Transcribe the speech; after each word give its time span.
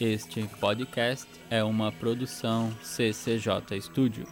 Este 0.00 0.48
podcast 0.58 1.28
é 1.50 1.62
uma 1.62 1.92
produção 1.92 2.72
CCJ 2.82 3.82
Studio. 3.82 4.26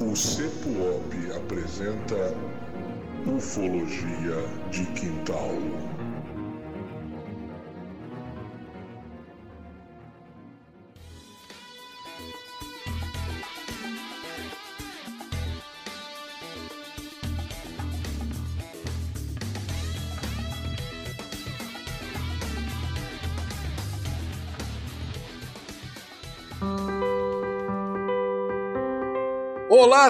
O 0.00 0.16
CEPUOP 0.16 1.14
apresenta 1.36 2.34
Ufologia 3.24 4.34
de 4.72 4.84
Quintal. 4.94 5.52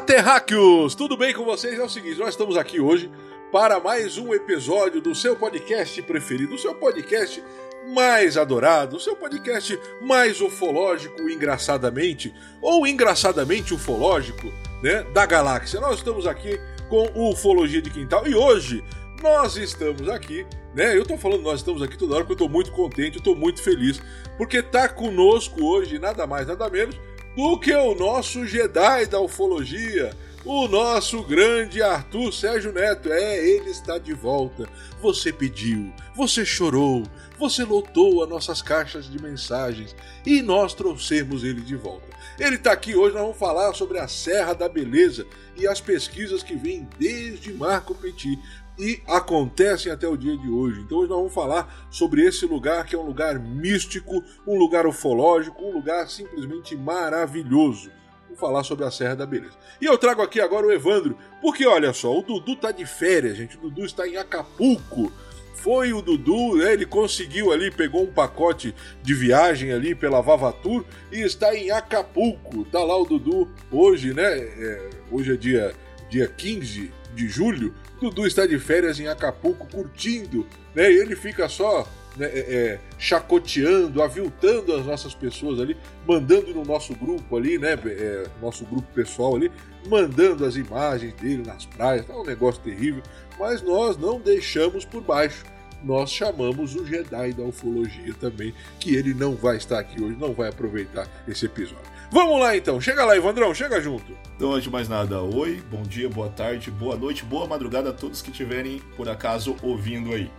Terráqueos! 0.08 0.94
Tudo 0.94 1.18
bem 1.18 1.34
com 1.34 1.44
vocês? 1.44 1.78
É 1.78 1.84
o 1.84 1.88
seguinte, 1.88 2.18
nós 2.18 2.30
estamos 2.30 2.56
aqui 2.56 2.80
hoje 2.80 3.12
para 3.52 3.78
mais 3.78 4.16
um 4.16 4.32
episódio 4.32 5.02
do 5.02 5.14
seu 5.14 5.36
podcast 5.36 6.00
preferido, 6.00 6.54
o 6.54 6.58
seu 6.58 6.74
podcast 6.74 7.44
mais 7.92 8.38
adorado, 8.38 8.96
o 8.96 9.00
seu 9.00 9.14
podcast 9.14 9.78
mais 10.00 10.40
ufológico, 10.40 11.28
engraçadamente, 11.28 12.34
ou 12.62 12.86
engraçadamente 12.86 13.74
ufológico, 13.74 14.50
né, 14.82 15.02
da 15.12 15.26
galáxia. 15.26 15.78
Nós 15.78 15.98
estamos 15.98 16.26
aqui 16.26 16.58
com 16.88 17.10
o 17.14 17.30
Ufologia 17.32 17.82
de 17.82 17.90
Quintal 17.90 18.26
e 18.26 18.34
hoje 18.34 18.82
nós 19.22 19.58
estamos 19.58 20.08
aqui, 20.08 20.46
né? 20.74 20.96
Eu 20.96 21.04
tô 21.04 21.18
falando 21.18 21.42
nós 21.42 21.60
estamos 21.60 21.82
aqui 21.82 21.98
toda 21.98 22.14
hora 22.14 22.24
porque 22.24 22.42
eu 22.42 22.48
tô 22.48 22.50
muito 22.50 22.72
contente, 22.72 23.18
eu 23.18 23.22
tô 23.22 23.34
muito 23.34 23.60
feliz, 23.60 24.00
porque 24.38 24.62
tá 24.62 24.88
conosco 24.88 25.62
hoje 25.62 25.98
nada 25.98 26.26
mais, 26.26 26.46
nada 26.46 26.66
menos 26.70 26.98
do 27.36 27.58
que 27.58 27.74
o 27.74 27.94
nosso 27.94 28.46
Jedi 28.46 29.06
da 29.06 29.20
ufologia, 29.20 30.10
o 30.44 30.66
nosso 30.66 31.22
grande 31.22 31.82
Arthur 31.82 32.32
Sérgio 32.32 32.72
Neto. 32.72 33.12
É, 33.12 33.38
ele 33.46 33.70
está 33.70 33.98
de 33.98 34.12
volta. 34.12 34.68
Você 35.00 35.32
pediu, 35.32 35.92
você 36.16 36.44
chorou, 36.44 37.04
você 37.38 37.64
lotou 37.64 38.22
as 38.22 38.28
nossas 38.28 38.60
caixas 38.62 39.08
de 39.10 39.22
mensagens 39.22 39.94
e 40.26 40.42
nós 40.42 40.74
trouxemos 40.74 41.44
ele 41.44 41.60
de 41.60 41.76
volta. 41.76 42.08
Ele 42.38 42.56
está 42.56 42.72
aqui 42.72 42.94
hoje, 42.94 43.14
nós 43.14 43.22
vamos 43.22 43.38
falar 43.38 43.74
sobre 43.74 43.98
a 43.98 44.08
Serra 44.08 44.54
da 44.54 44.68
Beleza 44.68 45.26
e 45.56 45.66
as 45.66 45.80
pesquisas 45.80 46.42
que 46.42 46.54
vêm 46.54 46.88
desde 46.98 47.52
Marco 47.52 47.94
Petit 47.94 48.38
e 48.78 49.02
acontecem 49.06 49.90
até 49.90 50.06
o 50.06 50.16
dia 50.16 50.36
de 50.36 50.48
hoje. 50.48 50.80
Então 50.80 50.98
hoje 50.98 51.08
nós 51.10 51.18
vamos 51.18 51.34
falar 51.34 51.88
sobre 51.90 52.24
esse 52.24 52.46
lugar 52.46 52.86
que 52.86 52.94
é 52.94 52.98
um 52.98 53.06
lugar 53.06 53.38
místico, 53.38 54.22
um 54.46 54.56
lugar 54.56 54.86
ufológico, 54.86 55.64
um 55.64 55.72
lugar 55.72 56.08
simplesmente 56.08 56.76
maravilhoso. 56.76 57.90
Vamos 58.24 58.38
falar 58.38 58.62
sobre 58.62 58.84
a 58.84 58.90
Serra 58.90 59.16
da 59.16 59.26
Beleza. 59.26 59.56
E 59.80 59.86
eu 59.86 59.98
trago 59.98 60.22
aqui 60.22 60.40
agora 60.40 60.66
o 60.66 60.72
Evandro, 60.72 61.16
porque 61.40 61.66
olha 61.66 61.92
só, 61.92 62.16
o 62.16 62.22
Dudu 62.22 62.54
tá 62.54 62.70
de 62.70 62.86
férias, 62.86 63.36
gente. 63.36 63.56
O 63.56 63.62
Dudu 63.62 63.84
está 63.84 64.06
em 64.06 64.16
Acapulco. 64.16 65.12
Foi 65.54 65.92
o 65.92 66.00
Dudu, 66.00 66.56
né? 66.56 66.72
ele 66.72 66.86
conseguiu 66.86 67.52
ali, 67.52 67.68
pegou 67.68 68.04
um 68.04 68.12
pacote 68.12 68.72
de 69.02 69.12
viagem 69.12 69.72
ali 69.72 69.92
pela 69.92 70.20
Vavatur 70.20 70.84
e 71.10 71.20
está 71.20 71.52
em 71.52 71.70
Acapulco. 71.72 72.64
Tá 72.66 72.78
lá 72.84 72.96
o 72.96 73.04
Dudu 73.04 73.48
hoje, 73.72 74.14
né? 74.14 74.38
É, 74.38 74.90
hoje 75.10 75.32
é 75.32 75.36
dia, 75.36 75.74
dia 76.08 76.28
15 76.28 76.92
de 77.12 77.28
julho, 77.28 77.74
Dudu 78.00 78.26
está 78.26 78.46
de 78.46 78.58
férias 78.58 79.00
em 79.00 79.08
Acapulco 79.08 79.66
curtindo, 79.66 80.46
né? 80.74 80.90
E 80.90 80.98
ele 80.98 81.16
fica 81.16 81.48
só 81.48 81.86
né, 82.16 82.26
é, 82.26 82.38
é, 82.38 82.80
chacoteando, 82.98 84.02
aviltando 84.02 84.74
as 84.74 84.84
nossas 84.84 85.14
pessoas 85.14 85.60
ali, 85.60 85.76
mandando 86.06 86.52
no 86.52 86.64
nosso 86.64 86.94
grupo 86.94 87.36
ali, 87.36 87.58
né? 87.58 87.72
É, 87.72 88.26
nosso 88.40 88.64
grupo 88.64 88.86
pessoal 88.94 89.36
ali, 89.36 89.50
mandando 89.88 90.44
as 90.44 90.56
imagens 90.56 91.14
dele 91.14 91.42
nas 91.46 91.64
praias, 91.66 92.06
tá 92.06 92.14
um 92.16 92.24
negócio 92.24 92.60
terrível, 92.62 93.02
mas 93.38 93.62
nós 93.62 93.96
não 93.96 94.20
deixamos 94.20 94.84
por 94.84 95.02
baixo. 95.02 95.44
Nós 95.82 96.10
chamamos 96.10 96.74
o 96.74 96.84
Jedi 96.84 97.32
da 97.32 97.44
ufologia 97.44 98.12
também, 98.14 98.52
que 98.80 98.96
ele 98.96 99.14
não 99.14 99.36
vai 99.36 99.56
estar 99.56 99.78
aqui 99.78 100.02
hoje, 100.02 100.16
não 100.18 100.34
vai 100.34 100.48
aproveitar 100.48 101.06
esse 101.28 101.46
episódio. 101.46 101.97
Vamos 102.10 102.40
lá 102.40 102.56
então, 102.56 102.80
chega 102.80 103.04
lá, 103.04 103.14
Evandrão, 103.14 103.54
chega 103.54 103.82
junto. 103.82 104.16
Então, 104.34 104.52
antes 104.52 104.64
de 104.64 104.70
mais 104.70 104.88
nada, 104.88 105.20
oi, 105.20 105.62
bom 105.70 105.82
dia, 105.82 106.08
boa 106.08 106.30
tarde, 106.30 106.70
boa 106.70 106.96
noite, 106.96 107.22
boa 107.22 107.46
madrugada 107.46 107.90
a 107.90 107.92
todos 107.92 108.22
que 108.22 108.30
estiverem 108.30 108.80
por 108.96 109.10
acaso 109.10 109.54
ouvindo 109.62 110.14
aí. 110.14 110.30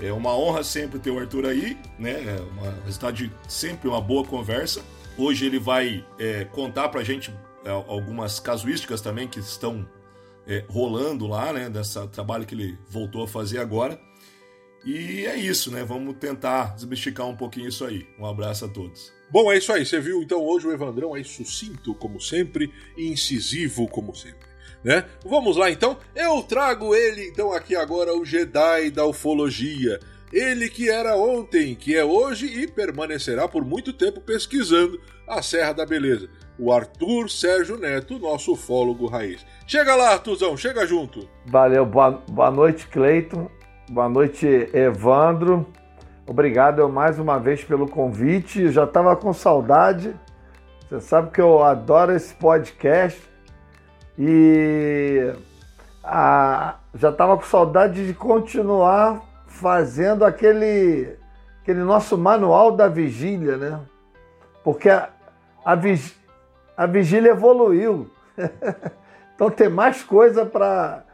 É 0.00 0.12
uma 0.12 0.36
honra 0.36 0.64
sempre 0.64 0.98
ter 0.98 1.12
o 1.12 1.18
Arthur 1.20 1.46
aí, 1.46 1.78
né? 1.96 2.10
É 2.10 2.40
uma 2.40 2.72
resultado 2.84 3.14
de 3.14 3.30
sempre 3.46 3.88
uma 3.88 4.00
boa 4.00 4.24
conversa. 4.24 4.82
Hoje 5.16 5.46
ele 5.46 5.60
vai 5.60 6.04
é, 6.18 6.46
contar 6.46 6.88
pra 6.88 7.04
gente 7.04 7.32
é, 7.64 7.70
algumas 7.70 8.40
casuísticas 8.40 9.00
também 9.00 9.28
que 9.28 9.38
estão 9.38 9.88
é, 10.48 10.64
rolando 10.68 11.28
lá, 11.28 11.52
né? 11.52 11.70
Dessa 11.70 12.08
trabalho 12.08 12.44
que 12.44 12.56
ele 12.56 12.76
voltou 12.88 13.22
a 13.22 13.28
fazer 13.28 13.60
agora. 13.60 14.00
E 14.84 15.24
é 15.26 15.36
isso, 15.36 15.70
né? 15.70 15.84
Vamos 15.84 16.16
tentar 16.16 16.74
desmistificar 16.74 17.26
um 17.26 17.36
pouquinho 17.36 17.68
isso 17.68 17.84
aí. 17.84 18.04
Um 18.18 18.26
abraço 18.26 18.64
a 18.64 18.68
todos. 18.68 19.12
Bom, 19.34 19.50
é 19.50 19.58
isso 19.58 19.72
aí. 19.72 19.84
Você 19.84 19.98
viu 19.98 20.22
então 20.22 20.40
hoje 20.46 20.68
o 20.68 20.72
Evandrão 20.72 21.12
aí 21.12 21.24
sucinto 21.24 21.92
como 21.92 22.20
sempre 22.20 22.72
incisivo 22.96 23.88
como 23.88 24.14
sempre. 24.14 24.46
Né? 24.84 25.04
Vamos 25.24 25.56
lá 25.56 25.68
então. 25.68 25.98
Eu 26.14 26.40
trago 26.44 26.94
ele 26.94 27.26
então 27.26 27.52
aqui 27.52 27.74
agora 27.74 28.16
o 28.16 28.24
Jedi 28.24 28.92
da 28.92 29.04
ufologia. 29.04 29.98
Ele 30.32 30.68
que 30.68 30.88
era 30.88 31.16
ontem, 31.16 31.74
que 31.74 31.96
é 31.96 32.04
hoje 32.04 32.46
e 32.46 32.68
permanecerá 32.68 33.48
por 33.48 33.64
muito 33.64 33.92
tempo 33.92 34.20
pesquisando 34.20 35.00
a 35.26 35.42
Serra 35.42 35.72
da 35.72 35.84
Beleza. 35.84 36.30
O 36.56 36.72
Arthur 36.72 37.28
Sérgio 37.28 37.76
Neto, 37.76 38.20
nosso 38.20 38.52
ufólogo 38.52 39.08
raiz. 39.08 39.44
Chega 39.66 39.96
lá, 39.96 40.12
Arthurzão, 40.12 40.56
chega 40.56 40.86
junto. 40.86 41.28
Valeu, 41.46 41.84
boa, 41.84 42.22
boa 42.30 42.52
noite, 42.52 42.86
Cleiton. 42.86 43.50
Boa 43.90 44.08
noite, 44.08 44.46
Evandro. 44.72 45.66
Obrigado 46.26 46.88
mais 46.88 47.18
uma 47.18 47.38
vez 47.38 47.62
pelo 47.62 47.86
convite. 47.86 48.62
Eu 48.62 48.72
já 48.72 48.84
estava 48.84 49.14
com 49.14 49.34
saudade. 49.34 50.16
Você 50.80 50.98
sabe 51.00 51.30
que 51.30 51.40
eu 51.40 51.62
adoro 51.62 52.12
esse 52.12 52.34
podcast 52.34 53.22
e 54.18 55.34
ah, 56.02 56.76
já 56.94 57.10
estava 57.10 57.36
com 57.36 57.42
saudade 57.42 58.06
de 58.06 58.14
continuar 58.14 59.22
fazendo 59.46 60.24
aquele, 60.24 61.14
aquele 61.60 61.80
nosso 61.80 62.16
manual 62.16 62.72
da 62.72 62.88
vigília, 62.88 63.58
né? 63.58 63.80
Porque 64.62 64.88
a, 64.88 65.10
a, 65.62 65.74
vig, 65.74 66.10
a 66.74 66.86
vigília 66.86 67.32
evoluiu. 67.32 68.10
então 69.34 69.50
tem 69.50 69.68
mais 69.68 70.02
coisa 70.02 70.46
para 70.46 71.04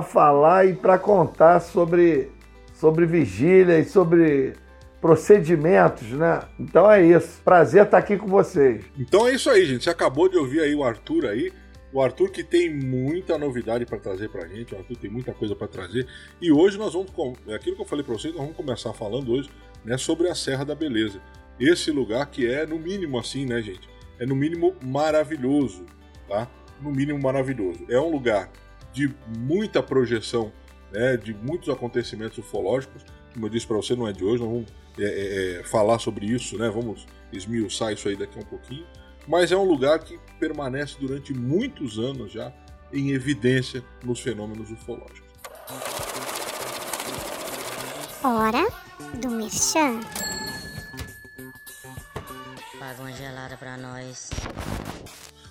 falar 0.00 0.64
e 0.64 0.74
para 0.74 0.98
contar 0.98 1.60
sobre 1.60 2.33
sobre 2.74 3.06
vigília 3.06 3.78
e 3.78 3.84
sobre 3.84 4.54
procedimentos, 5.00 6.08
né? 6.10 6.40
Então 6.58 6.90
é 6.90 7.02
isso. 7.04 7.40
Prazer 7.44 7.84
estar 7.84 7.98
aqui 7.98 8.16
com 8.16 8.26
vocês. 8.26 8.84
Então 8.98 9.26
é 9.26 9.34
isso 9.34 9.48
aí, 9.50 9.64
gente. 9.64 9.84
Você 9.84 9.90
acabou 9.90 10.28
de 10.28 10.36
ouvir 10.36 10.60
aí 10.60 10.74
o 10.74 10.82
Arthur 10.82 11.26
aí. 11.26 11.52
O 11.92 12.02
Arthur 12.02 12.30
que 12.30 12.42
tem 12.42 12.74
muita 12.74 13.38
novidade 13.38 13.86
para 13.86 13.98
trazer 13.98 14.28
para 14.28 14.44
a 14.44 14.48
gente, 14.48 14.74
o 14.74 14.78
Arthur 14.78 14.96
tem 14.96 15.08
muita 15.08 15.32
coisa 15.32 15.54
para 15.54 15.68
trazer. 15.68 16.08
E 16.42 16.50
hoje 16.50 16.76
nós 16.76 16.92
vamos, 16.92 17.12
é 17.46 17.54
aquilo 17.54 17.76
que 17.76 17.82
eu 17.82 17.86
falei 17.86 18.04
para 18.04 18.14
vocês, 18.14 18.34
nós 18.34 18.42
vamos 18.42 18.56
começar 18.56 18.92
falando 18.92 19.30
hoje 19.30 19.48
né, 19.84 19.96
sobre 19.96 20.28
a 20.28 20.34
Serra 20.34 20.64
da 20.64 20.74
Beleza. 20.74 21.20
Esse 21.60 21.92
lugar 21.92 22.26
que 22.26 22.50
é, 22.50 22.66
no 22.66 22.80
mínimo 22.80 23.16
assim, 23.16 23.46
né, 23.46 23.62
gente? 23.62 23.88
É 24.18 24.26
no 24.26 24.34
mínimo 24.34 24.74
maravilhoso, 24.82 25.84
tá? 26.28 26.50
No 26.80 26.90
mínimo 26.90 27.20
maravilhoso. 27.22 27.84
É 27.88 28.00
um 28.00 28.10
lugar 28.10 28.50
de 28.92 29.14
muita 29.38 29.80
projeção 29.80 30.50
né, 30.94 31.16
de 31.16 31.34
muitos 31.34 31.68
acontecimentos 31.68 32.38
ufológicos. 32.38 33.04
Como 33.32 33.46
eu 33.46 33.50
disse 33.50 33.66
para 33.66 33.76
você, 33.76 33.96
não 33.96 34.06
é 34.06 34.12
de 34.12 34.24
hoje, 34.24 34.42
nós 34.42 34.50
vamos 34.50 34.72
é, 34.98 35.04
é, 35.04 35.60
é, 35.60 35.64
falar 35.64 35.98
sobre 35.98 36.24
isso, 36.24 36.56
né? 36.56 36.70
vamos 36.70 37.04
esmiuçar 37.32 37.92
isso 37.92 38.08
aí 38.08 38.16
daqui 38.16 38.38
a 38.38 38.42
um 38.42 38.46
pouquinho. 38.46 38.86
Mas 39.26 39.50
é 39.50 39.56
um 39.56 39.64
lugar 39.64 39.98
que 39.98 40.18
permanece 40.38 40.96
durante 41.00 41.32
muitos 41.34 41.98
anos 41.98 42.30
já 42.30 42.52
em 42.92 43.10
evidência 43.10 43.82
nos 44.04 44.20
fenômenos 44.20 44.70
ufológicos. 44.70 45.24
Hora 48.22 48.68
do 49.20 49.30
Merchan. 49.30 50.00
Paga 52.78 53.00
uma 53.00 53.12
gelada 53.12 53.56
pra 53.56 53.76
nós. 53.76 54.30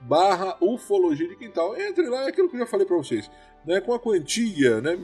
barra 0.00 0.56
ufologia 0.60 1.28
de 1.28 1.36
quintal. 1.36 1.76
Entre 1.80 2.08
lá, 2.08 2.24
é 2.24 2.28
aquilo 2.28 2.48
que 2.48 2.56
eu 2.56 2.60
já 2.60 2.66
falei 2.66 2.86
para 2.86 2.96
vocês. 2.96 3.30
Né, 3.64 3.80
com 3.80 3.92
a 3.92 3.98
quantia, 3.98 4.80
né, 4.80 4.96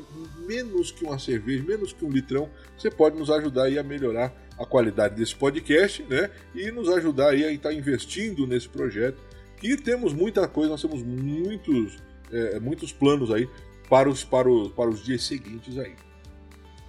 menos 0.46 0.90
que 0.92 1.04
uma 1.04 1.18
cerveja, 1.18 1.64
menos 1.64 1.92
que 1.92 2.04
um 2.04 2.10
litrão, 2.10 2.48
você 2.78 2.88
pode 2.90 3.18
nos 3.18 3.28
ajudar 3.28 3.66
a 3.66 3.82
melhorar 3.82 4.32
a 4.58 4.64
qualidade 4.64 5.14
desse 5.14 5.34
podcast, 5.34 6.02
né, 6.04 6.30
e 6.54 6.70
nos 6.70 6.88
ajudar 6.88 7.30
aí 7.30 7.44
a 7.44 7.52
estar 7.52 7.72
investindo 7.72 8.46
nesse 8.46 8.68
projeto. 8.68 9.20
Que 9.56 9.76
temos 9.76 10.12
muita 10.12 10.46
coisa, 10.46 10.70
nós 10.70 10.82
temos 10.82 11.02
muitos, 11.02 11.96
é, 12.30 12.60
muitos 12.60 12.92
planos 12.92 13.30
aí 13.30 13.48
para 13.88 14.08
os, 14.08 14.24
para, 14.24 14.48
os, 14.48 14.72
para 14.72 14.90
os 14.90 15.02
dias 15.02 15.24
seguintes 15.24 15.78
aí. 15.78 15.94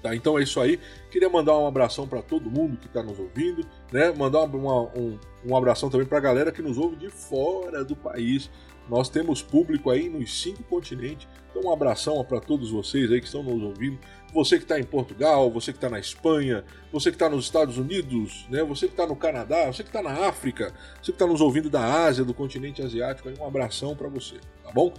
Tá, 0.05 0.15
então 0.15 0.37
é 0.37 0.43
isso 0.43 0.61
aí. 0.61 0.79
Queria 1.09 1.27
mandar 1.27 1.57
um 1.57 1.65
abração 1.65 2.07
para 2.07 2.21
todo 2.21 2.47
mundo 2.47 2.77
que 2.77 2.85
está 2.85 3.01
nos 3.01 3.17
ouvindo, 3.17 3.65
né? 3.91 4.11
Mandar 4.11 4.43
uma, 4.43 4.83
um, 4.95 5.17
um 5.43 5.57
abração 5.57 5.89
também 5.89 6.05
para 6.05 6.19
a 6.19 6.21
galera 6.21 6.51
que 6.51 6.61
nos 6.61 6.77
ouve 6.77 6.95
de 6.95 7.09
fora 7.09 7.83
do 7.83 7.95
país. 7.95 8.51
Nós 8.87 9.09
temos 9.09 9.41
público 9.41 9.89
aí 9.89 10.07
nos 10.07 10.43
cinco 10.43 10.61
continentes. 10.65 11.27
Então 11.49 11.63
um 11.63 11.73
abração 11.73 12.23
para 12.23 12.39
todos 12.39 12.69
vocês 12.69 13.11
aí 13.11 13.19
que 13.19 13.25
estão 13.25 13.41
nos 13.41 13.63
ouvindo. 13.63 13.97
Você 14.33 14.57
que 14.57 14.63
está 14.63 14.79
em 14.79 14.83
Portugal, 14.83 15.49
você 15.49 15.71
que 15.71 15.77
está 15.77 15.89
na 15.89 15.99
Espanha, 15.99 16.63
você 16.91 17.09
que 17.09 17.15
está 17.15 17.29
nos 17.29 17.45
Estados 17.45 17.77
Unidos, 17.77 18.45
né? 18.49 18.63
Você 18.63 18.87
que 18.87 18.93
está 18.93 19.07
no 19.07 19.15
Canadá, 19.15 19.67
você 19.67 19.81
que 19.81 19.89
está 19.89 20.01
na 20.01 20.27
África, 20.27 20.73
você 21.01 21.11
que 21.11 21.15
está 21.15 21.25
nos 21.25 21.39
ouvindo 21.39 21.69
da 21.69 22.05
Ásia, 22.05 22.25
do 22.25 22.33
continente 22.33 22.81
asiático. 22.81 23.29
Um 23.39 23.45
abração 23.45 23.95
para 23.95 24.09
você, 24.09 24.35
tá 24.63 24.71
bom? 24.73 24.93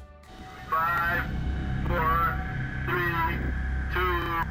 Five, 0.69 1.29
four, 1.87 2.37
three, 2.87 3.39
two, 3.93 4.47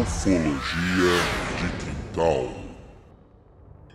Ufologia 0.00 1.20
de 1.60 1.68
quintal. 1.84 2.64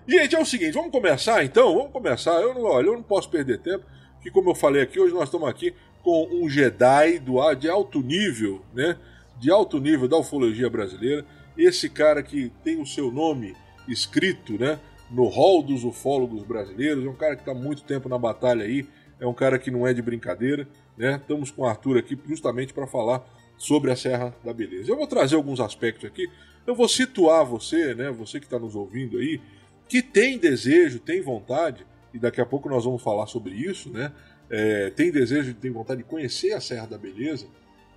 Gente, 0.07 0.35
é 0.35 0.39
o 0.39 0.45
seguinte, 0.45 0.71
vamos 0.71 0.91
começar 0.91 1.43
então? 1.43 1.75
Vamos 1.75 1.91
começar. 1.91 2.31
Eu 2.41 2.53
não, 2.53 2.63
olha, 2.63 2.87
eu 2.87 2.93
não 2.93 3.03
posso 3.03 3.29
perder 3.29 3.59
tempo, 3.59 3.85
que 4.21 4.31
como 4.31 4.49
eu 4.49 4.55
falei 4.55 4.81
aqui, 4.81 4.99
hoje 4.99 5.13
nós 5.13 5.25
estamos 5.25 5.47
aqui 5.47 5.75
com 6.01 6.27
um 6.31 6.49
Jedi 6.49 7.19
do 7.19 7.53
de 7.55 7.69
alto 7.69 8.01
nível, 8.01 8.61
né? 8.73 8.97
De 9.39 9.49
alto 9.51 9.79
nível 9.79 10.07
da 10.07 10.17
ufologia 10.17 10.69
brasileira. 10.69 11.25
Esse 11.57 11.89
cara 11.89 12.21
que 12.21 12.51
tem 12.63 12.81
o 12.81 12.85
seu 12.85 13.11
nome 13.11 13.55
escrito, 13.87 14.57
né? 14.59 14.79
No 15.09 15.25
hall 15.27 15.63
dos 15.63 15.83
ufólogos 15.83 16.43
brasileiros. 16.43 17.05
É 17.05 17.09
um 17.09 17.15
cara 17.15 17.35
que 17.35 17.41
está 17.41 17.53
muito 17.53 17.83
tempo 17.83 18.09
na 18.09 18.17
batalha 18.17 18.65
aí. 18.65 18.87
É 19.19 19.25
um 19.25 19.33
cara 19.33 19.57
que 19.57 19.71
não 19.71 19.85
é 19.85 19.93
de 19.93 20.01
brincadeira, 20.01 20.67
né? 20.97 21.15
Estamos 21.21 21.51
com 21.51 21.63
o 21.63 21.65
Arthur 21.65 21.97
aqui 21.97 22.17
justamente 22.27 22.73
para 22.73 22.87
falar 22.87 23.25
sobre 23.57 23.91
a 23.91 23.95
Serra 23.95 24.33
da 24.43 24.53
Beleza. 24.53 24.91
Eu 24.91 24.95
vou 24.95 25.07
trazer 25.07 25.35
alguns 25.35 25.59
aspectos 25.59 26.05
aqui. 26.05 26.27
Eu 26.65 26.75
vou 26.75 26.87
situar 26.87 27.43
você, 27.45 27.93
né? 27.93 28.11
Você 28.11 28.39
que 28.39 28.45
está 28.45 28.57
nos 28.57 28.75
ouvindo 28.75 29.17
aí 29.17 29.41
que 29.89 30.03
tem 30.03 30.37
desejo, 30.37 30.99
tem 30.99 31.19
vontade, 31.19 31.85
e 32.13 32.19
daqui 32.19 32.39
a 32.39 32.45
pouco 32.45 32.69
nós 32.69 32.85
vamos 32.85 33.01
falar 33.01 33.25
sobre 33.25 33.55
isso, 33.55 33.89
né? 33.89 34.13
É, 34.49 34.91
tem 34.91 35.11
desejo, 35.11 35.53
tem 35.55 35.71
vontade 35.71 36.03
de 36.03 36.07
conhecer 36.07 36.53
a 36.53 36.61
Serra 36.61 36.85
da 36.85 36.97
Beleza. 36.97 37.47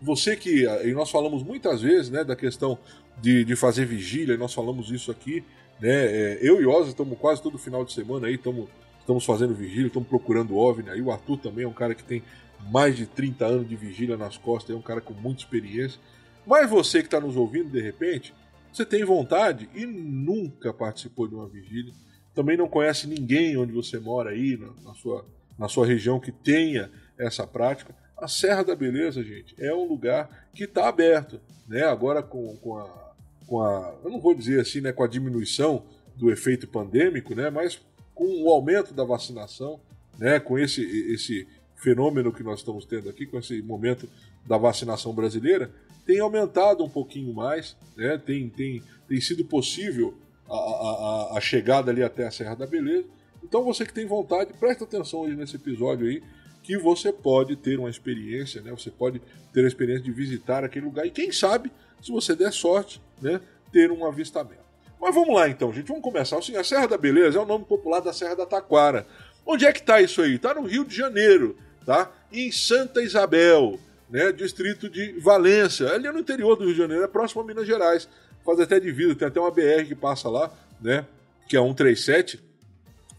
Você 0.02 0.36
que. 0.36 0.64
E 0.64 0.92
nós 0.92 1.10
falamos 1.10 1.42
muitas 1.42 1.80
vezes 1.80 2.10
né, 2.10 2.24
da 2.24 2.34
questão 2.34 2.76
de, 3.20 3.44
de 3.44 3.54
fazer 3.54 3.86
vigília, 3.86 4.36
nós 4.36 4.52
falamos 4.52 4.90
isso 4.90 5.10
aqui. 5.10 5.44
Né? 5.80 5.90
É, 5.90 6.38
eu 6.42 6.60
e 6.60 6.66
Osa 6.66 6.90
estamos 6.90 7.16
quase 7.18 7.40
todo 7.40 7.56
final 7.56 7.84
de 7.84 7.92
semana 7.92 8.26
aí, 8.26 8.34
estamos, 8.34 8.68
estamos 8.98 9.24
fazendo 9.24 9.54
vigília, 9.54 9.86
estamos 9.86 10.08
procurando 10.08 10.56
OVNI 10.56 10.90
aí. 10.90 11.00
O 11.00 11.12
Arthur 11.12 11.38
também 11.38 11.64
é 11.64 11.68
um 11.68 11.72
cara 11.72 11.94
que 11.94 12.02
tem 12.02 12.22
mais 12.70 12.96
de 12.96 13.06
30 13.06 13.46
anos 13.46 13.68
de 13.68 13.76
vigília 13.76 14.16
nas 14.16 14.36
costas, 14.36 14.74
é 14.74 14.78
um 14.78 14.82
cara 14.82 15.00
com 15.00 15.14
muita 15.14 15.42
experiência. 15.42 16.00
Mas 16.44 16.68
você 16.68 16.98
que 16.98 17.06
está 17.06 17.20
nos 17.20 17.36
ouvindo 17.36 17.70
de 17.70 17.80
repente, 17.80 18.34
você 18.72 18.84
tem 18.84 19.04
vontade 19.04 19.68
e 19.74 19.86
nunca 19.86 20.72
participou 20.72 21.28
de 21.28 21.34
uma 21.34 21.46
vigília, 21.46 21.92
também 22.34 22.56
não 22.56 22.68
conhece 22.68 23.06
ninguém 23.06 23.56
onde 23.56 23.72
você 23.72 23.98
mora 23.98 24.30
aí, 24.30 24.56
na, 24.56 24.72
na 24.82 24.94
sua, 24.94 25.26
na 25.58 25.68
sua 25.68 25.86
região 25.86 26.18
que 26.18 26.32
tenha 26.32 26.90
essa 27.18 27.46
prática, 27.46 27.94
a 28.22 28.28
Serra 28.28 28.62
da 28.62 28.76
Beleza, 28.76 29.20
gente, 29.24 29.52
é 29.58 29.74
um 29.74 29.84
lugar 29.84 30.46
que 30.54 30.62
está 30.62 30.88
aberto, 30.88 31.40
né? 31.66 31.82
Agora 31.82 32.22
com, 32.22 32.56
com, 32.58 32.78
a, 32.78 33.14
com 33.48 33.60
a, 33.60 33.96
eu 34.04 34.10
não 34.10 34.20
vou 34.20 34.32
dizer 34.32 34.60
assim, 34.60 34.80
né, 34.80 34.92
com 34.92 35.02
a 35.02 35.08
diminuição 35.08 35.84
do 36.14 36.30
efeito 36.30 36.68
pandêmico, 36.68 37.34
né, 37.34 37.50
mas 37.50 37.80
com 38.14 38.44
o 38.44 38.48
aumento 38.48 38.94
da 38.94 39.02
vacinação, 39.02 39.80
né, 40.20 40.38
com 40.38 40.56
esse, 40.56 40.82
esse 41.12 41.48
fenômeno 41.74 42.32
que 42.32 42.44
nós 42.44 42.60
estamos 42.60 42.84
tendo 42.84 43.10
aqui, 43.10 43.26
com 43.26 43.40
esse 43.40 43.60
momento 43.60 44.08
da 44.46 44.56
vacinação 44.56 45.12
brasileira, 45.12 45.72
tem 46.06 46.20
aumentado 46.20 46.84
um 46.84 46.88
pouquinho 46.88 47.34
mais, 47.34 47.76
né? 47.96 48.18
tem, 48.18 48.48
tem, 48.48 48.82
tem 49.08 49.20
sido 49.20 49.44
possível 49.44 50.14
a, 50.48 50.54
a, 50.54 51.38
a 51.38 51.40
chegada 51.40 51.90
ali 51.90 52.04
até 52.04 52.26
a 52.26 52.30
Serra 52.30 52.54
da 52.54 52.66
Beleza. 52.66 53.06
Então 53.42 53.64
você 53.64 53.84
que 53.84 53.92
tem 53.92 54.06
vontade, 54.06 54.52
presta 54.52 54.84
atenção 54.84 55.20
hoje 55.20 55.34
nesse 55.34 55.56
episódio 55.56 56.06
aí, 56.06 56.22
que 56.62 56.78
você 56.78 57.12
pode 57.12 57.56
ter 57.56 57.78
uma 57.78 57.90
experiência, 57.90 58.62
né? 58.62 58.70
Você 58.70 58.90
pode 58.90 59.20
ter 59.52 59.64
a 59.64 59.68
experiência 59.68 60.04
de 60.04 60.12
visitar 60.12 60.64
aquele 60.64 60.86
lugar 60.86 61.06
e 61.06 61.10
quem 61.10 61.32
sabe, 61.32 61.70
se 62.00 62.10
você 62.10 62.34
der 62.34 62.52
sorte, 62.52 63.00
né, 63.20 63.40
ter 63.72 63.90
um 63.90 64.06
avistamento. 64.06 64.62
Mas 65.00 65.14
vamos 65.14 65.34
lá 65.34 65.48
então, 65.48 65.72
gente, 65.72 65.88
vamos 65.88 66.02
começar. 66.02 66.38
Assim, 66.38 66.56
a 66.56 66.64
Serra 66.64 66.86
da 66.86 66.98
Beleza 66.98 67.38
é 67.38 67.42
o 67.42 67.46
nome 67.46 67.64
popular 67.64 68.00
da 68.00 68.12
Serra 68.12 68.36
da 68.36 68.46
Taquara. 68.46 69.06
Onde 69.44 69.66
é 69.66 69.72
que 69.72 69.80
está 69.80 70.00
isso 70.00 70.22
aí? 70.22 70.36
Está 70.36 70.54
no 70.54 70.62
Rio 70.62 70.84
de 70.84 70.94
Janeiro, 70.94 71.56
tá? 71.84 72.10
Em 72.32 72.52
Santa 72.52 73.02
Isabel 73.02 73.80
né, 74.12 74.30
distrito 74.30 74.90
de 74.90 75.18
Valência, 75.18 75.90
ali 75.90 76.06
no 76.12 76.18
interior 76.18 76.54
do 76.54 76.64
Rio 76.64 76.74
de 76.74 76.78
Janeiro, 76.78 77.02
é 77.02 77.08
próximo 77.08 77.40
a 77.40 77.44
Minas 77.46 77.66
Gerais. 77.66 78.06
Faz 78.44 78.60
até 78.60 78.78
divisa, 78.78 79.14
tem 79.14 79.26
até 79.26 79.40
uma 79.40 79.50
BR 79.50 79.86
que 79.88 79.94
passa 79.94 80.28
lá, 80.28 80.52
né, 80.78 81.06
que 81.48 81.56
é 81.56 81.58
a 81.58 81.62
137, 81.62 82.38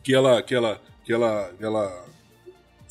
que 0.03 0.13
ela 0.13 0.43
que 0.43 0.53
ela 0.53 0.79
que 1.03 1.11
ela 1.11 1.51
ela 1.59 2.05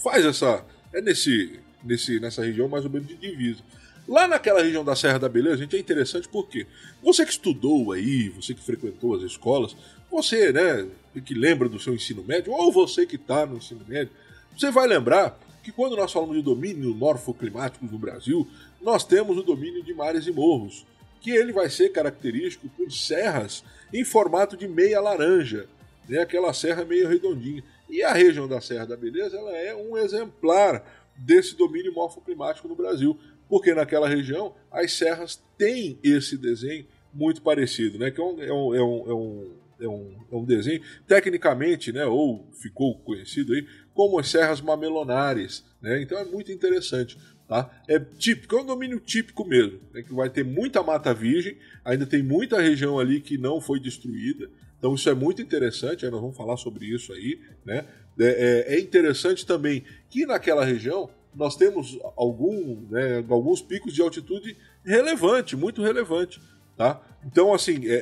faz 0.02 0.24
essa 0.24 0.64
é 0.92 1.00
nesse 1.00 1.60
nesse 1.84 2.20
nessa 2.20 2.44
região 2.44 2.68
mais 2.68 2.84
ou 2.84 2.90
menos 2.90 3.08
de 3.08 3.16
divisa. 3.16 3.62
Lá 4.06 4.26
naquela 4.26 4.62
região 4.62 4.84
da 4.84 4.96
Serra 4.96 5.18
da 5.18 5.28
Beleza, 5.28 5.58
gente, 5.58 5.76
é 5.76 5.78
interessante 5.78 6.28
porque 6.28 6.66
você 7.02 7.24
que 7.24 7.30
estudou 7.30 7.92
aí, 7.92 8.28
você 8.30 8.52
que 8.52 8.60
frequentou 8.60 9.14
as 9.14 9.22
escolas, 9.22 9.76
você, 10.10 10.52
né, 10.52 10.86
que 11.24 11.34
lembra 11.34 11.68
do 11.68 11.78
seu 11.78 11.94
ensino 11.94 12.22
médio, 12.24 12.52
ou 12.52 12.72
você 12.72 13.06
que 13.06 13.14
está 13.14 13.46
no 13.46 13.58
ensino 13.58 13.84
médio, 13.86 14.12
você 14.56 14.70
vai 14.70 14.88
lembrar 14.88 15.38
que 15.62 15.70
quando 15.70 15.96
nós 15.96 16.12
falamos 16.12 16.36
de 16.36 16.42
domínio 16.42 16.92
morfoclimático 16.94 17.86
no 17.86 17.98
Brasil, 17.98 18.46
nós 18.80 19.04
temos 19.04 19.38
o 19.38 19.42
domínio 19.42 19.82
de 19.82 19.94
mares 19.94 20.26
e 20.26 20.32
morros, 20.32 20.84
que 21.20 21.30
ele 21.30 21.52
vai 21.52 21.70
ser 21.70 21.90
característico 21.90 22.68
por 22.70 22.90
serras 22.90 23.62
em 23.94 24.04
formato 24.04 24.56
de 24.56 24.66
meia 24.66 25.00
laranja, 25.00 25.68
né? 26.08 26.18
aquela 26.18 26.52
serra 26.52 26.84
meio 26.84 27.08
redondinha. 27.08 27.62
E 27.92 28.02
a 28.02 28.14
região 28.14 28.48
da 28.48 28.58
Serra 28.58 28.86
da 28.86 28.96
Beleza 28.96 29.36
ela 29.36 29.54
é 29.54 29.76
um 29.76 29.98
exemplar 29.98 30.82
desse 31.14 31.54
domínio 31.54 31.92
morfoclimático 31.92 32.66
no 32.66 32.74
Brasil, 32.74 33.18
porque 33.46 33.74
naquela 33.74 34.08
região 34.08 34.54
as 34.70 34.94
serras 34.94 35.44
têm 35.58 35.98
esse 36.02 36.38
desenho 36.38 36.86
muito 37.12 37.42
parecido, 37.42 37.98
né? 37.98 38.10
que 38.10 38.18
é 38.18 38.24
um, 38.24 38.42
é 38.42 38.50
um, 38.50 38.74
é 38.74 38.82
um, 38.82 39.10
é 39.10 39.14
um, 39.14 39.50
é 39.78 39.88
um, 39.88 40.16
é 40.32 40.36
um 40.36 40.44
desenho 40.46 40.80
tecnicamente, 41.06 41.92
né, 41.92 42.06
ou 42.06 42.48
ficou 42.54 42.98
conhecido 43.00 43.52
aí 43.52 43.66
como 43.92 44.18
as 44.18 44.30
serras 44.30 44.62
mamelonares. 44.62 45.62
Né? 45.82 46.00
Então 46.00 46.16
é 46.16 46.24
muito 46.24 46.50
interessante. 46.50 47.18
Tá? 47.46 47.70
É 47.86 47.98
típico, 47.98 48.56
é 48.56 48.62
um 48.62 48.64
domínio 48.64 49.00
típico 49.00 49.44
mesmo, 49.44 49.78
né? 49.92 50.00
que 50.02 50.14
vai 50.14 50.30
ter 50.30 50.42
muita 50.42 50.82
mata 50.82 51.12
virgem, 51.12 51.58
ainda 51.84 52.06
tem 52.06 52.22
muita 52.22 52.58
região 52.58 52.98
ali 52.98 53.20
que 53.20 53.36
não 53.36 53.60
foi 53.60 53.78
destruída. 53.78 54.48
Então 54.82 54.96
isso 54.96 55.08
é 55.08 55.14
muito 55.14 55.40
interessante, 55.40 56.04
nós 56.10 56.20
vamos 56.20 56.36
falar 56.36 56.56
sobre 56.56 56.86
isso 56.86 57.12
aí. 57.12 57.40
Né? 57.64 57.86
É, 58.18 58.64
é, 58.68 58.74
é 58.74 58.80
interessante 58.80 59.46
também 59.46 59.84
que 60.10 60.26
naquela 60.26 60.64
região 60.64 61.08
nós 61.32 61.54
temos 61.54 61.96
algum, 62.16 62.80
né, 62.90 63.24
alguns 63.28 63.62
picos 63.62 63.94
de 63.94 64.02
altitude 64.02 64.56
relevante, 64.84 65.54
muito 65.54 65.80
relevante. 65.80 66.42
Tá? 66.76 67.00
Então, 67.24 67.54
assim, 67.54 67.86
é, 67.86 67.94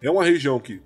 é, 0.00 0.06
é 0.06 0.08
uma 0.08 0.22
região 0.22 0.60
que 0.60 0.80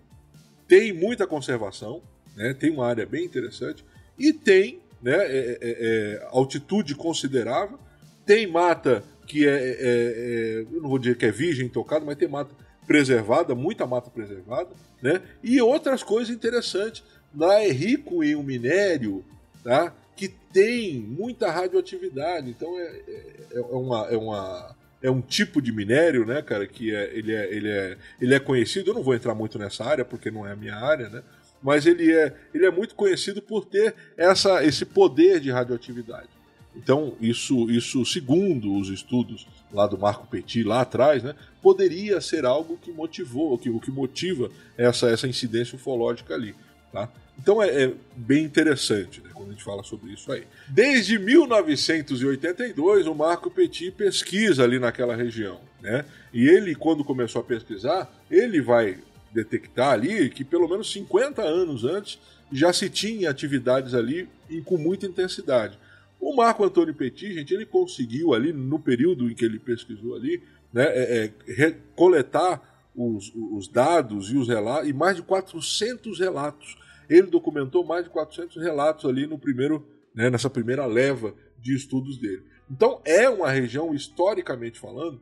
tem 0.67 0.95
muita 0.95 1.26
conservação, 1.26 2.03
né, 2.35 2.55
tem 2.55 2.71
uma 2.71 2.87
área 2.87 3.05
bem 3.05 3.23
interessante, 3.23 3.85
e 4.19 4.33
tem 4.33 4.81
né, 5.03 5.12
é, 5.12 5.29
é, 5.29 5.59
é, 5.61 6.29
altitude 6.31 6.95
considerável, 6.95 7.79
tem 8.25 8.47
mata 8.47 9.05
que 9.26 9.47
é, 9.47 9.50
é, 9.50 9.76
é, 9.79 10.67
eu 10.73 10.81
não 10.81 10.88
vou 10.88 10.99
dizer 10.99 11.19
que 11.19 11.26
é 11.26 11.31
virgem 11.31 11.69
tocada, 11.69 12.03
mas 12.03 12.17
tem 12.17 12.29
mata 12.29 12.55
preservada, 12.87 13.55
muita 13.55 13.87
mata 13.87 14.11
preservada, 14.11 14.71
né? 15.02 15.23
E 15.43 15.61
outras 15.61 16.02
coisas 16.02 16.35
interessantes. 16.35 17.02
Lá 17.37 17.61
é 17.61 17.71
rico 17.71 18.25
em 18.25 18.35
um 18.35 18.43
minério, 18.43 19.25
tá? 19.62 19.93
que 20.16 20.28
tem 20.28 20.95
muita 20.99 21.50
radioatividade. 21.50 22.49
Então 22.49 22.76
é, 22.78 22.83
é, 22.83 23.59
é 23.59 23.61
uma, 23.61 24.07
é, 24.09 24.16
uma, 24.16 24.76
é 25.02 25.11
um 25.11 25.21
tipo 25.21 25.61
de 25.61 25.71
minério, 25.71 26.25
né, 26.25 26.40
cara, 26.40 26.66
que 26.66 26.95
é, 26.95 27.11
ele, 27.16 27.35
é, 27.35 27.55
ele, 27.55 27.69
é, 27.69 27.99
ele 28.21 28.35
é 28.35 28.40
conhecido. 28.40 28.90
Eu 28.90 28.95
não 28.95 29.02
vou 29.02 29.14
entrar 29.14 29.35
muito 29.35 29.59
nessa 29.59 29.85
área 29.85 30.05
porque 30.05 30.31
não 30.31 30.47
é 30.47 30.52
a 30.52 30.57
minha 30.57 30.75
área, 30.75 31.11
né? 31.11 31.23
Mas 31.62 31.87
ele 31.87 32.12
é, 32.12 32.35
ele 32.55 32.66
é 32.66 32.71
muito 32.71 32.95
conhecido 32.95 33.43
por 33.43 33.66
ter 33.66 33.95
essa, 34.16 34.64
esse 34.64 34.85
poder 34.85 35.40
de 35.40 35.50
radioatividade. 35.50 36.28
Então, 36.76 37.14
isso, 37.21 37.71
isso, 37.71 38.04
segundo 38.04 38.76
os 38.76 38.88
estudos 38.88 39.47
lá 39.73 39.87
do 39.87 39.99
Marco 39.99 40.26
Petit, 40.26 40.62
lá 40.62 40.83
atrás, 40.83 41.23
né, 41.23 41.35
poderia 41.62 42.21
ser 42.21 42.45
algo 42.45 42.76
que 42.76 42.92
motivou, 42.92 43.56
que, 43.59 43.71
o 43.71 43.80
que 43.80 43.90
motiva 43.90 44.50
essa, 44.76 45.09
essa 45.09 45.26
incidência 45.26 45.76
ufológica 45.76 46.35
ali. 46.35 46.54
Tá? 46.92 47.09
Então 47.38 47.62
é, 47.62 47.85
é, 47.85 47.95
bem 48.16 48.45
interessante 48.45 49.21
né, 49.21 49.30
quando 49.35 49.49
a 49.49 49.52
gente 49.52 49.64
fala 49.64 49.83
sobre 49.83 50.12
isso 50.12 50.30
aí. 50.33 50.45
Desde 50.68 51.18
1982, 51.18 53.06
o 53.06 53.14
Marco 53.14 53.50
Petit 53.50 53.90
pesquisa 53.90 54.64
ali 54.64 54.78
naquela 54.78 55.16
região. 55.16 55.61
Né? 55.80 56.04
E 56.33 56.49
ele, 56.49 56.75
quando 56.75 57.04
começou 57.04 57.40
a 57.40 57.45
pesquisar, 57.45 58.11
ele 58.30 58.61
vai 58.61 58.99
detectar 59.33 59.90
ali 59.90 60.30
que 60.30 60.45
pelo 60.45 60.68
menos 60.68 60.90
50 60.92 61.42
anos 61.42 61.85
antes 61.85 62.18
já 62.50 62.73
se 62.73 62.88
tinha 62.88 63.28
atividades 63.28 63.92
ali 63.92 64.28
com 64.64 64.78
muita 64.78 65.06
intensidade. 65.06 65.78
O 66.26 66.35
Marco 66.35 66.64
Antônio 66.64 66.92
Petit, 66.92 67.33
gente, 67.33 67.54
ele 67.54 67.64
conseguiu 67.64 68.35
ali, 68.35 68.52
no 68.52 68.80
período 68.80 69.30
em 69.30 69.35
que 69.35 69.45
ele 69.45 69.61
pesquisou 69.61 70.16
ali, 70.16 70.42
né, 70.73 70.83
é, 70.83 71.33
é, 71.47 71.71
coletar 71.95 72.90
os, 72.97 73.33
os, 73.33 73.68
dados 73.68 74.33
e 74.33 74.37
os 74.37 74.49
relatos, 74.49 74.88
e 74.88 74.92
mais 74.92 75.14
de 75.14 75.23
400 75.23 76.18
relatos. 76.18 76.76
Ele 77.09 77.28
documentou 77.28 77.85
mais 77.85 78.06
de 78.06 78.11
400 78.11 78.61
relatos 78.61 79.09
ali 79.09 79.25
no 79.25 79.38
primeiro, 79.38 79.87
né, 80.12 80.28
nessa 80.28 80.50
primeira 80.50 80.85
leva 80.85 81.33
de 81.62 81.76
estudos 81.76 82.18
dele. 82.18 82.42
Então 82.68 83.00
é 83.04 83.30
uma 83.30 83.49
região, 83.49 83.95
historicamente 83.95 84.80
falando, 84.80 85.21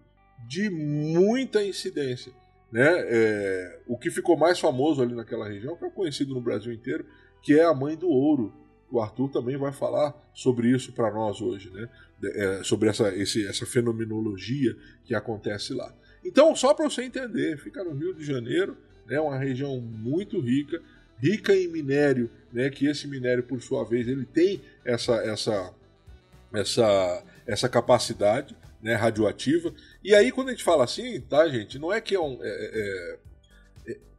de 0.48 0.70
muita 0.70 1.62
incidência. 1.62 2.32
Né? 2.72 2.88
É, 2.88 3.80
o 3.86 3.98
que 3.98 4.10
ficou 4.10 4.38
mais 4.38 4.58
famoso 4.58 5.02
ali 5.02 5.14
naquela 5.14 5.46
região, 5.46 5.76
que 5.76 5.84
é 5.84 5.90
conhecido 5.90 6.32
no 6.32 6.40
Brasil 6.40 6.72
inteiro, 6.72 7.04
que 7.42 7.60
é 7.60 7.62
a 7.62 7.74
Mãe 7.74 7.94
do 7.94 8.08
Ouro, 8.08 8.63
o 8.96 9.00
Arthur 9.00 9.28
também 9.28 9.56
vai 9.56 9.72
falar 9.72 10.14
sobre 10.34 10.68
isso 10.68 10.92
para 10.92 11.12
nós 11.12 11.40
hoje, 11.40 11.70
né? 11.70 11.88
É, 12.22 12.62
sobre 12.62 12.88
essa, 12.88 13.14
esse, 13.14 13.46
essa 13.46 13.66
fenomenologia 13.66 14.74
que 15.04 15.14
acontece 15.14 15.74
lá. 15.74 15.94
Então, 16.24 16.56
só 16.56 16.72
para 16.72 16.88
você 16.88 17.02
entender, 17.02 17.58
fica 17.58 17.84
no 17.84 17.92
Rio 17.92 18.14
de 18.14 18.24
Janeiro, 18.24 18.76
né, 19.06 19.20
uma 19.20 19.38
região 19.38 19.78
muito 19.78 20.40
rica, 20.40 20.80
rica 21.18 21.54
em 21.54 21.68
minério, 21.68 22.30
né, 22.50 22.70
que 22.70 22.86
esse 22.86 23.06
minério, 23.06 23.42
por 23.42 23.60
sua 23.60 23.84
vez, 23.84 24.08
ele 24.08 24.24
tem 24.24 24.62
essa, 24.84 25.16
essa, 25.16 25.74
essa, 26.54 27.24
essa 27.46 27.68
capacidade 27.68 28.56
né, 28.80 28.94
radioativa. 28.94 29.74
E 30.02 30.14
aí, 30.14 30.32
quando 30.32 30.48
a 30.48 30.52
gente 30.52 30.64
fala 30.64 30.84
assim, 30.84 31.20
tá, 31.20 31.46
gente, 31.48 31.78
não 31.78 31.92
é 31.92 32.00
que 32.00 32.14
é 32.14 32.20
um. 32.20 32.38
É, 32.42 32.48
é, 32.48 33.18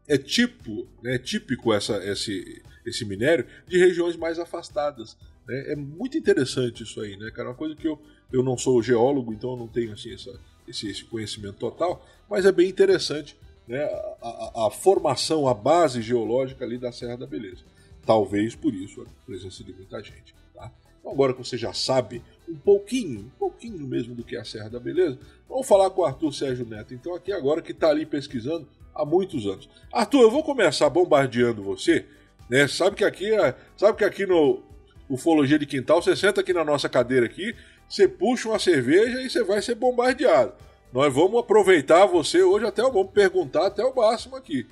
é, 0.08 0.16
é 0.16 0.18
tipo, 0.18 0.88
né, 1.02 1.18
típico 1.18 1.74
essa, 1.74 2.04
esse, 2.06 2.62
esse 2.86 3.06
minério 3.06 3.46
de 3.68 3.78
regiões 3.78 4.16
mais 4.16 4.40
afastadas. 4.40 5.18
Né? 5.48 5.74
É 5.74 5.76
muito 5.76 6.18
interessante 6.18 6.84
isso 6.84 7.00
aí, 7.02 7.18
né, 7.18 7.32
cara? 7.32 7.50
Uma 7.50 7.56
coisa 7.56 7.76
que 7.76 7.88
eu, 7.88 8.00
eu 8.32 8.44
não 8.44 8.58
sou 8.58 8.82
geólogo, 8.82 9.34
então 9.34 9.52
eu 9.52 9.58
não 9.58 9.68
tenho 9.68 9.94
assim, 9.94 10.14
essa, 10.14 10.40
esse, 10.68 10.90
esse 10.90 11.04
conhecimento 11.06 11.58
total, 11.58 12.06
mas 12.30 12.46
é 12.46 12.52
bem 12.52 12.70
interessante 12.70 13.38
né, 13.68 13.84
a, 13.84 14.28
a, 14.28 14.68
a, 14.68 14.72
formação, 14.72 15.48
a 15.48 15.54
base 15.54 16.02
geológica 16.02 16.64
ali 16.64 16.78
da 16.78 16.92
Serra 16.92 17.18
da 17.18 17.28
Beleza. 17.28 17.64
Talvez 18.06 18.56
por 18.56 18.74
isso 18.74 19.02
a 19.02 19.26
presença 19.26 19.64
de 19.64 19.74
muita 19.74 20.02
gente. 20.04 20.36
Tá? 20.54 20.72
Então, 21.00 21.12
agora 21.12 21.34
que 21.34 21.40
você 21.40 21.58
já 21.58 21.74
sabe 21.74 22.22
um 22.48 22.56
pouquinho, 22.56 23.20
um 23.22 23.40
pouquinho 23.40 23.88
mesmo 23.88 24.14
do 24.14 24.24
que 24.24 24.36
é 24.36 24.40
a 24.40 24.46
Serra 24.46 24.70
da 24.70 24.80
Beleza, 24.80 25.18
vamos 25.50 25.68
falar 25.68 25.90
com 25.90 26.02
o 26.02 26.06
Arthur 26.06 26.34
Sérgio 26.34 26.66
Neto, 26.66 26.94
então, 26.94 27.16
aqui 27.16 27.32
agora 27.32 27.62
que 27.62 27.72
está 27.72 27.90
ali 27.90 28.06
pesquisando 28.06 28.68
há 28.94 29.06
muitos 29.06 29.46
anos. 29.46 29.70
Arthur, 29.92 30.22
eu 30.22 30.32
vou 30.32 30.44
começar 30.44 30.90
bombardeando 30.90 31.64
você 31.64 32.06
né? 32.50 32.68
Sabe 32.68 32.96
que 32.96 33.04
aqui, 33.04 33.34
é, 33.34 33.56
sabe 33.78 33.98
que 33.98 34.04
aqui 34.04 34.26
no 34.26 34.62
Ufologia 35.10 35.60
de 35.60 35.66
Quintal, 35.66 36.02
você 36.02 36.16
senta 36.16 36.42
aqui 36.42 36.54
na 36.54 36.64
nossa 36.64 36.90
cadeira 36.90 37.26
aqui, 37.26 37.56
você 37.88 38.08
puxa 38.08 38.50
uma 38.50 38.60
cerveja 38.60 39.22
e 39.22 39.30
você 39.30 39.44
vai 39.44 39.62
ser 39.62 39.76
bombardeado. 39.76 40.54
Nós 40.94 41.14
vamos 41.14 41.40
aproveitar 41.40 42.06
você 42.06 42.42
hoje 42.42 42.66
até 42.66 42.82
vamos 42.82 43.12
perguntar 43.12 43.68
até 43.68 43.84
o 43.84 43.94
máximo 43.94 44.36
aqui. 44.36 44.66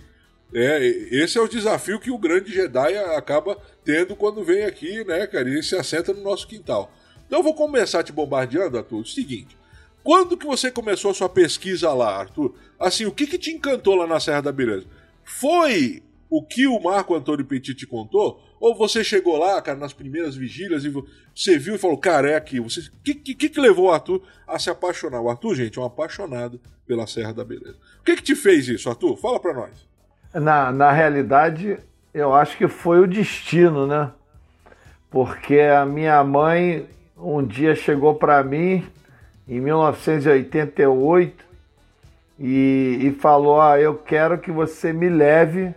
É, 0.56 0.86
esse 1.12 1.38
é 1.38 1.42
o 1.42 1.48
desafio 1.48 2.00
que 2.00 2.12
o 2.12 2.18
grande 2.18 2.53
Jedi 2.53 2.96
acaba 3.18 3.58
tendo 3.84 4.15
quando 4.15 4.44
vem 4.44 4.63
aqui, 4.63 5.03
né, 5.03 5.25
cara? 5.25 5.50
E 5.50 5.63
se 5.63 5.75
assenta 5.75 6.13
no 6.13 6.22
nosso 6.22 6.48
quintal. 6.48 6.92
Então 7.27 7.39
eu 7.39 7.44
vou 7.44 7.53
começar 7.53 8.03
te 8.03 8.12
bombardeando, 8.12 8.77
Arthur. 8.77 9.01
O 9.01 9.06
seguinte: 9.06 9.58
quando 10.03 10.38
que 10.38 10.46
você 10.46 10.70
começou 10.70 11.12
a 11.12 11.13
sua 11.13 11.30
pesquisa 11.30 11.94
lá, 11.94 12.18
Arthur? 12.18 12.53
Assim, 12.80 13.06
o 13.06 13.12
que, 13.12 13.25
que 13.25 13.38
te 13.38 13.51
encantou 13.51 13.96
lá 13.96 14.06
na 14.06 14.20
Serra 14.20 14.42
da 14.42 14.51
Beleza? 14.51 14.86
Foi 15.24 16.03
o 16.30 16.44
que 16.44 16.68
o 16.68 16.80
Marco 16.82 17.15
Antônio 17.15 17.46
Petit 17.46 17.74
te 17.74 17.88
contou? 17.88 18.42
Ou 18.60 18.75
você 18.75 19.03
chegou 19.03 19.38
lá, 19.38 19.62
cara, 19.62 19.77
nas 19.77 19.94
primeiras 19.94 20.36
vigílias 20.36 20.84
e 20.84 20.89
você 20.89 21.58
viu 21.58 21.75
e 21.75 21.77
falou, 21.77 21.98
cara, 21.98 22.32
é 22.32 22.36
aqui. 22.36 22.60
O 22.60 22.68
que, 23.03 23.13
que, 23.13 23.50
que 23.50 23.60
levou 23.62 23.86
o 23.86 23.92
Arthur 23.92 24.22
a 24.48 24.58
se 24.58 24.70
apaixonar? 24.70 25.22
O 25.22 25.30
Arthur, 25.30 25.56
gente, 25.56 25.77
é 25.77 25.82
um 25.82 25.86
apaixonado 25.86 26.60
pela 26.86 27.06
Serra 27.08 27.34
da 27.34 27.46
Beleza. 27.46 27.77
O 28.00 28.03
que, 28.03 28.15
que 28.15 28.24
te 28.24 28.36
fez 28.36 28.68
isso, 28.68 28.89
Arthur? 28.89 29.15
Fala 29.18 29.39
pra 29.39 29.53
nós. 29.53 29.72
Na, 30.34 30.72
na 30.72 30.92
realidade, 30.92 31.77
eu 32.13 32.34
acho 32.34 32.58
que 32.58 32.68
foi 32.68 33.00
o 33.00 33.08
destino, 33.08 33.86
né? 33.86 34.12
Porque 35.10 35.60
a 35.60 35.86
minha 35.86 36.24
mãe 36.24 36.88
um 37.24 37.44
dia 37.44 37.75
chegou 37.75 38.15
para 38.15 38.44
mim, 38.44 38.86
em 39.48 39.60
1988, 39.60 41.46
e, 42.39 43.00
e 43.01 43.12
falou: 43.20 43.62
ah, 43.62 43.80
Eu 43.80 43.96
quero 43.96 44.38
que 44.38 44.51
você 44.51 44.92
me 44.92 45.10
leve 45.10 45.74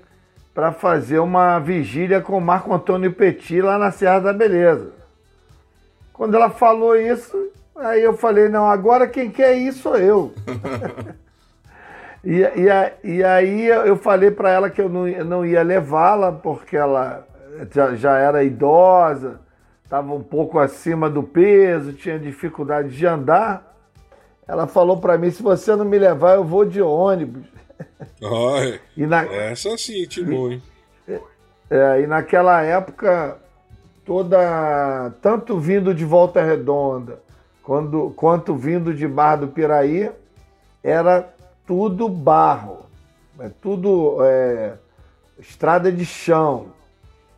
para 0.57 0.73
fazer 0.73 1.19
uma 1.19 1.59
vigília 1.59 2.21
com 2.21 2.41
Marco 2.41 2.73
Antônio 2.73 3.13
Petit 3.13 3.61
lá 3.61 3.79
na 3.79 3.91
Serra 3.91 4.21
da 4.21 4.33
Beleza. 4.33 4.91
Quando 6.15 6.35
ela 6.35 6.49
falou 6.49 6.97
isso, 6.97 7.37
aí 7.77 8.03
eu 8.03 8.17
falei, 8.17 8.49
não, 8.49 8.67
agora 8.67 9.07
quem 9.07 9.31
quer 9.31 9.55
ir 9.55 9.71
sou 9.75 9.99
eu. 9.99 10.33
e, 12.25 12.41
e, 12.41 13.17
e, 13.19 13.23
aí 13.23 13.67
eu 13.67 13.99
falei 13.99 14.31
para 14.31 14.51
ela 14.51 14.71
que 14.71 14.81
eu 14.81 14.89
não, 14.89 15.07
não 15.27 15.45
ia 15.45 15.63
levá-la, 15.63 16.33
porque 16.33 16.75
ela 16.75 17.27
já, 17.71 17.95
já 17.95 18.17
era 18.17 18.43
idosa, 18.43 19.39
estava 19.87 20.13
um 20.13 20.23
pouco 20.23 20.59
acima 20.59 21.09
do 21.09 21.23
peso, 21.23 21.93
tinha 21.93 22.19
dificuldade 22.19 22.89
de 22.89 23.07
andar. 23.07 23.73
Ela 24.47 24.67
falou 24.67 24.99
para 24.99 25.17
mim, 25.17 25.31
se 25.31 25.43
você 25.43 25.77
não 25.77 25.85
me 25.85 25.97
levar, 25.97 26.35
eu 26.35 26.45
vou 26.45 26.65
de 26.65 26.83
ônibus. 26.83 27.47
Ai, 28.21 28.81
e 28.97 29.07
na... 29.07 29.25
Essa 29.25 29.77
sim, 29.79 30.05
Timon, 30.07 30.51
hein? 30.51 30.63
É, 31.71 32.01
e 32.01 32.07
naquela 32.07 32.63
época, 32.63 33.39
toda 34.05 35.13
tanto 35.21 35.59
vindo 35.59 35.93
de 35.95 36.05
Volta 36.05 36.43
Redonda 36.43 37.21
quando, 37.63 38.11
quanto 38.11 38.55
vindo 38.55 38.95
de 38.95 39.07
Barra 39.07 39.37
do 39.37 39.49
Piraí, 39.49 40.11
era 40.83 41.29
tudo 41.67 42.09
barro, 42.09 42.87
é 43.41 43.51
tudo 43.61 44.19
é, 44.23 44.75
estrada 45.39 45.91
de 45.91 46.05
chão. 46.05 46.69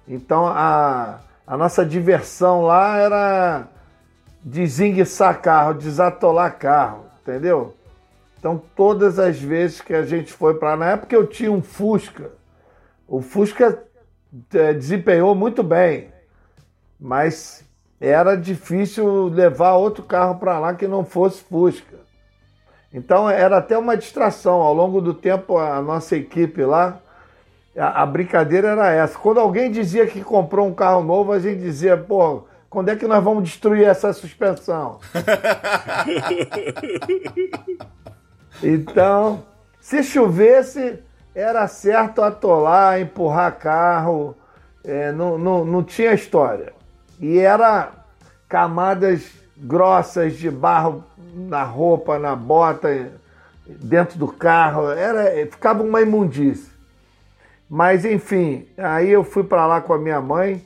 Então 0.07 0.47
a, 0.47 1.21
a 1.49 1.57
nossa 1.57 1.83
diversão 1.83 2.61
lá 2.61 2.99
era 2.99 3.69
desenguiçar 4.45 5.41
carro, 5.41 5.73
desatolar 5.73 6.59
carro, 6.59 7.07
entendeu? 7.23 7.75
Então, 8.39 8.61
todas 8.77 9.19
as 9.19 9.41
vezes 9.41 9.81
que 9.81 9.95
a 9.95 10.03
gente 10.03 10.31
foi 10.31 10.55
para 10.55 10.77
na 10.77 10.91
época 10.91 11.17
eu 11.17 11.27
tinha 11.27 11.51
um 11.51 11.63
Fusca. 11.63 12.31
O 13.09 13.23
Fusca 13.23 13.83
é, 14.53 14.75
desempenhou 14.75 15.35
muito 15.35 15.63
bem, 15.63 16.11
mas 17.01 17.65
era 17.99 18.37
difícil 18.37 19.29
levar 19.29 19.73
outro 19.73 20.03
carro 20.03 20.39
para 20.39 20.59
lá 20.59 20.75
que 20.75 20.87
não 20.87 21.03
fosse 21.03 21.43
Fusca. 21.45 21.97
Então 22.93 23.29
era 23.29 23.57
até 23.57 23.77
uma 23.79 23.97
distração. 23.97 24.61
Ao 24.61 24.75
longo 24.75 25.01
do 25.01 25.15
tempo, 25.15 25.57
a 25.57 25.81
nossa 25.81 26.15
equipe 26.15 26.63
lá, 26.63 27.01
a, 27.79 28.03
a 28.03 28.07
brincadeira 28.07 28.69
era 28.69 28.93
essa. 28.93 29.19
Quando 29.19 29.41
alguém 29.41 29.71
dizia 29.71 30.07
que 30.07 30.23
comprou 30.23 30.67
um 30.67 30.75
carro 30.75 31.03
novo, 31.03 31.33
a 31.33 31.39
gente 31.39 31.61
dizia, 31.61 31.97
pô, 31.97 32.45
quando 32.69 32.91
é 32.91 32.97
que 32.97 33.07
nós 33.07 33.23
vamos 33.23 33.45
destruir 33.45 33.87
essa 33.87 34.13
suspensão? 34.13 34.99
Então, 38.63 39.45
se 39.81 40.03
chovesse, 40.03 40.99
era 41.35 41.67
certo 41.69 42.23
atolar, 42.23 43.01
empurrar 43.01 43.57
carro, 43.57 44.37
é, 44.85 45.13
não, 45.13 45.39
não, 45.39 45.65
não 45.65 45.85
tinha 45.85 46.13
história. 46.13 46.73
E 47.21 47.39
era 47.39 47.93
camadas 48.49 49.31
grossas 49.57 50.37
de 50.37 50.51
barro 50.51 51.05
na 51.35 51.63
roupa, 51.63 52.19
na 52.19 52.35
bota, 52.35 53.13
dentro 53.67 54.19
do 54.19 54.27
carro, 54.27 54.91
era, 54.91 55.31
ficava 55.47 55.83
uma 55.83 56.01
imundície. 56.01 56.78
Mas 57.69 58.05
enfim, 58.05 58.67
aí 58.79 59.11
eu 59.11 59.23
fui 59.23 59.45
para 59.45 59.67
lá 59.67 59.81
com 59.81 59.93
a 59.93 59.99
minha 59.99 60.21
mãe. 60.21 60.65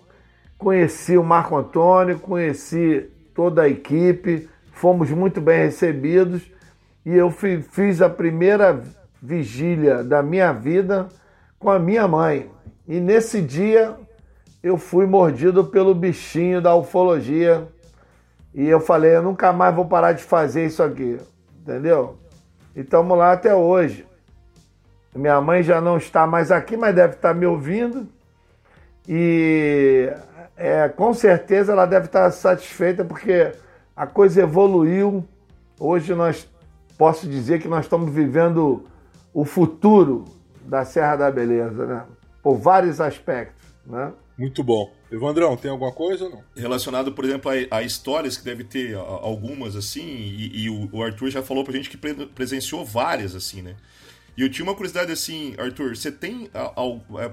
conheci 0.56 1.18
o 1.18 1.25
Marco 1.25 1.56
Antônio, 1.56 2.21
conheci 2.21 3.11
toda 3.35 3.62
a 3.62 3.68
equipe, 3.68 4.49
fomos 4.71 5.11
muito 5.11 5.40
bem 5.40 5.59
recebidos 5.59 6.42
e 7.04 7.12
eu 7.12 7.30
fiz 7.30 8.00
a 8.00 8.09
primeira 8.09 8.80
vigília 9.21 10.04
da 10.04 10.23
minha 10.23 10.52
vida 10.52 11.09
com 11.59 11.68
a 11.68 11.78
minha 11.78 12.06
mãe. 12.06 12.49
E 12.87 13.00
nesse 13.00 13.40
dia 13.40 13.97
eu 14.62 14.76
fui 14.76 15.04
mordido 15.04 15.64
pelo 15.64 15.94
bichinho 15.94 16.62
da 16.62 16.75
ufologia 16.76 17.66
e 18.54 18.68
eu 18.68 18.78
falei, 18.78 19.16
eu 19.16 19.23
nunca 19.23 19.52
mais 19.52 19.75
vou 19.75 19.87
parar 19.87 20.12
de 20.12 20.23
fazer 20.23 20.66
isso 20.66 20.82
aqui, 20.82 21.18
entendeu? 21.61 22.18
E 22.76 22.80
estamos 22.80 23.18
lá 23.18 23.32
até 23.32 23.52
hoje. 23.52 24.06
Minha 25.14 25.40
mãe 25.40 25.62
já 25.62 25.81
não 25.81 25.97
está 25.97 26.26
mais 26.26 26.50
aqui, 26.50 26.76
mas 26.76 26.95
deve 26.95 27.14
estar 27.14 27.35
me 27.35 27.47
ouvindo. 27.47 28.09
E 29.09 30.11
é, 30.57 30.88
com 30.88 31.12
certeza 31.12 31.73
ela 31.73 31.87
deve 31.87 32.07
estar 32.07 32.31
satisfeita 32.31 33.04
porque 33.04 33.52
a 33.97 34.07
coisa 34.07 34.42
evoluiu. 34.42 35.25
Hoje 35.78 36.14
nós 36.14 36.49
posso 36.97 37.28
dizer 37.28 37.61
que 37.61 37.69
nós 37.69 37.85
estamos 37.85 38.12
vivendo 38.12 38.85
o 39.35 39.45
futuro 39.45 40.25
da 40.64 40.85
Serra 40.85 41.16
da 41.16 41.31
Beleza, 41.31 41.87
né? 41.87 42.04
Por 42.42 42.57
vários 42.57 43.00
aspectos, 43.00 43.66
né? 43.85 44.12
Muito 44.38 44.62
bom. 44.62 44.90
Evandrão, 45.11 45.57
tem 45.57 45.71
alguma 45.71 45.92
coisa 45.92 46.25
ou 46.25 46.31
não? 46.31 46.45
Relacionado, 46.57 47.12
por 47.12 47.25
exemplo, 47.25 47.50
a, 47.50 47.76
a 47.76 47.83
histórias 47.83 48.37
que 48.37 48.45
deve 48.45 48.64
ter 48.64 48.95
algumas, 48.95 49.76
assim, 49.76 50.02
e, 50.02 50.64
e 50.64 50.71
o, 50.71 50.88
o, 50.90 51.02
Arthur 51.02 51.31
já 51.31 51.42
falou 51.42 51.62
pra 51.64 51.73
gente 51.75 51.90
que 51.90 51.97
pre, 51.97 52.14
presenciou 52.26 52.85
várias, 52.85 53.35
assim, 53.35 53.62
né? 53.62 53.76
E 54.36 54.42
eu 54.42 54.50
tinha 54.50 54.64
uma 54.64 54.74
curiosidade 54.74 55.12
assim, 55.12 55.54
Arthur, 55.58 55.94
você 55.94 56.10
tem, 56.10 56.50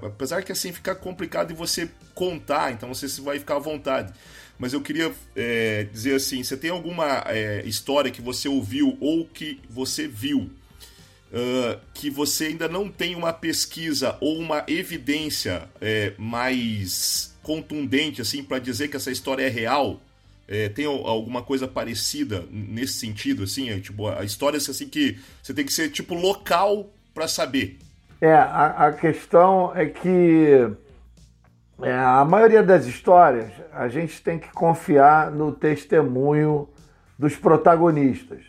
apesar 0.06 0.42
que 0.42 0.52
assim 0.52 0.72
fica 0.72 0.94
complicado 0.94 1.48
de 1.48 1.54
você 1.54 1.90
contar, 2.14 2.72
então 2.72 2.92
você 2.92 3.08
vai 3.22 3.38
ficar 3.38 3.56
à 3.56 3.58
vontade. 3.58 4.12
Mas 4.58 4.74
eu 4.74 4.82
queria 4.82 5.10
é, 5.34 5.84
dizer 5.84 6.16
assim, 6.16 6.42
você 6.42 6.56
tem 6.56 6.70
alguma 6.70 7.24
é, 7.26 7.62
história 7.64 8.10
que 8.10 8.20
você 8.20 8.48
ouviu 8.48 8.98
ou 9.00 9.24
que 9.24 9.58
você 9.70 10.06
viu 10.06 10.50
uh, 11.30 11.80
que 11.94 12.10
você 12.10 12.46
ainda 12.46 12.68
não 12.68 12.88
tem 12.88 13.14
uma 13.14 13.32
pesquisa 13.32 14.16
ou 14.20 14.38
uma 14.38 14.64
evidência 14.68 15.68
é, 15.80 16.12
mais 16.18 17.34
contundente 17.42 18.20
assim 18.20 18.42
para 18.42 18.58
dizer 18.58 18.88
que 18.88 18.96
essa 18.96 19.10
história 19.10 19.44
é 19.44 19.48
real? 19.48 20.00
É, 20.52 20.68
tem 20.68 20.84
alguma 20.84 21.42
coisa 21.42 21.68
parecida 21.68 22.44
nesse 22.50 22.94
sentido, 22.94 23.44
assim? 23.44 23.70
É, 23.70 23.78
tipo, 23.78 24.08
a 24.08 24.24
história 24.24 24.56
assim 24.56 24.88
que 24.88 25.16
você 25.40 25.54
tem 25.54 25.64
que 25.64 25.72
ser 25.72 25.90
tipo 25.90 26.12
local 26.12 26.90
para 27.14 27.28
saber. 27.28 27.78
É, 28.20 28.34
a, 28.34 28.88
a, 28.88 28.92
questão 28.92 29.72
é 29.76 29.86
que 29.86 30.68
é, 31.80 31.94
a 31.94 32.24
maioria 32.24 32.64
das 32.64 32.84
histórias 32.84 33.52
a 33.72 33.86
gente 33.86 34.20
tem 34.20 34.40
que 34.40 34.50
confiar 34.52 35.30
no 35.30 35.52
testemunho 35.52 36.68
dos 37.16 37.36
protagonistas. 37.36 38.40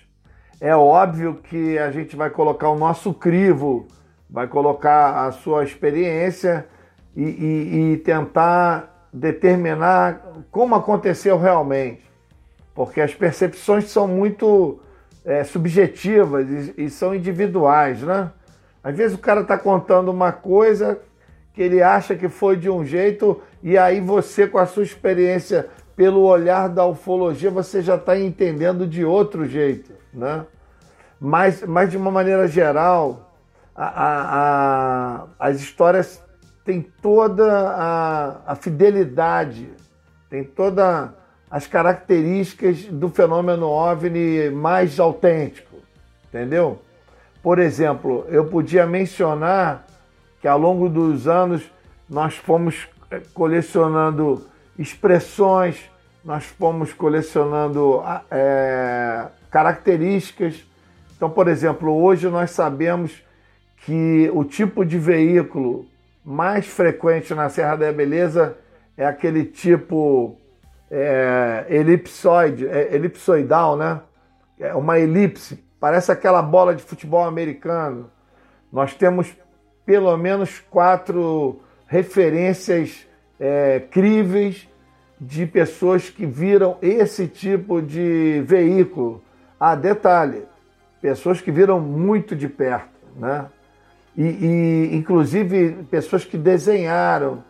É 0.60 0.75
óbvio 0.75 1.36
que 1.36 1.77
a 1.77 1.91
gente 1.91 2.15
vai 2.15 2.31
colocar 2.31 2.70
o 2.70 2.77
nosso 2.77 3.13
crivo, 3.13 3.88
vai 4.27 4.48
colocar 4.48 5.27
a 5.27 5.31
sua 5.31 5.63
experiência 5.63 6.67
e, 7.15 7.24
e, 7.24 7.91
e 7.93 7.98
tentar 7.98 8.91
determinar 9.13 10.22
como 10.50 10.75
aconteceu 10.75 11.38
realmente. 11.38 12.10
Porque 12.74 13.01
as 13.01 13.13
percepções 13.13 13.86
são 13.86 14.08
muito 14.08 14.80
é, 15.25 15.44
subjetivas 15.44 16.48
e, 16.50 16.86
e, 16.86 16.89
são 16.89 17.13
individuais, 17.13 18.01
né? 18.01 18.32
Às 18.84 18.96
vezes 18.96 19.15
o 19.15 19.22
cara 19.22 19.41
está 19.41 19.58
contando 19.58 20.10
uma 20.10 20.32
coisa 20.32 21.00
que 21.53 21.62
ele 21.62 21.84
acha 21.84 22.15
que 22.15 22.30
foi 22.30 22.56
de 22.56 22.70
um 22.70 22.86
jeito 22.86 23.41
e 23.62 23.77
aí 23.77 24.00
você, 24.00 24.48
com 24.48 24.58
a 24.58 24.65
sua 24.65 24.84
experiência, 24.84 25.68
pelo 25.96 26.22
olhar 26.22 26.70
da 26.70 26.86
ufologia, 26.86 27.51
você 27.51 27.82
já 27.82 27.96
está 27.96 28.18
entendendo 28.18 28.88
de 28.88 29.06
outro 29.06 29.46
jeito 29.46 30.01
né? 30.13 30.46
Mas, 31.20 31.63
mas 31.63 31.89
de 31.89 31.98
uma 31.98 32.12
maneira 32.12 32.48
geral, 32.48 33.31
a, 33.75 33.86
a, 33.86 35.22
a, 35.24 35.27
as 35.40 35.59
histórias 35.62 36.24
têm 36.72 36.81
toda 37.01 37.51
a, 37.51 38.53
a 38.53 38.55
fidelidade, 38.55 39.68
tem 40.29 40.42
todas 40.42 41.10
as 41.50 41.68
características 41.68 42.86
do 42.86 43.10
fenômeno 43.10 43.68
OVNI 43.68 44.50
mais 44.51 44.98
autêntico, 44.98 45.75
entendeu? 46.29 46.79
Por 47.44 47.60
exemplo, 47.60 48.25
eu 48.29 48.46
podia 48.46 48.86
mencionar 48.86 49.86
que 50.40 50.48
ao 50.48 50.57
longo 50.57 50.88
dos 50.88 51.27
anos 51.27 51.70
nós 52.10 52.38
fomos 52.38 52.88
eh, 53.10 53.22
colecionando 53.34 54.48
expressões, 54.79 55.90
nós 56.24 56.46
fomos 56.46 56.94
colecionando 56.94 58.01
é, 58.29 59.25
características. 59.50 60.64
Então, 61.18 61.29
por 61.29 61.50
exemplo, 61.50 61.92
hoje 62.01 62.29
nós 62.29 62.51
sabemos 62.51 63.12
que 63.86 64.31
o 64.34 64.46
tipo 64.46 64.86
de 64.86 64.98
veículo 64.98 65.91
mais 66.24 66.68
frequente 66.68 67.34
na 67.34 67.50
Serra 67.50 67.75
da 67.75 67.92
Beleza 67.92 68.57
é 68.98 69.05
aquele 69.05 69.46
tipo 69.46 70.38
é, 70.90 71.66
elipsoide, 71.70 72.68
é, 72.68 72.94
elipsoidal, 72.94 73.75
né? 73.77 74.01
É 74.60 74.75
uma 74.75 75.00
elipse, 75.00 75.64
parece 75.79 76.12
aquela 76.12 76.42
bola 76.42 76.75
de 76.75 76.84
futebol 76.84 77.24
americano. 77.24 78.12
Nós 78.72 78.94
temos 78.94 79.36
pelo 79.86 80.16
menos 80.18 80.60
quatro 80.70 81.62
referências 81.88 83.07
é, 83.40 83.79
críveis 83.79 84.68
de 85.20 85.46
pessoas 85.46 86.10
que 86.10 86.25
viram 86.25 86.77
esse 86.81 87.27
tipo 87.27 87.81
de 87.81 88.44
veículo 88.46 89.22
ah, 89.64 89.75
detalhe, 89.75 90.44
pessoas 91.00 91.40
que 91.40 91.51
viram 91.51 91.79
muito 91.79 92.36
de 92.36 92.50
perto, 92.50 92.90
né? 93.16 93.46
E, 94.18 94.24
e, 94.24 94.96
inclusive 94.96 95.84
pessoas 95.90 96.26
que 96.26 96.38
desenharam. 96.38 97.44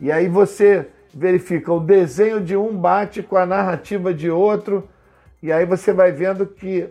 E 0.00 0.10
aí 0.10 0.28
você 0.28 0.88
verifica 1.12 1.72
o 1.72 1.80
desenho 1.80 2.40
de 2.40 2.56
um 2.56 2.76
bate 2.76 3.22
com 3.22 3.36
a 3.36 3.46
narrativa 3.46 4.14
de 4.14 4.30
outro, 4.30 4.88
e 5.42 5.52
aí 5.52 5.64
você 5.64 5.92
vai 5.92 6.12
vendo 6.12 6.46
que 6.46 6.88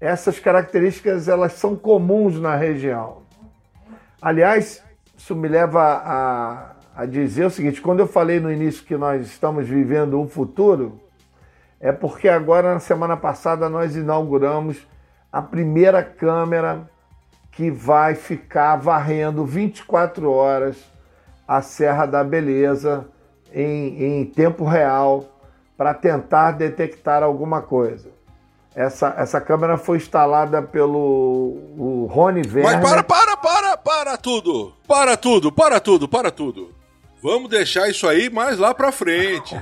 essas 0.00 0.38
características 0.38 1.28
elas 1.28 1.52
são 1.54 1.74
comuns 1.74 2.40
na 2.40 2.54
região. 2.54 3.22
Aliás, 4.20 4.82
isso 5.16 5.34
me 5.34 5.48
leva 5.48 5.82
a, 5.82 6.72
a 6.96 7.06
dizer 7.06 7.46
o 7.46 7.50
seguinte: 7.50 7.80
quando 7.80 8.00
eu 8.00 8.06
falei 8.06 8.40
no 8.40 8.50
início 8.50 8.84
que 8.84 8.96
nós 8.96 9.26
estamos 9.26 9.68
vivendo 9.68 10.20
um 10.20 10.28
futuro, 10.28 11.00
é 11.80 11.92
porque 11.92 12.28
agora, 12.28 12.74
na 12.74 12.80
semana 12.80 13.16
passada, 13.16 13.68
nós 13.68 13.94
inauguramos 13.96 14.86
a 15.32 15.42
primeira 15.42 16.02
câmera 16.02 16.88
que 17.58 17.72
vai 17.72 18.14
ficar 18.14 18.76
varrendo 18.76 19.44
24 19.44 20.30
horas 20.30 20.76
a 21.46 21.60
Serra 21.60 22.06
da 22.06 22.22
Beleza 22.22 23.04
em, 23.52 24.20
em 24.20 24.24
tempo 24.26 24.64
real 24.64 25.24
para 25.76 25.92
tentar 25.92 26.52
detectar 26.52 27.20
alguma 27.20 27.60
coisa. 27.60 28.10
Essa, 28.76 29.12
essa 29.18 29.40
câmera 29.40 29.76
foi 29.76 29.96
instalada 29.96 30.62
pelo 30.62 31.58
o 31.76 32.08
Rony 32.08 32.42
Werner. 32.42 32.62
Mas 32.62 32.90
para, 32.90 33.02
para, 33.02 33.36
para, 33.36 33.76
para 33.76 34.16
tudo! 34.16 34.72
Para 34.86 35.16
tudo, 35.16 35.50
para 35.50 35.80
tudo, 35.80 36.08
para 36.08 36.30
tudo! 36.30 36.72
Vamos 37.20 37.50
deixar 37.50 37.88
isso 37.88 38.06
aí 38.06 38.30
mais 38.30 38.56
lá 38.56 38.72
pra 38.72 38.92
frente. 38.92 39.60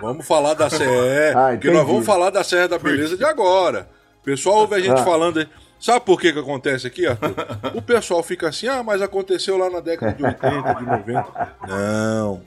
Vamos 0.00 0.24
falar 0.24 0.54
da 0.54 0.70
Serra. 0.70 1.48
Ah, 1.48 1.50
porque 1.50 1.72
nós 1.72 1.84
vamos 1.84 2.06
falar 2.06 2.30
da 2.30 2.44
Serra 2.44 2.68
da 2.68 2.78
Beleza 2.78 3.16
de 3.16 3.24
agora. 3.24 3.88
O 4.20 4.24
pessoal 4.24 4.58
ouve 4.58 4.76
a 4.76 4.80
gente 4.80 5.00
ah. 5.00 5.04
falando. 5.04 5.44
Sabe 5.84 6.06
por 6.06 6.18
que 6.18 6.32
que 6.32 6.38
acontece 6.38 6.86
aqui, 6.86 7.06
Arthur? 7.06 7.34
O 7.76 7.82
pessoal 7.82 8.22
fica 8.22 8.48
assim, 8.48 8.66
ah, 8.66 8.82
mas 8.82 9.02
aconteceu 9.02 9.58
lá 9.58 9.68
na 9.68 9.80
década 9.80 10.14
de 10.14 10.24
80, 10.24 10.74
de 10.76 10.86
90. 10.86 11.56
Não. 11.68 12.42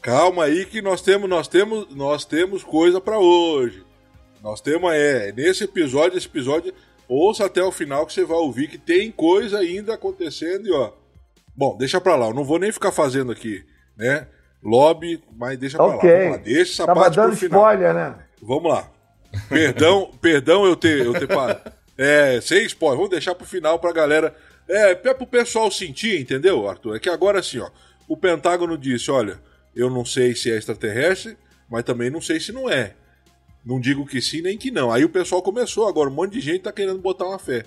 Calma 0.00 0.42
aí 0.42 0.66
que 0.66 0.82
nós 0.82 1.00
temos, 1.00 1.30
nós 1.30 1.46
temos, 1.46 1.94
nós 1.94 2.24
temos 2.24 2.64
coisa 2.64 3.00
para 3.00 3.20
hoje. 3.20 3.84
Nós 4.42 4.60
temos 4.60 4.92
é, 4.92 5.30
nesse 5.30 5.62
episódio, 5.62 6.18
esse 6.18 6.26
episódio, 6.26 6.74
ouça 7.06 7.46
até 7.46 7.62
o 7.62 7.70
final 7.70 8.04
que 8.04 8.12
você 8.12 8.24
vai 8.24 8.38
ouvir 8.38 8.66
que 8.66 8.78
tem 8.78 9.12
coisa 9.12 9.60
ainda 9.60 9.94
acontecendo 9.94 10.66
e 10.66 10.72
ó. 10.72 10.90
Bom, 11.54 11.76
deixa 11.76 12.00
pra 12.00 12.16
lá, 12.16 12.26
eu 12.26 12.34
não 12.34 12.42
vou 12.42 12.58
nem 12.58 12.72
ficar 12.72 12.90
fazendo 12.90 13.30
aqui, 13.30 13.64
né? 13.96 14.26
lobby, 14.60 15.22
mas 15.36 15.56
deixa 15.56 15.76
pra 15.76 15.86
okay. 15.86 16.30
lá. 16.30 16.36
Deixa 16.38 16.72
essa 16.72 16.86
Tava 16.86 17.02
parte 17.02 17.14
dando 17.14 17.28
pro 17.28 17.36
final. 17.36 17.60
spoiler, 17.60 17.94
né? 17.94 18.14
Vamos 18.42 18.72
lá. 18.72 18.90
Perdão, 19.48 20.10
perdão 20.20 20.64
eu 20.64 20.74
ter, 20.74 21.06
eu 21.06 21.12
ter 21.12 21.28
parado. 21.28 21.60
É, 22.02 22.40
sem 22.40 22.64
spoiler. 22.66 22.96
Vamos 22.96 23.10
deixar 23.10 23.34
pro 23.34 23.46
final 23.46 23.78
pra 23.78 23.92
galera. 23.92 24.34
É, 24.68 24.90
é 24.90 25.14
pro 25.14 25.26
pessoal 25.26 25.70
sentir, 25.70 26.20
entendeu, 26.20 26.68
Arthur? 26.68 26.96
É 26.96 26.98
que 26.98 27.08
agora 27.08 27.38
assim, 27.38 27.58
ó. 27.58 27.70
O 28.08 28.16
Pentágono 28.16 28.76
disse: 28.76 29.08
olha, 29.10 29.40
eu 29.74 29.88
não 29.88 30.04
sei 30.04 30.34
se 30.34 30.50
é 30.50 30.56
extraterrestre, 30.56 31.36
mas 31.70 31.84
também 31.84 32.10
não 32.10 32.20
sei 32.20 32.40
se 32.40 32.50
não 32.50 32.68
é. 32.68 32.94
Não 33.64 33.80
digo 33.80 34.04
que 34.04 34.20
sim 34.20 34.42
nem 34.42 34.58
que 34.58 34.72
não. 34.72 34.90
Aí 34.90 35.04
o 35.04 35.08
pessoal 35.08 35.40
começou 35.40 35.86
agora, 35.86 36.10
um 36.10 36.12
monte 36.12 36.32
de 36.32 36.40
gente 36.40 36.62
tá 36.62 36.72
querendo 36.72 36.98
botar 36.98 37.26
uma 37.26 37.38
fé. 37.38 37.64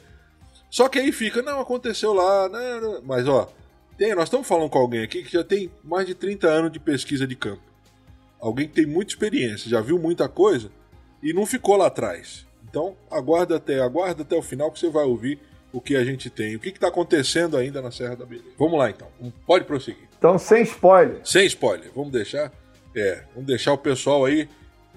Só 0.69 0.89
que 0.89 0.99
aí 0.99 1.13
fica, 1.13 1.41
não, 1.41 1.61
aconteceu 1.61 2.13
lá, 2.13 2.49
né? 2.49 2.99
Mas 3.03 3.25
ó, 3.29 3.49
tem, 3.97 4.13
nós 4.13 4.25
estamos 4.25 4.45
falando 4.45 4.69
com 4.69 4.79
alguém 4.79 5.01
aqui 5.01 5.23
que 5.23 5.31
já 5.31 5.43
tem 5.45 5.71
mais 5.81 6.05
de 6.05 6.13
30 6.13 6.47
anos 6.47 6.71
de 6.73 6.79
pesquisa 6.79 7.25
de 7.25 7.35
campo. 7.35 7.63
alguém 8.41 8.67
que 8.67 8.73
tem 8.73 8.85
muita 8.85 9.13
experiência, 9.13 9.69
já 9.69 9.79
viu 9.79 9.97
muita 9.97 10.27
coisa 10.27 10.69
e 11.23 11.31
não 11.31 11.45
ficou 11.45 11.77
lá 11.77 11.87
atrás. 11.87 12.44
Então, 12.75 12.93
aguarda 13.09 13.55
até, 13.55 13.79
aguarda 13.79 14.23
até 14.23 14.35
o 14.35 14.41
final 14.41 14.69
que 14.69 14.77
você 14.77 14.89
vai 14.89 15.05
ouvir 15.05 15.39
o 15.71 15.79
que 15.79 15.95
a 15.95 16.03
gente 16.03 16.29
tem, 16.29 16.57
o 16.57 16.59
que 16.59 16.67
está 16.67 16.89
acontecendo 16.89 17.55
ainda 17.55 17.81
na 17.81 17.89
Serra 17.89 18.17
da 18.17 18.25
Beleza. 18.25 18.49
Vamos 18.59 18.77
lá 18.77 18.89
então, 18.89 19.07
pode 19.47 19.63
prosseguir. 19.63 20.09
Então, 20.17 20.37
sem 20.37 20.63
spoiler. 20.63 21.21
Sem 21.23 21.45
spoiler, 21.45 21.89
vamos 21.95 22.11
deixar, 22.11 22.51
é, 22.93 23.23
vamos 23.33 23.47
deixar 23.47 23.71
o 23.71 23.77
pessoal 23.77 24.25
aí 24.25 24.49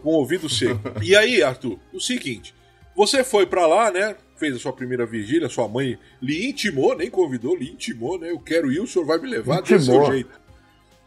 com 0.03 0.09
o 0.09 0.15
ouvido 0.15 0.49
seco. 0.49 0.81
e 1.01 1.15
aí, 1.15 1.41
Arthur, 1.41 1.79
o 1.93 2.01
seguinte, 2.01 2.53
você 2.97 3.23
foi 3.23 3.47
para 3.47 3.65
lá, 3.65 3.93
né? 3.93 4.17
Fez 4.37 4.57
a 4.57 4.59
sua 4.59 4.73
primeira 4.73 5.07
vigília, 5.07 5.49
sua 5.49 5.69
mãe 5.69 5.97
lhe 6.21 6.49
intimou, 6.49 6.97
nem 6.97 7.09
convidou, 7.09 7.55
lhe 7.55 7.71
intimou, 7.71 8.19
né? 8.19 8.33
Eu 8.33 8.41
quero 8.41 8.73
ir, 8.73 8.81
o 8.81 8.89
senhor 8.89 9.05
vai 9.05 9.19
me 9.19 9.29
levar 9.29 9.61
Intimou. 9.61 9.79
desse 9.79 9.93
seu 9.93 10.05
jeito. 10.05 10.41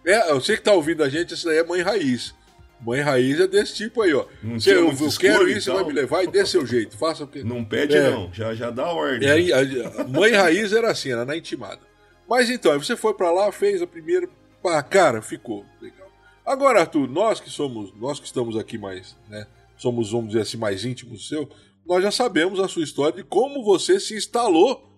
É, 0.05 0.33
você 0.33 0.55
que 0.55 0.63
tá 0.63 0.71
ouvindo 0.71 1.03
a 1.03 1.09
gente, 1.09 1.33
essa 1.33 1.49
daí 1.49 1.57
é 1.57 1.63
mãe 1.65 1.81
raiz. 1.81 2.33
Mãe 2.81 2.99
raiz 3.01 3.39
é 3.39 3.47
desse 3.47 3.75
tipo 3.75 4.01
aí, 4.01 4.13
ó. 4.13 4.25
Não 4.41 4.57
eu, 4.65 4.89
eu 4.89 4.95
quero 5.19 5.45
você 5.47 5.59
então. 5.59 5.75
vai 5.75 5.83
me 5.83 5.93
levar 5.93 6.23
e 6.23 6.27
dê 6.27 6.45
seu 6.45 6.65
jeito. 6.65 6.97
Faça 6.97 7.23
o 7.23 7.27
que. 7.27 7.43
Não 7.43 7.63
pede, 7.63 7.95
É. 7.95 8.09
não. 8.09 8.33
Já, 8.33 8.55
já 8.55 8.71
dá 8.71 8.87
ordem. 8.91 9.29
Aí, 9.29 9.51
a, 9.53 10.03
mãe 10.07 10.31
raiz 10.31 10.73
era 10.73 10.89
assim, 10.89 11.11
era 11.11 11.23
na 11.23 11.37
intimada. 11.37 11.79
Mas 12.27 12.49
então, 12.49 12.71
aí 12.71 12.79
você 12.79 12.95
foi 12.95 13.13
pra 13.13 13.31
lá, 13.31 13.51
fez 13.51 13.81
a 13.81 13.87
primeira. 13.87 14.27
Pá, 14.63 14.81
cara, 14.81 15.21
ficou. 15.21 15.65
Legal. 15.79 16.07
Agora, 16.45 16.79
Arthur, 16.79 17.07
nós 17.07 17.39
que 17.39 17.49
somos, 17.49 17.93
nós 17.99 18.19
que 18.19 18.25
estamos 18.25 18.57
aqui 18.57 18.77
mais, 18.77 19.15
né? 19.29 19.45
Somos, 19.77 20.11
vamos 20.11 20.27
dizer 20.29 20.41
assim, 20.41 20.57
mais 20.57 20.83
íntimos 20.83 21.27
seu, 21.27 21.47
nós 21.85 22.03
já 22.03 22.11
sabemos 22.11 22.59
a 22.59 22.67
sua 22.67 22.83
história 22.83 23.17
de 23.17 23.23
como 23.23 23.63
você 23.63 23.99
se 23.99 24.15
instalou 24.15 24.89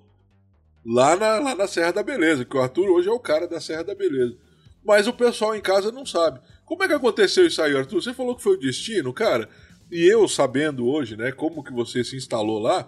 lá 0.86 1.16
na, 1.16 1.40
lá 1.40 1.56
na 1.56 1.68
Serra 1.68 1.92
da 1.92 2.04
Beleza, 2.04 2.46
que 2.46 2.56
o 2.58 2.62
Arthur 2.62 2.90
hoje 2.90 3.08
é 3.10 3.12
o 3.12 3.20
cara 3.20 3.48
da 3.48 3.60
Serra 3.62 3.84
da 3.84 3.96
Beleza. 3.96 4.38
Mas 4.86 5.08
o 5.08 5.14
pessoal 5.14 5.56
em 5.56 5.62
casa 5.62 5.92
não 5.92 6.06
sabe. 6.06 6.40
Como 6.66 6.84
é 6.84 6.88
que 6.88 6.94
aconteceu 6.94 7.46
isso 7.46 7.62
aí, 7.62 7.76
Arthur? 7.76 8.02
Você 8.02 8.14
falou 8.14 8.36
que 8.36 8.44
foi 8.44 8.54
o 8.54 8.60
destino, 8.60 9.14
cara. 9.14 9.50
E 9.92 10.06
eu 10.12 10.28
sabendo 10.28 10.88
hoje, 10.88 11.16
né, 11.16 11.32
como 11.32 11.64
que 11.64 11.72
você 11.72 12.04
se 12.04 12.16
instalou 12.16 12.60
lá, 12.60 12.88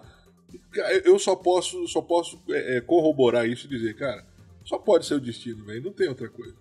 eu 1.04 1.18
só 1.18 1.36
posso, 1.36 1.86
só 1.86 2.00
posso 2.00 2.40
é, 2.48 2.76
é, 2.76 2.80
corroborar 2.80 3.46
isso 3.48 3.66
e 3.66 3.70
dizer, 3.70 3.94
cara, 3.94 4.24
só 4.64 4.78
pode 4.78 5.06
ser 5.06 5.14
o 5.14 5.20
destino, 5.20 5.64
velho. 5.64 5.82
Não 5.82 5.92
tem 5.92 6.08
outra 6.08 6.28
coisa. 6.28 6.54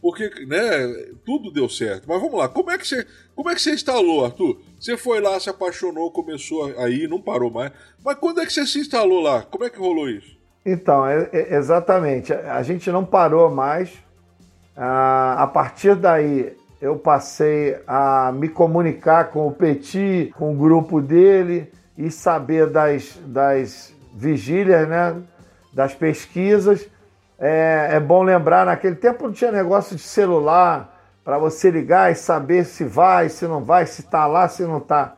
Porque, 0.00 0.30
né, 0.46 0.60
tudo 1.26 1.50
deu 1.50 1.68
certo. 1.68 2.06
Mas 2.08 2.20
vamos 2.20 2.38
lá, 2.38 2.48
como 2.48 2.70
é 2.70 2.78
que 2.78 2.86
você, 2.86 3.06
como 3.34 3.50
é 3.50 3.54
que 3.54 3.60
você 3.60 3.72
instalou, 3.72 4.24
Arthur? 4.24 4.58
Você 4.78 4.96
foi 4.96 5.20
lá, 5.20 5.38
se 5.38 5.50
apaixonou, 5.50 6.10
começou 6.10 6.72
aí, 6.78 7.06
não 7.06 7.20
parou 7.20 7.50
mais. 7.50 7.72
Mas 8.02 8.16
quando 8.18 8.40
é 8.40 8.46
que 8.46 8.52
você 8.52 8.66
se 8.66 8.78
instalou 8.78 9.20
lá? 9.20 9.42
Como 9.42 9.64
é 9.64 9.70
que 9.70 9.78
rolou 9.78 10.08
isso? 10.08 10.38
Então, 10.64 11.06
é- 11.06 11.28
é- 11.32 11.56
exatamente. 11.56 12.32
A 12.32 12.56
a 12.56 12.62
gente 12.62 12.90
não 12.90 13.04
parou 13.04 13.50
mais. 13.50 13.90
Ah, 14.76 15.36
a 15.42 15.46
partir 15.46 15.94
daí, 15.94 16.56
eu 16.80 16.96
passei 16.96 17.78
a 17.86 18.32
me 18.32 18.48
comunicar 18.48 19.30
com 19.30 19.46
o 19.46 19.52
Petit, 19.52 20.32
com 20.38 20.52
o 20.52 20.56
grupo 20.56 21.00
dele 21.00 21.70
e 21.96 22.10
saber 22.10 22.68
das, 22.68 23.18
das 23.26 23.94
vigílias, 24.14 24.88
né? 24.88 25.16
das 25.72 25.94
pesquisas. 25.94 26.88
É, 27.38 27.90
é 27.92 28.00
bom 28.00 28.22
lembrar, 28.22 28.66
naquele 28.66 28.96
tempo 28.96 29.24
não 29.24 29.32
tinha 29.32 29.52
negócio 29.52 29.96
de 29.96 30.02
celular 30.02 30.98
para 31.24 31.38
você 31.38 31.70
ligar 31.70 32.10
e 32.10 32.14
saber 32.14 32.64
se 32.64 32.84
vai, 32.84 33.28
se 33.28 33.46
não 33.46 33.62
vai, 33.62 33.86
se 33.86 34.02
está 34.02 34.26
lá, 34.26 34.48
se 34.48 34.62
não 34.62 34.78
está. 34.78 35.14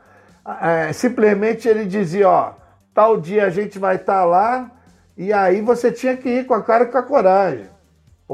simplesmente 0.92 1.68
ele 1.68 1.84
dizia, 1.84 2.28
ó, 2.28 2.52
tal 2.94 3.20
dia 3.20 3.46
a 3.46 3.50
gente 3.50 3.78
vai 3.78 3.96
estar 3.96 4.24
lá, 4.24 4.70
e 5.16 5.32
aí 5.32 5.60
você 5.60 5.90
tinha 5.90 6.16
que 6.16 6.28
ir 6.28 6.46
com 6.46 6.54
a 6.54 6.62
cara 6.62 6.84
e 6.84 6.86
com 6.88 6.98
a 6.98 7.02
coragem. 7.02 7.66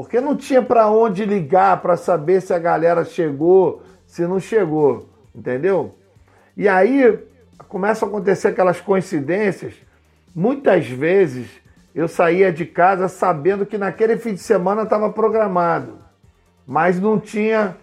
Porque 0.01 0.21
não 0.21 0.33
tinha 0.33 0.61
para 0.61 0.89
onde 0.89 1.25
ligar 1.25 1.81
para 1.81 1.97
saber 1.97 2.41
se 2.41 2.53
a 2.53 2.57
galera 2.57 3.03
chegou, 3.03 3.83
se 4.07 4.25
não 4.25 4.39
chegou, 4.39 5.09
entendeu? 5.35 5.93
E 6.55 6.69
aí 6.69 7.19
começam 7.67 8.07
a 8.07 8.09
acontecer 8.09 8.47
aquelas 8.47 8.79
coincidências. 8.79 9.73
Muitas 10.33 10.87
vezes 10.87 11.49
eu 11.93 12.07
saía 12.07 12.49
de 12.49 12.65
casa 12.65 13.09
sabendo 13.09 13.65
que 13.65 13.77
naquele 13.77 14.15
fim 14.15 14.33
de 14.33 14.39
semana 14.39 14.83
estava 14.83 15.11
programado, 15.11 15.99
mas 16.65 16.97
não 16.97 17.19
tinha 17.19 17.75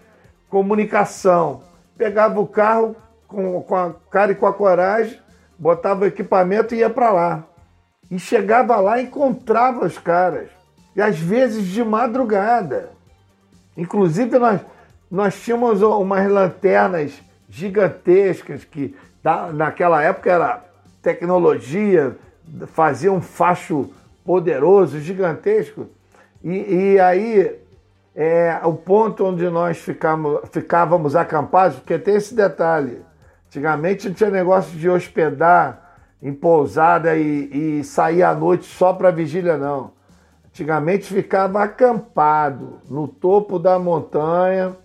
comunicação. 0.49 1.61
Pegava 1.95 2.39
o 2.39 2.47
carro 2.47 2.95
com, 3.27 3.61
com 3.61 3.75
a 3.75 3.93
cara 4.09 4.31
e 4.31 4.35
com 4.35 4.47
a 4.47 4.53
coragem, 4.53 5.19
botava 5.55 6.01
o 6.01 6.07
equipamento 6.07 6.73
e 6.73 6.79
ia 6.79 6.89
para 6.89 7.11
lá. 7.11 7.43
E 8.09 8.17
chegava 8.17 8.75
lá 8.77 8.99
e 8.99 9.03
encontrava 9.03 9.85
os 9.85 9.99
caras. 9.99 10.56
E 10.97 11.01
às 11.01 11.19
vezes 11.19 11.67
de 11.67 11.83
madrugada. 11.83 12.89
Inclusive, 13.77 14.39
nós, 14.39 14.61
nós 15.11 15.39
tínhamos 15.39 15.83
umas 15.83 16.27
lanternas 16.27 17.21
gigantescas 17.47 18.65
que 18.65 18.95
naquela 19.53 20.01
época 20.01 20.31
era 20.31 20.65
tecnologia, 21.03 22.17
fazia 22.73 23.13
um 23.13 23.21
facho 23.21 23.91
poderoso, 24.25 24.99
gigantesco. 24.99 25.85
E, 26.43 26.93
e 26.93 26.99
aí, 26.99 27.55
é, 28.15 28.59
o 28.63 28.73
ponto 28.73 29.23
onde 29.23 29.47
nós 29.51 29.77
ficamos, 29.77 30.49
ficávamos 30.51 31.15
acampados, 31.15 31.77
porque 31.77 31.99
tem 31.99 32.15
esse 32.15 32.33
detalhe. 32.33 33.03
Antigamente 33.45 34.07
não 34.07 34.15
tinha 34.15 34.31
negócio 34.31 34.75
de 34.75 34.89
hospedar 34.89 35.95
em 36.23 36.33
pousada 36.33 37.15
e, 37.15 37.79
e 37.79 37.83
sair 37.83 38.23
à 38.23 38.33
noite 38.33 38.65
só 38.65 38.93
para 38.93 39.11
vigília, 39.11 39.57
não. 39.57 39.95
Antigamente 40.57 41.13
ficava 41.13 41.61
acampado 41.61 42.81
no 42.89 43.07
topo 43.07 43.59
da 43.59 43.77
montanha 43.77 44.75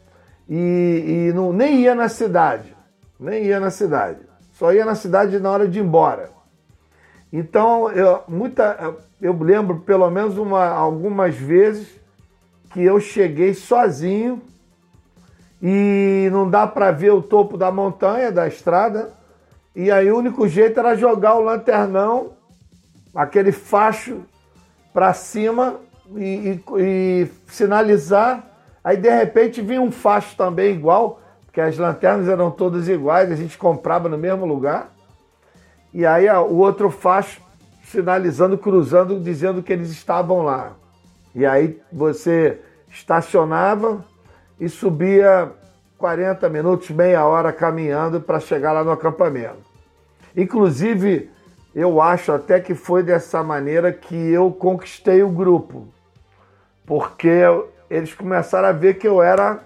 e, 0.46 1.30
e 1.30 1.32
não, 1.32 1.50
nem 1.50 1.80
ia 1.80 1.94
na 1.94 2.10
cidade. 2.10 2.76
Nem 3.18 3.44
ia 3.44 3.58
na 3.58 3.70
cidade. 3.70 4.18
Só 4.52 4.70
ia 4.70 4.84
na 4.84 4.94
cidade 4.94 5.38
na 5.38 5.50
hora 5.50 5.66
de 5.66 5.78
ir 5.78 5.82
embora. 5.82 6.28
Então, 7.32 7.90
eu, 7.90 8.20
muita, 8.28 8.96
eu 9.18 9.32
lembro 9.32 9.78
pelo 9.78 10.10
menos 10.10 10.36
uma, 10.36 10.62
algumas 10.66 11.36
vezes 11.36 11.88
que 12.74 12.84
eu 12.84 13.00
cheguei 13.00 13.54
sozinho 13.54 14.42
e 15.62 16.28
não 16.30 16.50
dá 16.50 16.66
para 16.66 16.90
ver 16.90 17.12
o 17.12 17.22
topo 17.22 17.56
da 17.56 17.72
montanha, 17.72 18.30
da 18.30 18.46
estrada. 18.46 19.14
E 19.74 19.90
aí 19.90 20.12
o 20.12 20.18
único 20.18 20.46
jeito 20.46 20.78
era 20.78 20.94
jogar 20.94 21.36
o 21.36 21.40
lanternão, 21.40 22.32
aquele 23.14 23.52
facho 23.52 24.20
para 24.92 25.12
cima 25.14 25.76
e, 26.16 26.60
e- 26.76 26.80
e 26.80 27.28
sinalizar. 27.46 28.44
Aí 28.84 28.96
de 28.96 29.08
repente 29.10 29.60
vinha 29.60 29.80
um 29.80 29.92
facho 29.92 30.36
também 30.36 30.74
igual, 30.74 31.20
porque 31.44 31.60
as 31.60 31.76
lanternas 31.78 32.28
eram 32.28 32.50
todas 32.50 32.88
iguais, 32.88 33.30
a 33.30 33.36
gente 33.36 33.56
comprava 33.56 34.08
no 34.08 34.18
mesmo 34.18 34.44
lugar. 34.44 34.92
E 35.94 36.04
aí 36.06 36.28
ó, 36.28 36.42
o 36.42 36.56
outro 36.58 36.90
facho 36.90 37.40
sinalizando, 37.84 38.56
cruzando, 38.56 39.20
dizendo 39.20 39.62
que 39.62 39.72
eles 39.72 39.90
estavam 39.90 40.42
lá. 40.42 40.72
E 41.34 41.44
aí 41.44 41.80
você 41.92 42.58
estacionava 42.90 44.04
e 44.58 44.68
subia 44.68 45.50
40 45.98 46.48
minutos, 46.48 46.90
meia 46.90 47.24
hora 47.24 47.52
caminhando 47.52 48.20
para 48.20 48.40
chegar 48.40 48.72
lá 48.72 48.82
no 48.82 48.90
acampamento. 48.90 49.70
Inclusive, 50.36 51.30
eu 51.74 52.00
acho 52.00 52.32
até 52.32 52.60
que 52.60 52.74
foi 52.74 53.02
dessa 53.02 53.42
maneira 53.42 53.92
que 53.92 54.14
eu 54.14 54.50
conquistei 54.50 55.22
o 55.22 55.28
grupo. 55.28 55.88
Porque 56.84 57.42
eles 57.88 58.12
começaram 58.12 58.68
a 58.68 58.72
ver 58.72 58.94
que 58.94 59.08
eu 59.08 59.22
era 59.22 59.60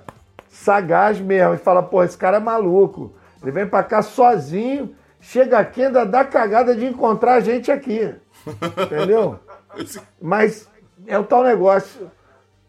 sagaz 0.48 1.20
mesmo. 1.20 1.54
E 1.54 1.58
fala, 1.58 1.82
pô, 1.82 2.02
esse 2.04 2.16
cara 2.16 2.36
é 2.36 2.40
maluco. 2.40 3.12
Ele 3.42 3.50
vem 3.50 3.66
para 3.66 3.82
cá 3.82 4.02
sozinho, 4.02 4.94
chega 5.20 5.58
aqui 5.58 5.84
ainda 5.84 6.04
dá 6.04 6.24
cagada 6.24 6.74
de 6.74 6.86
encontrar 6.86 7.34
a 7.34 7.40
gente 7.40 7.70
aqui. 7.72 8.14
Entendeu? 8.84 9.38
Mas 10.20 10.68
é 11.06 11.18
o 11.18 11.24
tal 11.24 11.42
negócio. 11.42 12.10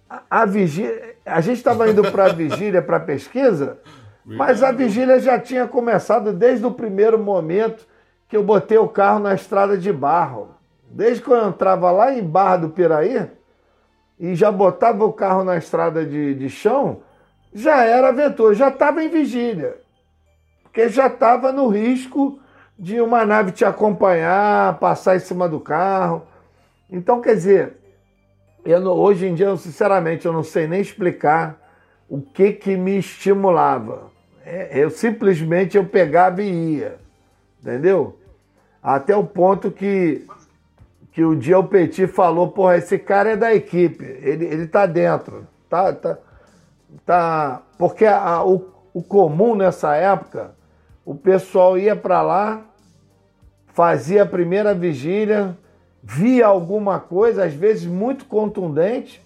A, 0.10 0.22
a 0.30 0.46
vigília, 0.46 1.16
a 1.26 1.42
gente 1.42 1.58
estava 1.58 1.90
indo 1.90 2.02
para 2.12 2.26
a 2.26 2.34
vigília, 2.34 2.82
para 2.82 3.00
pesquisa, 3.00 3.78
mas 4.26 4.64
a 4.64 4.72
vigília 4.72 5.20
já 5.20 5.40
tinha 5.40 5.68
começado 5.68 6.34
desde 6.34 6.66
o 6.66 6.72
primeiro 6.72 7.20
momento 7.20 7.86
que 8.28 8.36
eu 8.36 8.44
botei 8.44 8.78
o 8.78 8.88
carro 8.88 9.20
na 9.20 9.34
estrada 9.34 9.78
de 9.78 9.92
barro. 9.92 10.50
Desde 10.90 11.22
que 11.22 11.30
eu 11.30 11.48
entrava 11.48 11.92
lá 11.92 12.14
em 12.14 12.24
Barra 12.24 12.58
do 12.58 12.70
Piraí 12.70 13.30
e 14.20 14.36
já 14.36 14.52
botava 14.52 15.06
o 15.06 15.14
carro 15.14 15.44
na 15.44 15.58
estrada 15.58 16.06
de, 16.06 16.34
de 16.34 16.50
chão, 16.50 17.02
já 17.54 17.84
era 17.84 18.10
aventura, 18.10 18.54
já 18.54 18.70
estava 18.70 19.04
em 19.04 19.10
vigília. 19.10 19.78
Porque 20.64 20.90
já 20.90 21.08
estava 21.08 21.52
no 21.52 21.68
risco 21.68 22.40
de 22.78 23.02
uma 23.02 23.26
nave 23.26 23.52
te 23.52 23.66
acompanhar, 23.66 24.78
passar 24.80 25.16
em 25.16 25.20
cima 25.20 25.48
do 25.50 25.60
carro. 25.60 26.24
Então, 26.90 27.20
quer 27.22 27.36
dizer, 27.36 27.78
não- 28.66 28.94
hoje 28.94 29.26
em 29.28 29.34
dia, 29.34 29.48
eu, 29.48 29.58
sinceramente, 29.58 30.26
eu 30.26 30.34
não 30.34 30.44
sei 30.44 30.68
nem 30.68 30.82
explicar 30.82 31.58
o 32.10 32.22
que 32.22 32.54
que 32.54 32.76
me 32.78 32.98
estimulava. 32.98 34.12
É, 34.46 34.80
eu 34.80 34.90
simplesmente 34.90 35.78
eu 35.78 35.86
pegava 35.86 36.42
e 36.42 36.78
ia, 36.78 36.98
entendeu? 37.62 38.18
Até 38.82 39.16
o 39.16 39.24
ponto 39.24 39.72
que, 39.72 40.26
que 41.12 41.24
o 41.24 41.36
dia 41.36 41.58
o 41.60 41.64
Petit 41.68 42.08
falou, 42.08 42.50
porra, 42.52 42.78
esse 42.78 42.98
cara 42.98 43.32
é 43.32 43.36
da 43.38 43.54
equipe, 43.54 44.04
ele, 44.04 44.46
ele 44.46 44.68
tá 44.68 44.86
dentro, 44.86 45.46
tá, 45.70 45.92
tá, 45.94 46.18
tá, 47.06 47.62
porque 47.78 48.06
a- 48.06 48.44
o, 48.44 48.70
o 48.94 49.02
comum 49.02 49.56
nessa 49.56 49.96
época, 49.96 50.56
o 51.06 51.16
pessoal 51.16 51.78
ia 51.78 51.96
para 51.96 52.22
lá, 52.22 52.62
fazia 53.74 54.24
a 54.24 54.28
primeira 54.28 54.74
vigília, 54.74 55.58
via 56.02 56.48
alguma 56.48 57.00
coisa, 57.00 57.44
às 57.46 57.54
vezes 57.54 57.86
muito 57.86 58.26
contundente, 58.26 59.22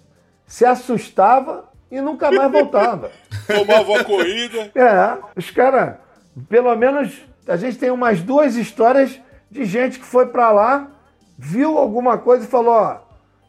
se 0.45 0.65
assustava 0.65 1.69
e 1.89 2.01
nunca 2.01 2.31
mais 2.31 2.51
voltava. 2.51 3.11
Tomava 3.47 3.89
uma 3.91 4.03
corrida. 4.03 4.71
É, 4.75 5.17
os 5.35 5.49
caras, 5.51 5.95
pelo 6.49 6.75
menos, 6.75 7.25
a 7.47 7.57
gente 7.57 7.77
tem 7.77 7.91
umas 7.91 8.21
duas 8.21 8.55
histórias 8.55 9.19
de 9.49 9.65
gente 9.65 9.99
que 9.99 10.05
foi 10.05 10.27
pra 10.27 10.51
lá, 10.51 10.89
viu 11.37 11.77
alguma 11.77 12.17
coisa 12.17 12.45
e 12.45 12.47
falou: 12.47 12.73
Ó, 12.73 12.97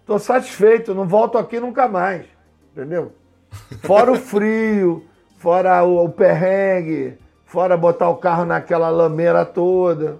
tô 0.06 0.18
satisfeito, 0.18 0.94
não 0.94 1.06
volto 1.06 1.38
aqui 1.38 1.60
nunca 1.60 1.86
mais. 1.88 2.24
Entendeu? 2.72 3.12
Fora 3.82 4.10
o 4.10 4.16
frio, 4.16 5.04
fora 5.38 5.82
o, 5.84 6.04
o 6.04 6.08
perrengue, 6.08 7.18
fora 7.44 7.76
botar 7.76 8.08
o 8.08 8.16
carro 8.16 8.44
naquela 8.46 8.88
lameira 8.88 9.44
toda. 9.44 10.18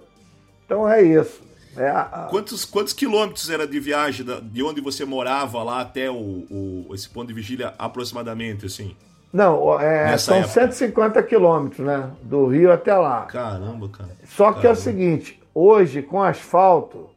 Então 0.65 0.87
é 0.87 1.01
isso. 1.01 1.41
É 1.75 1.89
a- 1.89 2.27
Quantos, 2.29 2.63
quantos 2.63 2.93
quilômetros 2.93 3.49
era 3.49 3.65
de 3.65 3.79
viagem 3.79 4.23
de 4.43 4.61
onde 4.61 4.79
você 4.81 5.03
morava 5.03 5.63
lá 5.63 5.81
até 5.81 6.11
o, 6.11 6.13
o- 6.15 6.87
esse 6.93 7.09
ponto 7.09 7.27
de 7.29 7.33
vigília 7.33 7.73
aproximadamente, 7.79 8.67
assim? 8.67 8.95
Não, 9.33 9.79
é, 9.79 10.11
Nessa 10.11 10.25
são 10.25 10.35
época. 10.37 10.53
150 10.53 11.23
quilômetros, 11.23 11.83
né? 11.85 12.11
Do 12.21 12.45
Rio 12.45 12.71
até 12.71 12.93
lá. 12.95 13.23
Caramba, 13.23 13.89
cara. 13.89 14.09
Só 14.25 14.51
que 14.51 14.57
é 14.57 14.59
o 14.59 14.61
Caramba. 14.61 14.75
seguinte, 14.75 15.41
hoje 15.55 16.03
com 16.03 16.21
asfalto, 16.21 17.09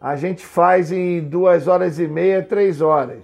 a 0.00 0.16
gente 0.16 0.44
faz 0.44 0.90
em 0.90 1.20
duas 1.20 1.68
horas 1.68 2.00
e 2.00 2.08
meia, 2.08 2.42
três 2.42 2.80
horas. 2.80 3.18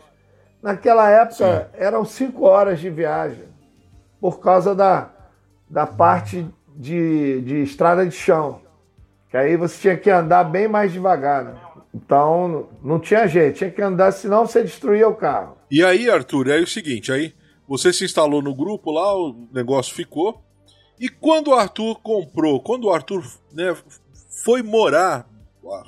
Naquela 0.62 1.11
época 1.11 1.70
eram 1.74 2.04
cinco 2.04 2.44
horas 2.44 2.78
de 2.78 2.88
viagem, 2.88 3.44
por 4.20 4.38
causa 4.40 4.74
da, 4.74 5.11
da 5.68 5.87
parte 5.87 6.46
de, 6.76 7.40
de 7.40 7.62
estrada 7.62 8.06
de 8.06 8.14
chão. 8.14 8.61
Que 9.28 9.37
aí 9.37 9.56
você 9.56 9.76
tinha 9.80 9.96
que 9.96 10.09
andar 10.11 10.44
bem 10.44 10.68
mais 10.68 10.92
devagar. 10.92 11.44
né? 11.44 11.54
Então 11.92 12.68
não 12.82 13.00
tinha 13.00 13.26
jeito, 13.26 13.56
tinha 13.59 13.70
que 13.70 13.82
andar, 13.82 14.12
senão 14.12 14.46
você 14.46 14.62
destruía 14.62 15.09
o 15.09 15.14
carro. 15.16 15.56
E 15.68 15.82
aí, 15.85 16.09
Arthur, 16.09 16.48
é 16.48 16.59
o 16.61 16.66
seguinte, 16.66 17.11
aí 17.11 17.35
você 17.68 17.92
se 17.92 18.05
instalou 18.05 18.40
no 18.40 18.55
grupo 18.55 18.90
lá, 18.90 19.14
o 19.14 19.48
negócio 19.52 19.94
ficou. 19.94 20.42
E 20.98 21.09
quando 21.09 21.48
o 21.48 21.55
Arthur 21.55 21.96
comprou, 22.00 22.61
quando 22.61 22.85
o 22.85 22.92
Arthur 22.92 23.24
né, 23.52 23.76
foi 24.44 24.62
morar, 24.62 25.29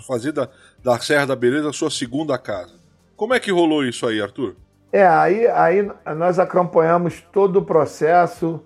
fazer 0.07 0.33
da, 0.33 0.49
da 0.83 0.99
Serra 0.99 1.27
da 1.27 1.37
Beleza 1.37 1.71
a 1.71 1.73
sua 1.73 1.91
segunda 1.91 2.37
casa, 2.37 2.75
como 3.17 3.35
é 3.35 3.41
que 3.41 3.51
rolou 3.51 3.85
isso 3.85 4.07
aí, 4.07 4.21
Arthur? 4.21 4.57
É, 4.93 5.07
aí, 5.07 5.47
aí 5.49 5.91
nós 6.17 6.38
acompanhamos 6.38 7.23
todo 7.33 7.59
o 7.59 7.64
processo. 7.64 8.61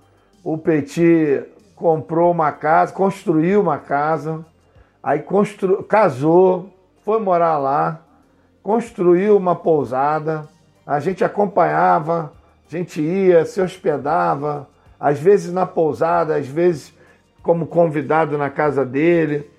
O 0.45 0.57
Petit 0.57 1.45
comprou 1.75 2.31
uma 2.31 2.53
casa, 2.53 2.93
construiu 2.93 3.61
uma 3.61 3.79
casa, 3.79 4.45
aí 5.03 5.21
constru... 5.21 5.83
casou, 5.83 6.73
foi 7.05 7.19
morar 7.19 7.59
lá, 7.59 8.03
construiu 8.63 9.37
uma 9.37 9.57
pousada. 9.57 10.49
A 10.87 11.01
gente 11.01 11.25
acompanhava, 11.25 12.33
gente 12.73 13.03
ia, 13.03 13.45
se 13.45 13.61
hospedava, 13.61 14.67
às 14.99 15.21
vezes 15.21 15.53
na 15.53 15.67
pousada, 15.67 16.37
às 16.37 16.47
vezes 16.47 16.95
como 17.43 17.67
convidado 17.67 18.39
na 18.39 18.49
casa 18.49 18.85
dele. 18.85 19.51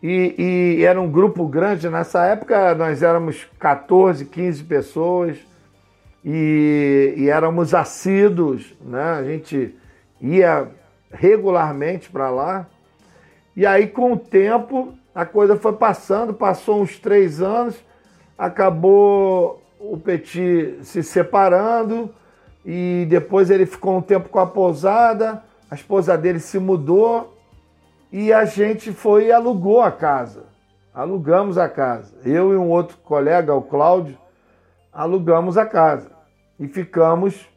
E, 0.00 0.34
e 0.78 0.84
era 0.84 1.00
um 1.00 1.10
grupo 1.10 1.48
grande. 1.48 1.88
Nessa 1.88 2.24
época 2.26 2.74
nós 2.74 3.02
éramos 3.02 3.46
14, 3.58 4.26
15 4.26 4.64
pessoas 4.64 5.36
e, 6.24 7.14
e 7.16 7.28
éramos 7.28 7.74
assíduos, 7.74 8.74
né? 8.80 9.14
A 9.18 9.24
gente 9.24 9.74
ia 10.20 10.68
regularmente 11.10 12.08
para 12.08 12.30
lá. 12.30 12.66
E 13.56 13.66
aí, 13.66 13.86
com 13.86 14.12
o 14.12 14.16
tempo, 14.16 14.94
a 15.14 15.24
coisa 15.24 15.56
foi 15.56 15.72
passando, 15.72 16.34
passou 16.34 16.82
uns 16.82 16.98
três 16.98 17.40
anos, 17.40 17.76
acabou 18.36 19.62
o 19.78 19.96
Petit 19.96 20.78
se 20.82 21.02
separando 21.02 22.10
e 22.64 23.06
depois 23.08 23.50
ele 23.50 23.66
ficou 23.66 23.96
um 23.98 24.02
tempo 24.02 24.28
com 24.28 24.38
a 24.38 24.46
pousada, 24.46 25.42
a 25.70 25.74
esposa 25.74 26.16
dele 26.16 26.40
se 26.40 26.58
mudou 26.58 27.36
e 28.10 28.32
a 28.32 28.44
gente 28.44 28.92
foi 28.92 29.26
e 29.26 29.32
alugou 29.32 29.82
a 29.82 29.90
casa. 29.90 30.44
Alugamos 30.94 31.58
a 31.58 31.68
casa. 31.68 32.14
Eu 32.24 32.52
e 32.52 32.56
um 32.56 32.70
outro 32.70 32.96
colega, 32.98 33.52
o 33.52 33.62
Cláudio, 33.62 34.16
alugamos 34.92 35.58
a 35.58 35.66
casa 35.66 36.10
e 36.58 36.68
ficamos 36.68 37.48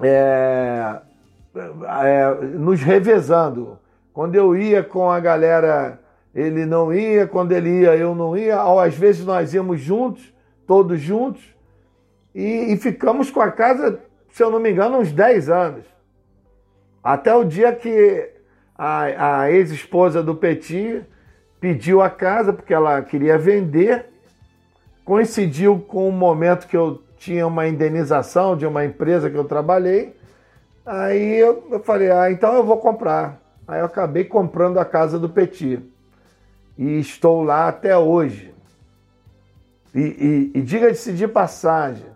é, 0.00 1.00
é, 1.54 2.34
nos 2.58 2.82
revezando. 2.82 3.78
Quando 4.12 4.34
eu 4.34 4.56
ia 4.56 4.82
com 4.82 5.08
a 5.08 5.20
galera, 5.20 6.00
ele 6.34 6.66
não 6.66 6.92
ia, 6.92 7.26
quando 7.26 7.52
ele 7.52 7.82
ia, 7.82 7.96
eu 7.96 8.14
não 8.14 8.36
ia. 8.36 8.60
Às 8.60 8.96
vezes 8.96 9.24
nós 9.24 9.54
íamos 9.54 9.80
juntos, 9.80 10.34
todos 10.66 11.00
juntos, 11.00 11.42
e, 12.34 12.72
e 12.72 12.76
ficamos 12.76 13.30
com 13.30 13.40
a 13.40 13.50
casa, 13.50 14.00
se 14.30 14.42
eu 14.42 14.50
não 14.50 14.60
me 14.60 14.70
engano, 14.70 14.98
uns 14.98 15.12
10 15.12 15.48
anos. 15.48 15.84
Até 17.02 17.34
o 17.34 17.44
dia 17.44 17.72
que 17.72 18.30
a, 18.76 19.40
a 19.40 19.50
ex-esposa 19.50 20.22
do 20.22 20.34
Petit 20.34 21.04
pediu 21.60 22.00
a 22.00 22.08
casa, 22.08 22.52
porque 22.52 22.72
ela 22.72 23.02
queria 23.02 23.36
vender, 23.38 24.06
coincidiu 25.04 25.80
com 25.80 26.08
o 26.08 26.12
momento 26.12 26.68
que 26.68 26.76
eu 26.76 27.02
tinha 27.16 27.46
uma 27.46 27.66
indenização 27.66 28.56
de 28.56 28.66
uma 28.66 28.84
empresa 28.84 29.28
que 29.28 29.36
eu 29.36 29.44
trabalhei. 29.44 30.16
Aí 30.86 31.38
eu, 31.38 31.66
eu 31.70 31.80
falei, 31.80 32.10
ah, 32.10 32.30
então 32.30 32.54
eu 32.54 32.64
vou 32.64 32.78
comprar. 32.78 33.40
Aí 33.66 33.80
eu 33.80 33.86
acabei 33.86 34.24
comprando 34.24 34.78
a 34.78 34.84
casa 34.84 35.18
do 35.18 35.28
Petit. 35.28 35.82
E 36.76 36.98
estou 37.00 37.42
lá 37.42 37.68
até 37.68 37.96
hoje. 37.98 38.54
E, 39.94 40.00
e, 40.54 40.58
e 40.58 40.62
diga-se 40.62 41.12
de 41.12 41.26
passagem, 41.26 42.06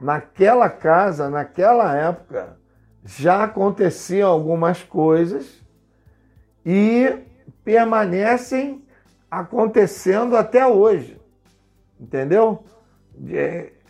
naquela 0.00 0.68
casa, 0.68 1.28
naquela 1.28 1.94
época, 1.96 2.56
já 3.04 3.44
aconteciam 3.44 4.30
algumas 4.30 4.82
coisas 4.82 5.62
e 6.64 7.18
permanecem 7.64 8.84
acontecendo 9.30 10.36
até 10.36 10.66
hoje. 10.66 11.20
Entendeu? 11.98 12.64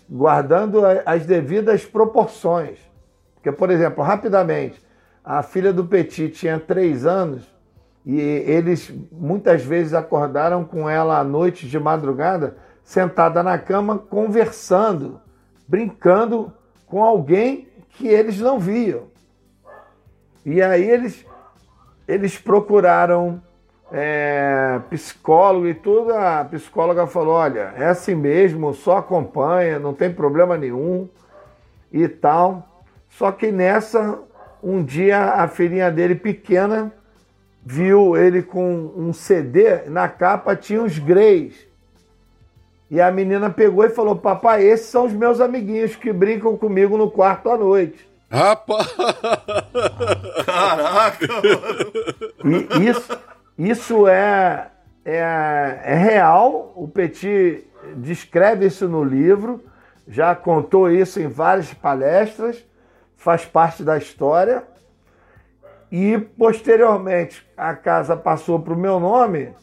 Guardando 0.08 0.80
as 1.04 1.26
devidas 1.26 1.84
proporções. 1.84 2.78
Porque, 3.34 3.52
por 3.52 3.70
exemplo, 3.70 4.02
rapidamente, 4.02 4.82
a 5.24 5.42
filha 5.42 5.72
do 5.72 5.84
Petit 5.84 6.30
tinha 6.30 6.58
três 6.58 7.04
anos 7.04 7.46
e 8.04 8.18
eles 8.18 8.90
muitas 9.12 9.62
vezes 9.62 9.92
acordaram 9.92 10.64
com 10.64 10.88
ela 10.88 11.18
à 11.18 11.24
noite 11.24 11.68
de 11.68 11.78
madrugada, 11.78 12.56
sentada 12.82 13.42
na 13.42 13.58
cama, 13.58 13.98
conversando, 13.98 15.20
brincando 15.68 16.50
com 16.86 17.04
alguém 17.04 17.68
que 17.90 18.08
eles 18.08 18.40
não 18.40 18.58
viam. 18.58 19.04
E 20.44 20.62
aí 20.62 20.88
eles, 20.88 21.26
eles 22.06 22.38
procuraram 22.38 23.42
é, 23.92 24.80
psicólogo 24.88 25.68
e 25.68 25.74
tudo. 25.74 26.14
A 26.14 26.44
psicóloga 26.44 27.06
falou: 27.06 27.34
olha, 27.34 27.74
é 27.76 27.86
assim 27.86 28.14
mesmo, 28.14 28.72
só 28.72 28.96
acompanha, 28.96 29.78
não 29.78 29.92
tem 29.92 30.12
problema 30.12 30.56
nenhum 30.56 31.08
e 31.92 32.08
tal. 32.08 32.66
Só 33.10 33.30
que 33.30 33.52
nessa, 33.52 34.18
um 34.62 34.82
dia 34.82 35.34
a 35.34 35.48
filhinha 35.48 35.90
dele 35.90 36.14
pequena 36.14 36.92
viu 37.64 38.16
ele 38.16 38.42
com 38.42 38.92
um 38.96 39.12
CD, 39.12 39.82
na 39.88 40.08
capa 40.08 40.56
tinha 40.56 40.82
os 40.82 40.98
Greys. 40.98 41.67
E 42.90 43.00
a 43.00 43.10
menina 43.10 43.50
pegou 43.50 43.84
e 43.84 43.90
falou: 43.90 44.16
Papai, 44.16 44.64
esses 44.64 44.86
são 44.86 45.06
os 45.06 45.12
meus 45.12 45.40
amiguinhos 45.40 45.94
que 45.94 46.12
brincam 46.12 46.56
comigo 46.56 46.96
no 46.96 47.10
quarto 47.10 47.50
à 47.50 47.56
noite. 47.56 48.08
Rapaz! 48.30 48.94
Caraca, 50.44 51.26
mano. 52.44 52.82
Isso, 52.82 53.18
isso 53.58 54.08
é, 54.08 54.70
é, 55.04 55.80
é 55.84 55.94
real. 55.94 56.72
O 56.76 56.86
Petit 56.88 57.64
descreve 57.96 58.66
isso 58.66 58.88
no 58.88 59.02
livro, 59.02 59.62
já 60.06 60.34
contou 60.34 60.90
isso 60.90 61.20
em 61.20 61.26
várias 61.26 61.72
palestras, 61.72 62.64
faz 63.16 63.44
parte 63.44 63.82
da 63.82 63.96
história. 63.96 64.64
E 65.90 66.18
posteriormente 66.18 67.46
a 67.56 67.74
casa 67.74 68.14
passou 68.14 68.60
para 68.60 68.74
o 68.74 68.78
meu 68.78 69.00
nome. 69.00 69.54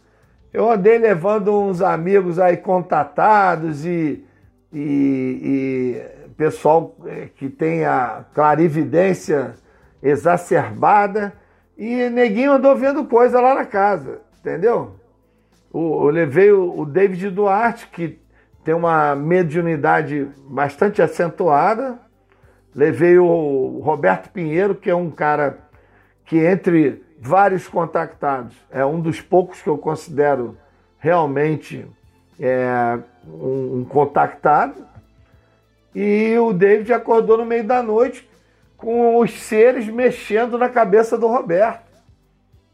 Eu 0.56 0.72
andei 0.72 0.98
levando 0.98 1.54
uns 1.54 1.82
amigos 1.82 2.40
aí 2.40 2.56
contatados 2.56 3.86
e, 3.86 4.26
e, 4.72 5.42
e 5.44 6.02
pessoal 6.38 6.96
eh, 7.08 7.28
que 7.36 7.50
tem 7.50 7.84
a 7.84 8.24
clarividência 8.34 9.54
exacerbada 10.02 11.34
e 11.78 12.10
neguinho 12.10 12.54
andou 12.54 12.74
vendo 12.74 13.04
coisa 13.04 13.42
lá 13.42 13.54
na 13.54 13.66
casa, 13.66 14.22
entendeu? 14.40 14.96
Eu 15.74 16.06
levei 16.06 16.54
o 16.54 16.86
David 16.86 17.32
Duarte, 17.32 17.88
que 17.88 18.18
tem 18.64 18.74
uma 18.74 19.14
mediunidade 19.14 20.26
bastante 20.48 21.02
acentuada, 21.02 22.00
levei 22.74 23.18
o 23.18 23.82
Roberto 23.84 24.30
Pinheiro, 24.30 24.74
que 24.74 24.90
é 24.90 24.96
um 24.96 25.12
cara 25.12 25.58
que, 26.24 26.38
entre 26.38 27.04
vários 27.26 27.68
contactados, 27.68 28.56
é 28.70 28.86
um 28.86 29.02
dos 29.02 29.20
poucos 29.20 29.62
que 29.62 29.68
eu 29.68 29.78
considero 29.78 30.56
realmente 31.00 31.86
é, 32.40 33.00
um, 33.28 33.80
um 33.80 33.86
contactado. 33.86 34.86
E 35.94 36.38
o 36.38 36.54
David 36.54 36.94
acordou 36.94 37.38
no 37.38 37.46
meio 37.46 37.64
da 37.64 37.82
noite 37.82 38.30
com 38.78 39.18
os 39.18 39.32
seres 39.32 39.88
mexendo 39.88 40.58
na 40.58 40.70
cabeça 40.70 41.18
do 41.18 41.28
Roberto. 41.28 41.90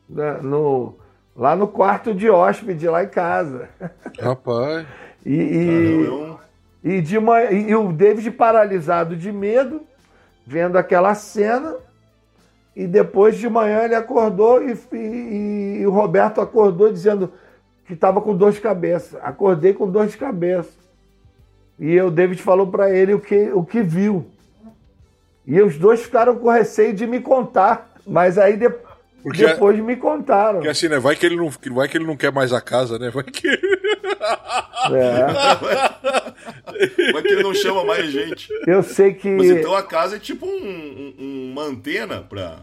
né, 0.09 0.39
no, 0.41 0.97
lá 1.35 1.55
no 1.55 1.67
quarto 1.67 2.13
de 2.13 2.29
hóspede, 2.29 2.89
lá 2.89 3.03
em 3.03 3.09
casa. 3.09 3.69
Rapaz. 4.19 4.85
E, 5.25 5.33
e, 5.33 6.05
Caramba, 6.05 6.39
e, 6.83 7.01
de 7.01 7.19
manhã, 7.19 7.51
e 7.51 7.75
o 7.75 7.93
David 7.93 8.31
paralisado 8.31 9.15
de 9.15 9.31
medo, 9.31 9.81
vendo 10.45 10.77
aquela 10.77 11.15
cena. 11.15 11.75
E 12.75 12.87
depois 12.87 13.37
de 13.37 13.49
manhã 13.49 13.83
ele 13.83 13.95
acordou 13.95 14.61
e, 14.63 14.77
e- 14.93 15.77
e 15.81 15.87
o 15.87 15.91
Roberto 15.91 16.39
acordou 16.39 16.91
dizendo 16.91 17.31
que 17.85 17.93
estava 17.93 18.21
com 18.21 18.35
dor 18.35 18.51
de 18.53 18.61
cabeça. 18.61 19.19
Acordei 19.21 19.73
com 19.73 19.89
dor 19.89 20.07
de 20.07 20.17
cabeça. 20.17 20.71
E 21.77 21.99
o 21.99 22.09
David 22.11 22.41
falou 22.41 22.67
para 22.67 22.89
ele 22.89 23.13
o 23.13 23.19
que, 23.19 23.51
o 23.53 23.63
que 23.63 23.81
viu. 23.81 24.25
E 25.45 25.59
os 25.61 25.77
dois 25.77 26.01
ficaram 26.03 26.35
com 26.37 26.49
receio 26.49 26.93
de 26.93 27.05
me 27.05 27.19
contar. 27.19 27.89
Mas 28.07 28.37
aí 28.37 28.55
de- 28.55 28.73
Porque- 29.23 29.45
depois 29.45 29.77
me 29.79 29.95
contaram. 29.95 30.55
Porque 30.55 30.69
assim, 30.69 30.87
né? 30.89 30.99
Vai 30.99 31.15
que, 31.15 31.25
ele 31.25 31.35
não, 31.35 31.49
vai 31.73 31.87
que 31.87 31.97
ele 31.97 32.05
não 32.07 32.17
quer 32.17 32.31
mais 32.31 32.51
a 32.53 32.59
casa, 32.61 32.97
né? 32.97 33.09
Vai 33.09 33.23
que. 33.23 33.47
É, 34.91 35.25
Mas 37.13 37.21
que 37.23 37.27
ele 37.33 37.43
não 37.43 37.53
chama 37.53 37.83
mais 37.83 38.09
gente. 38.11 38.49
eu 38.67 38.81
sei 38.83 39.13
que. 39.13 39.29
Mas 39.29 39.49
então 39.49 39.75
a 39.75 39.83
casa 39.83 40.15
é 40.15 40.19
tipo 40.19 40.45
um- 40.45 41.13
um- 41.19 41.51
uma 41.51 41.63
antena 41.63 42.19
pra, 42.21 42.57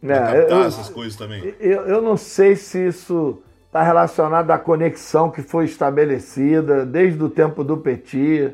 pra 0.00 0.16
É, 0.16 0.18
captar 0.40 0.58
eu- 0.60 0.64
essas 0.66 0.88
coisas 0.88 1.16
também. 1.16 1.54
Eu, 1.60 1.82
eu 1.86 2.02
não 2.02 2.16
sei 2.16 2.56
se 2.56 2.86
isso 2.88 3.40
está 3.66 3.82
relacionado 3.82 4.50
à 4.50 4.58
conexão 4.58 5.30
que 5.30 5.42
foi 5.42 5.64
estabelecida 5.66 6.84
desde 6.84 7.22
o 7.22 7.28
tempo 7.28 7.62
do 7.62 7.76
Petit. 7.76 8.50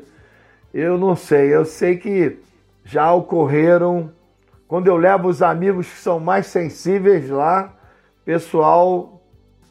Eu 0.73 0.97
não 0.97 1.15
sei. 1.15 1.53
Eu 1.55 1.65
sei 1.65 1.97
que 1.97 2.37
já 2.83 3.11
ocorreram. 3.13 4.11
Quando 4.75 4.87
eu 4.87 4.97
levo 4.97 5.29
os 5.29 5.41
amigos 5.41 5.87
que 5.87 5.97
são 5.99 6.19
mais 6.19 6.47
sensíveis 6.47 7.29
lá, 7.29 7.71
pessoal 8.25 9.21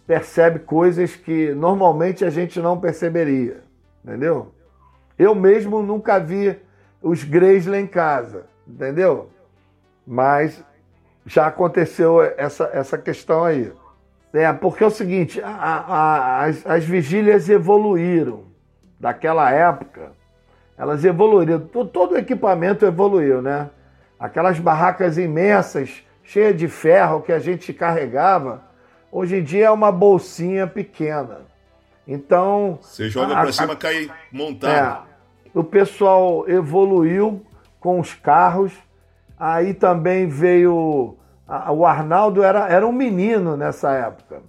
percebe 0.07 0.61
coisas 0.61 1.15
que 1.15 1.53
normalmente 1.53 2.25
a 2.25 2.31
gente 2.31 2.59
não 2.59 2.81
perceberia. 2.81 3.61
Entendeu? 4.03 4.55
Eu 5.19 5.35
mesmo 5.35 5.83
nunca 5.83 6.19
vi 6.19 6.59
os 7.03 7.23
Greys 7.23 7.67
lá 7.67 7.79
em 7.79 7.87
casa. 7.87 8.47
Entendeu? 8.67 9.29
Mas 10.07 10.65
já 11.27 11.49
aconteceu 11.49 12.23
essa, 12.23 12.71
essa 12.73 12.97
questão 12.97 13.45
aí. 13.45 13.71
É, 14.33 14.51
porque 14.55 14.85
é 14.85 14.87
o 14.87 14.91
seguinte, 14.91 15.39
a- 15.43 15.51
a- 15.51 16.45
as, 16.47 16.67
as 16.67 16.85
vigílias 16.87 17.51
evoluíram 17.51 18.45
daquela 18.99 19.51
época, 19.51 20.13
elas 20.79 21.05
evoluíram, 21.05 21.61
to- 21.61 21.85
todo 21.85 22.13
o 22.13 22.17
equipamento 22.17 22.87
evoluiu, 22.87 23.43
né? 23.43 23.69
Aquelas 24.19 24.59
barracas 24.59 25.19
imensas, 25.19 26.03
cheias 26.23 26.57
de 26.57 26.69
ferro 26.69 27.21
que 27.23 27.33
a 27.33 27.39
gente 27.39 27.73
carregava, 27.73 28.63
hoje 29.11 29.37
em 29.37 29.43
dia 29.43 29.67
é 29.67 29.71
uma 29.71 29.91
bolsinha 29.93 30.67
pequena. 30.67 31.41
Então, 32.07 32.79
Você 32.83 33.09
joga 33.09 33.35
a- 33.35 33.41
pra 33.41 33.51
a- 33.51 33.53
cima, 33.53 33.77
cai 33.77 34.05
é, 34.07 34.09
montado. 34.33 35.07
o 35.55 35.65
pessoal 35.65 36.49
evoluiu 36.49 37.43
com 37.81 37.99
os 38.01 38.15
carros. 38.15 38.73
Aí 39.39 39.75
também 39.75 40.27
veio. 40.29 41.17
a- 41.47 41.71
O 41.73 41.85
Arnaldo 41.85 42.43
era, 42.43 42.69
era 42.69 42.87
um 42.87 42.93
menino 42.93 43.57
nessa 43.57 43.93
época. 43.93 44.41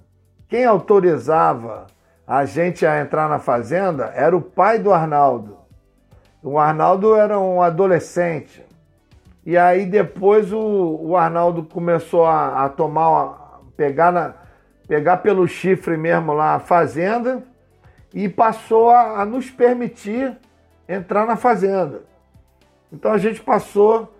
Quem 0.47 0.63
autorizava 0.65 1.87
a 2.27 2.45
gente 2.45 2.85
a 2.85 3.01
entrar 3.01 3.27
na 3.27 3.39
fazenda 3.39 4.11
era 4.15 4.35
o 4.35 4.41
pai 4.41 4.79
do 4.79 4.93
Arnaldo. 4.93 5.57
O 6.41 6.57
Arnaldo 6.59 7.15
era 7.15 7.37
um 7.39 7.61
adolescente. 7.61 8.63
E 9.45 9.57
aí 9.57 9.85
depois 9.85 10.51
o, 10.51 10.59
o 11.01 11.15
Arnaldo 11.15 11.63
começou 11.63 12.25
a, 12.25 12.65
a 12.65 12.69
tomar, 12.69 13.09
uma- 13.09 13.61
pegar, 13.77 14.11
na, 14.11 14.33
pegar 14.87 15.17
pelo 15.17 15.47
chifre 15.47 15.95
mesmo 15.97 16.33
lá 16.33 16.55
a 16.55 16.59
fazenda 16.59 17.43
e 18.13 18.27
passou 18.27 18.89
a, 18.89 19.21
a 19.21 19.25
nos 19.25 19.49
permitir 19.51 20.35
entrar 20.89 21.25
na 21.27 21.35
fazenda. 21.35 22.01
Então 22.91 23.11
a 23.11 23.17
gente 23.17 23.41
passou 23.41 24.11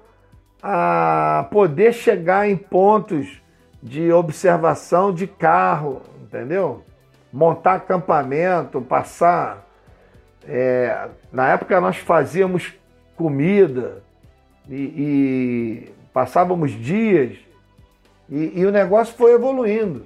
a 0.62 1.48
poder 1.52 1.94
chegar 1.94 2.48
em 2.48 2.56
pontos 2.58 3.42
de 3.82 4.12
observação 4.12 5.14
de 5.14 5.28
carro, 5.28 6.02
entendeu? 6.22 6.84
Montar 7.32 7.76
acampamento, 7.76 8.82
passar. 8.82 9.66
é, 10.48 11.08
na 11.32 11.50
época 11.50 11.80
nós 11.82 11.98
fazíamos 11.98 12.74
comida 13.16 14.04
e, 14.70 14.76
e 14.76 15.92
passávamos 16.14 16.72
dias 16.72 17.38
e, 18.30 18.60
e 18.60 18.66
o 18.66 18.72
negócio 18.72 19.16
foi 19.16 19.34
evoluindo. 19.34 20.06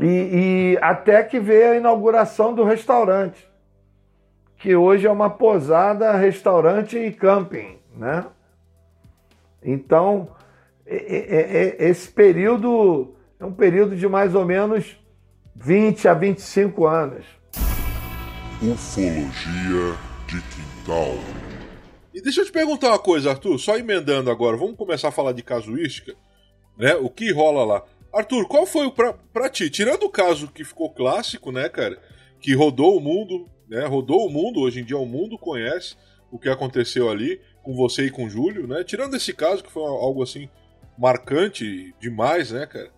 E, 0.00 0.06
e 0.06 0.78
até 0.80 1.22
que 1.22 1.38
veio 1.38 1.72
a 1.72 1.76
inauguração 1.76 2.54
do 2.54 2.64
restaurante, 2.64 3.48
que 4.56 4.74
hoje 4.74 5.06
é 5.06 5.10
uma 5.10 5.30
posada, 5.30 6.16
restaurante 6.16 6.98
e 6.98 7.12
camping, 7.12 7.78
né? 7.96 8.24
Então, 9.62 10.28
esse 10.84 12.10
período 12.10 13.14
é 13.38 13.44
um 13.44 13.52
período 13.52 13.94
de 13.94 14.08
mais 14.08 14.34
ou 14.34 14.44
menos 14.44 14.96
20 15.54 16.08
a 16.08 16.14
25 16.14 16.86
anos. 16.86 17.24
Ufologia 18.60 19.96
de 20.26 20.40
quintal. 20.40 21.41
Deixa 22.22 22.40
eu 22.40 22.44
te 22.44 22.52
perguntar 22.52 22.90
uma 22.90 22.98
coisa, 23.00 23.30
Arthur, 23.30 23.58
só 23.58 23.76
emendando 23.76 24.30
agora, 24.30 24.56
vamos 24.56 24.76
começar 24.76 25.08
a 25.08 25.12
falar 25.12 25.32
de 25.32 25.42
casuística, 25.42 26.14
né? 26.78 26.94
O 26.94 27.10
que 27.10 27.32
rola 27.32 27.64
lá. 27.64 27.84
Arthur, 28.14 28.46
qual 28.46 28.64
foi 28.64 28.86
o 28.86 28.92
pra, 28.92 29.12
pra 29.12 29.48
ti? 29.48 29.68
Tirando 29.68 30.04
o 30.04 30.10
caso 30.10 30.46
que 30.46 30.62
ficou 30.62 30.90
clássico, 30.90 31.50
né, 31.50 31.68
cara? 31.68 32.00
Que 32.40 32.54
rodou 32.54 32.96
o 32.96 33.00
mundo, 33.00 33.48
né? 33.68 33.84
Rodou 33.86 34.24
o 34.24 34.30
mundo, 34.30 34.60
hoje 34.60 34.80
em 34.80 34.84
dia 34.84 34.96
o 34.96 35.04
mundo 35.04 35.36
conhece 35.36 35.96
o 36.30 36.38
que 36.38 36.48
aconteceu 36.48 37.10
ali 37.10 37.40
com 37.60 37.74
você 37.74 38.06
e 38.06 38.10
com 38.10 38.26
o 38.26 38.30
Júlio, 38.30 38.68
né? 38.68 38.84
Tirando 38.84 39.16
esse 39.16 39.32
caso, 39.32 39.64
que 39.64 39.72
foi 39.72 39.82
algo 39.82 40.22
assim 40.22 40.48
marcante 40.96 41.92
demais, 41.98 42.52
né, 42.52 42.66
cara? 42.66 42.90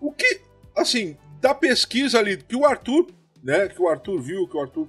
O 0.00 0.10
que, 0.10 0.40
assim, 0.74 1.18
da 1.38 1.54
pesquisa 1.54 2.18
ali, 2.18 2.38
que 2.38 2.56
o 2.56 2.64
Arthur, 2.64 3.08
né? 3.42 3.68
Que 3.68 3.82
o 3.82 3.88
Arthur 3.88 4.22
viu, 4.22 4.48
que 4.48 4.56
o 4.56 4.60
Arthur 4.60 4.88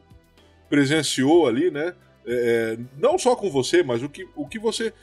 presenciou 0.69 1.45
ali, 1.45 1.69
né? 1.69 1.93
É, 2.31 2.77
não 2.97 3.17
só 3.17 3.35
com 3.35 3.49
você, 3.49 3.81
mas 3.81 4.03
o 4.03 4.09
que, 4.09 4.27
o 4.35 4.47
que 4.47 4.59
você 4.59 4.93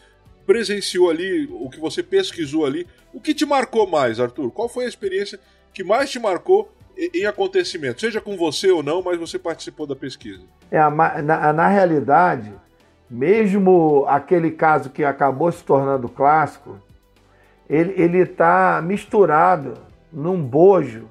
presenciou 0.47 1.11
ali, 1.11 1.49
o 1.51 1.69
que 1.69 1.81
você 1.81 2.03
pesquisou 2.03 2.65
ali, 2.65 2.87
o 3.13 3.21
que 3.21 3.35
te 3.35 3.45
marcou 3.45 3.87
mais, 3.87 4.21
Arthur? 4.21 4.53
Qual 4.53 4.69
foi 4.69 4.85
a 4.85 4.89
experiência 4.89 5.41
que 5.75 5.83
mais 5.83 6.09
te 6.09 6.21
marcou 6.21 6.73
em, 6.97 7.27
acontecimento? 7.27 8.01
Seja 8.01 8.21
com 8.21 8.37
você 8.37 8.71
ou 8.71 8.81
não, 8.81 9.03
mas 9.03 9.19
você 9.19 9.41
participou 9.41 9.89
da 9.89 9.97
pesquisa. 9.97 10.43
É, 10.71 10.79
na, 10.89 11.53
na 11.53 11.69
realidade, 11.69 12.53
mesmo 13.11 14.05
aquele 14.07 14.53
caso 14.53 14.91
que 14.91 15.03
acabou 15.03 15.51
se 15.51 15.65
tornando 15.65 16.09
clássico, 16.09 16.81
ele 17.69 18.19
está 18.19 18.81
misturado 18.81 19.75
num 20.13 20.41
bojo 20.41 21.11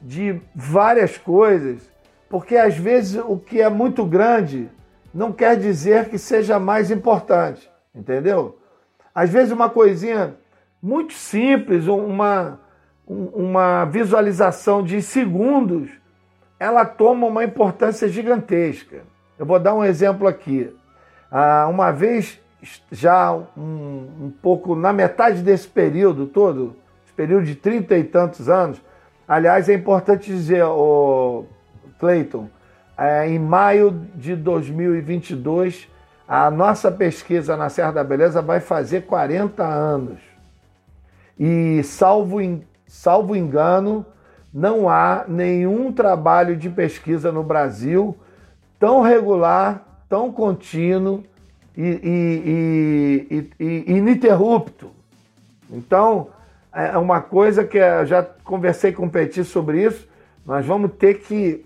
de 0.00 0.40
várias 0.54 1.18
coisas, 1.18 1.90
porque 2.30 2.56
às 2.56 2.74
vezes 2.74 3.22
o 3.22 3.36
que 3.36 3.60
é 3.60 3.68
muito 3.68 4.06
grande 4.06 4.70
não 5.12 5.32
quer 5.32 5.56
dizer 5.56 6.08
que 6.08 6.18
seja 6.18 6.58
mais 6.58 6.90
importante, 6.90 7.70
entendeu? 7.94 8.58
Às 9.14 9.30
vezes 9.30 9.52
uma 9.52 9.68
coisinha 9.68 10.36
muito 10.82 11.12
simples, 11.12 11.86
uma, 11.86 12.60
um- 13.06 13.26
uma 13.48 13.84
visualização 13.84 14.82
de 14.82 15.02
segundos, 15.02 15.90
ela 16.58 16.84
toma 16.84 17.26
uma 17.26 17.44
importância 17.44 18.08
gigantesca. 18.08 19.02
Eu 19.38 19.46
vou 19.46 19.58
dar 19.58 19.74
um 19.74 19.84
exemplo 19.84 20.28
aqui. 20.28 20.74
Ah, 21.30 21.66
uma 21.68 21.90
vez, 21.90 22.38
já 22.92 23.32
um, 23.32 23.46
um 23.56 24.32
pouco 24.42 24.74
na 24.74 24.92
metade 24.92 25.42
desse 25.42 25.66
período 25.66 26.26
todo, 26.26 26.76
esse 27.04 27.12
período 27.14 27.44
de 27.46 27.54
trinta 27.56 27.96
e 27.96 28.04
tantos 28.04 28.48
anos, 28.48 28.80
aliás, 29.26 29.68
é 29.68 29.74
importante 29.74 30.26
dizer, 30.30 30.64
o 30.64 31.44
Clayton, 31.98 32.48
em 33.26 33.38
maio 33.38 34.06
de 34.14 34.36
2022, 34.36 35.88
a 36.28 36.50
nossa 36.50 36.92
pesquisa 36.92 37.56
na 37.56 37.68
Serra 37.68 37.92
da 37.92 38.04
Beleza 38.04 38.42
vai 38.42 38.60
fazer 38.60 39.06
40 39.06 39.64
anos. 39.64 40.18
E, 41.38 41.82
salvo, 41.82 42.38
salvo 42.86 43.34
engano, 43.34 44.04
não 44.52 44.88
há 44.88 45.24
nenhum 45.26 45.90
trabalho 45.92 46.56
de 46.56 46.68
pesquisa 46.68 47.32
no 47.32 47.42
Brasil 47.42 48.16
tão 48.78 49.00
regular, 49.00 50.04
tão 50.08 50.30
contínuo 50.30 51.22
e, 51.76 51.88
e, 53.30 53.50
e, 53.58 53.64
e 53.64 53.92
ininterrupto. 53.92 54.90
Então, 55.70 56.28
é 56.72 56.96
uma 56.98 57.20
coisa 57.20 57.64
que 57.64 57.78
eu 57.78 58.06
já 58.06 58.22
conversei 58.22 58.92
com 58.92 59.06
o 59.06 59.10
Petit 59.10 59.44
sobre 59.44 59.84
isso, 59.84 60.08
nós 60.44 60.64
vamos 60.66 60.92
ter 60.98 61.20
que 61.20 61.64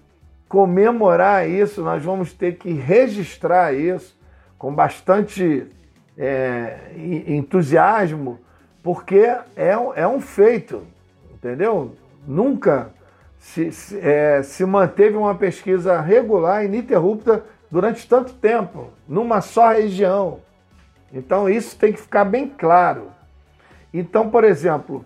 comemorar 0.48 1.48
isso, 1.48 1.82
nós 1.82 2.02
vamos 2.02 2.32
ter 2.32 2.56
que 2.56 2.72
registrar 2.72 3.72
isso 3.74 4.16
com 4.58 4.74
bastante 4.74 5.66
é, 6.16 6.92
entusiasmo, 7.26 8.38
porque 8.82 9.18
é, 9.56 9.72
é 9.96 10.06
um 10.06 10.20
feito, 10.20 10.82
entendeu? 11.32 11.94
Nunca 12.26 12.90
se, 13.38 13.70
se, 13.72 13.98
é, 14.00 14.42
se 14.42 14.64
manteve 14.64 15.16
uma 15.16 15.34
pesquisa 15.34 16.00
regular, 16.00 16.64
ininterrupta, 16.64 17.44
durante 17.70 18.08
tanto 18.08 18.32
tempo, 18.34 18.90
numa 19.08 19.40
só 19.40 19.72
região. 19.72 20.40
Então 21.12 21.48
isso 21.48 21.76
tem 21.76 21.92
que 21.92 22.00
ficar 22.00 22.24
bem 22.24 22.48
claro. 22.48 23.08
Então, 23.92 24.30
por 24.30 24.44
exemplo, 24.44 25.04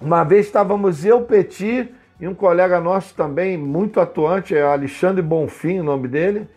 uma 0.00 0.24
vez 0.24 0.46
estávamos 0.46 1.04
eu, 1.04 1.22
Petit, 1.22 1.94
e 2.20 2.26
um 2.26 2.34
colega 2.34 2.80
nosso 2.80 3.14
também, 3.14 3.56
muito 3.56 4.00
atuante, 4.00 4.56
é 4.56 4.62
Alexandre 4.62 5.22
Bonfim, 5.22 5.78
o 5.78 5.84
nome 5.84 6.08
dele. 6.08 6.48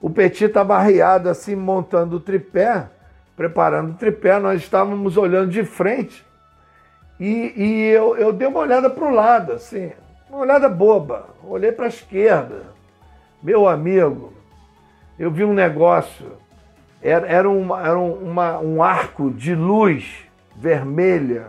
O 0.00 0.08
Petit 0.08 0.44
estava 0.44 0.76
arriado 0.76 1.28
assim, 1.28 1.54
montando 1.54 2.16
o 2.16 2.20
tripé, 2.20 2.88
preparando 3.36 3.92
o 3.92 3.94
tripé, 3.94 4.38
nós 4.38 4.62
estávamos 4.62 5.16
olhando 5.16 5.50
de 5.50 5.62
frente. 5.62 6.24
E, 7.20 7.52
e 7.54 7.82
eu, 7.90 8.16
eu 8.16 8.32
dei 8.32 8.48
uma 8.48 8.60
olhada 8.60 8.88
para 8.88 9.04
o 9.04 9.14
lado, 9.14 9.52
assim, 9.52 9.92
uma 10.30 10.40
olhada 10.40 10.68
boba. 10.68 11.26
Olhei 11.42 11.70
para 11.70 11.84
a 11.84 11.88
esquerda. 11.88 12.62
Meu 13.42 13.68
amigo, 13.68 14.32
eu 15.18 15.30
vi 15.30 15.44
um 15.44 15.52
negócio. 15.52 16.32
Era, 17.02 17.26
era, 17.26 17.50
uma, 17.50 17.86
era 17.86 17.98
uma, 17.98 18.58
um 18.58 18.82
arco 18.82 19.30
de 19.30 19.54
luz 19.54 20.24
vermelha, 20.56 21.48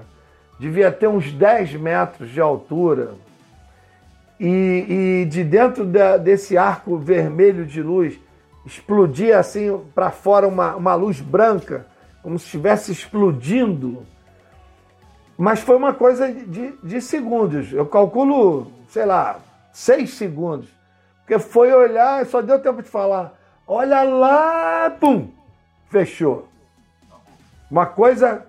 devia 0.60 0.92
ter 0.92 1.08
uns 1.08 1.32
10 1.32 1.76
metros 1.76 2.30
de 2.30 2.42
altura 2.42 3.14
e, 4.40 5.22
e 5.22 5.26
de 5.26 5.44
dentro 5.44 5.86
da, 5.86 6.18
desse 6.18 6.58
arco 6.58 6.98
vermelho 6.98 7.66
de 7.66 7.82
luz 7.82 8.20
explodia 8.66 9.40
assim 9.40 9.80
para 9.94 10.12
fora 10.12 10.48
uma, 10.48 10.76
uma 10.76 10.96
luz 10.96 11.22
branca, 11.22 11.86
como 12.24 12.40
se 12.40 12.46
estivesse 12.46 12.92
explodindo. 12.92 14.06
Mas 15.38 15.60
foi 15.60 15.76
uma 15.76 15.94
coisa 15.94 16.32
de, 16.32 16.74
de 16.82 17.02
segundos. 17.02 17.72
Eu 17.72 17.86
calculo, 17.86 18.72
sei 18.90 19.06
lá, 19.06 19.40
seis 19.72 20.14
segundos. 20.14 20.68
Porque 21.20 21.38
foi 21.40 21.72
olhar, 21.74 22.26
só 22.26 22.42
deu 22.42 22.60
tempo 22.60 22.82
de 22.82 22.90
falar. 22.90 23.34
Olha 23.68 24.04
lá, 24.04 24.90
pum, 25.00 25.30
fechou. 25.90 26.48
Uma 27.70 27.86
coisa 27.86 28.46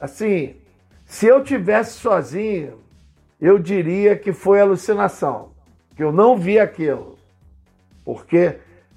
assim, 0.00 0.56
se 1.04 1.26
eu 1.26 1.42
tivesse 1.42 1.98
sozinho, 1.98 2.83
eu 3.44 3.58
diria 3.58 4.16
que 4.16 4.32
foi 4.32 4.58
alucinação, 4.58 5.50
que 5.94 6.02
eu 6.02 6.10
não 6.10 6.34
vi 6.34 6.58
aquilo. 6.58 7.18
Porque 8.02 8.56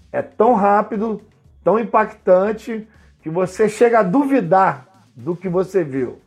é 0.10 0.22
tão 0.22 0.54
rápido, 0.54 1.22
tão 1.62 1.78
impactante, 1.78 2.88
que 3.22 3.30
você 3.30 3.68
chega 3.68 4.00
a 4.00 4.04
duvidar 4.04 4.88
do 5.14 5.36
que 5.36 5.50
você 5.50 5.84
viu. 5.84 6.22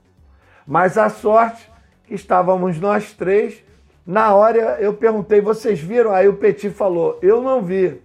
Mas 0.66 0.98
a 0.98 1.08
sorte 1.08 1.72
que 2.04 2.12
estávamos 2.12 2.78
nós 2.78 3.14
três. 3.14 3.64
Na 4.04 4.34
hora 4.34 4.76
eu 4.80 4.92
perguntei, 4.92 5.40
vocês 5.40 5.80
viram? 5.80 6.12
Aí 6.12 6.28
o 6.28 6.36
Petit 6.36 6.68
falou, 6.68 7.18
eu 7.22 7.40
não 7.40 7.62
vi. 7.62 8.02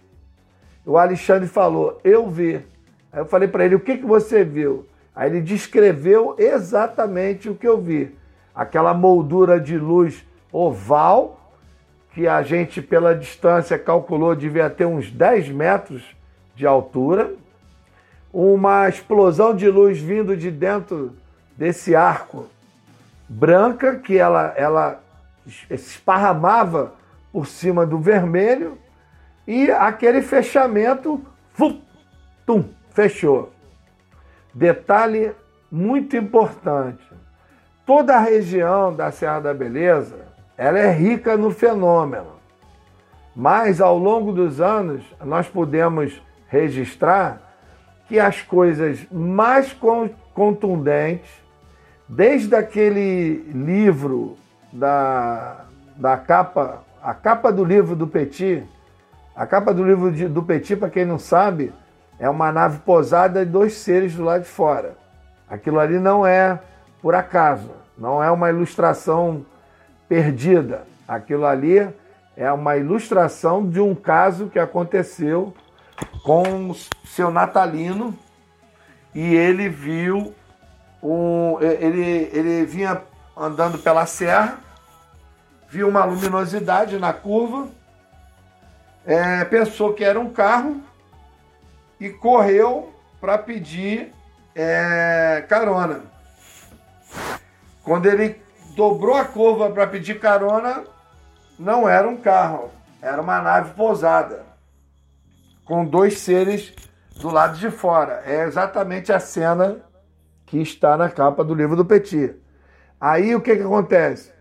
O 0.85 0.97
Alexandre 0.97 1.49
falou, 1.49 1.99
eu 2.05 2.29
vi. 2.29 2.65
Aí 3.11 3.19
eu 3.19 3.25
falei 3.25 3.49
para 3.49 3.65
ele, 3.65 3.75
o 3.75 3.81
que, 3.81 3.97
que 3.97 4.05
você 4.05 4.45
viu? 4.45 4.85
Aí 5.13 5.29
ele 5.29 5.41
descreveu 5.41 6.35
exatamente 6.37 7.49
o 7.49 7.55
que 7.55 7.67
eu 7.67 7.81
vi 7.81 8.15
aquela 8.55 8.93
moldura 8.93 9.59
de 9.59 9.77
luz 9.77 10.25
oval, 10.51 11.51
que 12.13 12.27
a 12.27 12.41
gente, 12.41 12.81
pela 12.81 13.13
distância, 13.13 13.77
calculou 13.77 14.33
devia 14.33 14.69
ter 14.69 14.85
uns 14.85 15.11
10 15.11 15.49
metros 15.49 16.15
de 16.55 16.65
altura, 16.65 17.33
uma 18.31 18.87
explosão 18.87 19.53
de 19.53 19.69
luz 19.69 19.99
vindo 19.99 20.35
de 20.37 20.49
dentro 20.49 21.13
desse 21.57 21.93
arco 21.95 22.47
branca, 23.27 23.97
que 23.97 24.17
ela, 24.17 24.53
ela 24.55 25.01
esparramava 25.69 26.93
por 27.33 27.45
cima 27.47 27.85
do 27.85 27.99
vermelho, 27.99 28.77
e 29.45 29.69
aquele 29.69 30.21
fechamento, 30.21 31.21
fum, 31.53 31.81
tum, 32.45 32.69
fechou. 32.91 33.51
Detalhe 34.53 35.33
muito 35.69 36.15
importante 36.15 37.14
toda 37.85 38.15
a 38.15 38.19
região 38.19 38.93
da 38.93 39.11
Serra 39.11 39.39
da 39.39 39.53
Beleza 39.53 40.25
ela 40.57 40.79
é 40.79 40.91
rica 40.91 41.35
no 41.35 41.51
fenômeno. 41.51 42.35
Mas 43.35 43.81
ao 43.81 43.97
longo 43.97 44.31
dos 44.31 44.61
anos 44.61 45.03
nós 45.23 45.47
podemos 45.47 46.21
registrar 46.47 47.41
que 48.07 48.19
as 48.19 48.41
coisas 48.41 49.05
mais 49.11 49.75
contundentes, 50.33 51.29
desde 52.07 52.55
aquele 52.55 53.51
livro 53.53 54.37
da, 54.71 55.65
da 55.97 56.17
capa, 56.17 56.83
a 57.01 57.13
capa 57.13 57.51
do 57.51 57.63
livro 57.63 57.95
do 57.95 58.07
Petit, 58.07 58.63
a 59.35 59.45
capa 59.45 59.73
do 59.73 59.83
livro 59.83 60.11
de, 60.11 60.27
do 60.27 60.41
Petit, 60.41 60.77
para 60.77 60.89
quem 60.89 61.03
não 61.03 61.19
sabe, 61.19 61.73
é 62.17 62.29
uma 62.29 62.51
nave 62.51 62.79
posada 62.79 63.41
e 63.41 63.45
dois 63.45 63.73
seres 63.73 64.15
do 64.15 64.23
lado 64.23 64.43
de 64.43 64.47
fora. 64.47 64.95
Aquilo 65.49 65.79
ali 65.79 65.99
não 65.99 66.25
é 66.25 66.59
por 67.05 67.13
acaso, 67.13 67.69
não 67.95 68.23
é 68.23 68.31
uma 68.31 68.49
ilustração 68.49 69.45
perdida. 70.09 70.87
Aquilo 71.07 71.45
ali 71.45 71.87
é 72.35 72.51
uma 72.51 72.77
ilustração 72.77 73.69
de 73.69 73.79
um 73.79 73.93
caso 73.93 74.47
que 74.47 74.57
aconteceu 74.57 75.53
com 76.23 76.73
seu 77.05 77.29
natalino 77.29 78.17
e 79.13 79.35
ele 79.35 79.69
viu 79.69 80.33
um, 81.03 81.61
ele, 81.61 82.27
ele 82.33 82.65
vinha 82.65 82.99
andando 83.37 83.77
pela 83.77 84.07
serra, 84.07 84.57
viu 85.69 85.87
uma 85.87 86.05
luminosidade 86.05 86.97
na 86.97 87.13
curva, 87.13 87.67
é, 89.05 89.45
pensou 89.45 89.93
que 89.93 90.03
era 90.03 90.19
um 90.19 90.33
carro 90.33 90.81
e 91.99 92.09
correu 92.09 92.91
para 93.21 93.37
pedir 93.37 94.11
é, 94.55 95.45
carona. 95.47 96.14
Quando 97.85 98.07
ele 98.07 98.41
dobrou 98.75 99.15
a 99.15 99.23
curva 99.23 99.69
para 99.69 99.85
pedir 99.85 100.19
carona, 100.19 100.83
não 101.57 101.87
era 101.87 102.09
um 102.09 102.17
carro, 102.17 102.71
era 102.99 103.21
uma 103.21 103.39
nave 103.39 103.75
pousada, 103.75 104.43
com 105.63 105.85
dois 105.85 106.17
seres 106.17 106.73
do 107.21 107.29
lado 107.29 107.57
de 107.57 107.69
fora. 107.69 108.23
É 108.25 108.43
exatamente 108.43 109.13
a 109.13 109.19
cena 109.19 109.77
que 110.47 110.57
está 110.57 110.97
na 110.97 111.09
capa 111.09 111.43
do 111.43 111.53
livro 111.53 111.75
do 111.75 111.85
Petit. 111.85 112.35
Aí 112.99 113.35
o 113.35 113.41
que, 113.41 113.55
que 113.55 113.61
acontece? 113.61 114.33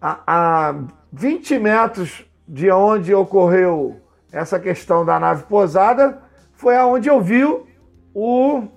A, 0.00 0.22
a 0.70 0.74
20 1.12 1.58
metros 1.58 2.24
de 2.48 2.70
onde 2.70 3.14
ocorreu 3.14 4.00
essa 4.32 4.58
questão 4.58 5.04
da 5.04 5.20
nave 5.20 5.44
pousada, 5.44 6.22
foi 6.54 6.76
aonde 6.76 7.08
eu 7.10 7.20
vi 7.20 7.44
o, 7.44 7.66
o, 8.14 8.68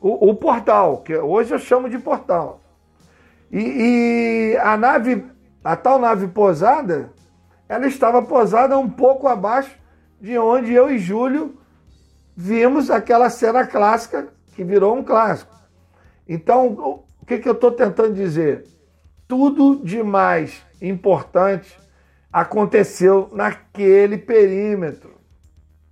o 0.00 0.34
portal, 0.34 0.98
que 0.98 1.16
hoje 1.16 1.54
eu 1.54 1.58
chamo 1.58 1.88
de 1.88 1.98
portal. 1.98 2.60
E, 3.50 4.52
e, 4.52 4.56
a 4.58 4.76
nave, 4.76 5.24
a 5.62 5.76
tal 5.76 5.98
nave 5.98 6.28
posada, 6.28 7.12
ela 7.68 7.86
estava 7.86 8.22
posada 8.22 8.78
um 8.78 8.88
pouco 8.88 9.28
abaixo 9.28 9.76
de 10.20 10.38
onde 10.38 10.72
eu 10.72 10.90
e 10.90 10.98
Júlio 10.98 11.56
vimos 12.36 12.90
aquela 12.90 13.30
cena 13.30 13.66
clássica 13.66 14.28
que 14.54 14.64
virou 14.64 14.96
um 14.96 15.02
clássico. 15.02 15.54
Então, 16.28 17.04
o 17.20 17.26
que, 17.26 17.38
que 17.38 17.48
eu 17.48 17.52
estou 17.52 17.70
tentando 17.70 18.14
dizer? 18.14 18.64
Tudo 19.28 19.84
de 19.84 20.02
mais 20.02 20.64
importante 20.80 21.78
aconteceu 22.32 23.28
naquele 23.32 24.18
perímetro, 24.18 25.16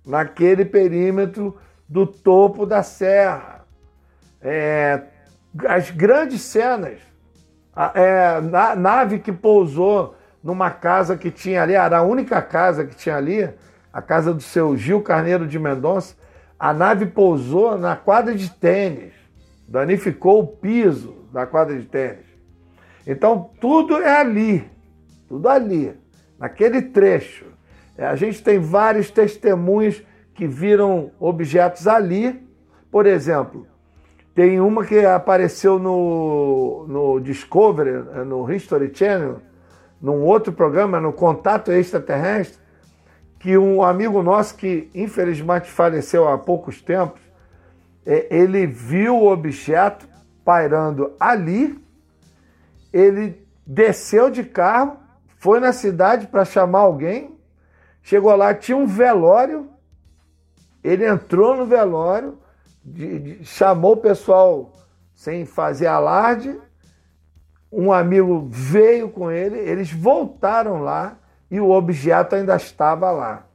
naquele 0.05 0.65
perímetro 0.65 1.57
do 1.87 2.05
topo 2.05 2.65
da 2.65 2.83
serra. 2.83 3.65
É, 4.41 5.03
as 5.67 5.89
grandes 5.89 6.41
cenas 6.41 6.99
é, 7.93 8.39
na, 8.41 8.75
nave 8.75 9.19
que 9.19 9.31
pousou 9.31 10.15
numa 10.43 10.69
casa 10.69 11.17
que 11.17 11.29
tinha 11.29 11.63
ali, 11.63 11.73
era 11.73 11.97
a 11.97 12.03
única 12.03 12.41
casa 12.41 12.85
que 12.85 12.95
tinha 12.95 13.17
ali, 13.17 13.49
a 13.91 14.01
casa 14.01 14.33
do 14.33 14.41
seu 14.41 14.77
Gil 14.77 15.01
Carneiro 15.01 15.47
de 15.47 15.57
Mendonça. 15.59 16.15
A 16.57 16.73
nave 16.73 17.07
pousou 17.07 17.77
na 17.77 17.95
quadra 17.95 18.33
de 18.33 18.49
tênis, 18.49 19.13
danificou 19.67 20.41
o 20.41 20.47
piso 20.47 21.27
da 21.33 21.45
quadra 21.45 21.77
de 21.77 21.85
tênis. 21.85 22.25
Então 23.05 23.51
tudo 23.59 23.97
é 23.97 24.19
ali, 24.19 24.69
tudo 25.27 25.49
ali, 25.49 25.93
naquele 26.39 26.81
trecho. 26.81 27.45
É, 27.97 28.05
a 28.05 28.15
gente 28.15 28.43
tem 28.43 28.59
vários 28.59 29.09
testemunhos 29.09 30.01
que 30.33 30.47
viram 30.47 31.11
objetos 31.19 31.87
ali. 31.87 32.45
Por 32.91 33.05
exemplo, 33.05 33.67
tem 34.35 34.59
uma 34.59 34.85
que 34.85 34.99
apareceu 34.99 35.79
no, 35.79 36.85
no 36.89 37.19
Discovery, 37.21 38.25
no 38.25 38.51
History 38.51 38.91
Channel, 38.93 39.39
num 40.01 40.21
outro 40.23 40.51
programa, 40.51 40.99
no 40.99 41.13
Contato 41.13 41.71
Extraterrestre, 41.71 42.59
que 43.39 43.57
um 43.57 43.81
amigo 43.81 44.21
nosso 44.21 44.55
que 44.57 44.89
infelizmente 44.93 45.71
faleceu 45.71 46.27
há 46.27 46.37
poucos 46.37 46.81
tempos, 46.81 47.21
é, 48.05 48.27
ele 48.29 48.67
viu 48.67 49.15
o 49.15 49.31
objeto 49.31 50.05
pairando 50.43 51.13
ali, 51.17 51.81
ele 52.91 53.41
desceu 53.65 54.29
de 54.29 54.43
carro, 54.43 54.97
foi 55.37 55.61
na 55.61 55.71
cidade 55.71 56.27
para 56.27 56.43
chamar 56.43 56.79
alguém, 56.79 57.39
chegou 58.03 58.35
lá, 58.35 58.53
tinha 58.53 58.77
um 58.77 58.85
velório, 58.85 59.69
ele 60.83 61.07
entrou 61.07 61.55
no 61.55 61.65
velório, 61.65 62.37
de, 62.85 63.19
de, 63.19 63.45
chamou 63.45 63.93
o 63.93 63.97
pessoal 63.97 64.71
sem 65.13 65.45
fazer 65.45 65.87
alarde, 65.87 66.59
um 67.71 67.91
amigo 67.91 68.47
veio 68.49 69.09
com 69.09 69.31
ele, 69.31 69.57
eles 69.57 69.91
voltaram 69.91 70.81
lá 70.81 71.17
e 71.49 71.59
o 71.59 71.71
objeto 71.71 72.35
ainda 72.35 72.55
estava 72.55 73.11
lá. 73.11 73.47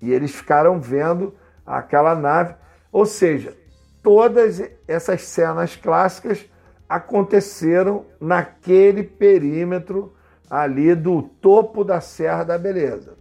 E 0.00 0.10
eles 0.10 0.34
ficaram 0.34 0.80
vendo 0.80 1.34
aquela 1.64 2.14
nave. 2.14 2.54
Ou 2.90 3.06
seja, 3.06 3.56
todas 4.02 4.62
essas 4.88 5.22
cenas 5.22 5.76
clássicas 5.76 6.44
aconteceram 6.88 8.04
naquele 8.20 9.02
perímetro 9.02 10.14
ali 10.50 10.94
do 10.94 11.22
topo 11.22 11.84
da 11.84 12.00
Serra 12.00 12.44
da 12.44 12.58
Beleza. 12.58 13.16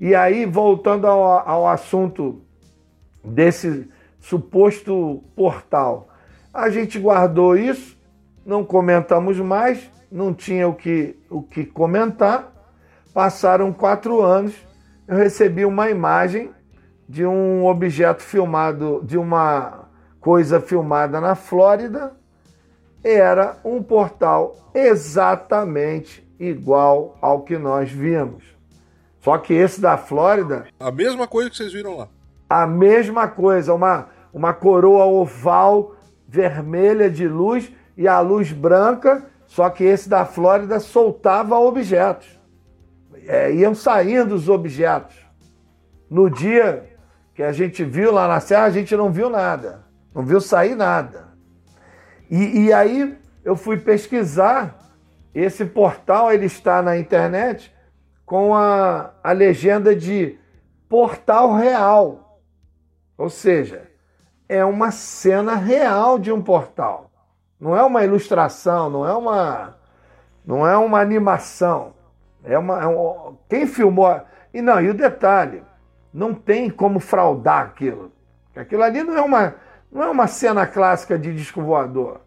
E 0.00 0.14
aí, 0.14 0.44
voltando 0.44 1.06
ao, 1.06 1.22
ao 1.48 1.68
assunto 1.68 2.42
desse 3.24 3.88
suposto 4.24 5.22
portal, 5.36 6.08
a 6.52 6.70
gente 6.70 6.98
guardou 6.98 7.56
isso, 7.56 7.98
não 8.44 8.64
comentamos 8.64 9.38
mais, 9.38 9.90
não 10.10 10.32
tinha 10.32 10.66
o 10.66 10.74
que, 10.74 11.16
o 11.28 11.42
que 11.42 11.64
comentar. 11.64 12.50
Passaram 13.12 13.72
quatro 13.72 14.22
anos, 14.22 14.54
eu 15.06 15.16
recebi 15.16 15.64
uma 15.64 15.90
imagem 15.90 16.50
de 17.06 17.26
um 17.26 17.66
objeto 17.66 18.22
filmado, 18.22 19.02
de 19.04 19.18
uma 19.18 19.88
coisa 20.20 20.58
filmada 20.58 21.20
na 21.20 21.34
Flórida. 21.34 22.12
Era 23.02 23.58
um 23.62 23.82
portal 23.82 24.56
exatamente 24.74 26.26
igual 26.40 27.18
ao 27.20 27.42
que 27.42 27.58
nós 27.58 27.90
vimos. 27.90 28.42
Só 29.20 29.36
que 29.36 29.52
esse 29.52 29.80
da 29.80 29.98
Flórida. 29.98 30.66
A 30.80 30.90
mesma 30.90 31.28
coisa 31.28 31.50
que 31.50 31.56
vocês 31.56 31.72
viram 31.72 31.96
lá. 31.96 32.08
A 32.48 32.66
mesma 32.66 33.28
coisa, 33.28 33.74
uma, 33.74 34.08
uma 34.34 34.52
coroa 34.52 35.06
oval 35.06 35.94
vermelha 36.28 37.08
de 37.08 37.26
luz 37.26 37.72
e 37.96 38.06
a 38.06 38.20
luz 38.20 38.52
branca, 38.52 39.24
só 39.46 39.70
que 39.70 39.84
esse 39.84 40.08
da 40.08 40.26
Flórida 40.26 40.78
soltava 40.78 41.58
objetos 41.58 42.44
é, 43.26 43.52
iam 43.52 43.74
saindo 43.74 44.34
os 44.34 44.48
objetos. 44.48 45.16
No 46.10 46.30
dia 46.30 46.90
que 47.34 47.42
a 47.42 47.52
gente 47.52 47.84
viu 47.84 48.12
lá 48.12 48.28
na 48.28 48.40
serra, 48.40 48.64
a 48.64 48.70
gente 48.70 48.94
não 48.96 49.10
viu 49.10 49.28
nada, 49.28 49.84
não 50.14 50.24
viu 50.24 50.40
sair 50.40 50.74
nada. 50.74 51.28
E, 52.30 52.66
e 52.66 52.72
aí 52.72 53.18
eu 53.44 53.56
fui 53.56 53.76
pesquisar, 53.76 54.78
esse 55.34 55.64
portal 55.64 56.32
ele 56.32 56.46
está 56.46 56.80
na 56.80 56.96
internet 56.96 57.74
com 58.24 58.54
a, 58.54 59.12
a 59.22 59.32
legenda 59.32 59.94
de 59.94 60.38
portal 60.88 61.54
real. 61.54 62.40
Ou 63.18 63.28
seja, 63.28 63.90
é 64.48 64.64
uma 64.64 64.90
cena 64.90 65.54
real 65.54 66.18
de 66.18 66.32
um 66.32 66.42
portal. 66.42 67.10
Não 67.58 67.76
é 67.76 67.82
uma 67.82 68.04
ilustração, 68.04 68.90
não 68.90 69.06
é 69.06 69.14
uma, 69.14 69.76
não 70.44 70.66
é 70.66 70.76
uma 70.76 71.00
animação. 71.00 71.94
É 72.42 72.58
uma, 72.58 72.82
é 72.82 72.86
um, 72.86 73.36
quem 73.48 73.66
filmou. 73.66 74.20
E 74.52 74.60
não, 74.60 74.80
e 74.80 74.90
o 74.90 74.94
detalhe, 74.94 75.62
não 76.12 76.34
tem 76.34 76.68
como 76.68 77.00
fraudar 77.00 77.62
aquilo. 77.62 78.12
Aquilo 78.54 78.82
ali 78.82 79.02
não 79.02 79.16
é 79.16 79.20
uma, 79.22 79.54
não 79.90 80.02
é 80.02 80.08
uma 80.08 80.26
cena 80.26 80.66
clássica 80.66 81.18
de 81.18 81.34
disco 81.34 81.62
voador. 81.62 82.20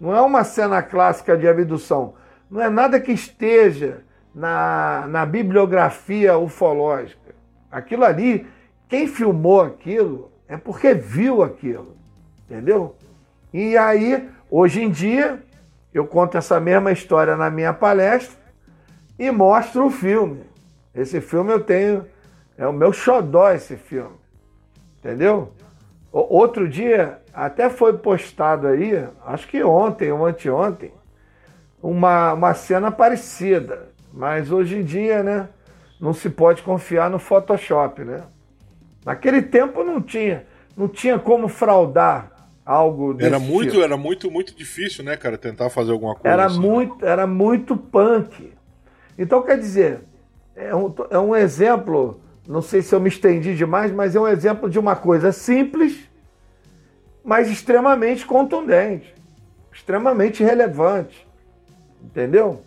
Não 0.00 0.14
é 0.14 0.20
uma 0.20 0.44
cena 0.44 0.82
clássica 0.82 1.36
de 1.36 1.48
abdução. 1.48 2.14
Não 2.50 2.60
é 2.60 2.70
nada 2.70 3.00
que 3.00 3.12
esteja 3.12 4.02
na, 4.34 5.06
na 5.08 5.26
bibliografia 5.26 6.38
ufológica. 6.38 7.34
Aquilo 7.70 8.04
ali, 8.04 8.46
quem 8.88 9.06
filmou 9.06 9.60
aquilo 9.62 10.30
é 10.54 10.56
porque 10.56 10.94
viu 10.94 11.42
aquilo. 11.42 11.96
Entendeu? 12.44 12.94
E 13.52 13.76
aí, 13.76 14.28
hoje 14.48 14.82
em 14.82 14.90
dia, 14.90 15.42
eu 15.92 16.06
conto 16.06 16.38
essa 16.38 16.60
mesma 16.60 16.92
história 16.92 17.36
na 17.36 17.50
minha 17.50 17.72
palestra 17.72 18.38
e 19.18 19.30
mostra 19.30 19.82
o 19.82 19.90
filme. 19.90 20.44
Esse 20.94 21.20
filme 21.20 21.52
eu 21.52 21.60
tenho, 21.60 22.06
é 22.56 22.66
o 22.66 22.72
meu 22.72 22.92
xodó 22.92 23.50
esse 23.50 23.76
filme. 23.76 24.16
Entendeu? 24.98 25.52
Outro 26.12 26.68
dia, 26.68 27.20
até 27.32 27.68
foi 27.68 27.98
postado 27.98 28.68
aí, 28.68 29.04
acho 29.26 29.48
que 29.48 29.64
ontem 29.64 30.12
ou 30.12 30.24
anteontem, 30.24 30.92
uma, 31.82 32.32
uma 32.32 32.54
cena 32.54 32.92
parecida. 32.92 33.88
Mas 34.12 34.52
hoje 34.52 34.78
em 34.78 34.84
dia, 34.84 35.24
né, 35.24 35.48
não 36.00 36.12
se 36.12 36.30
pode 36.30 36.62
confiar 36.62 37.10
no 37.10 37.18
Photoshop, 37.18 38.04
né? 38.04 38.22
Naquele 39.04 39.42
tempo 39.42 39.84
não 39.84 40.00
tinha, 40.00 40.44
não 40.76 40.88
tinha 40.88 41.18
como 41.18 41.48
fraudar 41.48 42.32
algo 42.64 43.12
desse 43.12 43.28
era 43.28 43.38
muito 43.38 43.72
tipo. 43.72 43.82
era 43.82 43.94
muito 43.94 44.30
muito 44.30 44.56
difícil 44.56 45.04
né 45.04 45.18
cara 45.18 45.36
tentar 45.36 45.68
fazer 45.68 45.92
alguma 45.92 46.14
coisa 46.14 46.32
era 46.32 46.46
assim. 46.46 46.58
muito 46.58 47.04
era 47.04 47.26
muito 47.26 47.76
punk 47.76 48.54
então, 49.18 49.42
quer 49.42 49.58
dizer, 49.58 50.00
é 50.56 50.74
um, 50.74 50.92
é 51.10 51.18
um 51.18 51.36
exemplo, 51.36 52.20
não 52.46 52.60
sei 52.60 52.82
se 52.82 52.94
eu 52.94 53.00
me 53.00 53.08
estendi 53.08 53.54
demais, 53.54 53.92
mas 53.92 54.16
é 54.16 54.20
um 54.20 54.26
exemplo 54.28 54.68
de 54.68 54.78
uma 54.78 54.96
coisa 54.96 55.30
simples, 55.30 56.08
mas 57.24 57.48
extremamente 57.48 58.26
contundente, 58.26 59.14
extremamente 59.72 60.42
relevante. 60.42 61.26
Entendeu? 62.02 62.62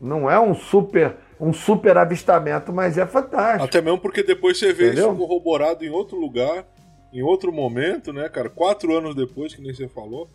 Não 0.00 0.28
é 0.28 0.40
um 0.40 0.54
super 0.54 1.16
um 1.40 1.52
super 1.52 1.96
avistamento, 1.98 2.72
mas 2.72 2.96
é 2.98 3.06
fantástico. 3.06 3.64
Até 3.64 3.80
mesmo 3.80 3.98
porque 3.98 4.22
depois 4.22 4.58
você 4.58 4.72
vê 4.72 4.86
Entendeu? 4.88 5.10
isso 5.10 5.18
corroborado 5.18 5.84
em 5.84 5.90
outro 5.90 6.18
lugar, 6.18 6.64
em 7.12 7.22
outro 7.22 7.52
momento, 7.52 8.12
né, 8.12 8.28
cara? 8.28 8.48
Quatro 8.48 8.96
anos 8.96 9.14
depois, 9.14 9.54
que 9.54 9.60
nem 9.62 9.74
você 9.74 9.88
falou. 9.88 10.28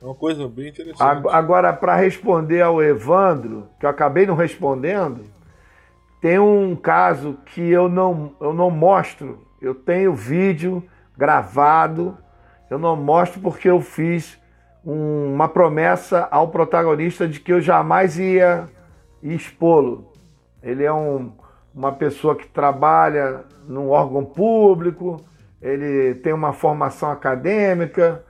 É 0.00 0.04
uma 0.04 0.14
coisa 0.14 0.46
bem 0.46 0.68
interessante. 0.68 1.02
Ag- 1.02 1.28
Agora, 1.30 1.72
para 1.72 1.96
responder 1.96 2.62
ao 2.62 2.82
Evandro, 2.82 3.68
que 3.80 3.86
eu 3.86 3.90
acabei 3.90 4.26
não 4.26 4.36
respondendo, 4.36 5.24
tem 6.20 6.38
um 6.38 6.76
caso 6.76 7.36
que 7.46 7.60
eu 7.60 7.88
não, 7.88 8.32
eu 8.40 8.52
não 8.52 8.70
mostro. 8.70 9.44
Eu 9.60 9.74
tenho 9.74 10.14
vídeo 10.14 10.82
gravado, 11.16 12.16
eu 12.70 12.78
não 12.78 12.94
mostro 12.94 13.40
porque 13.40 13.68
eu 13.68 13.80
fiz 13.80 14.38
um- 14.86 15.34
uma 15.34 15.48
promessa 15.48 16.28
ao 16.30 16.46
protagonista 16.48 17.26
de 17.26 17.40
que 17.40 17.52
eu 17.52 17.60
jamais 17.60 18.16
ia 18.18 18.68
expô-lo. 19.22 20.07
Ele 20.62 20.84
é 20.84 20.92
um- 20.92 21.32
uma 21.74 21.92
pessoa 21.92 22.34
que 22.34 22.46
trabalha 22.46 23.44
num 23.66 23.88
órgão 23.88 24.24
público, 24.24 25.24
ele 25.60 26.14
tem 26.16 26.32
uma 26.32 26.52
formação 26.52 27.10
acadêmica, 27.10 28.24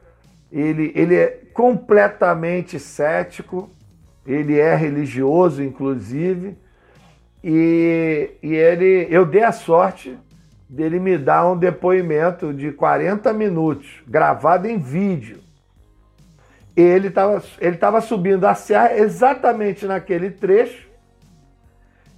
ele, 0.50 0.92
ele 0.94 1.14
é 1.14 1.28
completamente 1.52 2.78
cético, 2.78 3.70
ele 4.26 4.58
é 4.58 4.74
religioso, 4.74 5.62
inclusive, 5.62 6.56
e, 7.42 8.30
e 8.42 8.54
ele, 8.54 9.06
eu 9.10 9.24
dei 9.24 9.42
a 9.42 9.52
sorte 9.52 10.18
dele 10.68 10.98
me 10.98 11.16
dar 11.16 11.50
um 11.50 11.56
depoimento 11.56 12.52
de 12.52 12.72
40 12.72 13.32
minutos, 13.32 14.02
gravado 14.06 14.68
em 14.68 14.78
vídeo. 14.78 15.38
Ele 16.76 17.08
estava 17.08 17.42
ele 17.58 17.76
tava 17.76 18.00
subindo 18.00 18.44
a 18.44 18.54
serra 18.54 18.96
exatamente 18.96 19.86
naquele 19.86 20.30
trecho. 20.30 20.87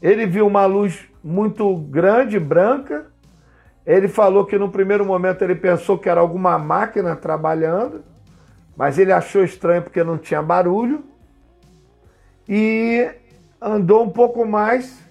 Ele 0.02 0.26
viu 0.26 0.46
uma 0.46 0.66
luz 0.66 1.08
muito 1.22 1.74
grande, 1.76 2.38
branca. 2.38 3.06
Ele 3.86 4.08
falou 4.08 4.44
que 4.44 4.58
no 4.58 4.70
primeiro 4.70 5.04
momento 5.04 5.42
ele 5.42 5.54
pensou 5.54 5.98
que 5.98 6.08
era 6.08 6.20
alguma 6.20 6.58
máquina 6.58 7.16
trabalhando 7.16 8.04
mas 8.80 8.98
ele 8.98 9.12
achou 9.12 9.44
estranho 9.44 9.82
porque 9.82 10.02
não 10.02 10.16
tinha 10.16 10.40
barulho 10.40 11.04
e 12.48 13.10
andou 13.60 14.02
um 14.02 14.08
pouco 14.08 14.46
mais 14.46 15.06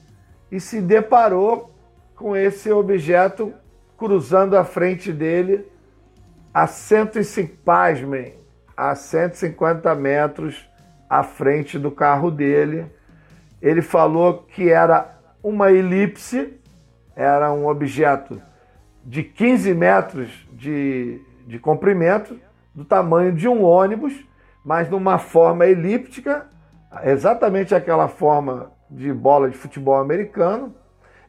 e 0.52 0.60
se 0.60 0.82
deparou 0.82 1.72
com 2.16 2.36
esse 2.36 2.72
objeto 2.72 3.54
cruzando 3.96 4.58
a 4.58 4.64
frente 4.64 5.14
dele 5.14 5.68
a 6.52 6.66
105, 6.66 7.58
pasmem, 7.64 8.34
a 8.76 8.96
150 8.96 9.94
metros 9.94 10.68
à 11.08 11.22
frente 11.22 11.78
do 11.78 11.92
carro 11.92 12.32
dele. 12.32 12.88
Ele 13.62 13.82
falou 13.82 14.46
que 14.48 14.70
era 14.70 15.18
uma 15.44 15.72
elipse, 15.72 16.60
era 17.16 17.52
um 17.52 17.68
objeto 17.68 18.42
de 19.04 19.24
15 19.24 19.74
metros 19.74 20.48
de, 20.54 21.22
de 21.48 21.60
comprimento, 21.60 22.40
do 22.74 22.86
tamanho 22.86 23.34
de 23.34 23.48
um 23.48 23.64
ônibus, 23.64 24.14
mas 24.64 24.90
numa 24.90 25.18
forma 25.18 25.66
elíptica, 25.66 26.48
exatamente 27.04 27.74
aquela 27.74 28.08
forma 28.08 28.72
de 28.90 29.12
bola 29.12 29.50
de 29.50 29.58
futebol 29.58 29.98
americano. 29.98 30.74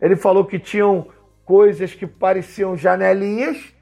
Ele 0.01 0.17
falou 0.17 0.45
que 0.45 0.59
tinham 0.59 1.09
coisas 1.45 1.95
que 1.95 2.07
pareciam 2.07 2.77
janelinhas 2.77 3.75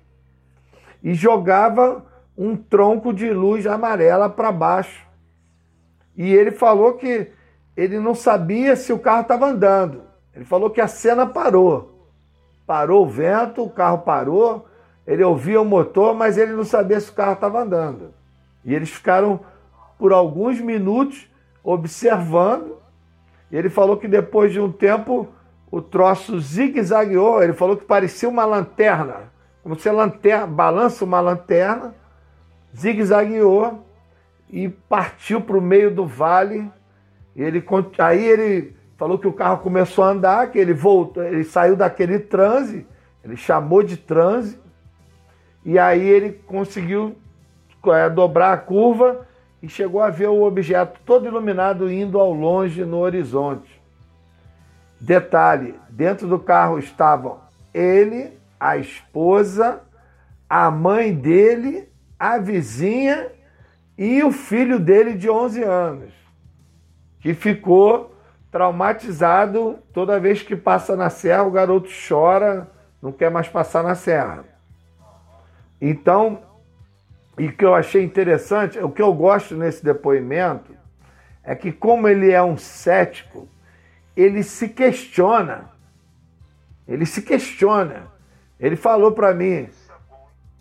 e 1.03 1.15
jogava 1.15 2.05
um 2.37 2.57
tronco 2.57 3.13
de 3.13 3.31
luz 3.31 3.67
amarela 3.67 4.29
para 4.29 4.51
baixo. 4.51 5.07
E 6.17 6.33
ele 6.33 6.51
falou 6.51 6.95
que 6.95 7.31
ele 7.79 8.01
não 8.01 8.13
sabia 8.13 8.75
se 8.75 8.93
o 8.93 8.99
carro 8.99 9.23
estava 9.23 9.47
andando. 9.47 10.03
Ele 10.35 10.45
falou 10.45 10.69
que 10.69 10.81
a 10.81 10.89
cena 10.89 11.25
parou. 11.25 12.11
Parou 12.67 13.05
o 13.05 13.09
vento, 13.09 13.63
o 13.63 13.71
carro 13.71 13.99
parou, 13.99 14.67
ele 15.07 15.23
ouvia 15.23 15.61
o 15.61 15.65
motor, 15.65 16.13
mas 16.13 16.37
ele 16.37 16.53
não 16.53 16.65
sabia 16.65 16.99
se 16.99 17.09
o 17.09 17.15
carro 17.15 17.35
estava 17.35 17.61
andando. 17.63 18.13
E 18.65 18.75
eles 18.75 18.91
ficaram 18.91 19.41
por 19.97 20.13
alguns 20.13 20.61
minutos 20.61 21.31
observando. 21.63 22.79
E 23.49 23.57
ele 23.57 23.71
falou 23.71 23.97
que 23.97 24.09
depois 24.09 24.53
de 24.53 24.59
um 24.59 24.73
tempo 24.73 25.29
o 25.71 25.81
troço 25.81 26.41
zigue-zagueou. 26.41 27.43
Ele 27.45 27.53
falou 27.53 27.77
que 27.77 27.85
parecia 27.85 28.29
uma 28.29 28.45
lanterna, 28.45 29.33
como 29.63 29.79
se 29.79 29.89
lanterna 29.89 30.49
balança 30.49 31.05
uma 31.05 31.21
lanterna, 31.21 31.95
zigue-zagueou 32.77 33.87
e 34.51 34.69
partiu 34.69 35.41
para 35.41 35.57
o 35.57 35.63
meio 35.63 35.95
do 35.95 36.05
vale. 36.05 36.69
Ele, 37.39 37.65
aí 37.99 38.25
ele 38.25 38.77
falou 38.97 39.17
que 39.17 39.29
o 39.29 39.33
carro 39.33 39.59
começou 39.59 40.03
a 40.03 40.09
andar, 40.09 40.51
que 40.51 40.59
ele 40.59 40.75
voltou, 40.75 41.23
ele 41.23 41.45
saiu 41.45 41.77
daquele 41.77 42.19
transe, 42.19 42.85
ele 43.23 43.37
chamou 43.37 43.83
de 43.83 43.97
transe, 43.97 44.59
e 45.65 45.79
aí 45.79 46.05
ele 46.05 46.33
conseguiu 46.33 47.17
é, 47.87 48.11
dobrar 48.11 48.53
a 48.53 48.57
curva 48.57 49.25
e 49.63 49.69
chegou 49.69 50.01
a 50.01 50.11
ver 50.11 50.29
o 50.29 50.43
objeto 50.43 51.01
todo 51.07 51.27
iluminado 51.27 51.91
indo 51.91 52.19
ao 52.19 52.33
longe 52.33 52.85
no 52.85 52.99
horizonte. 52.99 53.81
Detalhe: 55.01 55.77
dentro 55.89 56.27
do 56.27 56.41
carro 56.41 56.79
estavam 56.79 57.39
ele, 57.73 58.37
a 58.59 58.77
esposa, 58.77 59.81
a 60.49 60.71
mãe 60.71 61.15
dele, 61.15 61.89
a 62.19 62.39
vizinha 62.39 63.31
e 63.97 64.25
o 64.25 64.33
filho 64.33 64.81
dele 64.81 65.15
de 65.15 65.31
11 65.31 65.63
anos, 65.63 66.18
que 67.21 67.35
ficou 67.35 68.15
traumatizado 68.51 69.79
toda 69.93 70.21
vez 70.21 70.43
que 70.43 70.57
passa 70.57 70.97
na 70.97 71.11
serra, 71.11 71.43
o 71.43 71.51
garoto 71.51 71.89
chora, 72.09 72.69
não 73.01 73.13
quer 73.13 73.31
mais 73.31 73.49
passar 73.49 73.83
na 73.83 73.95
serra. 73.95 74.45
Então, 75.81 76.41
e 77.39 77.47
o 77.47 77.53
que 77.53 77.65
eu 77.65 77.75
achei 77.75 78.03
interessante, 78.03 78.79
o 78.79 78.91
que 78.91 79.03
eu 79.03 79.13
gosto 79.13 79.55
nesse 79.55 79.85
depoimento 79.85 80.73
é 81.45 81.55
que 81.55 81.71
como 81.71 82.09
ele 82.09 82.31
é 82.31 82.43
um 82.43 82.57
cético, 82.57 83.49
ele 84.17 84.43
se 84.43 84.69
questiona. 84.69 85.71
Ele 86.87 87.07
se 87.07 87.23
questiona. 87.23 88.09
Ele 88.59 88.75
falou 88.75 89.13
para 89.13 89.33
mim, 89.33 89.69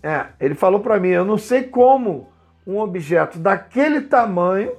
é, 0.04 0.28
ele 0.40 0.54
falou 0.54 0.80
para 0.80 1.00
mim, 1.00 1.10
eu 1.10 1.26
não 1.26 1.38
sei 1.38 1.64
como 1.64 2.32
um 2.66 2.78
objeto 2.78 3.40
daquele 3.40 4.02
tamanho 4.02 4.72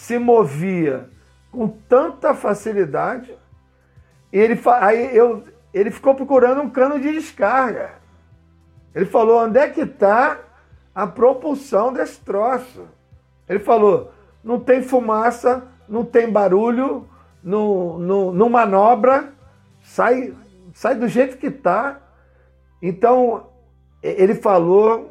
se 0.00 0.18
movia 0.18 1.10
com 1.52 1.68
tanta 1.68 2.32
facilidade. 2.32 3.36
Ele, 4.32 4.58
aí 4.80 5.14
eu, 5.14 5.44
ele 5.74 5.90
ficou 5.90 6.14
procurando 6.14 6.62
um 6.62 6.70
cano 6.70 6.98
de 6.98 7.12
descarga. 7.12 7.90
Ele 8.94 9.04
falou: 9.04 9.44
onde 9.44 9.58
é 9.58 9.68
que 9.68 9.82
está 9.82 10.38
a 10.94 11.06
propulsão 11.06 11.92
desse 11.92 12.18
troço? 12.20 12.88
Ele 13.46 13.58
falou: 13.58 14.10
não 14.42 14.58
tem 14.58 14.82
fumaça, 14.82 15.68
não 15.86 16.02
tem 16.02 16.32
barulho, 16.32 17.06
não, 17.44 17.98
não, 17.98 18.32
não 18.32 18.48
manobra, 18.48 19.34
sai, 19.82 20.34
sai 20.72 20.94
do 20.94 21.08
jeito 21.08 21.36
que 21.36 21.48
está. 21.48 22.00
Então, 22.80 23.48
ele 24.02 24.34
falou 24.34 25.09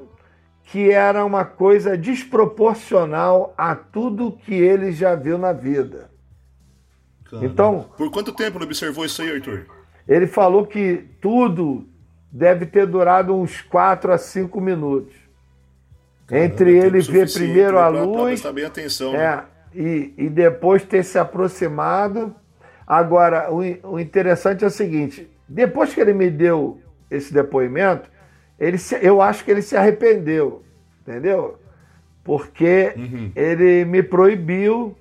que 0.71 0.91
era 0.91 1.25
uma 1.25 1.43
coisa 1.43 1.97
desproporcional 1.97 3.53
a 3.57 3.75
tudo 3.75 4.31
que 4.31 4.53
ele 4.53 4.91
já 4.91 5.15
viu 5.15 5.37
na 5.37 5.51
vida. 5.51 6.11
Então. 7.41 7.89
Por 7.97 8.11
quanto 8.11 8.31
tempo 8.31 8.57
ele 8.57 8.65
observou 8.65 9.03
isso 9.03 9.21
aí, 9.21 9.31
Arthur? 9.31 9.65
Ele 10.07 10.27
falou 10.27 10.65
que 10.65 11.05
tudo 11.19 11.87
deve 12.31 12.65
ter 12.67 12.85
durado 12.85 13.35
uns 13.35 13.61
4 13.61 14.11
a 14.11 14.17
5 14.17 14.61
minutos. 14.61 15.15
Caramba, 16.27 16.45
Entre 16.45 16.77
ele 16.77 17.01
ver 17.01 17.31
primeiro 17.31 17.79
a 17.79 17.87
luz. 17.87 18.41
Pra 18.41 18.53
bem 18.53 18.65
atenção, 18.65 19.15
é, 19.15 19.37
né? 19.37 19.43
e, 19.73 20.13
e 20.17 20.29
depois 20.29 20.83
ter 20.83 21.03
se 21.03 21.17
aproximado. 21.17 22.35
Agora, 22.85 23.51
o, 23.51 23.93
o 23.93 23.99
interessante 23.99 24.63
é 24.63 24.67
o 24.67 24.71
seguinte: 24.71 25.27
depois 25.47 25.93
que 25.93 25.99
ele 25.99 26.13
me 26.13 26.29
deu 26.29 26.79
esse 27.09 27.33
depoimento, 27.33 28.09
ele 28.59 28.77
se, 28.77 28.95
eu 29.01 29.21
acho 29.21 29.45
que 29.45 29.51
ele 29.51 29.61
se 29.61 29.77
arrependeu, 29.77 30.63
entendeu? 31.01 31.57
Porque 32.23 32.93
uhum. 32.95 33.31
ele 33.35 33.85
me 33.85 34.03
proibiu 34.03 34.95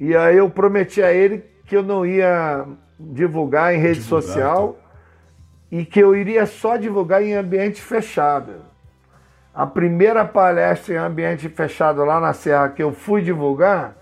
e 0.00 0.16
aí 0.16 0.38
eu 0.38 0.48
prometi 0.48 1.02
a 1.02 1.12
ele 1.12 1.44
que 1.66 1.76
eu 1.76 1.82
não 1.82 2.04
ia 2.04 2.66
divulgar 2.98 3.74
em 3.74 3.78
rede 3.78 4.00
divulgar, 4.00 4.22
social 4.22 4.78
então. 5.70 5.80
e 5.80 5.84
que 5.84 6.00
eu 6.00 6.16
iria 6.16 6.46
só 6.46 6.76
divulgar 6.76 7.22
em 7.22 7.34
ambiente 7.34 7.80
fechado. 7.80 8.54
A 9.54 9.66
primeira 9.66 10.24
palestra 10.24 10.94
em 10.94 10.96
ambiente 10.96 11.48
fechado 11.48 12.04
lá 12.04 12.18
na 12.18 12.32
Serra 12.32 12.70
que 12.70 12.82
eu 12.82 12.92
fui 12.92 13.20
divulgar, 13.20 13.94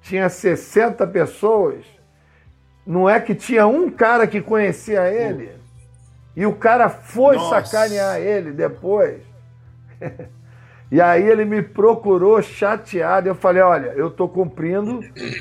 tinha 0.00 0.28
60 0.28 1.06
pessoas. 1.08 1.84
Não 2.86 3.08
é 3.08 3.20
que 3.20 3.34
tinha 3.34 3.66
um 3.66 3.90
cara 3.90 4.26
que 4.26 4.40
conhecia 4.40 5.08
ele. 5.10 5.63
E 6.36 6.44
o 6.46 6.54
cara 6.54 6.88
foi 6.88 7.36
Nossa. 7.36 7.64
sacanear 7.64 8.18
ele 8.18 8.52
depois. 8.52 9.20
E 10.92 11.00
aí 11.00 11.28
ele 11.28 11.44
me 11.44 11.60
procurou 11.60 12.40
chateado. 12.40 13.28
Eu 13.28 13.34
falei: 13.34 13.60
olha, 13.60 13.88
eu 13.96 14.08
estou 14.08 14.28
cumprindo 14.28 15.00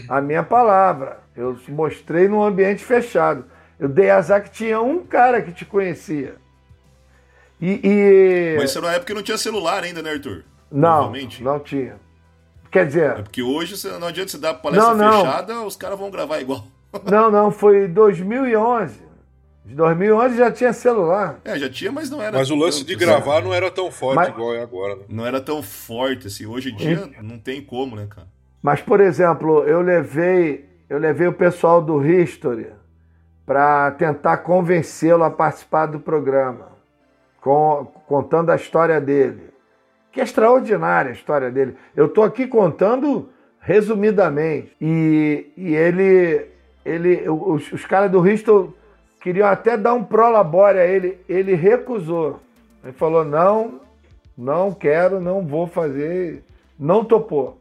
a 0.10 0.20
minha 0.20 0.42
palavra. 0.42 1.20
Eu 1.36 1.56
mostrei 1.70 2.28
num 2.28 2.42
ambiente 2.42 2.84
fechado. 2.84 3.46
Eu 3.80 3.88
dei 3.88 4.10
azar 4.10 4.42
que 4.42 4.50
tinha 4.50 4.82
um 4.82 5.06
cara 5.06 5.44
que 5.44 5.52
te 5.52 5.64
conhecia. 5.64 6.38
E, 7.62 7.80
e... 7.84 8.56
Mas 8.58 8.72
isso 8.72 8.80
era 8.80 8.88
uma 8.88 8.94
época 8.94 9.08
que 9.08 9.14
não 9.14 9.22
tinha 9.22 9.38
celular 9.38 9.84
ainda, 9.84 10.02
né, 10.02 10.14
Arthur? 10.14 10.44
Não, 10.72 11.14
não 11.42 11.60
tinha. 11.60 11.98
Quer 12.72 12.88
dizer. 12.88 13.12
É 13.12 13.22
porque 13.22 13.44
hoje 13.44 13.76
não 14.00 14.08
adianta 14.08 14.32
você 14.32 14.40
dar 14.40 14.56
palestra 14.56 14.96
não, 14.96 15.12
não. 15.12 15.24
fechada, 15.24 15.62
os 15.62 15.76
caras 15.76 16.00
vão 16.00 16.10
gravar 16.10 16.40
igual. 16.40 16.66
Não, 17.06 17.30
não, 17.30 17.52
foi 17.52 17.88
2011. 17.88 19.03
De 19.66 19.76
2011 19.76 20.38
já 20.38 20.52
tinha 20.52 20.74
celular. 20.74 21.40
É, 21.46 21.58
já 21.58 21.70
tinha, 21.70 21.92
mas 21.92 22.10
não 22.10 22.22
era. 22.22 22.38
Mas 22.38 22.52
o 22.52 22.56
lance 22.56 22.80
tanto, 22.80 22.88
de 22.88 22.96
gravar 22.96 23.42
não 23.42 23.54
era 23.54 23.72
tão 23.72 23.90
forte 23.90 24.18
mas... 24.18 24.30
igual 24.30 24.54
é 24.54 24.62
agora, 24.62 24.98
né? 24.98 25.04
Não 25.08 25.26
era 25.26 25.40
tão 25.40 25.64
forte 25.64 26.28
assim. 26.28 26.46
Hoje 26.46 26.72
em 26.72 26.76
dia 26.76 27.10
não 27.22 27.40
tem 27.40 27.62
como, 27.62 27.96
né, 27.96 28.06
cara? 28.10 28.28
Mas, 28.62 28.82
por 28.82 29.00
exemplo, 29.00 29.64
eu 29.64 29.82
levei, 29.82 30.70
eu 30.90 30.98
levei 30.98 31.28
o 31.28 31.34
pessoal 31.34 31.82
do 31.82 32.06
History 32.06 32.72
para 33.46 33.92
tentar 33.92 34.38
convencê-lo 34.38 35.24
a 35.24 35.32
participar 35.32 35.86
do 35.86 36.00
programa, 36.00 36.70
com, 37.42 37.86
contando 38.08 38.52
a 38.52 38.56
história 38.56 39.00
dele. 39.00 39.50
Que 40.12 40.20
é 40.20 40.24
extraordinária 40.24 41.10
a 41.10 41.14
história 41.14 41.50
dele. 41.50 41.76
Eu 41.96 42.06
estou 42.06 42.24
aqui 42.24 42.48
contando 42.48 43.30
resumidamente. 43.60 44.76
E, 44.80 45.52
e 45.58 45.74
ele, 45.74 46.48
ele 46.86 47.30
os, 47.30 47.72
os 47.72 47.86
caras 47.86 48.12
do 48.12 48.26
History 48.28 48.70
queriam 49.24 49.48
até 49.48 49.78
dar 49.78 49.94
um 49.94 50.04
prolabore 50.04 50.78
a 50.78 50.86
ele, 50.86 51.18
ele 51.30 51.56
recusou. 51.56 52.42
Ele 52.84 52.92
falou: 52.92 53.24
não, 53.24 53.80
não 54.38 54.74
quero, 54.74 55.22
não 55.22 55.48
vou 55.48 55.66
fazer, 55.66 56.44
não 56.78 57.06
topou. 57.06 57.58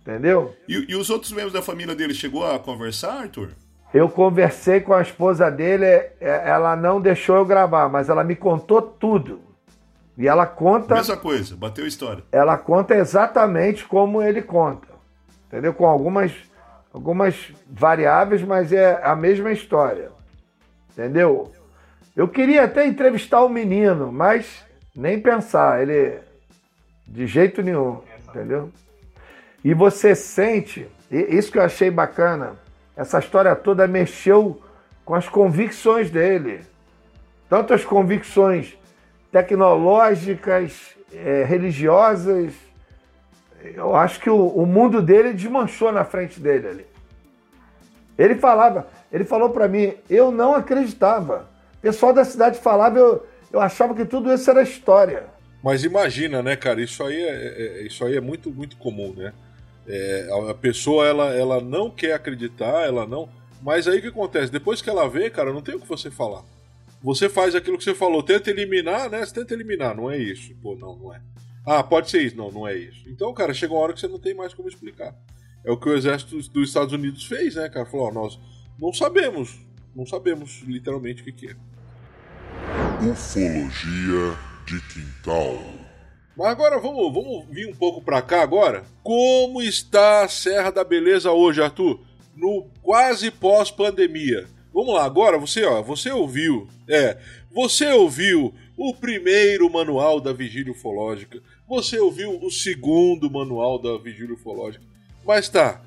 Entendeu? 0.00 0.54
E, 0.66 0.92
e, 0.92 0.94
os 0.94 1.10
outros 1.10 1.32
membros 1.32 1.52
da 1.52 1.60
família 1.60 1.94
dele 1.94 2.14
chegou 2.14 2.46
a 2.46 2.58
conversar, 2.58 3.22
Arthur? 3.22 3.50
Eu 3.92 4.08
conversei 4.08 4.80
com 4.80 4.94
a 4.94 5.02
esposa 5.02 5.50
dele, 5.50 5.84
é, 5.84 6.12
ela 6.20 6.76
não 6.76 7.00
deixou 7.00 7.36
eu 7.36 7.44
gravar, 7.44 7.88
mas 7.90 8.08
ela 8.08 8.24
me 8.24 8.36
contou 8.36 8.80
tudo. 8.80 9.40
E 10.16 10.26
ela 10.26 10.46
conta. 10.46 10.94
Mesma 10.94 11.16
coisa, 11.16 11.56
bateu 11.56 11.86
história. 11.86 12.24
Ela 12.32 12.56
conta 12.56 12.94
exatamente 12.94 13.84
como 13.84 14.22
ele 14.22 14.40
conta. 14.40 14.88
Entendeu? 15.46 15.74
Com 15.74 15.86
algumas, 15.86 16.32
algumas 16.92 17.52
variáveis, 17.68 18.42
mas 18.42 18.72
é 18.72 19.00
a 19.02 19.14
mesma 19.14 19.52
história. 19.52 20.17
Entendeu? 20.98 21.52
Eu 22.16 22.26
queria 22.26 22.64
até 22.64 22.84
entrevistar 22.84 23.44
o 23.44 23.48
menino, 23.48 24.10
mas 24.10 24.64
nem 24.96 25.20
pensar, 25.20 25.80
ele 25.80 26.18
de 27.06 27.24
jeito 27.24 27.62
nenhum, 27.62 28.00
entendeu? 28.28 28.72
E 29.64 29.72
você 29.72 30.16
sente, 30.16 30.88
isso 31.08 31.52
que 31.52 31.58
eu 31.58 31.62
achei 31.62 31.88
bacana, 31.88 32.56
essa 32.96 33.20
história 33.20 33.54
toda 33.54 33.86
mexeu 33.86 34.60
com 35.04 35.14
as 35.14 35.28
convicções 35.28 36.10
dele. 36.10 36.62
tanto 37.48 37.72
as 37.72 37.84
convicções 37.84 38.76
tecnológicas, 39.30 40.96
é, 41.14 41.44
religiosas. 41.44 42.52
Eu 43.62 43.94
acho 43.94 44.18
que 44.18 44.28
o, 44.28 44.48
o, 44.48 44.66
mundo 44.66 45.00
dele 45.00 45.32
desmanchou 45.32 45.92
na 45.92 46.04
frente 46.04 46.40
dele 46.40 46.68
ali. 46.68 46.86
Ele 48.18 48.34
falava, 48.34 48.88
ele 49.12 49.24
falou 49.24 49.50
para 49.50 49.68
mim, 49.68 49.94
eu 50.08 50.30
não 50.30 50.54
acreditava. 50.54 51.48
O 51.78 51.80
pessoal 51.80 52.12
da 52.12 52.24
cidade 52.24 52.58
falava, 52.58 52.98
eu, 52.98 53.26
eu 53.52 53.60
achava 53.60 53.94
que 53.94 54.04
tudo 54.04 54.32
isso 54.32 54.50
era 54.50 54.62
história. 54.62 55.26
Mas 55.62 55.84
imagina, 55.84 56.42
né, 56.42 56.56
cara? 56.56 56.80
Isso 56.80 57.02
aí 57.02 57.20
é, 57.20 57.28
é, 57.28 57.78
é 57.80 57.82
isso 57.86 58.04
aí 58.04 58.16
é 58.16 58.20
muito, 58.20 58.50
muito 58.50 58.76
comum, 58.76 59.12
né? 59.14 59.32
É, 59.86 60.28
a 60.50 60.54
pessoa 60.54 61.06
ela, 61.06 61.34
ela 61.34 61.60
não 61.60 61.90
quer 61.90 62.12
acreditar, 62.12 62.86
ela 62.86 63.06
não. 63.06 63.28
Mas 63.62 63.88
aí 63.88 63.98
o 63.98 64.02
que 64.02 64.08
acontece? 64.08 64.52
Depois 64.52 64.82
que 64.82 64.90
ela 64.90 65.08
vê, 65.08 65.30
cara, 65.30 65.52
não 65.52 65.62
tem 65.62 65.74
o 65.74 65.80
que 65.80 65.88
você 65.88 66.10
falar. 66.10 66.42
Você 67.02 67.28
faz 67.28 67.54
aquilo 67.54 67.78
que 67.78 67.84
você 67.84 67.94
falou, 67.94 68.22
tenta 68.22 68.50
eliminar, 68.50 69.08
né? 69.08 69.24
Você 69.24 69.34
tenta 69.34 69.54
eliminar, 69.54 69.96
não 69.96 70.10
é 70.10 70.18
isso. 70.18 70.54
Pô, 70.62 70.76
não, 70.76 70.96
não 70.96 71.14
é. 71.14 71.20
Ah, 71.64 71.82
pode 71.82 72.10
ser 72.10 72.22
isso. 72.22 72.36
Não, 72.36 72.50
não 72.50 72.66
é 72.66 72.76
isso. 72.76 73.08
Então, 73.08 73.32
cara, 73.32 73.54
chega 73.54 73.72
uma 73.72 73.80
hora 73.80 73.92
que 73.92 74.00
você 74.00 74.08
não 74.08 74.18
tem 74.18 74.34
mais 74.34 74.52
como 74.52 74.68
explicar. 74.68 75.14
É 75.64 75.70
o 75.70 75.76
que 75.76 75.88
o 75.88 75.96
exército 75.96 76.36
dos 76.50 76.68
Estados 76.68 76.92
Unidos 76.92 77.24
fez, 77.24 77.54
né, 77.54 77.68
cara? 77.68 77.86
Falou, 77.86 78.08
ó, 78.08 78.12
nós 78.12 78.38
não 78.78 78.92
sabemos. 78.92 79.58
Não 79.94 80.06
sabemos 80.06 80.62
literalmente 80.62 81.22
o 81.22 81.24
que, 81.24 81.32
que 81.32 81.48
é. 81.48 81.56
Ufologia 83.10 84.38
de 84.66 84.80
quintal. 84.92 85.58
Mas 86.36 86.48
agora 86.48 86.78
vamos, 86.78 87.12
vamos 87.12 87.46
vir 87.50 87.66
um 87.66 87.74
pouco 87.74 88.00
para 88.00 88.22
cá 88.22 88.42
agora. 88.42 88.84
Como 89.02 89.60
está 89.60 90.22
a 90.22 90.28
Serra 90.28 90.70
da 90.70 90.84
Beleza 90.84 91.32
hoje, 91.32 91.60
Arthur? 91.60 92.00
No 92.36 92.68
quase 92.80 93.30
pós-pandemia. 93.30 94.46
Vamos 94.72 94.94
lá, 94.94 95.04
agora 95.04 95.38
você, 95.38 95.64
ó, 95.64 95.82
você 95.82 96.12
ouviu, 96.12 96.68
é, 96.86 97.18
você 97.50 97.90
ouviu 97.90 98.54
o 98.76 98.94
primeiro 98.94 99.68
manual 99.68 100.20
da 100.20 100.32
vigília 100.32 100.70
ufológica, 100.70 101.42
você 101.66 101.98
ouviu 101.98 102.38
o 102.40 102.50
segundo 102.50 103.28
manual 103.28 103.82
da 103.82 103.98
vigília 103.98 104.34
ufológica, 104.34 104.84
mas 105.26 105.48
tá, 105.48 105.82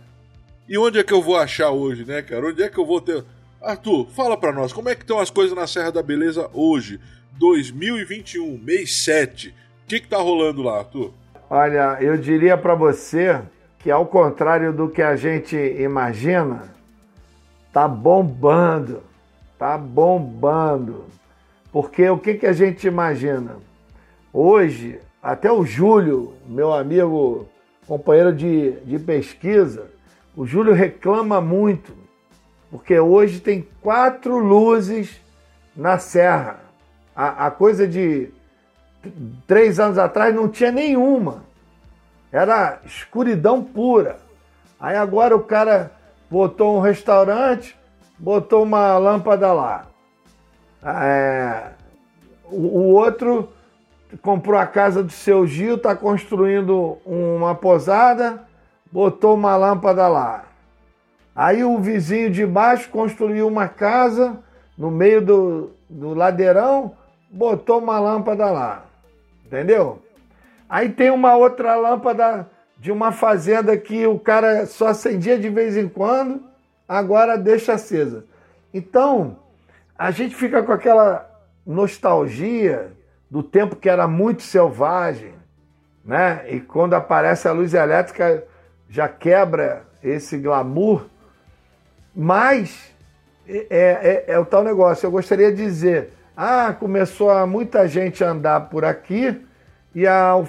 e 0.71 0.77
onde 0.77 0.97
é 0.97 1.03
que 1.03 1.13
eu 1.13 1.21
vou 1.21 1.37
achar 1.37 1.69
hoje, 1.71 2.05
né, 2.05 2.21
cara? 2.21 2.47
Onde 2.47 2.63
é 2.63 2.69
que 2.69 2.77
eu 2.77 2.85
vou 2.85 3.01
ter... 3.01 3.23
Arthur, 3.61 4.07
fala 4.07 4.37
para 4.37 4.51
nós, 4.51 4.73
como 4.73 4.89
é 4.89 4.95
que 4.95 5.01
estão 5.01 5.19
as 5.19 5.29
coisas 5.29 5.55
na 5.55 5.67
Serra 5.67 5.91
da 5.91 6.01
Beleza 6.01 6.49
hoje, 6.53 6.99
2021, 7.33 8.57
mês 8.57 9.03
7, 9.03 9.49
o 9.49 9.53
que 9.87 9.99
que 9.99 10.07
tá 10.07 10.17
rolando 10.17 10.63
lá, 10.63 10.79
Arthur? 10.79 11.13
Olha, 11.49 11.97
eu 12.01 12.17
diria 12.17 12.57
para 12.57 12.73
você 12.73 13.39
que 13.79 13.91
ao 13.91 14.05
contrário 14.05 14.73
do 14.73 14.89
que 14.89 15.01
a 15.01 15.15
gente 15.15 15.55
imagina, 15.55 16.71
Tá 17.71 17.87
bombando, 17.87 19.01
tá 19.57 19.77
bombando. 19.77 21.05
Porque 21.71 22.09
o 22.09 22.17
que, 22.17 22.33
que 22.33 22.45
a 22.45 22.51
gente 22.51 22.85
imagina? 22.85 23.55
Hoje, 24.33 24.99
até 25.23 25.49
o 25.49 25.63
Júlio, 25.63 26.33
meu 26.45 26.73
amigo, 26.73 27.47
companheiro 27.87 28.33
de, 28.33 28.71
de 28.81 28.99
pesquisa, 28.99 29.89
o 30.35 30.45
Júlio 30.45 30.73
reclama 30.73 31.41
muito, 31.41 31.93
porque 32.69 32.99
hoje 32.99 33.39
tem 33.39 33.67
quatro 33.81 34.37
luzes 34.37 35.19
na 35.75 35.97
serra. 35.97 36.61
A, 37.15 37.47
a 37.47 37.51
coisa 37.51 37.87
de 37.87 38.29
três 39.45 39.79
anos 39.79 39.97
atrás 39.97 40.33
não 40.33 40.47
tinha 40.47 40.71
nenhuma. 40.71 41.43
Era 42.31 42.79
escuridão 42.85 43.63
pura. 43.63 44.17
Aí 44.79 44.95
agora 44.95 45.35
o 45.35 45.43
cara 45.43 45.91
botou 46.29 46.77
um 46.77 46.79
restaurante, 46.79 47.77
botou 48.17 48.63
uma 48.63 48.97
lâmpada 48.97 49.51
lá. 49.51 49.87
É, 50.83 51.71
o, 52.45 52.55
o, 52.55 52.93
outro 52.93 53.51
comprou 54.21 54.57
a 54.57 54.65
casa 54.65 55.03
do 55.03 55.11
seu 55.11 55.45
Gil, 55.45 55.75
está 55.75 55.95
construindo 55.95 56.97
uma 57.05 57.53
posada, 57.53 58.43
botou 58.91 59.35
uma 59.35 59.55
lâmpada 59.55 60.07
lá. 60.07 60.45
Aí 61.35 61.63
o 61.63 61.79
vizinho 61.79 62.29
de 62.29 62.45
baixo 62.45 62.89
construiu 62.89 63.47
uma 63.47 63.67
casa 63.67 64.37
no 64.77 64.91
meio 64.91 65.21
do, 65.21 65.71
do 65.89 66.13
ladeirão, 66.13 66.95
botou 67.29 67.79
uma 67.79 67.99
lâmpada 67.99 68.51
lá. 68.51 68.85
Entendeu? 69.45 70.01
Aí 70.69 70.89
tem 70.89 71.09
uma 71.09 71.35
outra 71.35 71.75
lâmpada 71.75 72.49
de 72.77 72.91
uma 72.91 73.11
fazenda 73.11 73.77
que 73.77 74.05
o 74.07 74.17
cara 74.17 74.65
só 74.65 74.87
acendia 74.87 75.37
de 75.37 75.49
vez 75.49 75.77
em 75.77 75.87
quando, 75.87 76.43
agora 76.87 77.37
deixa 77.37 77.73
acesa. 77.73 78.25
Então, 78.73 79.37
a 79.97 80.11
gente 80.11 80.35
fica 80.35 80.63
com 80.63 80.71
aquela 80.71 81.29
nostalgia 81.65 82.91
do 83.29 83.43
tempo 83.43 83.75
que 83.75 83.87
era 83.87 84.07
muito 84.07 84.41
selvagem, 84.41 85.33
né? 86.03 86.43
E 86.49 86.59
quando 86.59 86.95
aparece 86.95 87.47
a 87.47 87.51
luz 87.51 87.73
elétrica 87.73 88.43
já 88.91 89.07
quebra 89.07 89.83
esse 90.03 90.37
glamour. 90.37 91.05
Mas 92.13 92.93
é, 93.47 94.25
é, 94.27 94.33
é 94.33 94.39
o 94.39 94.45
tal 94.45 94.63
negócio. 94.63 95.07
Eu 95.07 95.11
gostaria 95.11 95.49
de 95.49 95.63
dizer: 95.63 96.13
ah, 96.35 96.75
começou 96.77 97.31
a 97.31 97.47
muita 97.47 97.87
gente 97.87 98.23
andar 98.23 98.69
por 98.69 98.83
aqui 98.83 99.43
e 99.95 100.05
a 100.05 100.43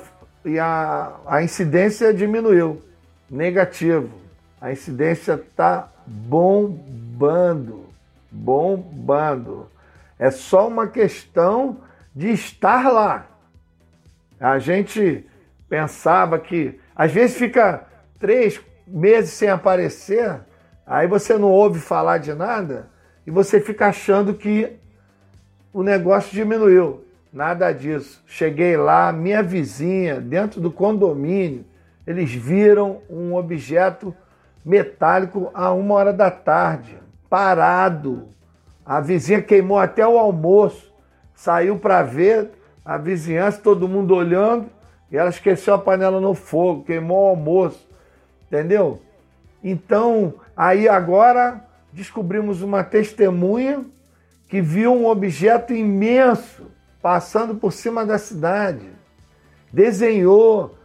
e 0.45 0.59
a, 0.59 1.13
a 1.25 1.43
incidência 1.43 2.13
diminuiu. 2.13 2.83
Negativo. 3.31 4.11
A 4.61 4.73
incidência 4.73 5.35
está 5.35 5.89
bombando. 6.05 7.87
Bombando. 8.31 9.71
É 10.19 10.33
só 10.33 10.67
uma 10.67 10.89
questão 10.89 11.79
de 12.15 12.31
estar 12.31 12.93
lá. 12.93 13.27
A 14.41 14.59
gente 14.59 15.25
pensava 15.69 16.39
que 16.41 16.79
às 16.95 17.13
vezes 17.13 17.37
fica 17.37 17.87
três 18.23 18.61
meses 18.87 19.31
sem 19.31 19.49
aparecer, 19.49 20.43
aí 20.87 21.09
você 21.09 21.37
não 21.37 21.51
ouve 21.51 21.81
falar 21.81 22.19
de 22.19 22.33
nada 22.33 22.89
e 23.27 23.33
você 23.33 23.61
fica 23.61 23.89
achando 23.89 24.33
que 24.33 24.77
o 25.73 25.83
negócio 25.83 26.31
diminuiu. 26.31 27.05
Nada 27.33 27.73
disso. 27.73 28.23
Cheguei 28.25 28.77
lá, 28.77 29.13
minha 29.13 29.43
vizinha, 29.43 30.21
dentro 30.21 30.61
do 30.61 30.71
condomínio, 30.71 31.65
eles 32.07 32.33
viram 32.33 33.01
um 33.11 33.35
objeto 33.35 34.15
metálico 34.65 35.51
a 35.53 35.73
uma 35.73 35.95
hora 35.95 36.13
da 36.13 36.31
tarde, 36.31 36.97
parado. 37.29 38.29
A 38.87 39.01
vizinha 39.01 39.43
queimou 39.43 39.79
até 39.79 40.07
o 40.07 40.17
almoço, 40.17 40.95
saiu 41.35 41.77
para 41.77 42.05
ver 42.05 42.51
a 42.85 42.97
vizinhança, 42.99 43.61
todo 43.61 43.89
mundo 43.89 44.15
olhando, 44.15 44.67
e 45.11 45.17
ela 45.17 45.31
esqueceu 45.31 45.75
a 45.75 45.79
panela 45.79 46.21
no 46.21 46.35
fogo, 46.35 46.85
queimou 46.85 47.25
o 47.25 47.29
almoço, 47.31 47.92
entendeu? 48.53 49.01
Então, 49.65 50.35
aí 50.55 50.87
agora 50.87 51.65
descobrimos 51.91 52.61
uma 52.61 52.85
testemunha 52.85 53.83
que 54.47 54.61
viu 54.61 54.93
um 54.93 55.07
objeto 55.07 55.73
imenso 55.73 56.71
passando 57.01 57.55
por 57.55 57.73
cima 57.73 58.05
da 58.05 58.19
cidade. 58.19 58.91
Desenhou. 59.73 60.77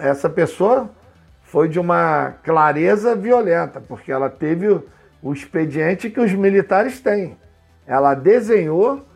Essa 0.00 0.30
pessoa 0.30 0.90
foi 1.42 1.68
de 1.68 1.78
uma 1.78 2.32
clareza 2.42 3.14
violenta, 3.14 3.80
porque 3.80 4.10
ela 4.10 4.30
teve 4.30 4.80
o 5.22 5.32
expediente 5.32 6.08
que 6.08 6.18
os 6.18 6.32
militares 6.32 7.00
têm. 7.00 7.36
Ela 7.86 8.14
desenhou, 8.14 9.06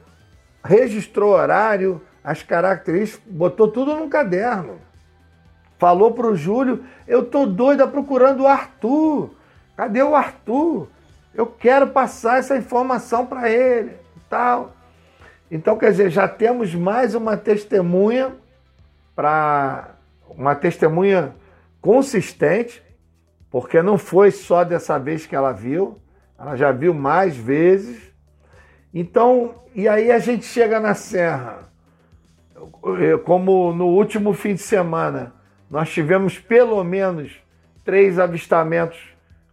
registrou 0.62 1.32
horário, 1.32 2.00
as 2.22 2.42
características, 2.42 3.24
botou 3.26 3.68
tudo 3.68 3.96
num 3.96 4.08
caderno. 4.08 4.78
Falou 5.78 6.12
para 6.12 6.26
o 6.26 6.36
Júlio: 6.36 6.84
Eu 7.06 7.24
tô 7.24 7.46
doida 7.46 7.86
procurando 7.86 8.44
o 8.44 8.46
Arthur. 8.46 9.30
Cadê 9.76 10.02
o 10.02 10.14
Arthur? 10.14 10.88
Eu 11.34 11.46
quero 11.46 11.88
passar 11.88 12.38
essa 12.38 12.56
informação 12.56 13.26
para 13.26 13.50
ele. 13.50 13.92
Tal. 14.30 14.72
Então, 15.50 15.76
quer 15.76 15.90
dizer, 15.90 16.10
já 16.10 16.26
temos 16.26 16.74
mais 16.74 17.14
uma 17.14 17.36
testemunha 17.36 18.32
para 19.14 19.94
uma 20.28 20.54
testemunha 20.54 21.34
consistente, 21.80 22.82
porque 23.50 23.82
não 23.82 23.98
foi 23.98 24.30
só 24.30 24.64
dessa 24.64 24.98
vez 24.98 25.26
que 25.26 25.36
ela 25.36 25.52
viu, 25.52 26.00
ela 26.38 26.56
já 26.56 26.72
viu 26.72 26.94
mais 26.94 27.36
vezes. 27.36 28.02
Então, 28.92 29.62
e 29.74 29.86
aí 29.86 30.10
a 30.10 30.18
gente 30.18 30.44
chega 30.44 30.80
na 30.80 30.94
serra, 30.94 31.68
como 33.24 33.72
no 33.72 33.86
último 33.86 34.32
fim 34.32 34.54
de 34.54 34.62
semana, 34.62 35.33
nós 35.74 35.90
tivemos 35.90 36.38
pelo 36.38 36.84
menos 36.84 37.32
três 37.84 38.16
avistamentos 38.16 38.96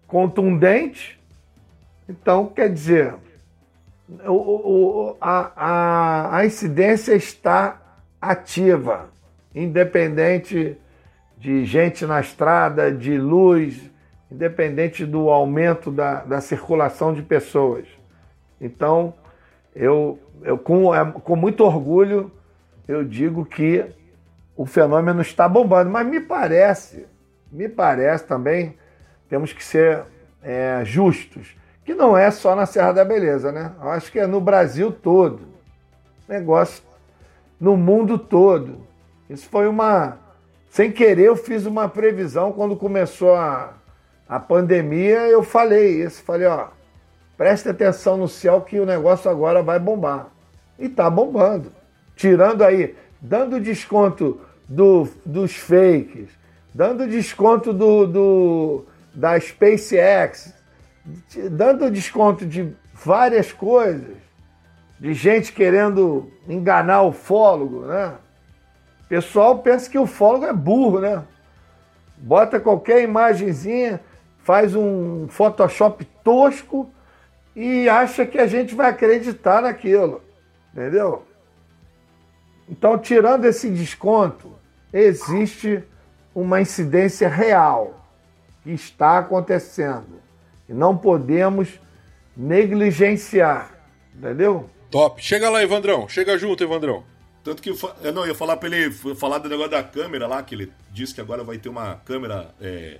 contundentes. 0.05 1.17
Então, 2.07 2.45
quer 2.45 2.71
dizer, 2.71 3.15
o, 4.27 4.31
o, 4.31 5.17
a, 5.19 5.51
a, 5.55 6.37
a 6.37 6.45
incidência 6.45 7.15
está 7.15 7.81
ativa, 8.21 9.09
independente 9.55 10.77
de 11.39 11.65
gente 11.65 12.05
na 12.05 12.21
estrada, 12.21 12.91
de 12.91 13.17
luz, 13.17 13.89
independente 14.31 15.07
do 15.07 15.27
aumento 15.27 15.89
da, 15.89 16.23
da 16.23 16.39
circulação 16.39 17.15
de 17.15 17.23
pessoas. 17.23 17.87
Então, 18.61 19.15
eu, 19.75 20.19
eu 20.43 20.55
com, 20.55 20.93
é, 20.93 21.03
com 21.03 21.35
muito 21.35 21.63
orgulho, 21.63 22.31
eu 22.87 23.03
digo 23.03 23.43
que 23.43 23.99
o 24.61 24.65
fenômeno 24.67 25.21
está 25.21 25.49
bombando. 25.49 25.89
Mas 25.89 26.05
me 26.05 26.19
parece, 26.19 27.07
me 27.51 27.67
parece 27.67 28.25
também, 28.25 28.77
temos 29.27 29.51
que 29.51 29.63
ser 29.63 30.03
é, 30.43 30.83
justos, 30.85 31.55
que 31.83 31.95
não 31.95 32.15
é 32.15 32.29
só 32.29 32.55
na 32.55 32.67
Serra 32.67 32.91
da 32.91 33.03
Beleza, 33.03 33.51
né? 33.51 33.71
Eu 33.81 33.89
acho 33.89 34.11
que 34.11 34.19
é 34.19 34.27
no 34.27 34.39
Brasil 34.39 34.91
todo. 34.91 35.47
Negócio 36.29 36.83
no 37.59 37.75
mundo 37.75 38.19
todo. 38.19 38.85
Isso 39.27 39.49
foi 39.49 39.67
uma. 39.67 40.19
Sem 40.69 40.91
querer, 40.91 41.25
eu 41.25 41.35
fiz 41.35 41.65
uma 41.65 41.89
previsão 41.89 42.51
quando 42.51 42.75
começou 42.75 43.33
a, 43.33 43.73
a 44.29 44.39
pandemia. 44.39 45.27
Eu 45.27 45.41
falei 45.41 46.03
isso. 46.03 46.21
Falei, 46.21 46.47
ó, 46.47 46.67
preste 47.35 47.67
atenção 47.67 48.15
no 48.15 48.27
céu 48.27 48.61
que 48.61 48.79
o 48.79 48.85
negócio 48.85 49.29
agora 49.29 49.63
vai 49.63 49.79
bombar. 49.79 50.27
E 50.77 50.87
tá 50.87 51.09
bombando. 51.09 51.71
Tirando 52.15 52.63
aí, 52.63 52.95
dando 53.19 53.59
desconto 53.59 54.39
do, 54.71 55.05
dos 55.25 55.53
fakes, 55.53 56.29
dando 56.73 57.05
desconto 57.05 57.73
do, 57.73 58.07
do, 58.07 58.85
da 59.13 59.37
SpaceX, 59.37 60.53
dando 61.51 61.91
desconto 61.91 62.45
de 62.45 62.73
várias 62.93 63.51
coisas, 63.51 64.15
de 64.97 65.13
gente 65.13 65.51
querendo 65.51 66.31
enganar 66.47 67.01
o 67.01 67.11
fólogo, 67.11 67.81
né? 67.85 68.13
O 69.03 69.07
pessoal 69.09 69.59
pensa 69.59 69.89
que 69.89 69.99
o 69.99 70.07
fólogo 70.07 70.45
é 70.45 70.53
burro, 70.53 71.01
né? 71.01 71.21
Bota 72.15 72.57
qualquer 72.57 73.03
imagenzinha, 73.03 73.99
faz 74.41 74.73
um 74.73 75.27
Photoshop 75.27 76.05
tosco 76.23 76.89
e 77.53 77.89
acha 77.89 78.25
que 78.25 78.37
a 78.37 78.47
gente 78.47 78.73
vai 78.73 78.89
acreditar 78.89 79.61
naquilo, 79.61 80.21
entendeu? 80.71 81.25
Então, 82.69 82.97
tirando 82.97 83.43
esse 83.43 83.69
desconto, 83.69 84.60
existe 84.93 85.83
uma 86.33 86.61
incidência 86.61 87.27
real 87.27 88.05
que 88.63 88.71
está 88.71 89.19
acontecendo 89.19 90.21
e 90.67 90.73
não 90.73 90.97
podemos 90.97 91.79
negligenciar, 92.35 93.71
entendeu? 94.15 94.69
Top. 94.89 95.21
Chega 95.21 95.49
lá, 95.49 95.63
Evandrão. 95.63 96.07
Chega 96.07 96.37
junto, 96.37 96.63
Evandrão. 96.63 97.03
Tanto 97.43 97.61
que 97.61 97.69
eu, 97.69 97.77
eu 98.03 98.13
não 98.13 98.25
ia 98.25 98.35
falar 98.35 98.57
para 98.57 98.69
ele 98.69 98.91
falar 99.15 99.39
do 99.39 99.49
negócio 99.49 99.71
da 99.71 99.83
câmera 99.83 100.27
lá, 100.27 100.43
que 100.43 100.53
ele 100.53 100.71
disse 100.91 101.13
que 101.13 101.21
agora 101.21 101.43
vai 101.43 101.57
ter 101.57 101.69
uma 101.69 101.95
câmera 102.05 102.53
é, 102.61 102.99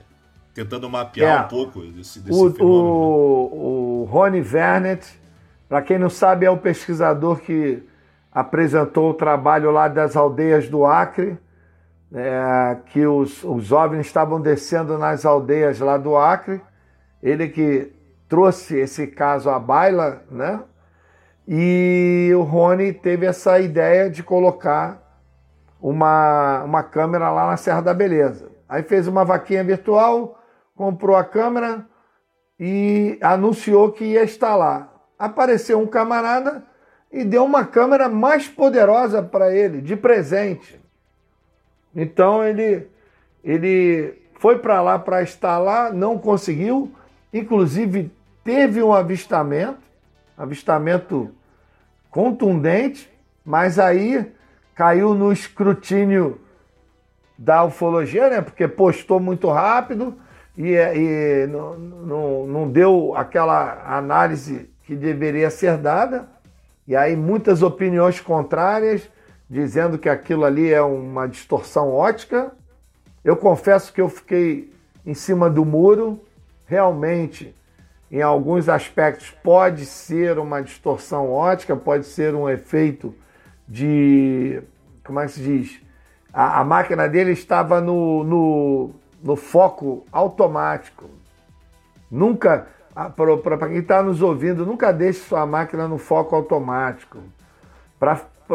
tentando 0.53 0.89
mapear 0.89 1.43
é, 1.43 1.45
um 1.45 1.47
pouco 1.47 1.81
desse, 1.81 2.19
desse 2.19 2.39
o, 2.39 2.51
fenômeno. 2.51 2.65
O, 2.65 4.01
o 4.01 4.03
Rony 4.05 4.41
Vernet, 4.41 5.07
para 5.69 5.81
quem 5.81 5.99
não 5.99 6.09
sabe, 6.09 6.45
é 6.45 6.49
o 6.49 6.57
pesquisador 6.57 7.39
que 7.39 7.83
apresentou 8.31 9.11
o 9.11 9.13
trabalho 9.13 9.69
lá 9.69 9.87
das 9.87 10.15
aldeias 10.15 10.67
do 10.67 10.85
Acre 10.85 11.37
é, 12.13 12.77
que 12.87 13.05
os, 13.05 13.43
os 13.43 13.71
OVNIs 13.71 14.07
estavam 14.07 14.41
descendo 14.41 14.97
nas 14.97 15.25
aldeias 15.25 15.79
lá 15.79 15.97
do 15.97 16.15
Acre. 16.17 16.61
Ele 17.21 17.47
que 17.47 17.91
trouxe 18.27 18.77
esse 18.77 19.07
caso 19.07 19.49
à 19.49 19.59
baila, 19.59 20.23
né? 20.29 20.61
E 21.47 22.31
o 22.35 22.41
Rony 22.41 22.93
teve 22.93 23.25
essa 23.25 23.59
ideia 23.59 24.09
de 24.09 24.23
colocar 24.23 25.01
uma, 25.81 26.63
uma 26.63 26.83
câmera 26.83 27.29
lá 27.31 27.47
na 27.47 27.57
Serra 27.57 27.81
da 27.81 27.93
Beleza. 27.93 28.49
Aí 28.69 28.83
fez 28.83 29.07
uma 29.07 29.25
vaquinha 29.25 29.63
virtual, 29.63 30.39
comprou 30.75 31.15
a 31.15 31.23
câmera 31.23 31.85
e 32.59 33.17
anunciou 33.21 33.91
que 33.91 34.05
ia 34.05 34.23
estar 34.23 34.55
lá. 34.55 34.89
Apareceu 35.17 35.79
um 35.79 35.87
camarada 35.87 36.63
e 37.11 37.23
deu 37.25 37.43
uma 37.43 37.65
câmera 37.65 38.07
mais 38.07 38.47
poderosa 38.47 39.21
para 39.21 39.53
ele, 39.53 39.81
de 39.81 39.95
presente. 39.97 40.80
Então 41.95 42.43
ele, 42.43 42.87
ele 43.43 44.21
foi 44.39 44.59
para 44.59 44.81
lá 44.81 44.97
para 44.97 45.21
estar 45.21 45.57
lá, 45.57 45.91
não 45.91 46.17
conseguiu, 46.17 46.91
inclusive 47.33 48.11
teve 48.43 48.81
um 48.81 48.93
avistamento, 48.93 49.79
avistamento 50.37 51.31
contundente, 52.09 53.09
mas 53.45 53.77
aí 53.77 54.31
caiu 54.75 55.13
no 55.13 55.31
escrutínio 55.31 56.39
da 57.37 57.63
ufologia, 57.63 58.29
né? 58.29 58.41
Porque 58.41 58.67
postou 58.67 59.19
muito 59.19 59.49
rápido 59.49 60.15
e, 60.57 60.73
e 60.75 61.47
não, 61.47 61.77
não, 61.77 62.47
não 62.47 62.69
deu 62.69 63.13
aquela 63.15 63.83
análise 63.97 64.69
que 64.83 64.95
deveria 64.95 65.49
ser 65.49 65.77
dada. 65.77 66.27
E 66.87 66.95
aí 66.95 67.15
muitas 67.15 67.61
opiniões 67.61 68.19
contrárias 68.19 69.09
dizendo 69.51 69.97
que 69.97 70.07
aquilo 70.07 70.45
ali 70.45 70.71
é 70.71 70.81
uma 70.81 71.27
distorção 71.27 71.91
ótica. 71.91 72.53
Eu 73.21 73.35
confesso 73.35 73.91
que 73.91 73.99
eu 73.99 74.07
fiquei 74.07 74.73
em 75.05 75.13
cima 75.13 75.49
do 75.49 75.65
muro. 75.65 76.21
Realmente, 76.65 77.53
em 78.09 78.21
alguns 78.21 78.69
aspectos, 78.69 79.29
pode 79.43 79.85
ser 79.85 80.39
uma 80.39 80.61
distorção 80.61 81.29
ótica, 81.29 81.75
pode 81.75 82.05
ser 82.05 82.33
um 82.33 82.49
efeito 82.49 83.13
de. 83.67 84.63
Como 85.03 85.19
é 85.19 85.25
que 85.25 85.33
se 85.33 85.41
diz? 85.41 85.81
A, 86.31 86.61
a 86.61 86.63
máquina 86.63 87.09
dele 87.09 87.33
estava 87.33 87.81
no, 87.81 88.23
no, 88.23 88.91
no 89.21 89.35
foco 89.35 90.05
automático. 90.13 91.09
Nunca, 92.09 92.67
para 93.43 93.67
quem 93.67 93.79
está 93.79 94.01
nos 94.01 94.21
ouvindo, 94.21 94.65
nunca 94.65 94.93
deixe 94.93 95.19
sua 95.19 95.45
máquina 95.45 95.89
no 95.89 95.97
foco 95.97 96.37
automático. 96.37 97.17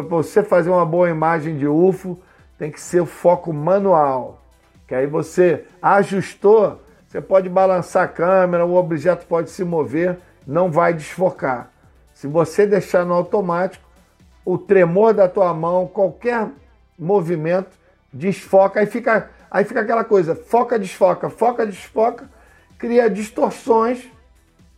Para 0.03 0.17
você 0.17 0.43
fazer 0.43 0.71
uma 0.71 0.85
boa 0.85 1.09
imagem 1.09 1.57
de 1.57 1.67
UFO, 1.67 2.19
tem 2.59 2.71
que 2.71 2.81
ser 2.81 3.01
o 3.01 3.07
foco 3.07 3.53
manual. 3.53 4.43
Que 4.87 4.95
aí 4.95 5.07
você 5.07 5.65
ajustou, 5.81 6.81
você 7.07 7.21
pode 7.21 7.49
balançar 7.49 8.05
a 8.05 8.09
câmera, 8.09 8.65
o 8.65 8.75
objeto 8.75 9.27
pode 9.27 9.51
se 9.51 9.65
mover, 9.65 10.19
não 10.47 10.71
vai 10.71 10.93
desfocar. 10.93 11.71
Se 12.15 12.27
você 12.27 12.67
deixar 12.67 13.05
no 13.05 13.15
automático, 13.15 13.85
o 14.45 14.57
tremor 14.57 15.13
da 15.13 15.29
tua 15.29 15.53
mão, 15.53 15.87
qualquer 15.87 16.49
movimento, 16.99 17.71
desfoca, 18.13 18.81
aí 18.81 18.87
fica, 18.87 19.31
aí 19.51 19.65
fica 19.65 19.81
aquela 19.81 20.05
coisa, 20.05 20.35
foca, 20.35 20.79
desfoca, 20.79 21.29
foca, 21.29 21.67
desfoca, 21.67 22.31
cria 22.79 23.11
distorções 23.11 24.09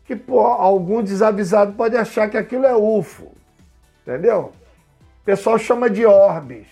que 0.04 0.16
pô, 0.16 0.40
algum 0.40 1.02
desavisado 1.02 1.74
pode 1.74 1.94
achar 1.94 2.30
que 2.30 2.36
aquilo 2.38 2.64
é 2.64 2.74
UFO. 2.74 3.30
Entendeu? 4.02 4.52
Pessoal 5.28 5.58
chama 5.58 5.90
de 5.90 6.06
orbes. 6.06 6.66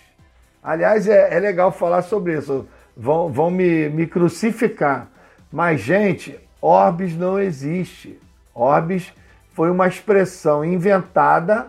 Aliás, 0.63 1.07
é, 1.07 1.31
é 1.31 1.39
legal 1.39 1.71
falar 1.71 2.01
sobre 2.01 2.35
isso. 2.35 2.67
Vão, 2.95 3.31
vão 3.31 3.51
me, 3.51 3.87
me 3.87 4.07
crucificar. 4.07 5.11
Mas, 5.51 5.81
gente, 5.81 6.39
orbes 6.59 7.15
não 7.15 7.39
existe. 7.39 8.19
Orbes 8.55 9.13
foi 9.53 9.69
uma 9.69 9.87
expressão 9.87 10.65
inventada 10.65 11.67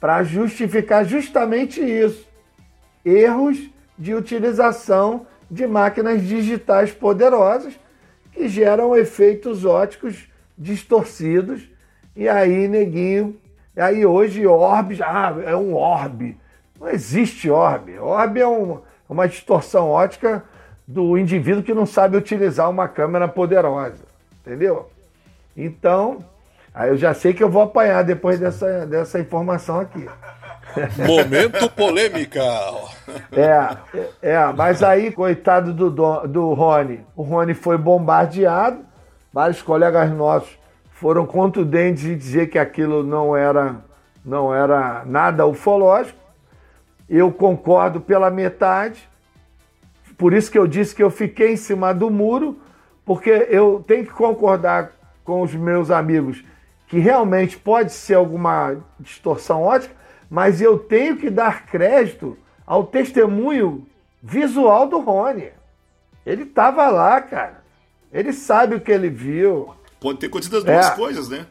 para 0.00 0.22
justificar 0.22 1.04
justamente 1.04 1.82
isso. 1.82 2.26
Erros 3.04 3.58
de 3.98 4.14
utilização 4.14 5.26
de 5.50 5.66
máquinas 5.66 6.22
digitais 6.22 6.90
poderosas 6.90 7.78
que 8.32 8.48
geram 8.48 8.96
efeitos 8.96 9.66
óticos 9.66 10.30
distorcidos. 10.56 11.70
E 12.16 12.26
aí, 12.26 12.66
neguinho 12.68 13.36
e 13.76 13.80
aí 13.80 14.04
hoje 14.04 14.46
orbes, 14.46 15.00
ah, 15.00 15.34
é 15.44 15.56
um 15.56 15.74
orbe. 15.74 16.38
Não 16.78 16.88
existe 16.88 17.50
orbe. 17.50 17.98
Orbe 17.98 18.40
é 18.40 18.46
um, 18.46 18.80
uma 19.08 19.26
distorção 19.26 19.88
ótica 19.88 20.42
do 20.86 21.16
indivíduo 21.16 21.62
que 21.62 21.72
não 21.72 21.86
sabe 21.86 22.16
utilizar 22.16 22.68
uma 22.68 22.86
câmera 22.86 23.26
poderosa. 23.26 24.04
Entendeu? 24.40 24.90
Então, 25.56 26.24
aí 26.74 26.90
eu 26.90 26.96
já 26.96 27.14
sei 27.14 27.32
que 27.32 27.42
eu 27.42 27.48
vou 27.48 27.62
apanhar 27.62 28.02
depois 28.02 28.38
dessa, 28.38 28.86
dessa 28.86 29.18
informação 29.18 29.80
aqui. 29.80 30.06
Momento 31.06 31.70
polêmica. 31.70 32.42
É, 33.32 34.30
é, 34.30 34.46
mas 34.54 34.82
aí, 34.82 35.10
coitado 35.10 35.72
do, 35.72 35.90
do 36.26 36.52
Rony, 36.52 37.00
o 37.16 37.22
Rony 37.22 37.54
foi 37.54 37.78
bombardeado, 37.78 38.80
vários 39.32 39.62
colegas 39.62 40.10
nossos 40.10 40.61
foram 41.02 41.26
contundentes 41.26 42.04
em 42.04 42.16
dizer 42.16 42.48
que 42.48 42.56
aquilo 42.56 43.02
não 43.02 43.36
era, 43.36 43.84
não 44.24 44.54
era 44.54 45.04
nada 45.04 45.44
ufológico. 45.44 46.16
Eu 47.10 47.32
concordo 47.32 48.00
pela 48.00 48.30
metade. 48.30 49.08
Por 50.16 50.32
isso 50.32 50.48
que 50.48 50.56
eu 50.56 50.64
disse 50.64 50.94
que 50.94 51.02
eu 51.02 51.10
fiquei 51.10 51.54
em 51.54 51.56
cima 51.56 51.92
do 51.92 52.08
muro, 52.08 52.56
porque 53.04 53.48
eu 53.50 53.82
tenho 53.84 54.06
que 54.06 54.12
concordar 54.12 54.92
com 55.24 55.42
os 55.42 55.52
meus 55.52 55.90
amigos 55.90 56.44
que 56.86 57.00
realmente 57.00 57.58
pode 57.58 57.90
ser 57.90 58.14
alguma 58.14 58.76
distorção 59.00 59.60
ótica, 59.60 59.96
mas 60.30 60.60
eu 60.60 60.78
tenho 60.78 61.16
que 61.16 61.30
dar 61.30 61.66
crédito 61.66 62.38
ao 62.64 62.84
testemunho 62.86 63.84
visual 64.22 64.86
do 64.86 65.00
Rony. 65.00 65.50
Ele 66.24 66.44
estava 66.44 66.88
lá, 66.90 67.20
cara. 67.20 67.60
Ele 68.12 68.32
sabe 68.32 68.76
o 68.76 68.80
que 68.80 68.92
ele 68.92 69.08
viu. 69.08 69.74
Pode 70.02 70.18
ter 70.18 70.26
acontecido 70.26 70.58
as 70.58 70.64
duas 70.64 70.86
é. 70.86 70.90
coisas, 70.96 71.28
né? 71.28 71.46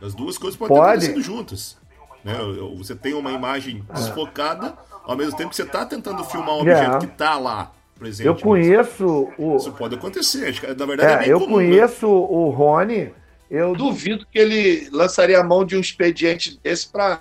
As 0.00 0.14
duas 0.14 0.38
coisas 0.38 0.56
podem 0.58 0.76
Pode. 0.76 1.00
ter 1.00 1.06
acontecido 1.10 1.22
juntas. 1.22 1.76
Né? 2.24 2.34
Você 2.76 2.94
tem 2.94 3.14
uma 3.14 3.30
imagem 3.32 3.84
desfocada, 3.92 4.74
ao 5.04 5.16
mesmo 5.16 5.36
tempo 5.36 5.50
que 5.50 5.56
você 5.56 5.62
está 5.62 5.84
tentando 5.84 6.24
filmar 6.24 6.54
um 6.54 6.60
objeto 6.60 6.96
É. 6.96 6.98
que 6.98 7.06
está 7.06 7.38
lá 7.38 7.72
presente. 7.98 8.26
Eu 8.26 8.36
conheço 8.36 9.28
o. 9.38 9.56
Isso 9.56 9.72
pode 9.72 9.94
acontecer. 9.94 10.48
acho 10.48 10.60
que, 10.60 10.66
Na 10.74 10.86
verdade, 10.86 11.10
é, 11.10 11.14
É, 11.14 11.18
bem 11.18 11.28
eu 11.28 11.40
comum, 11.40 11.54
conheço 11.54 12.08
o 12.08 12.48
Rony. 12.50 13.12
Eu 13.50 13.74
duvido 13.76 14.26
que 14.32 14.38
ele 14.38 14.88
lançaria 14.90 15.38
a 15.38 15.44
mão 15.44 15.64
de 15.64 15.76
um 15.76 15.80
expediente 15.80 16.58
desse 16.62 16.88
para 16.88 17.20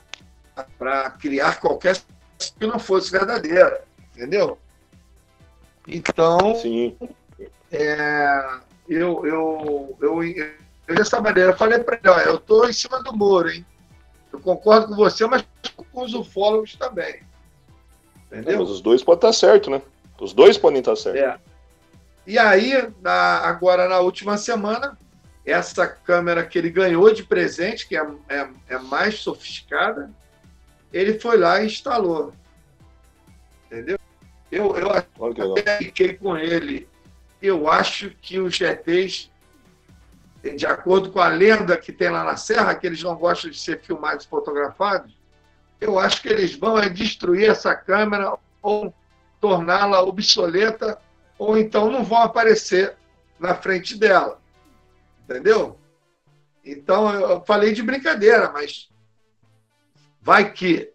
criar 1.19 1.59
qualquer 1.59 1.97
que 2.57 2.65
não 2.65 2.79
fosse 2.79 3.11
verdadeira, 3.11 3.83
entendeu? 4.15 4.57
Então, 5.87 6.55
Sim. 6.55 6.95
é, 7.71 8.45
eu, 8.87 9.25
eu, 9.25 9.97
eu, 10.01 10.23
eu, 10.35 10.51
dessa 10.95 11.19
maneira, 11.21 11.51
eu 11.51 11.57
falei 11.57 11.79
para 11.79 11.95
ele, 11.97 12.09
ó, 12.09 12.19
eu 12.19 12.35
estou 12.35 12.67
em 12.69 12.73
cima 12.73 13.01
do 13.03 13.13
muro, 13.15 13.49
hein? 13.49 13.65
Eu 14.31 14.39
concordo 14.39 14.87
com 14.87 14.95
você, 14.95 15.25
mas 15.27 15.43
com 15.91 16.01
os 16.03 16.13
ufólogos 16.13 16.75
também. 16.75 17.21
É, 18.31 18.39
Entendeu? 18.39 18.59
mas 18.59 18.69
os 18.69 18.81
dois 18.81 19.03
podem 19.03 19.17
estar 19.29 19.33
certo, 19.33 19.69
né? 19.69 19.81
Os 20.19 20.33
dois 20.33 20.57
podem 20.57 20.79
estar 20.79 20.95
certo. 20.95 21.17
É. 21.17 21.39
E 22.25 22.37
aí, 22.37 22.87
na- 23.01 23.39
agora 23.39 23.89
na 23.89 23.99
última 23.99 24.37
semana, 24.37 24.97
essa 25.45 25.87
câmera 25.87 26.45
que 26.45 26.57
ele 26.57 26.69
ganhou 26.69 27.11
de 27.13 27.23
presente, 27.23 27.87
que 27.87 27.97
é, 27.97 28.07
é, 28.29 28.47
é 28.69 28.77
mais 28.77 29.15
sofisticada, 29.19 30.11
ele 30.93 31.19
foi 31.19 31.37
lá 31.37 31.61
e 31.61 31.65
instalou. 31.65 32.31
Entendeu? 33.65 33.97
Eu, 34.51 34.75
eu 34.77 34.91
até 35.57 35.77
fiquei 35.77 36.13
com 36.13 36.37
ele. 36.37 36.87
Eu 37.41 37.69
acho 37.69 38.11
que 38.21 38.39
os 38.39 38.55
GTs, 38.55 39.30
de 40.43 40.65
acordo 40.65 41.11
com 41.11 41.19
a 41.19 41.27
lenda 41.27 41.77
que 41.77 41.91
tem 41.91 42.09
lá 42.09 42.23
na 42.23 42.35
Serra, 42.35 42.73
que 42.73 42.87
eles 42.87 43.03
não 43.03 43.15
gostam 43.15 43.51
de 43.51 43.59
ser 43.59 43.79
filmados 43.79 44.25
e 44.25 44.29
fotografados, 44.29 45.15
eu 45.79 45.99
acho 45.99 46.21
que 46.21 46.29
eles 46.29 46.55
vão 46.55 46.77
é 46.77 46.89
destruir 46.89 47.49
essa 47.49 47.75
câmera 47.75 48.37
ou 48.61 48.93
torná-la 49.39 50.01
obsoleta, 50.01 50.99
ou 51.37 51.57
então 51.57 51.91
não 51.91 52.03
vão 52.03 52.19
aparecer 52.19 52.95
na 53.39 53.55
frente 53.55 53.97
dela. 53.97 54.39
Entendeu? 55.23 55.77
Então, 56.63 57.11
eu 57.13 57.41
falei 57.41 57.73
de 57.73 57.81
brincadeira, 57.81 58.51
mas 58.51 58.89
vai 60.21 60.51
que. 60.51 60.91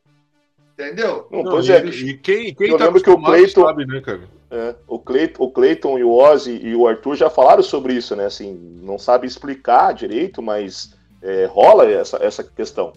Entendeu? 0.72 1.26
Não, 1.30 1.42
pois 1.42 1.66
e, 1.66 1.72
é. 1.72 1.84
e 1.86 2.18
quem, 2.18 2.54
quem 2.54 2.70
Eu 2.70 2.78
tá 2.78 2.84
lembro 2.84 3.02
que 3.02 3.10
o 3.10 3.20
Cleiton- 3.20 3.64
sabe, 3.66 3.86
né, 3.86 4.00
cara? 4.00 4.28
É, 4.50 4.74
o, 4.86 4.98
Cleiton, 4.98 5.42
o 5.42 5.50
Cleiton 5.50 5.98
e 5.98 6.04
o 6.04 6.12
Ozzy 6.12 6.60
e 6.62 6.74
o 6.76 6.86
Arthur 6.86 7.16
já 7.16 7.28
falaram 7.28 7.62
sobre 7.62 7.94
isso, 7.94 8.14
né? 8.14 8.26
Assim, 8.26 8.54
não 8.82 8.98
sabe 8.98 9.26
explicar 9.26 9.92
direito, 9.92 10.40
mas 10.40 10.94
é, 11.22 11.46
rola 11.46 11.90
essa, 11.90 12.18
essa 12.22 12.44
questão. 12.44 12.92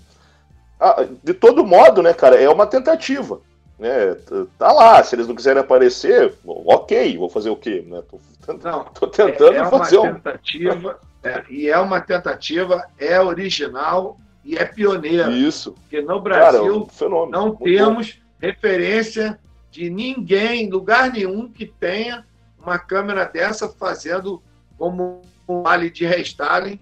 Ah, 0.80 1.06
de 1.24 1.34
todo 1.34 1.66
modo, 1.66 2.02
né, 2.02 2.14
cara, 2.14 2.36
é 2.40 2.48
uma 2.50 2.68
tentativa. 2.68 3.42
Né? 3.80 4.16
Tá 4.58 4.72
lá, 4.72 5.02
se 5.04 5.16
eles 5.16 5.28
não 5.28 5.36
quiserem 5.36 5.62
aparecer, 5.62 6.34
ok, 6.46 7.18
vou 7.18 7.30
fazer 7.30 7.50
o 7.50 7.56
quê? 7.56 7.84
Né? 7.88 8.04
Tô, 8.10 8.54
Não, 8.54 8.84
tô 8.86 9.08
tentando 9.08 9.56
é 9.56 9.62
uma 9.62 9.70
fazer 9.70 9.98
um. 9.98 10.14
tentativa, 10.14 11.00
é, 11.24 11.44
e 11.50 11.70
é 11.70 11.78
uma 11.80 12.02
tentativa, 12.02 12.86
é 12.98 13.20
original 13.20 14.18
e 14.44 14.58
é 14.58 14.66
pioneira. 14.66 15.32
Isso. 15.32 15.74
Porque 15.74 16.02
no 16.02 16.22
Cara, 16.22 16.36
é 16.36 16.52
Brasil 16.52 16.76
um 16.78 16.86
fenômeno. 16.88 17.32
não 17.32 17.46
Muito 17.48 17.60
bom. 17.60 17.66
temos 17.66 18.20
referência 18.42 19.40
de 19.72 19.90
ninguém, 19.90 20.70
lugar 20.70 21.12
nenhum 21.12 21.52
que 21.52 21.66
tenha 21.66 22.26
uma 22.58 22.78
câmera 22.80 23.26
dessa 23.26 23.70
fazendo 23.70 24.42
como 24.78 25.22
um 25.48 25.62
vale 25.64 25.90
de 25.90 26.06
restyling, 26.06 26.80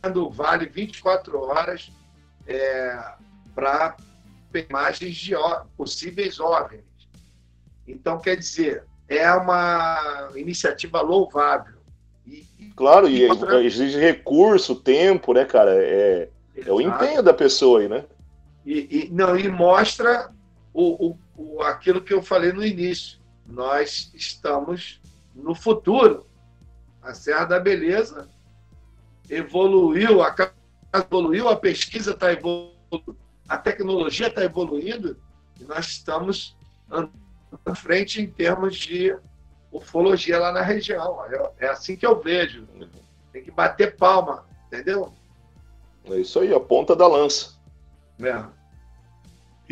dando 0.00 0.28
vale 0.30 0.66
24 0.66 1.38
horas 1.40 1.90
para 3.54 3.96
imagens 4.68 5.16
de 5.16 5.34
possíveis 5.76 6.38
OVNIs. 6.40 6.82
Então, 7.86 8.18
quer 8.18 8.36
dizer, 8.36 8.84
é 9.08 9.30
uma 9.32 10.30
iniciativa 10.36 11.00
louvável. 11.00 11.80
E, 12.26 12.46
Claro, 12.76 13.08
e 13.08 13.28
outra- 13.28 13.62
exige 13.62 13.98
recurso, 13.98 14.74
tempo, 14.76 15.32
né, 15.34 15.44
cara? 15.44 15.72
É, 15.74 16.28
é 16.56 16.72
o 16.72 16.80
empenho 16.80 17.22
da 17.22 17.34
pessoa 17.34 17.80
aí, 17.80 17.88
né? 17.88 18.04
E, 18.64 19.06
e- 19.06 19.10
não, 19.10 19.36
e 19.36 19.48
mostra 19.48 20.30
o, 20.72 21.08
o, 21.08 21.18
o- 21.42 21.62
aquilo 21.62 22.00
que 22.02 22.12
eu 22.14 22.22
falei 22.22 22.52
no 22.52 22.64
início. 22.64 23.18
Nós 23.46 24.10
estamos 24.14 25.00
no 25.34 25.54
futuro. 25.54 26.26
A 27.02 27.14
Serra 27.14 27.44
da 27.44 27.58
Beleza 27.60 28.28
evoluiu, 29.28 30.22
a 30.22 30.30
casa 30.30 30.54
evoluiu, 30.94 31.48
a 31.48 31.56
pesquisa 31.56 32.12
está 32.12 32.32
evoluindo, 32.32 33.16
a 33.48 33.58
tecnologia 33.58 34.28
está 34.28 34.44
evoluindo 34.44 35.16
e 35.60 35.64
nós 35.64 35.88
estamos 35.88 36.56
andando 36.90 37.12
à 37.66 37.74
frente 37.74 38.20
em 38.20 38.26
termos 38.30 38.76
de 38.76 39.16
ufologia 39.70 40.38
lá 40.38 40.52
na 40.52 40.62
região. 40.62 41.24
É, 41.26 41.66
é 41.66 41.68
assim 41.68 41.96
que 41.96 42.06
eu 42.06 42.20
vejo. 42.20 42.66
Tem 43.32 43.42
que 43.42 43.50
bater 43.50 43.96
palma, 43.96 44.46
entendeu? 44.66 45.12
É 46.04 46.18
isso 46.18 46.38
aí, 46.40 46.52
a 46.54 46.60
ponta 46.60 46.94
da 46.94 47.06
lança. 47.06 47.54
É. 48.20 48.44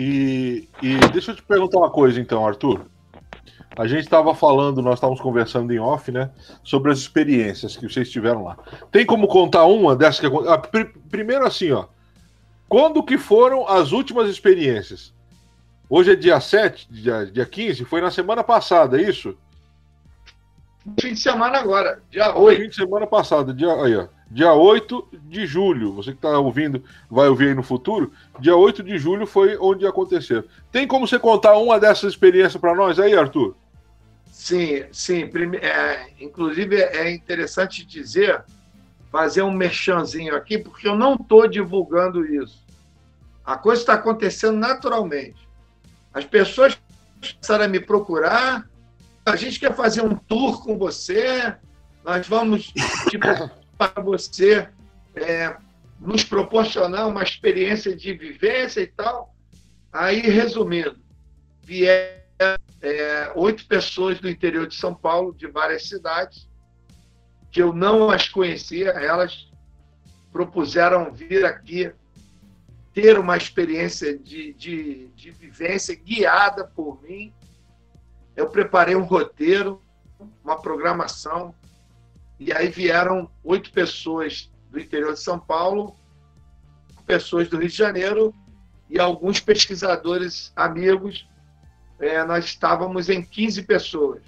E, 0.02 0.66
e 0.80 0.96
deixa 1.12 1.32
eu 1.32 1.36
te 1.36 1.42
perguntar 1.42 1.76
uma 1.76 1.90
coisa, 1.90 2.18
então, 2.18 2.46
Arthur. 2.46 2.86
A 3.76 3.86
gente 3.86 4.00
estava 4.04 4.34
falando, 4.34 4.80
nós 4.80 4.94
estávamos 4.94 5.20
conversando 5.20 5.70
em 5.74 5.78
off, 5.78 6.10
né? 6.10 6.30
Sobre 6.64 6.90
as 6.90 6.98
experiências 6.98 7.76
que 7.76 7.86
vocês 7.86 8.10
tiveram 8.10 8.42
lá. 8.44 8.56
Tem 8.90 9.04
como 9.04 9.28
contar 9.28 9.66
uma 9.66 9.94
dessas 9.94 10.18
que 10.18 10.26
acon- 10.26 10.48
ah, 10.48 10.56
pri- 10.56 10.86
Primeiro 11.10 11.46
assim, 11.46 11.70
ó. 11.72 11.84
Quando 12.66 13.02
que 13.02 13.18
foram 13.18 13.68
as 13.68 13.92
últimas 13.92 14.30
experiências? 14.30 15.12
Hoje 15.88 16.12
é 16.12 16.16
dia 16.16 16.40
7, 16.40 16.90
dia, 16.90 17.26
dia 17.26 17.44
15, 17.44 17.84
foi 17.84 18.00
na 18.00 18.10
semana 18.10 18.42
passada, 18.42 18.98
é 18.98 19.02
isso? 19.04 19.36
Fim 20.98 21.12
de 21.12 21.20
semana 21.20 21.58
agora, 21.58 22.00
dia 22.10 22.34
8. 22.34 22.62
Fim 22.62 22.68
de 22.70 22.74
semana 22.76 23.06
passada, 23.06 23.52
dia, 23.52 23.70
aí, 23.74 23.96
ó, 23.96 24.06
dia 24.30 24.52
8 24.52 25.08
de 25.24 25.46
julho. 25.46 25.92
Você 25.94 26.10
que 26.12 26.18
está 26.18 26.38
ouvindo, 26.38 26.82
vai 27.10 27.28
ouvir 27.28 27.48
aí 27.48 27.54
no 27.54 27.62
futuro. 27.62 28.12
Dia 28.38 28.56
8 28.56 28.82
de 28.82 28.98
julho 28.98 29.26
foi 29.26 29.56
onde 29.58 29.86
aconteceu. 29.86 30.44
Tem 30.70 30.86
como 30.86 31.06
você 31.06 31.18
contar 31.18 31.56
uma 31.56 31.80
dessas 31.80 32.12
experiências 32.12 32.60
para 32.60 32.74
nós 32.74 32.98
aí, 32.98 33.14
Arthur? 33.16 33.56
Sim, 34.30 34.84
sim. 34.92 35.26
Prime- 35.26 35.58
é, 35.58 36.10
inclusive, 36.20 36.76
é 36.76 37.10
interessante 37.10 37.84
dizer, 37.84 38.42
fazer 39.10 39.42
um 39.42 39.50
merchanzinho 39.50 40.34
aqui, 40.36 40.56
porque 40.56 40.86
eu 40.86 40.96
não 40.96 41.14
estou 41.14 41.48
divulgando 41.48 42.24
isso. 42.24 42.64
A 43.44 43.56
coisa 43.56 43.82
está 43.82 43.94
acontecendo 43.94 44.56
naturalmente. 44.56 45.48
As 46.14 46.24
pessoas 46.24 46.78
começaram 47.20 47.64
a 47.64 47.68
me 47.68 47.80
procurar, 47.80 48.64
a 49.26 49.36
gente 49.36 49.58
quer 49.60 49.74
fazer 49.74 50.02
um 50.02 50.14
tour 50.14 50.62
com 50.62 50.78
você, 50.78 51.54
nós 52.04 52.26
vamos 52.26 52.72
tipo, 53.10 53.26
para 53.88 54.02
você 54.02 54.68
é, 55.14 55.56
nos 55.98 56.22
proporcionar 56.22 57.08
uma 57.08 57.22
experiência 57.22 57.96
de 57.96 58.12
vivência 58.12 58.82
e 58.82 58.86
tal. 58.86 59.34
Aí, 59.90 60.20
resumindo, 60.20 60.98
vieram 61.62 62.20
é, 62.82 63.32
oito 63.34 63.66
pessoas 63.66 64.20
do 64.20 64.28
interior 64.28 64.66
de 64.66 64.74
São 64.74 64.94
Paulo, 64.94 65.34
de 65.34 65.46
várias 65.46 65.88
cidades, 65.88 66.46
que 67.50 67.62
eu 67.62 67.72
não 67.72 68.10
as 68.10 68.28
conhecia, 68.28 68.90
elas 68.90 69.50
propuseram 70.30 71.10
vir 71.10 71.46
aqui 71.46 71.90
ter 72.92 73.18
uma 73.18 73.36
experiência 73.36 74.16
de, 74.18 74.52
de, 74.52 75.08
de 75.08 75.30
vivência 75.30 75.94
guiada 75.94 76.64
por 76.64 77.02
mim. 77.02 77.32
Eu 78.36 78.50
preparei 78.50 78.94
um 78.94 79.04
roteiro, 79.04 79.82
uma 80.44 80.60
programação, 80.60 81.54
e 82.40 82.54
aí 82.54 82.70
vieram 82.70 83.30
oito 83.44 83.70
pessoas 83.70 84.50
do 84.70 84.80
interior 84.80 85.12
de 85.12 85.20
São 85.20 85.38
Paulo, 85.38 85.94
pessoas 87.06 87.50
do 87.50 87.58
Rio 87.58 87.68
de 87.68 87.76
Janeiro 87.76 88.34
e 88.88 88.98
alguns 88.98 89.40
pesquisadores 89.40 90.50
amigos 90.56 91.28
é, 92.00 92.24
nós 92.24 92.46
estávamos 92.46 93.10
em 93.10 93.20
15 93.20 93.62
pessoas. 93.64 94.22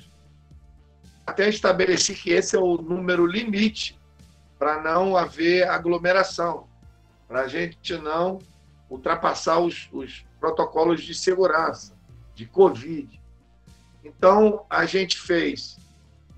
Até 1.26 1.48
estabeleci 1.48 2.14
que 2.14 2.30
esse 2.30 2.54
é 2.54 2.58
o 2.60 2.76
número 2.76 3.24
limite 3.24 3.98
para 4.58 4.82
não 4.82 5.16
haver 5.16 5.66
aglomeração, 5.66 6.68
para 7.26 7.42
a 7.42 7.48
gente 7.48 7.96
não 7.96 8.40
ultrapassar 8.90 9.58
os, 9.58 9.88
os 9.90 10.26
protocolos 10.38 11.02
de 11.02 11.14
segurança, 11.14 11.96
de 12.34 12.44
Covid. 12.44 13.18
Então, 14.04 14.66
a 14.68 14.84
gente 14.84 15.18
fez 15.18 15.78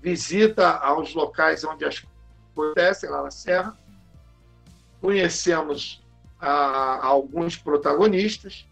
visita 0.05 0.69
aos 0.69 1.15
locais 1.15 1.63
onde 1.63 1.83
as 1.83 2.05
acontecem, 2.51 3.09
lá 3.09 3.23
na 3.23 3.31
Serra, 3.31 3.75
conhecemos 5.01 6.05
a, 6.39 7.03
alguns 7.03 7.57
protagonistas, 7.57 8.67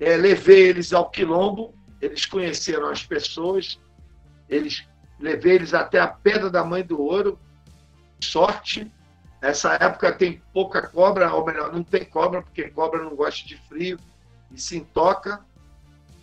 é, 0.00 0.16
levei 0.16 0.64
eles 0.64 0.92
ao 0.92 1.08
quilombo, 1.08 1.72
eles 2.00 2.26
conheceram 2.26 2.88
as 2.88 3.06
pessoas, 3.06 3.80
eles 4.48 4.84
levei 5.20 5.54
eles 5.54 5.72
até 5.72 6.00
a 6.00 6.08
Pedra 6.08 6.50
da 6.50 6.64
Mãe 6.64 6.82
do 6.82 7.00
Ouro, 7.00 7.38
sorte, 8.20 8.90
Essa 9.40 9.74
época 9.74 10.12
tem 10.12 10.42
pouca 10.52 10.88
cobra, 10.88 11.32
ou 11.32 11.46
melhor, 11.46 11.72
não 11.72 11.84
tem 11.84 12.04
cobra, 12.04 12.42
porque 12.42 12.68
cobra 12.70 13.02
não 13.02 13.14
gosta 13.14 13.46
de 13.46 13.56
frio 13.68 13.98
e 14.50 14.60
se 14.60 14.76
intoca. 14.76 15.44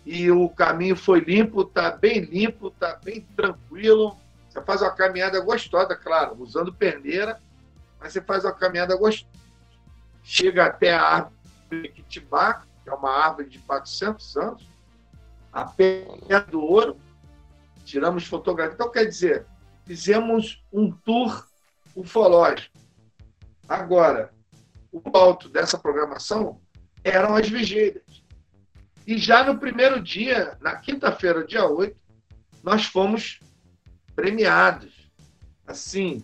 E 0.04 0.30
o 0.30 0.48
caminho 0.48 0.96
foi 0.96 1.20
limpo, 1.20 1.64
tá 1.64 1.90
bem 1.90 2.20
limpo, 2.20 2.70
tá 2.70 2.98
bem 3.02 3.20
tranquilo. 3.36 4.16
Você 4.48 4.60
faz 4.62 4.82
uma 4.82 4.90
caminhada 4.90 5.40
gostosa, 5.40 5.94
claro, 5.94 6.36
usando 6.38 6.72
perneira, 6.72 7.40
mas 7.98 8.12
você 8.12 8.20
faz 8.20 8.44
uma 8.44 8.52
caminhada 8.52 8.96
gostosa. 8.96 9.30
Chega 10.22 10.66
até 10.66 10.94
a 10.94 11.02
árvore 11.02 11.34
de 11.70 11.88
Kitibá, 11.88 12.62
que 12.82 12.90
é 12.90 12.92
uma 12.92 13.10
árvore 13.10 13.48
de 13.48 13.58
400 13.60 14.36
anos, 14.36 14.66
a 15.52 15.64
Pedra 15.64 16.40
do 16.40 16.60
Ouro, 16.60 16.96
tiramos 17.84 18.26
fotografia. 18.26 18.74
Então, 18.74 18.90
quer 18.90 19.04
dizer, 19.04 19.46
fizemos 19.84 20.62
um 20.72 20.90
tour 20.90 21.46
ufológico. 21.94 22.76
Agora, 23.68 24.32
o 24.92 25.02
alto 25.16 25.48
dessa 25.48 25.78
programação 25.78 26.60
eram 27.02 27.34
as 27.34 27.48
vigílias. 27.48 28.19
E 29.06 29.18
já 29.18 29.44
no 29.44 29.58
primeiro 29.58 30.00
dia, 30.00 30.56
na 30.60 30.76
quinta-feira, 30.76 31.44
dia 31.44 31.66
8, 31.66 31.96
nós 32.62 32.84
fomos 32.84 33.40
premiados. 34.14 35.10
Assim, 35.66 36.22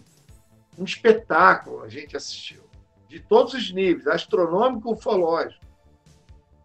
um 0.78 0.84
espetáculo 0.84 1.82
a 1.82 1.88
gente 1.88 2.16
assistiu. 2.16 2.68
De 3.08 3.20
todos 3.20 3.54
os 3.54 3.72
níveis, 3.72 4.06
astronômico, 4.06 4.92
ufológico. 4.92 5.64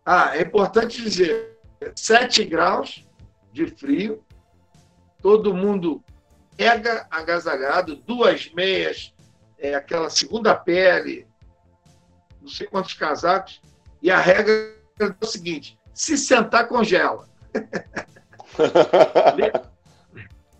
Ah, 0.05 0.35
é 0.35 0.41
importante 0.41 1.01
dizer, 1.01 1.57
7 1.95 2.43
graus 2.45 3.07
de 3.53 3.67
frio, 3.67 4.23
todo 5.21 5.53
mundo 5.53 6.03
pega 6.57 7.07
agasalhado, 7.09 7.95
duas 7.95 8.51
meias, 8.53 9.13
é, 9.57 9.75
aquela 9.75 10.09
segunda 10.09 10.55
pele, 10.55 11.27
não 12.41 12.47
sei 12.47 12.67
quantos 12.67 12.93
casacos, 12.93 13.61
e 14.01 14.09
a 14.09 14.19
regra 14.19 14.75
é 14.99 15.15
o 15.21 15.25
seguinte: 15.25 15.77
se 15.93 16.17
sentar, 16.17 16.67
congela. 16.67 17.29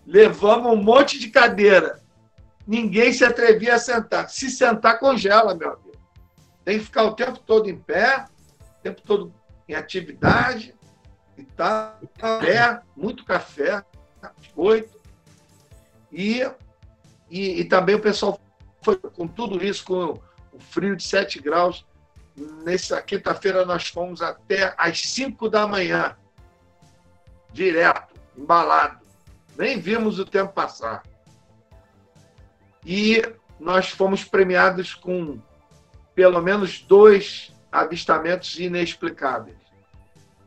Levamos 0.06 0.72
um 0.72 0.76
monte 0.76 1.18
de 1.18 1.30
cadeira. 1.30 2.00
Ninguém 2.66 3.12
se 3.12 3.24
atrevia 3.24 3.74
a 3.74 3.78
sentar. 3.78 4.30
Se 4.30 4.50
sentar, 4.50 4.98
congela, 4.98 5.54
meu 5.54 5.72
amigo. 5.72 5.92
Tem 6.64 6.78
que 6.78 6.84
ficar 6.84 7.04
o 7.04 7.14
tempo 7.14 7.38
todo 7.38 7.68
em 7.68 7.76
pé, 7.76 8.26
o 8.78 8.82
tempo 8.82 9.02
todo 9.02 9.34
em 9.68 9.74
atividade 9.74 10.74
e 11.36 11.44
tal. 11.44 11.98
Café, 12.18 12.80
muito 12.96 13.24
café, 13.24 13.84
biscoito. 14.38 15.00
E, 16.10 16.42
e, 17.30 17.60
e 17.60 17.64
também 17.64 17.94
o 17.94 18.00
pessoal 18.00 18.40
foi 18.82 18.96
com 18.96 19.26
tudo 19.26 19.64
isso, 19.64 19.84
com 19.84 20.20
o 20.52 20.60
frio 20.60 20.94
de 20.94 21.02
7 21.02 21.40
graus. 21.40 21.84
Nessa 22.36 23.00
quinta-feira 23.02 23.64
nós 23.64 23.88
fomos 23.88 24.22
até 24.22 24.74
às 24.78 25.00
5 25.02 25.48
da 25.48 25.66
manhã, 25.66 26.16
direto, 27.52 28.14
embalado. 28.36 29.00
Nem 29.56 29.78
vimos 29.78 30.18
o 30.18 30.24
tempo 30.24 30.52
passar. 30.52 31.02
E 32.84 33.22
nós 33.60 33.90
fomos 33.90 34.24
premiados 34.24 34.94
com 34.94 35.38
pelo 36.14 36.40
menos 36.40 36.80
dois 36.80 37.52
avistamentos 37.70 38.58
inexplicáveis 38.58 39.62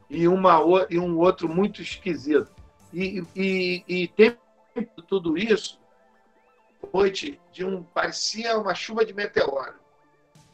e, 0.09 0.27
uma, 0.27 0.59
e 0.89 0.99
um 0.99 1.17
outro 1.17 1.47
muito 1.47 1.81
esquisito. 1.81 2.51
E, 2.93 3.23
e, 3.35 3.83
e 3.87 4.07
tem 4.09 4.37
tudo 5.07 5.37
isso, 5.37 5.79
noite 6.93 7.39
de 7.51 7.65
um 7.65 7.83
parecia 7.83 8.57
uma 8.57 8.73
chuva 8.75 9.05
de 9.05 9.13
meteoro. 9.13 9.75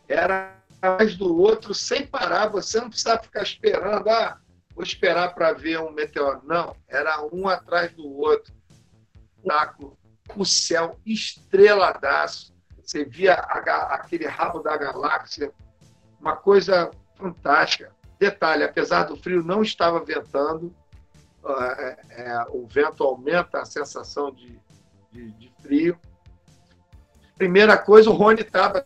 Era 0.08 0.61
mais 0.82 1.16
do 1.16 1.38
outro 1.38 1.74
sem 1.74 2.06
parar, 2.06 2.48
você 2.48 2.80
não 2.80 2.90
precisava 2.90 3.22
ficar 3.22 3.44
esperando, 3.44 4.10
ah, 4.10 4.40
vou 4.74 4.84
esperar 4.84 5.34
para 5.36 5.54
ver 5.54 5.80
um 5.80 5.92
meteoro. 5.92 6.42
Não, 6.44 6.76
era 6.88 7.24
um 7.32 7.48
atrás 7.48 7.92
do 7.94 8.08
outro. 8.08 8.54
O 10.36 10.46
céu 10.46 11.00
estreladaço. 11.06 12.52
Você 12.84 13.06
via 13.06 13.36
a, 13.36 13.96
aquele 13.96 14.26
rabo 14.26 14.60
da 14.60 14.76
galáxia, 14.76 15.54
uma 16.20 16.36
coisa 16.36 16.92
fantástica. 17.16 17.94
Detalhe, 18.20 18.64
apesar 18.64 19.04
do 19.04 19.16
frio, 19.16 19.44
não 19.44 19.62
estava 19.62 20.04
ventando, 20.04 20.76
é, 21.44 21.98
é, 22.10 22.46
o 22.50 22.68
vento 22.68 23.04
aumenta 23.04 23.60
a 23.60 23.66
sensação 23.66 24.32
de, 24.32 24.60
de, 25.12 25.32
de 25.32 25.52
frio. 25.62 25.98
Primeira 27.36 27.78
coisa, 27.78 28.10
o 28.10 28.14
Rony 28.14 28.42
estava. 28.42 28.86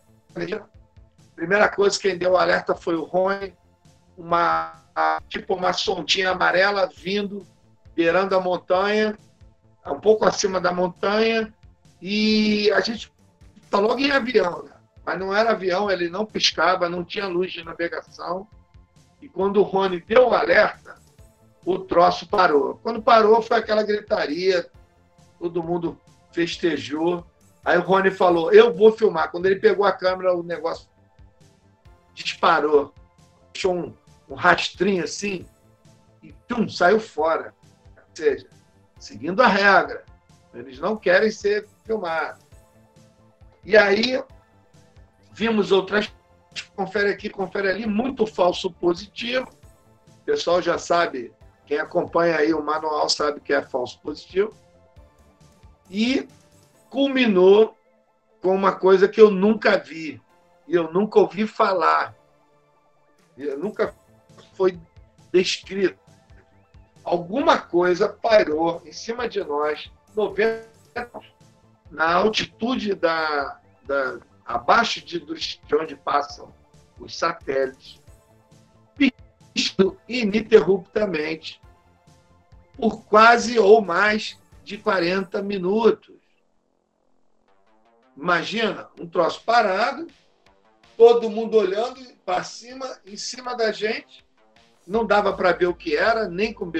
Primeira 1.36 1.68
coisa, 1.68 2.00
quem 2.00 2.16
deu 2.16 2.32
o 2.32 2.36
alerta 2.38 2.74
foi 2.74 2.96
o 2.96 3.04
Rony, 3.04 3.54
uma, 4.16 4.72
tipo 5.28 5.54
uma 5.54 5.74
sondinha 5.74 6.30
amarela 6.30 6.90
vindo, 6.96 7.46
beirando 7.94 8.34
a 8.34 8.40
montanha, 8.40 9.16
um 9.86 10.00
pouco 10.00 10.24
acima 10.24 10.58
da 10.58 10.72
montanha, 10.72 11.52
e 12.00 12.70
a 12.72 12.80
gente 12.80 13.12
está 13.62 13.78
logo 13.78 14.00
em 14.00 14.10
avião, 14.10 14.62
né? 14.62 14.72
mas 15.04 15.18
não 15.18 15.34
era 15.34 15.50
avião, 15.50 15.90
ele 15.90 16.08
não 16.08 16.24
piscava, 16.24 16.88
não 16.88 17.04
tinha 17.04 17.28
luz 17.28 17.52
de 17.52 17.62
navegação. 17.62 18.48
E 19.20 19.28
quando 19.28 19.58
o 19.58 19.62
Rony 19.62 20.00
deu 20.00 20.28
o 20.28 20.34
alerta, 20.34 20.96
o 21.64 21.78
troço 21.78 22.26
parou. 22.26 22.80
Quando 22.82 23.02
parou, 23.02 23.42
foi 23.42 23.58
aquela 23.58 23.82
gritaria, 23.82 24.66
todo 25.38 25.62
mundo 25.62 26.00
festejou. 26.32 27.26
Aí 27.64 27.76
o 27.76 27.82
Rony 27.82 28.10
falou: 28.10 28.52
Eu 28.52 28.74
vou 28.74 28.92
filmar. 28.92 29.30
Quando 29.30 29.46
ele 29.46 29.56
pegou 29.56 29.84
a 29.84 29.92
câmera, 29.92 30.34
o 30.34 30.42
negócio 30.42 30.88
disparou. 32.24 32.92
Deixou 33.52 33.74
um, 33.74 33.94
um 34.28 34.34
rastrinho 34.34 35.04
assim 35.04 35.46
e 36.22 36.32
tum, 36.48 36.68
saiu 36.68 36.98
fora. 36.98 37.54
Ou 37.96 38.02
seja, 38.14 38.48
seguindo 38.98 39.42
a 39.42 39.46
regra. 39.46 40.04
Eles 40.54 40.78
não 40.78 40.96
querem 40.96 41.30
ser 41.30 41.68
filmados. 41.84 42.44
E 43.64 43.76
aí 43.76 44.22
vimos 45.32 45.70
outras. 45.70 46.10
Confere 46.74 47.10
aqui, 47.10 47.28
confere 47.28 47.68
ali, 47.68 47.86
muito 47.86 48.26
falso 48.26 48.70
positivo. 48.70 49.48
O 50.08 50.24
pessoal 50.24 50.62
já 50.62 50.78
sabe 50.78 51.32
quem 51.66 51.78
acompanha 51.78 52.36
aí 52.36 52.54
o 52.54 52.62
manual 52.62 53.08
sabe 53.08 53.40
que 53.40 53.52
é 53.52 53.60
falso 53.60 54.00
positivo. 54.00 54.54
E 55.90 56.26
culminou 56.88 57.76
com 58.40 58.54
uma 58.54 58.72
coisa 58.72 59.08
que 59.08 59.20
eu 59.20 59.30
nunca 59.30 59.76
vi, 59.76 60.20
e 60.66 60.74
eu 60.74 60.92
nunca 60.92 61.18
ouvi 61.18 61.46
falar, 61.46 62.14
nunca 63.58 63.94
foi 64.54 64.78
descrito. 65.32 65.98
Alguma 67.04 67.58
coisa 67.58 68.08
pairou 68.08 68.82
em 68.84 68.92
cima 68.92 69.28
de 69.28 69.42
nós, 69.44 69.90
90 70.14 70.66
na 71.90 72.14
altitude 72.14 72.94
da, 72.94 73.60
da 73.84 74.18
abaixo 74.44 75.04
de, 75.04 75.20
de 75.20 75.74
onde 75.74 75.96
passam 75.96 76.52
os 76.98 77.16
satélites 77.16 78.00
ininterruptamente 80.08 81.60
por 82.76 83.04
quase 83.04 83.58
ou 83.58 83.80
mais 83.80 84.38
de 84.62 84.78
40 84.78 85.42
minutos. 85.42 86.14
Imagina, 88.16 88.88
um 88.98 89.06
troço 89.06 89.42
parado, 89.44 90.06
todo 90.96 91.30
mundo 91.30 91.56
olhando 91.56 92.00
para 92.24 92.42
cima, 92.42 92.98
em 93.06 93.16
cima 93.16 93.54
da 93.54 93.70
gente, 93.70 94.24
não 94.86 95.04
dava 95.04 95.32
para 95.32 95.52
ver 95.52 95.66
o 95.66 95.74
que 95.74 95.96
era, 95.96 96.28
nem 96.28 96.52
com 96.52 96.70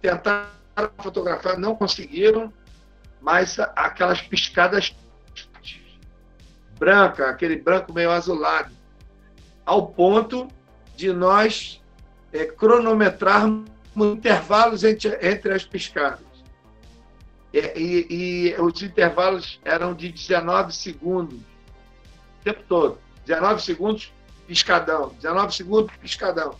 Tentaram 0.00 0.46
fotografar, 0.98 1.58
não 1.58 1.74
conseguiram, 1.74 2.52
mas 3.20 3.58
aquelas 3.58 4.20
piscadas 4.20 4.94
branca, 6.78 7.30
aquele 7.30 7.56
branco 7.56 7.92
meio 7.92 8.10
azulado, 8.10 8.70
ao 9.64 9.88
ponto 9.88 10.48
de 10.94 11.12
nós 11.12 11.82
é, 12.32 12.44
cronometrarmos 12.44 13.68
intervalos 13.96 14.84
entre, 14.84 15.18
entre 15.26 15.54
as 15.54 15.64
piscadas. 15.64 16.20
É, 17.52 17.78
e, 17.78 18.06
e, 18.10 18.60
os 18.60 18.82
intervalos 18.82 19.58
eram 19.64 19.94
de 19.94 20.12
19 20.12 20.74
segundos, 20.74 21.40
tempo 22.46 22.62
todo. 22.68 22.98
19 23.26 23.62
segundos, 23.62 24.12
piscadão. 24.46 25.08
19 25.20 25.54
segundos, 25.54 25.96
piscadão. 25.96 26.54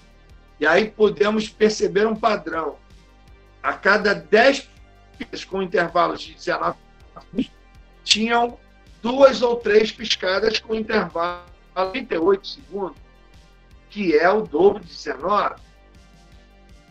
E 0.58 0.66
aí 0.66 0.90
podemos 0.90 1.48
perceber 1.48 2.06
um 2.06 2.16
padrão. 2.16 2.76
A 3.62 3.72
cada 3.72 4.14
10 4.14 4.68
piscadas 5.16 5.44
com 5.44 5.62
intervalos 5.62 6.20
de 6.20 6.34
19 6.34 6.76
segundos, 7.14 7.50
tinham 8.04 8.58
duas 9.00 9.42
ou 9.42 9.56
três 9.56 9.92
piscadas 9.92 10.58
com 10.58 10.74
intervalo 10.74 11.42
de 11.76 11.82
38 12.02 12.46
segundos 12.46 13.06
que 13.88 14.16
é 14.16 14.28
o 14.28 14.42
dobro 14.42 14.82
de 14.82 14.88
19. 14.88 15.54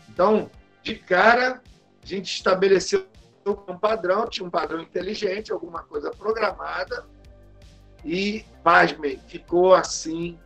Então, 0.08 0.50
de 0.82 0.96
cara, 0.96 1.62
a 2.02 2.06
gente 2.06 2.26
estabeleceu 2.34 3.06
um 3.46 3.78
padrão, 3.78 4.28
tinha 4.28 4.44
um 4.44 4.50
padrão 4.50 4.80
inteligente, 4.80 5.52
alguma 5.52 5.84
coisa 5.84 6.10
programada, 6.10 7.06
E, 8.06 8.44
pasmem, 8.62 9.18
ficou 9.26 9.74
assim 9.74 10.38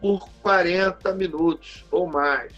por 0.00 0.28
40 0.42 1.14
minutos 1.14 1.86
ou 1.92 2.08
mais. 2.08 2.52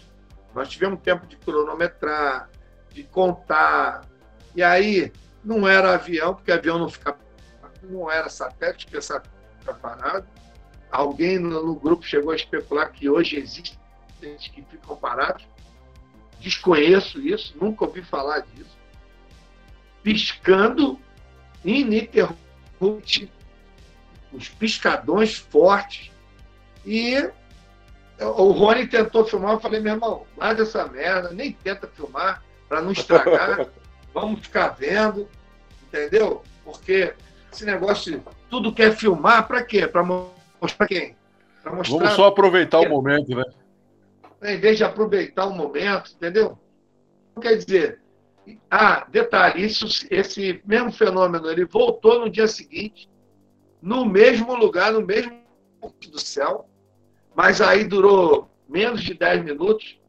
Nós 0.55 0.67
tivemos 0.67 0.99
tempo 1.01 1.27
de 1.27 1.35
cronometrar, 1.37 2.49
de 2.89 3.03
contar. 3.03 4.01
E 4.55 4.63
aí, 4.63 5.13
não 5.45 5.67
era 5.67 5.93
avião, 5.93 6.33
porque 6.33 6.51
avião 6.51 6.79
não 6.79 6.89
fica. 6.89 7.15
Não 7.83 8.09
era 8.11 8.29
satélite, 8.29 8.85
porque 8.85 8.99
satélite 9.01 9.31
fica 9.59 9.75
parado. 9.75 10.27
Alguém 10.91 11.37
no, 11.37 11.63
no 11.63 11.75
grupo 11.75 12.03
chegou 12.03 12.31
a 12.31 12.35
especular 12.35 12.91
que 12.91 13.07
hoje 13.07 13.37
existem 13.37 13.79
que 14.19 14.63
ficam 14.63 14.95
parados. 14.95 15.47
Desconheço 16.39 17.19
isso, 17.19 17.55
nunca 17.59 17.85
ouvi 17.85 18.01
falar 18.01 18.39
disso. 18.39 18.75
Piscando 20.01 20.99
ininterruptamente, 21.63 23.31
os 24.33 24.49
piscadões 24.49 25.37
fortes. 25.37 26.11
E 26.85 27.29
o 28.19 28.51
Rony 28.51 28.87
tentou 28.87 29.25
filmar, 29.25 29.53
eu 29.53 29.59
falei, 29.59 29.79
meu 29.79 29.93
irmão, 29.93 30.25
larga 30.37 30.63
essa 30.63 30.85
merda, 30.87 31.31
nem 31.31 31.51
tenta 31.51 31.87
filmar 31.87 32.43
para 32.67 32.81
não 32.81 32.91
estragar. 32.91 33.67
Vamos 34.13 34.41
ficar 34.41 34.69
vendo, 34.69 35.27
entendeu? 35.87 36.43
Porque 36.65 37.13
esse 37.51 37.65
negócio 37.65 38.11
de 38.11 38.23
tudo 38.49 38.73
quer 38.73 38.95
filmar, 38.95 39.47
para 39.47 39.63
quê? 39.63 39.87
Para 39.87 40.03
mostrar 40.03 40.87
quem? 40.87 41.15
Pra 41.63 41.73
mostrar 41.73 41.97
Vamos 41.97 42.13
só 42.13 42.27
aproveitar 42.27 42.79
o 42.79 42.89
momento, 42.89 43.35
né? 43.35 43.43
Em 44.43 44.59
vez 44.59 44.77
de 44.77 44.83
aproveitar 44.83 45.45
o 45.45 45.53
momento, 45.53 46.11
entendeu? 46.15 46.57
Quer 47.39 47.55
dizer, 47.57 48.01
ah, 48.69 49.05
detalhe, 49.09 49.65
isso, 49.65 50.05
esse 50.09 50.61
mesmo 50.65 50.91
fenômeno, 50.91 51.49
ele 51.49 51.65
voltou 51.65 52.19
no 52.19 52.29
dia 52.29 52.47
seguinte, 52.47 53.09
no 53.81 54.05
mesmo 54.05 54.55
lugar, 54.55 54.93
no 54.93 55.01
mesmo 55.01 55.41
ponto 55.79 56.09
do 56.09 56.19
céu, 56.19 56.69
mas 57.35 57.61
aí 57.61 57.83
durou 57.83 58.49
menos 58.67 59.01
de 59.01 59.13
10 59.13 59.43
minutos, 59.43 59.99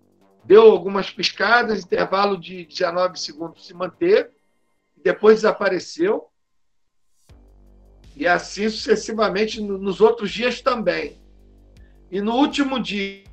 deu 0.44 0.62
algumas 0.62 1.10
piscadas, 1.10 1.84
intervalo 1.84 2.36
de 2.36 2.66
19 2.66 3.18
segundos 3.18 3.66
se 3.66 3.74
manter, 3.74 4.30
depois 5.02 5.36
desapareceu, 5.36 6.28
e 8.14 8.26
assim 8.26 8.68
sucessivamente 8.68 9.60
nos 9.60 10.00
outros 10.00 10.30
dias 10.30 10.60
também. 10.60 11.20
E 12.10 12.20
no 12.20 12.34
último 12.34 12.78
dia, 12.78 13.24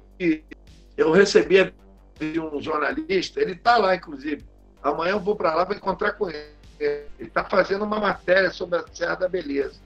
eu 0.96 1.12
recebi 1.12 1.74
de 2.18 2.40
um 2.40 2.62
jornalista, 2.62 3.42
ele 3.42 3.54
está 3.54 3.78
lá, 3.78 3.96
inclusive. 3.96 4.46
Amanhã 4.82 5.12
eu 5.12 5.20
vou 5.20 5.36
para 5.36 5.54
lá 5.54 5.66
para 5.66 5.76
encontrar 5.76 6.14
com 6.14 6.30
ele. 6.30 6.58
Ele 6.80 7.10
está 7.20 7.44
fazendo 7.44 7.84
uma 7.84 8.00
matéria 8.00 8.52
sobre 8.52 8.80
a 8.80 8.86
Serra 8.94 9.16
da 9.16 9.28
Beleza. 9.28 9.82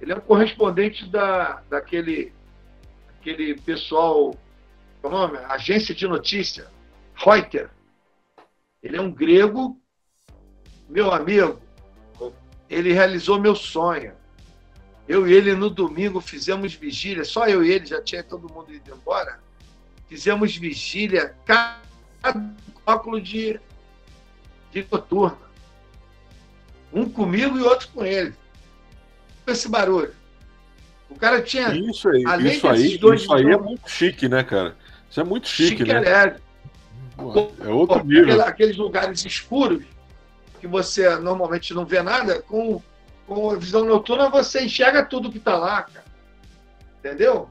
Ele 0.00 0.12
é 0.12 0.16
um 0.16 0.20
correspondente 0.20 1.06
da, 1.06 1.62
daquele 1.68 2.32
aquele 3.18 3.60
pessoal, 3.60 4.34
qual 5.00 5.12
é 5.12 5.16
o 5.16 5.18
nome? 5.18 5.38
Agência 5.48 5.94
de 5.94 6.06
notícia, 6.06 6.68
Reuters. 7.14 7.70
Ele 8.82 8.96
é 8.96 9.00
um 9.00 9.10
grego, 9.10 9.78
meu 10.88 11.12
amigo. 11.12 11.60
Ele 12.70 12.92
realizou 12.92 13.40
meu 13.40 13.54
sonho. 13.54 14.12
Eu 15.08 15.26
e 15.26 15.32
ele 15.32 15.54
no 15.54 15.70
domingo 15.70 16.20
fizemos 16.20 16.74
vigília, 16.74 17.24
só 17.24 17.46
eu 17.48 17.64
e 17.64 17.72
ele, 17.72 17.86
já 17.86 18.02
tinha 18.02 18.22
todo 18.22 18.52
mundo 18.52 18.72
ido 18.72 18.94
embora. 18.94 19.40
Fizemos 20.06 20.54
vigília, 20.54 21.34
cada 21.44 21.80
óculos 22.86 23.26
de, 23.26 23.58
de 24.70 24.86
noturna. 24.90 25.38
Um 26.92 27.08
comigo 27.08 27.58
e 27.58 27.62
outro 27.62 27.88
com 27.88 28.04
ele. 28.04 28.34
Esse 29.50 29.68
barulho. 29.68 30.12
O 31.08 31.16
cara 31.16 31.40
tinha. 31.40 31.74
Isso 31.74 32.08
aí, 32.08 32.22
isso 32.46 32.68
aí, 32.68 32.98
dois 32.98 33.22
isso 33.22 33.32
aí 33.32 33.46
é 33.46 33.56
muito 33.56 33.88
chique, 33.88 34.28
né, 34.28 34.42
cara? 34.42 34.76
Isso 35.10 35.20
é 35.20 35.24
muito 35.24 35.48
chique, 35.48 35.78
chique 35.78 35.92
né? 35.92 36.02
É, 36.04 36.36
é 37.64 37.68
outro 37.68 38.04
nível. 38.04 38.42
Aqueles 38.42 38.76
lugares 38.76 39.24
escuros 39.24 39.84
que 40.60 40.66
você 40.66 41.16
normalmente 41.16 41.72
não 41.72 41.86
vê 41.86 42.02
nada, 42.02 42.42
com 42.42 42.82
com 43.28 43.56
visão 43.58 43.84
noturna 43.84 44.30
você 44.30 44.64
enxerga 44.64 45.04
tudo 45.04 45.30
que 45.30 45.36
está 45.36 45.56
lá, 45.56 45.82
cara. 45.82 46.04
Entendeu? 46.98 47.50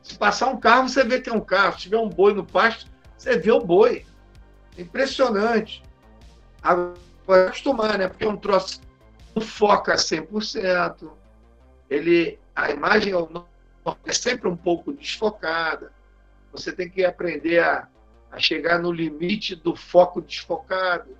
Se 0.00 0.16
passar 0.16 0.46
um 0.46 0.56
carro, 0.56 0.88
você 0.88 1.02
vê 1.02 1.20
que 1.20 1.28
é 1.28 1.32
um 1.32 1.40
carro. 1.40 1.72
Se 1.72 1.80
tiver 1.80 1.98
um 1.98 2.08
boi 2.08 2.32
no 2.32 2.46
pasto, 2.46 2.86
você 3.18 3.36
vê 3.36 3.50
o 3.50 3.60
boi. 3.60 4.06
Impressionante. 4.78 5.82
Agora, 6.62 6.94
acostumar, 7.48 7.98
né? 7.98 8.06
Porque 8.06 8.24
é 8.24 8.28
um 8.28 8.36
troço 8.36 8.80
foca 9.40 9.94
100%. 9.94 11.10
Ele, 11.88 12.38
a 12.54 12.70
imagem 12.70 13.12
é 14.04 14.12
sempre 14.12 14.48
um 14.48 14.56
pouco 14.56 14.92
desfocada. 14.92 15.92
Você 16.52 16.72
tem 16.72 16.88
que 16.88 17.04
aprender 17.04 17.60
a, 17.60 17.88
a 18.30 18.38
chegar 18.38 18.78
no 18.78 18.90
limite 18.90 19.54
do 19.54 19.76
foco 19.76 20.20
desfocado 20.20 21.16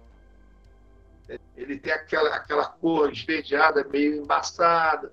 ele 1.56 1.78
tem 1.78 1.92
aquela, 1.92 2.36
aquela 2.36 2.66
cor 2.66 3.10
esverdeada, 3.10 3.84
meio 3.84 4.22
embaçada, 4.22 5.12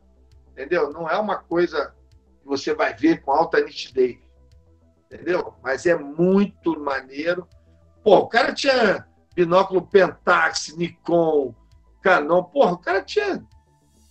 entendeu? 0.52 0.92
Não 0.92 1.10
é 1.10 1.18
uma 1.18 1.38
coisa 1.38 1.94
que 2.42 2.48
você 2.48 2.74
vai 2.74 2.94
ver 2.94 3.22
com 3.22 3.32
alta 3.32 3.60
nitidez, 3.62 4.20
entendeu? 5.06 5.56
Mas 5.64 5.86
é 5.86 5.96
muito 5.96 6.80
maneiro. 6.80 7.48
Pô, 8.04 8.18
o 8.20 8.28
cara 8.28 8.54
tinha 8.54 9.08
binóculo 9.34 9.82
Pentax, 9.82 10.76
Nikon, 10.78 11.56
Canon, 12.04 12.44
porra, 12.44 12.74
o 12.74 12.78
cara 12.78 13.02
tinha 13.02 13.42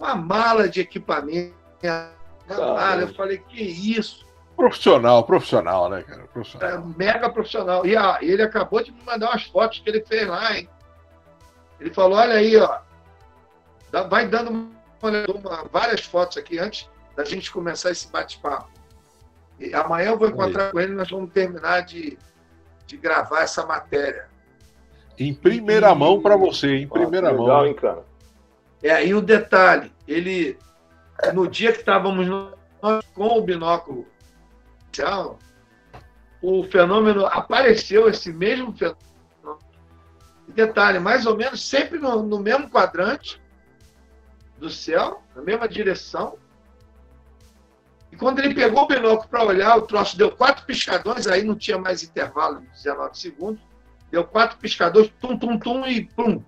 uma 0.01 0.17
mala 0.17 0.69
de 0.69 0.81
equipamento, 0.81 1.55
mala. 2.49 3.03
eu 3.03 3.15
falei, 3.15 3.39
que 3.39 3.63
isso? 3.63 4.27
Profissional, 4.57 5.25
profissional, 5.25 5.89
né, 5.91 6.03
cara? 6.03 6.25
Profissional. 6.25 6.71
É, 6.71 6.83
mega 6.97 7.31
profissional. 7.31 7.87
E 7.87 7.97
a, 7.97 8.19
ele 8.21 8.43
acabou 8.43 8.83
de 8.83 8.93
me 8.93 9.03
mandar 9.03 9.31
umas 9.31 9.45
fotos 9.45 9.79
que 9.79 9.89
ele 9.89 10.05
fez 10.05 10.27
lá, 10.27 10.57
hein? 10.57 10.69
Ele 11.81 11.93
falou: 11.93 12.19
olha 12.19 12.35
aí, 12.35 12.57
ó, 12.57 12.81
vai 14.09 14.27
dando 14.27 14.51
uma, 14.51 14.71
uma, 15.35 15.65
várias 15.71 16.05
fotos 16.05 16.37
aqui 16.37 16.59
antes 16.59 16.89
da 17.17 17.25
gente 17.25 17.51
começar 17.51 17.91
esse 17.91 18.11
bate-papo. 18.11 18.71
E 19.59 19.75
amanhã 19.75 20.11
eu 20.11 20.19
vou 20.19 20.29
encontrar 20.29 20.71
com 20.71 20.81
ele 20.81 20.93
e 20.93 20.97
nós 20.97 21.11
vamos 21.11 21.33
terminar 21.33 21.81
de, 21.81 22.19
de 22.87 22.97
gravar 22.97 23.43
essa 23.43 23.67
matéria. 23.67 24.29
Em 25.19 25.35
primeira 25.35 25.91
e, 25.91 25.95
mão 25.95 26.21
para 26.21 26.37
você, 26.37 26.77
em 26.77 26.89
primeira 26.89 27.31
ah, 27.31 27.33
mão. 27.33 27.43
Legal, 27.43 27.67
hein, 27.67 27.75
cara? 27.75 28.05
É, 28.83 29.07
e 29.07 29.15
o 29.15 29.21
detalhe, 29.21 29.93
ele, 30.09 30.59
no 31.33 31.47
dia 31.47 31.73
que 31.73 31.79
estávamos 31.79 32.27
com 33.15 33.27
o 33.27 33.43
binóculo 33.43 34.07
o 36.43 36.65
fenômeno 36.65 37.25
apareceu, 37.27 38.09
esse 38.09 38.33
mesmo 38.33 38.73
fenômeno 38.73 39.13
Detalhe, 40.49 40.99
mais 40.99 41.25
ou 41.27 41.37
menos 41.37 41.67
sempre 41.67 41.99
no, 41.99 42.23
no 42.23 42.39
mesmo 42.39 42.69
quadrante 42.69 43.41
do 44.59 44.69
céu, 44.69 45.23
na 45.35 45.43
mesma 45.43 45.67
direção. 45.67 46.37
E 48.11 48.17
quando 48.17 48.41
ele 48.41 48.55
pegou 48.55 48.83
o 48.83 48.87
binóculo 48.87 49.29
para 49.29 49.45
olhar, 49.45 49.77
o 49.77 49.83
troço 49.83 50.17
deu 50.17 50.31
quatro 50.31 50.67
piscadões, 50.67 51.27
aí 51.27 51.43
não 51.43 51.57
tinha 51.57 51.79
mais 51.79 52.03
intervalo 52.03 52.61
de 52.61 52.67
19 52.69 53.19
segundos. 53.19 53.63
Deu 54.13 54.25
quatro 54.25 54.59
piscadores, 54.59 55.11
tum, 55.19 55.39
tum, 55.39 55.59
tum, 55.59 55.87
e 55.87 56.05
pum. 56.05 56.45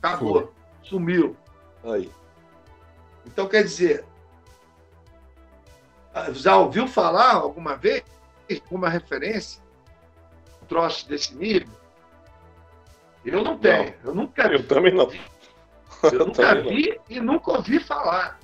Acabou. 0.00 0.42
Foi. 0.42 0.52
Sumiu. 0.84 1.36
Aí. 1.84 2.10
Então, 3.26 3.48
quer 3.48 3.64
dizer, 3.64 4.04
já 6.32 6.56
ouviu 6.56 6.86
falar 6.86 7.34
alguma 7.34 7.74
vez, 7.76 8.04
alguma 8.64 8.88
referência, 8.88 9.60
um 10.62 10.66
troço 10.66 11.08
desse 11.08 11.34
nível? 11.34 11.68
Eu 13.24 13.42
não 13.42 13.58
tenho. 13.58 13.94
Não. 14.04 14.10
Eu 14.10 14.14
nunca 14.14 14.46
Eu 14.46 14.58
vi. 14.60 14.64
também 14.64 14.94
não. 14.94 15.10
Eu, 16.04 16.10
eu 16.12 16.26
nunca 16.26 16.54
vi 16.62 16.90
não. 16.90 17.04
e 17.08 17.20
nunca 17.20 17.50
ouvi 17.50 17.80
falar. 17.80 18.38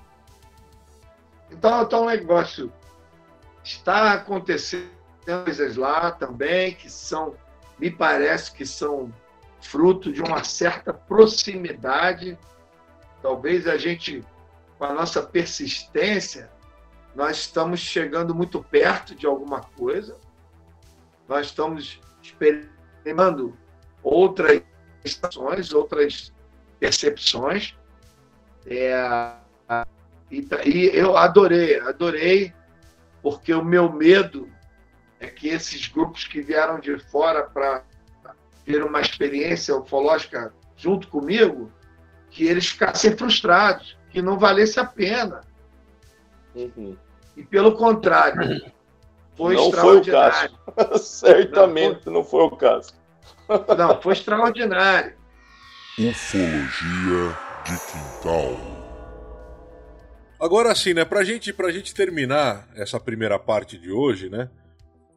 Então, 1.52 1.82
então 1.82 2.02
o 2.02 2.06
negócio 2.06 2.73
está 3.62 4.12
acontecendo 4.15 4.90
coisas 5.24 5.77
lá 5.77 6.11
também 6.11 6.74
que 6.74 6.90
são, 6.90 7.35
me 7.78 7.90
parece 7.90 8.52
que 8.52 8.64
são 8.64 9.12
fruto 9.60 10.12
de 10.12 10.22
uma 10.22 10.44
certa 10.44 10.92
proximidade. 10.92 12.38
Talvez 13.22 13.66
a 13.66 13.76
gente, 13.76 14.24
com 14.78 14.84
a 14.84 14.92
nossa 14.92 15.22
persistência, 15.22 16.51
nós 17.14 17.38
estamos 17.38 17.80
chegando 17.80 18.34
muito 18.34 18.62
perto 18.62 19.14
de 19.14 19.26
alguma 19.26 19.60
coisa, 19.60 20.16
nós 21.28 21.46
estamos 21.46 22.01
experimentando 22.22 23.56
outras 24.02 24.62
estações, 25.05 25.72
outras 25.72 26.32
percepções. 26.78 27.76
É, 28.66 29.34
e, 30.30 30.46
e 30.66 30.96
eu 30.96 31.16
adorei, 31.16 31.78
adorei, 31.80 32.52
porque 33.22 33.55
o 33.55 33.64
meu 33.64 33.92
medo 33.92 34.48
é 35.24 35.30
que 35.30 35.48
esses 35.48 35.88
grupos 35.88 36.26
que 36.26 36.40
vieram 36.40 36.78
de 36.78 36.98
fora 37.10 37.42
para 37.42 37.82
ter 38.64 38.82
uma 38.82 39.01
experiência 39.01 39.74
ufológica 39.76 40.52
junto 40.76 41.09
comigo, 41.09 41.72
que 42.30 42.44
eles 42.44 42.68
ficassem 42.68 43.16
frustrados, 43.16 43.96
que 44.10 44.20
não 44.20 44.38
valesse 44.38 44.78
a 44.78 44.84
pena. 44.84 45.40
Uhum. 46.55 46.96
E 47.36 47.42
pelo 47.42 47.74
contrário, 47.76 48.60
foi 49.36 49.55
Não 49.55 49.70
foi 49.72 49.96
o 49.96 50.01
extraordinário. 50.01 50.59
caso. 50.76 50.98
Certamente 51.02 52.09
não 52.09 52.24
foi 52.24 52.42
o 52.44 52.51
caso. 52.56 52.94
Não, 53.76 54.01
foi 54.01 54.12
extraordinário. 54.12 55.14
Ufologia 55.98 57.36
de 57.64 57.78
Quintal. 57.90 58.56
Agora 60.40 60.74
sim, 60.74 60.92
né? 60.94 61.05
Pra 61.05 61.24
gente, 61.24 61.52
pra 61.52 61.70
gente 61.70 61.94
terminar 61.94 62.68
essa 62.74 62.98
primeira 62.98 63.38
parte 63.38 63.78
de 63.78 63.90
hoje, 63.90 64.28
né? 64.28 64.48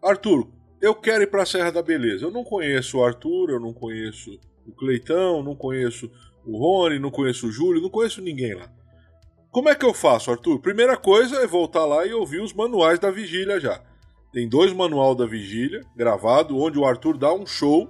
Arthur, 0.03 0.47
eu 0.81 0.93
quero 0.95 1.23
ir 1.23 1.27
pra 1.27 1.45
Serra 1.45 1.71
da 1.71 1.81
Beleza. 1.81 2.25
Eu 2.25 2.31
não 2.31 2.43
conheço 2.43 2.97
o 2.97 3.03
Arthur, 3.03 3.49
eu 3.49 3.59
não 3.59 3.73
conheço 3.73 4.39
o 4.65 4.71
Cleitão, 4.71 5.41
não 5.43 5.55
conheço 5.55 6.09
o 6.45 6.57
Rony, 6.57 6.99
não 6.99 7.11
conheço 7.11 7.47
o 7.47 7.51
Júlio, 7.51 7.81
não 7.81 7.89
conheço 7.89 8.21
ninguém 8.21 8.53
lá. 8.53 8.69
Como 9.51 9.69
é 9.69 9.75
que 9.75 9.85
eu 9.85 9.93
faço, 9.93 10.29
Arthur? 10.29 10.59
Primeira 10.59 10.95
coisa 10.97 11.37
é 11.37 11.47
voltar 11.47 11.85
lá 11.85 12.05
e 12.05 12.13
ouvir 12.13 12.41
os 12.41 12.53
manuais 12.53 12.99
da 12.99 13.09
vigília 13.09 13.59
já. 13.59 13.81
Tem 14.31 14.47
dois 14.47 14.71
manual 14.73 15.15
da 15.15 15.25
vigília 15.25 15.83
gravado 15.95 16.57
onde 16.57 16.77
o 16.77 16.85
Arthur 16.85 17.17
dá 17.17 17.33
um 17.33 17.45
show, 17.45 17.89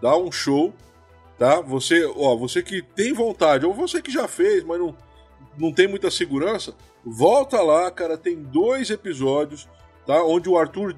dá 0.00 0.16
um 0.16 0.30
show, 0.30 0.72
tá? 1.38 1.60
Você, 1.60 2.04
ó, 2.04 2.36
você 2.36 2.62
que 2.62 2.80
tem 2.80 3.12
vontade 3.12 3.66
ou 3.66 3.74
você 3.74 4.00
que 4.00 4.10
já 4.10 4.28
fez, 4.28 4.62
mas 4.62 4.78
não 4.78 4.96
não 5.56 5.72
tem 5.72 5.86
muita 5.86 6.10
segurança, 6.10 6.74
volta 7.04 7.60
lá, 7.62 7.90
cara, 7.90 8.16
tem 8.18 8.42
dois 8.42 8.90
episódios, 8.90 9.68
tá? 10.06 10.22
Onde 10.24 10.48
o 10.48 10.58
Arthur, 10.58 10.96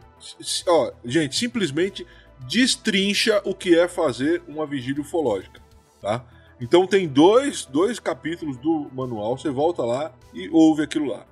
ó, 0.68 0.92
gente, 1.04 1.36
simplesmente 1.36 2.06
destrincha 2.40 3.40
o 3.44 3.54
que 3.54 3.78
é 3.78 3.88
fazer 3.88 4.42
uma 4.46 4.66
vigília 4.66 5.02
ufológica, 5.02 5.60
tá? 6.00 6.24
Então 6.60 6.86
tem 6.86 7.06
dois, 7.06 7.66
dois 7.66 7.98
capítulos 7.98 8.56
do 8.56 8.90
manual, 8.92 9.36
você 9.36 9.50
volta 9.50 9.82
lá 9.82 10.12
e 10.32 10.48
ouve 10.50 10.82
aquilo 10.82 11.06
lá. 11.06 11.26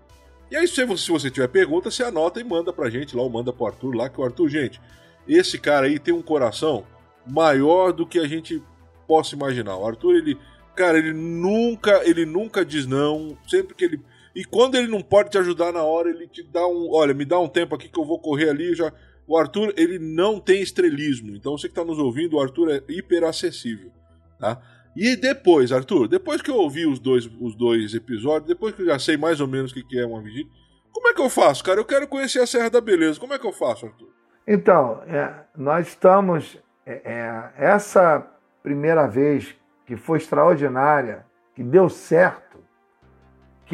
E 0.51 0.56
aí, 0.56 0.68
se 0.68 0.84
você, 0.84 1.02
se 1.02 1.10
você 1.10 1.30
tiver 1.30 1.48
pergunta, 1.48 1.90
você 1.90 2.05
anota 2.05 2.40
e 2.40 2.44
manda 2.44 2.72
pra 2.72 2.90
gente 2.90 3.16
lá, 3.16 3.22
ou 3.22 3.30
manda 3.30 3.52
pro 3.52 3.66
Arthur 3.66 3.94
lá, 3.94 4.09
que 4.09 4.20
o 4.20 4.24
Arthur, 4.24 4.48
gente, 4.48 4.80
esse 5.26 5.59
cara 5.59 5.86
aí 5.86 5.98
tem 5.98 6.12
um 6.12 6.22
coração 6.22 6.84
maior 7.26 7.92
do 7.92 8.06
que 8.06 8.18
a 8.18 8.28
gente 8.28 8.62
possa 9.09 9.34
imaginar. 9.34 9.76
O 9.76 9.86
Arthur, 9.86 10.16
ele, 10.16 10.38
cara, 10.76 10.98
ele 10.98 11.12
nunca, 11.12 12.02
ele 12.05 12.26
nunca 12.26 12.64
diz 12.64 12.86
não, 12.86 13.36
sempre 13.48 13.74
que 13.74 13.84
ele. 13.84 14.01
E 14.35 14.44
quando 14.44 14.74
ele 14.74 14.89
não 14.89 15.01
pode 15.01 15.31
te 15.31 15.39
ajudar 15.39 15.73
na 15.73 15.82
hora, 15.82 16.11
ele 16.11 16.27
te 16.27 16.43
dá 16.43 16.66
um. 16.66 16.89
Olha, 16.90 17.15
me 17.15 17.24
dá 17.24 17.39
um 17.39 17.48
tempo 17.48 17.74
aqui 17.74 17.89
que 17.89 17.98
eu 17.98 18.05
vou 18.05 18.19
correr 18.19 18.51
ali. 18.51 18.74
Já... 18.74 18.93
O 19.27 19.39
Arthur, 19.39 19.73
ele 19.77 19.98
não 19.98 20.39
tem 20.39 20.61
estrelismo. 20.61 21.35
Então 21.35 21.56
você 21.56 21.69
que 21.69 21.73
está 21.73 21.85
nos 21.85 21.98
ouvindo, 21.98 22.36
o 22.36 22.40
Arthur 22.40 22.70
é 22.70 22.82
hiper 22.89 23.24
acessível. 23.24 23.90
Tá? 24.39 24.61
E 24.97 25.16
depois, 25.16 25.73
Arthur, 25.73 26.09
depois 26.09 26.43
que 26.43 26.51
eu 26.51 26.56
ouvi 26.56 26.86
os 26.86 26.98
dois, 26.98 27.28
os 27.40 27.55
dois 27.55 27.94
episódios, 27.94 28.47
depois 28.47 28.74
que 28.74 28.82
eu 28.82 28.86
já 28.86 28.98
sei 28.98 29.16
mais 29.16 29.40
ou 29.40 29.48
menos 29.48 29.73
o 29.73 29.74
que 29.74 29.98
é 29.98 30.06
uma 30.06 30.20
vigília, 30.20 30.51
como 30.93 31.09
é 31.09 31.15
que 31.15 31.20
eu 31.20 31.31
faço, 31.31 31.65
cara? 31.65 31.81
Eu 31.81 31.85
quero 31.85 32.06
conhecer 32.06 32.40
a 32.40 32.47
Serra 32.47 32.70
da 32.70 32.81
Beleza. 32.81 33.19
Como 33.19 33.35
é 33.35 33.39
que 33.39 33.47
eu 33.47 33.52
faço, 33.52 33.86
Arthur? 33.86 34.09
Então, 34.47 35.02
é, 35.06 35.32
nós 35.56 35.89
estamos. 35.89 36.59
é, 36.85 37.01
é, 37.05 37.52
essa 37.56 38.27
primeira 38.62 39.06
vez 39.06 39.55
que 39.86 39.97
foi 39.97 40.19
extraordinária, 40.19 41.27
que 41.55 41.62
deu 41.62 41.89
certo, 41.89 42.43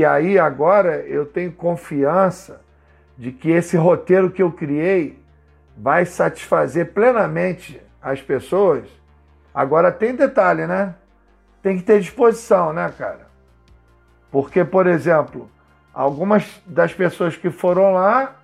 que 0.00 0.04
aí 0.06 0.38
agora 0.38 0.96
eu 1.00 1.26
tenho 1.26 1.52
confiança 1.52 2.62
de 3.18 3.30
que 3.30 3.50
esse 3.50 3.76
roteiro 3.76 4.30
que 4.30 4.42
eu 4.42 4.50
criei 4.50 5.22
vai 5.76 6.06
satisfazer 6.06 6.94
plenamente 6.94 7.78
as 8.00 8.22
pessoas. 8.22 8.88
Agora 9.54 9.92
tem 9.92 10.14
detalhe, 10.14 10.66
né? 10.66 10.94
Tem 11.62 11.76
que 11.76 11.82
ter 11.82 12.00
disposição, 12.00 12.72
né, 12.72 12.90
cara? 12.96 13.28
Porque, 14.30 14.64
por 14.64 14.86
exemplo, 14.86 15.50
algumas 15.92 16.62
das 16.64 16.94
pessoas 16.94 17.36
que 17.36 17.50
foram 17.50 17.92
lá 17.92 18.36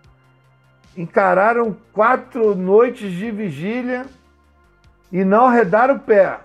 encararam 0.95 1.75
quatro 1.91 2.55
noites 2.55 3.11
de 3.13 3.31
vigília 3.31 4.05
e 5.11 5.25
não 5.25 5.47
arredaram 5.47 5.95
o 5.95 6.01
pé. 6.01 6.39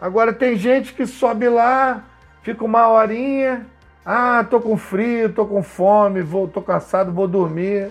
Agora 0.00 0.32
tem 0.32 0.54
gente 0.54 0.94
que 0.94 1.04
sobe 1.04 1.48
lá, 1.48 2.04
fica 2.42 2.64
uma 2.64 2.86
horinha, 2.86 3.66
ah, 4.04 4.44
tô 4.48 4.60
com 4.60 4.76
frio, 4.76 5.32
tô 5.32 5.46
com 5.46 5.62
fome, 5.62 6.22
vou, 6.22 6.46
tô 6.46 6.60
cansado, 6.60 7.12
vou 7.12 7.26
dormir. 7.26 7.90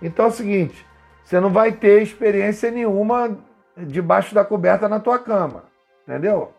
Então 0.00 0.26
é 0.26 0.28
o 0.28 0.32
seguinte, 0.32 0.86
você 1.24 1.40
não 1.40 1.50
vai 1.50 1.72
ter 1.72 2.02
experiência 2.02 2.70
nenhuma 2.70 3.38
debaixo 3.76 4.34
da 4.34 4.44
coberta 4.44 4.88
na 4.88 5.00
tua 5.00 5.18
cama, 5.18 5.64
entendeu? 6.02 6.52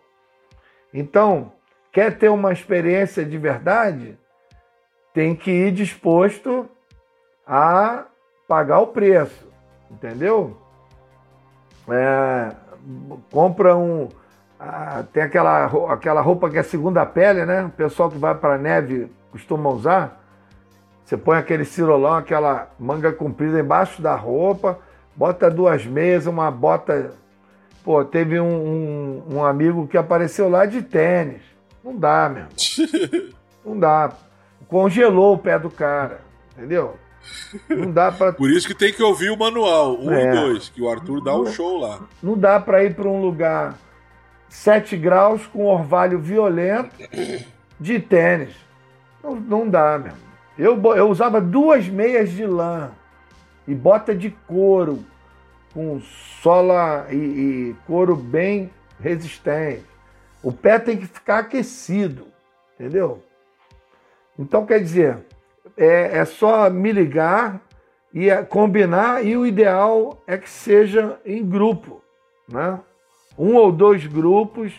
Então, 0.94 1.52
quer 1.92 2.18
ter 2.18 2.30
uma 2.30 2.52
experiência 2.52 3.24
de 3.24 3.38
verdade, 3.38 4.18
tem 5.14 5.36
que 5.36 5.52
ir 5.52 5.72
disposto 5.72 6.68
a 7.46 8.06
pagar 8.48 8.80
o 8.80 8.88
preço, 8.88 9.48
entendeu? 9.92 10.58
É, 11.90 12.56
compra 13.32 13.76
um. 13.76 14.10
Ah, 14.66 15.04
tem 15.12 15.24
aquela, 15.24 15.66
aquela 15.92 16.22
roupa 16.22 16.50
que 16.50 16.58
é 16.58 16.64
segunda 16.64 17.06
pele, 17.06 17.46
né? 17.46 17.66
O 17.66 17.70
pessoal 17.70 18.10
que 18.10 18.18
vai 18.18 18.34
para 18.34 18.58
neve 18.58 19.12
costuma 19.32 19.70
usar. 19.70 20.24
Você 21.04 21.18
põe 21.18 21.38
aquele 21.38 21.66
cirolão, 21.66 22.16
aquela 22.16 22.72
manga 22.80 23.12
comprida 23.12 23.60
embaixo 23.60 24.02
da 24.02 24.16
roupa, 24.16 24.80
bota 25.16 25.52
duas 25.52 25.86
meias, 25.86 26.26
uma 26.28 26.50
bota. 26.50 27.12
Pô, 27.84 28.06
teve 28.06 28.40
um, 28.40 28.46
um, 29.30 29.36
um 29.36 29.44
amigo 29.44 29.86
que 29.86 29.98
apareceu 29.98 30.48
lá 30.50 30.66
de 30.66 30.82
tênis. 30.82 31.42
Não 31.84 31.98
dá, 31.98 32.30
meu. 32.30 32.46
Não 33.66 33.78
dá. 33.78 34.12
Congelou 34.70 35.34
o 35.34 35.38
pé 35.38 35.60
do 35.60 35.70
cara, 35.70 36.22
entendeu? 36.56 36.96
Não 37.70 37.92
dá 37.92 38.12
para 38.12 38.32
Por 38.34 38.50
isso 38.50 38.68
que 38.68 38.74
tem 38.74 38.94
que 38.94 39.04
ouvir 39.04 39.30
o 39.30 39.38
manual, 39.38 39.98
um 40.00 40.12
É. 40.12 40.30
e 40.30 40.32
dois, 40.32 40.70
que 40.70 40.82
o 40.82 40.90
Arthur 40.90 41.22
dá 41.22 41.36
um 41.36 41.46
show 41.46 41.78
lá. 41.78 42.00
não 42.22 42.38
dá 42.38 42.60
para 42.60 42.84
ir 42.84 42.96
para 42.96 43.08
um 43.08 43.22
lugar 43.22 43.76
7 44.54 44.96
graus 44.96 45.48
com 45.48 45.66
orvalho 45.66 46.20
violento 46.20 46.96
de 47.80 48.00
tênis. 48.00 48.56
Não, 49.22 49.36
não 49.36 49.68
dá, 49.68 49.98
meu. 49.98 50.14
Eu, 50.58 50.96
eu 50.96 51.10
usava 51.10 51.42
duas 51.42 51.90
meias 51.90 52.32
de 52.32 52.46
lã 52.46 52.92
e 53.68 53.74
bota 53.74 54.14
de 54.14 54.30
couro, 54.48 55.04
com 55.74 56.00
sola 56.00 57.08
e, 57.10 57.16
e 57.16 57.76
couro 57.88 58.16
bem 58.16 58.70
resistente. 59.00 59.84
O 60.44 60.52
pé 60.54 60.78
tem 60.78 60.98
que 60.98 61.08
ficar 61.08 61.40
aquecido, 61.40 62.28
entendeu? 62.76 63.24
Então, 64.38 64.68
quer 64.68 64.80
dizer, 64.80 65.18
é, 65.76 66.20
é 66.20 66.26
só 66.26 66.70
me 66.70 66.92
ligar 66.92 67.60
e 68.14 68.30
é, 68.30 68.44
combinar, 68.44 69.26
e 69.26 69.36
o 69.36 69.48
ideal 69.48 70.22
é 70.28 70.38
que 70.38 70.50
seja 70.50 71.20
em 71.26 71.44
grupo, 71.44 72.04
né? 72.48 72.80
Um 73.38 73.56
ou 73.56 73.72
dois 73.72 74.06
grupos 74.06 74.74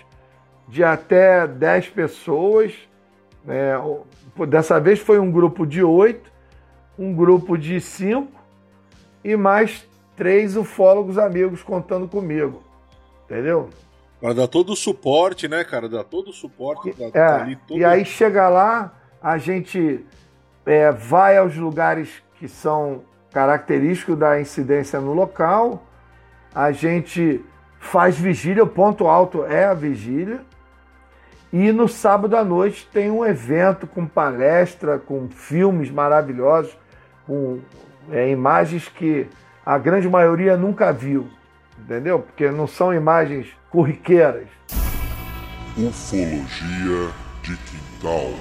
de 0.68 0.82
até 0.82 1.46
10 1.46 1.88
pessoas. 1.88 2.72
né? 3.44 3.74
Dessa 4.48 4.80
vez 4.80 4.98
foi 4.98 5.18
um 5.18 5.30
grupo 5.30 5.66
de 5.66 5.82
oito, 5.82 6.30
um 6.98 7.14
grupo 7.14 7.56
de 7.56 7.80
cinco 7.80 8.32
e 9.22 9.36
mais 9.36 9.86
três 10.16 10.56
ufólogos 10.56 11.18
amigos 11.18 11.62
contando 11.62 12.08
comigo. 12.08 12.62
Entendeu? 13.24 13.70
Pra 14.20 14.32
dar 14.32 14.48
todo 14.48 14.72
o 14.72 14.76
suporte, 14.76 15.48
né, 15.48 15.64
cara? 15.64 15.88
Dar 15.88 16.04
todo 16.04 16.28
o 16.28 16.32
suporte. 16.32 16.92
Tá, 16.92 17.04
É, 17.04 17.10
tá 17.10 17.56
todo... 17.66 17.78
E 17.78 17.84
aí 17.84 18.04
chega 18.04 18.48
lá, 18.48 18.94
a 19.22 19.38
gente 19.38 20.04
é, 20.64 20.90
vai 20.90 21.36
aos 21.36 21.56
lugares 21.56 22.22
que 22.38 22.48
são 22.48 23.02
característicos 23.30 24.16
da 24.16 24.40
incidência 24.40 25.00
no 25.00 25.12
local, 25.12 25.82
a 26.54 26.70
gente 26.70 27.44
faz 27.84 28.16
vigília, 28.18 28.62
o 28.62 28.66
ponto 28.66 29.06
alto 29.06 29.44
é 29.44 29.64
a 29.66 29.74
vigília, 29.74 30.40
e 31.52 31.70
no 31.70 31.86
sábado 31.86 32.36
à 32.36 32.42
noite 32.42 32.88
tem 32.92 33.10
um 33.10 33.24
evento 33.24 33.86
com 33.86 34.06
palestra, 34.06 34.98
com 34.98 35.28
filmes 35.28 35.90
maravilhosos, 35.90 36.76
com 37.26 37.60
é, 38.10 38.28
imagens 38.30 38.88
que 38.88 39.28
a 39.64 39.78
grande 39.78 40.08
maioria 40.08 40.56
nunca 40.56 40.92
viu, 40.92 41.28
entendeu? 41.78 42.18
Porque 42.20 42.50
não 42.50 42.66
são 42.66 42.92
imagens 42.92 43.48
corriqueiras. 43.70 44.48
Ufologia 45.76 47.10
de 47.42 47.56
Quintal. 47.56 48.32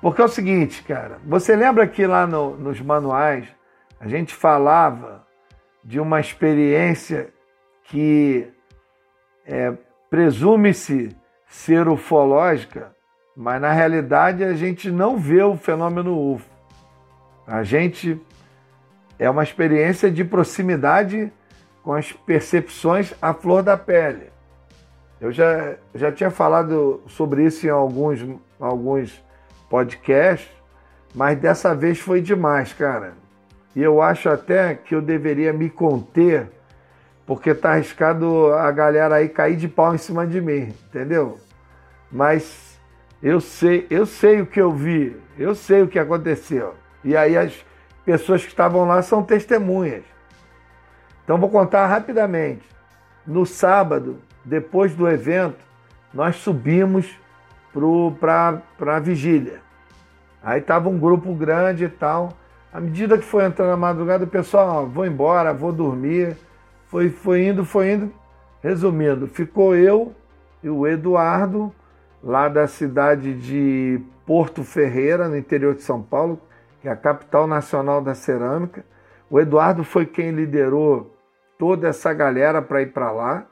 Porque 0.00 0.20
é 0.20 0.24
o 0.24 0.28
seguinte, 0.28 0.82
cara, 0.82 1.18
você 1.24 1.56
lembra 1.56 1.86
que 1.86 2.06
lá 2.06 2.26
no- 2.26 2.56
nos 2.56 2.80
manuais 2.80 3.46
a 4.00 4.08
gente 4.08 4.34
falava 4.34 5.24
de 5.82 5.98
uma 6.00 6.20
experiência 6.20 7.33
que 7.84 8.48
é, 9.46 9.72
presume-se 10.10 11.14
ser 11.46 11.88
ufológica, 11.88 12.94
mas 13.36 13.60
na 13.60 13.72
realidade 13.72 14.42
a 14.42 14.54
gente 14.54 14.90
não 14.90 15.18
vê 15.18 15.42
o 15.42 15.56
fenômeno 15.56 16.34
UFO. 16.34 16.48
A 17.46 17.62
gente 17.62 18.20
é 19.18 19.28
uma 19.28 19.42
experiência 19.42 20.10
de 20.10 20.24
proximidade 20.24 21.32
com 21.82 21.92
as 21.92 22.12
percepções 22.12 23.12
à 23.20 23.34
flor 23.34 23.62
da 23.62 23.76
pele. 23.76 24.32
Eu 25.20 25.30
já, 25.30 25.76
já 25.94 26.10
tinha 26.10 26.30
falado 26.30 27.02
sobre 27.06 27.44
isso 27.44 27.66
em 27.66 27.70
alguns, 27.70 28.24
alguns 28.58 29.22
podcasts, 29.68 30.50
Mas 31.14 31.38
dessa 31.38 31.74
vez 31.74 32.00
foi 32.00 32.20
demais, 32.20 32.72
cara. 32.72 33.14
E 33.74 33.82
eu 33.82 34.02
acho 34.02 34.28
até 34.28 34.74
que 34.74 34.94
eu 34.94 35.00
deveria 35.00 35.52
me 35.52 35.70
conter, 35.70 36.50
porque 37.26 37.54
tá 37.54 37.72
arriscado 37.72 38.52
a 38.52 38.70
galera 38.70 39.16
aí 39.16 39.28
cair 39.28 39.56
de 39.56 39.68
pau 39.68 39.94
em 39.94 39.98
cima 39.98 40.26
de 40.26 40.40
mim, 40.40 40.74
entendeu? 40.88 41.38
Mas 42.10 42.78
eu 43.22 43.40
sei, 43.40 43.86
eu 43.88 44.04
sei 44.04 44.40
o 44.40 44.46
que 44.46 44.60
eu 44.60 44.72
vi, 44.72 45.16
eu 45.38 45.54
sei 45.54 45.82
o 45.82 45.88
que 45.88 45.98
aconteceu. 45.98 46.74
E 47.02 47.16
aí 47.16 47.36
as 47.36 47.64
pessoas 48.04 48.42
que 48.42 48.48
estavam 48.48 48.84
lá 48.84 49.00
são 49.02 49.22
testemunhas. 49.22 50.04
Então 51.24 51.38
vou 51.38 51.48
contar 51.48 51.86
rapidamente. 51.86 52.62
No 53.26 53.46
sábado, 53.46 54.18
depois 54.44 54.94
do 54.94 55.08
evento, 55.08 55.58
nós 56.12 56.36
subimos 56.36 57.18
para 58.20 58.60
a 58.78 59.00
vigília. 59.00 59.60
Aí 60.42 60.60
tava 60.60 60.90
um 60.90 60.98
grupo 60.98 61.34
grande 61.34 61.84
e 61.84 61.88
tal. 61.88 62.34
À 62.70 62.78
medida 62.78 63.16
que 63.16 63.24
foi 63.24 63.44
entrando 63.44 63.72
a 63.72 63.76
madrugada, 63.76 64.24
o 64.24 64.28
pessoal, 64.28 64.82
ó, 64.82 64.84
vou 64.84 65.06
embora, 65.06 65.54
vou 65.54 65.72
dormir. 65.72 66.36
Foi, 66.94 67.10
foi 67.10 67.44
indo, 67.48 67.64
foi 67.64 67.90
indo. 67.90 68.12
Resumindo, 68.62 69.26
ficou 69.26 69.74
eu 69.74 70.14
e 70.62 70.70
o 70.70 70.86
Eduardo, 70.86 71.74
lá 72.22 72.48
da 72.48 72.68
cidade 72.68 73.34
de 73.34 74.00
Porto 74.24 74.62
Ferreira, 74.62 75.28
no 75.28 75.36
interior 75.36 75.74
de 75.74 75.82
São 75.82 76.00
Paulo, 76.00 76.40
que 76.80 76.86
é 76.86 76.92
a 76.92 76.96
capital 76.96 77.48
nacional 77.48 78.00
da 78.00 78.14
cerâmica. 78.14 78.84
O 79.28 79.40
Eduardo 79.40 79.82
foi 79.82 80.06
quem 80.06 80.30
liderou 80.30 81.12
toda 81.58 81.88
essa 81.88 82.12
galera 82.12 82.62
para 82.62 82.82
ir 82.82 82.92
para 82.92 83.10
lá. 83.10 83.44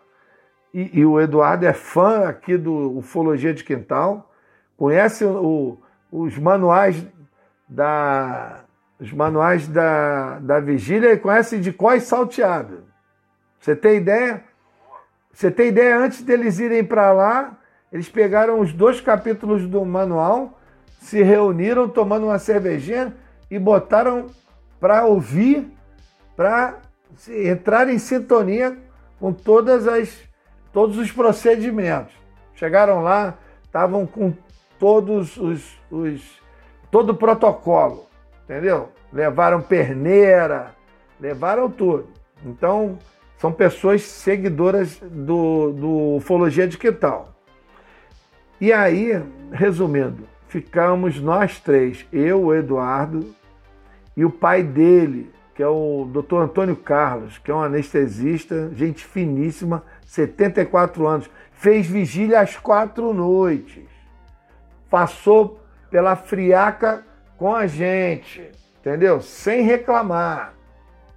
E, 0.73 1.01
e, 1.01 1.05
o 1.05 1.21
Eduardo 1.21 1.67
é 1.67 1.73
fã 1.73 2.29
aqui 2.29 2.57
do 2.57 2.97
Ufologia 2.97 3.53
de 3.53 3.65
Quintal, 3.65 4.31
conhece 4.77 5.25
o, 5.25 5.79
os 6.13 6.39
manuais 6.39 7.05
da 7.69 8.61
os 9.01 9.13
manuais 9.13 9.67
da, 9.67 10.39
da 10.39 10.61
vigília 10.61 11.13
e 11.13 11.19
conhece 11.19 11.59
de 11.59 11.73
quais 11.73 12.05
salteado. 12.05 12.92
Você 13.63 13.77
tem 13.77 13.99
ideia? 13.99 14.43
Você 15.33 15.49
tem 15.49 15.69
ideia 15.69 15.97
antes 15.97 16.21
deles 16.23 16.59
irem 16.59 16.83
para 16.83 17.13
lá, 17.13 17.57
eles 17.93 18.09
pegaram 18.09 18.59
os 18.59 18.73
dois 18.73 19.01
capítulos 19.01 19.69
do 19.69 19.85
manual, 19.85 20.59
se 20.99 21.23
reuniram 21.23 21.89
tomando 21.89 22.27
uma 22.27 22.41
cervejinha 22.41 23.15
e 23.49 23.61
botaram 23.61 24.27
para 24.81 25.05
ouvir, 25.05 25.73
para 26.35 26.81
entrar 27.29 27.89
em 27.89 27.99
sintonia 27.99 28.77
com 29.21 29.33
todas 29.33 29.87
as 29.87 30.21
todos 30.73 30.99
os 30.99 31.13
procedimentos. 31.13 32.13
Chegaram 32.57 33.01
lá, 33.01 33.39
estavam 33.63 34.07
com 34.07 34.35
todos 34.77 35.37
os, 35.37 35.79
os 35.89 36.43
todo 36.91 37.11
o 37.11 37.17
protocolo, 37.17 38.09
entendeu? 38.43 38.89
Levaram 39.13 39.63
perneira, 39.63 40.75
levaram 41.21 41.71
tudo. 41.71 42.09
Então, 42.45 42.99
são 43.43 43.53
pessoas 43.53 44.03
seguidoras 44.03 45.01
do, 45.01 45.73
do 45.73 46.17
Ufologia 46.19 46.69
de 46.69 46.79
Quintal. 46.79 47.35
E 48.61 48.73
aí, 48.73 49.21
resumindo, 49.51 50.29
ficamos 50.47 51.19
nós 51.21 51.59
três, 51.59 52.07
eu, 52.13 52.45
o 52.45 52.55
Eduardo 52.55 53.35
e 54.17 54.25
o 54.25 54.31
pai 54.31 54.63
dele, 54.63 55.29
que 55.57 55.63
é 55.63 55.67
o 55.67 56.09
Dr. 56.13 56.37
Antônio 56.37 56.77
Carlos, 56.77 57.39
que 57.39 57.51
é 57.51 57.55
um 57.55 57.61
anestesista, 57.61 58.71
gente 58.77 59.05
finíssima, 59.05 59.83
74 60.07 61.05
anos, 61.05 61.29
fez 61.51 61.85
vigília 61.85 62.39
às 62.39 62.57
quatro 62.57 63.13
noites, 63.13 63.83
passou 64.89 65.61
pela 65.91 66.15
friaca 66.15 67.05
com 67.37 67.53
a 67.53 67.67
gente, 67.67 68.53
entendeu? 68.79 69.21
Sem 69.21 69.63
reclamar, 69.63 70.55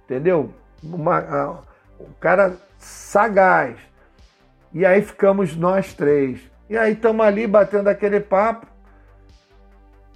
entendeu? 0.04 0.50
Uma, 0.82 1.62
um 2.00 2.12
cara 2.20 2.56
sagaz. 2.78 3.76
E 4.72 4.84
aí 4.84 5.02
ficamos 5.02 5.56
nós 5.56 5.94
três. 5.94 6.40
E 6.68 6.76
aí 6.76 6.92
estamos 6.92 7.24
ali 7.24 7.46
batendo 7.46 7.88
aquele 7.88 8.20
papo. 8.20 8.66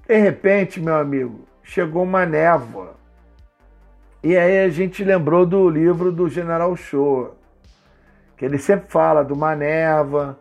De 0.07 0.17
repente, 0.17 0.81
meu 0.81 0.97
amigo, 0.97 1.47
chegou 1.63 2.03
uma 2.03 2.27
névoa. 2.27 2.95
E 4.23 4.37
aí 4.37 4.65
a 4.65 4.69
gente 4.69 5.03
lembrou 5.03 5.47
do 5.47 5.69
livro 5.69 6.13
do 6.13 6.29
General 6.29 6.75
Shoa, 6.77 7.37
que 8.37 8.45
ele 8.45 8.59
sempre 8.59 8.91
fala 8.91 9.25
de 9.25 9.33
uma 9.33 9.57
névoa 9.57 10.39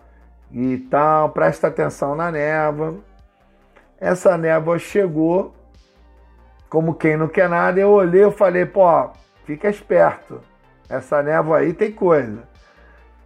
e 0.51 0.77
tal, 0.89 1.29
presta 1.29 1.67
atenção 1.67 2.15
na 2.15 2.29
névoa. 2.29 2.95
Essa 3.99 4.37
névoa 4.37 4.79
chegou, 4.79 5.53
como 6.69 6.93
quem 6.93 7.15
não 7.15 7.27
quer 7.27 7.47
nada, 7.47 7.79
eu 7.79 7.91
olhei 7.91 8.25
e 8.25 8.31
falei, 8.31 8.65
pô, 8.65 9.11
fica 9.45 9.69
esperto, 9.69 10.41
essa 10.89 11.21
névoa 11.21 11.59
aí 11.59 11.73
tem 11.73 11.91
coisa. 11.91 12.43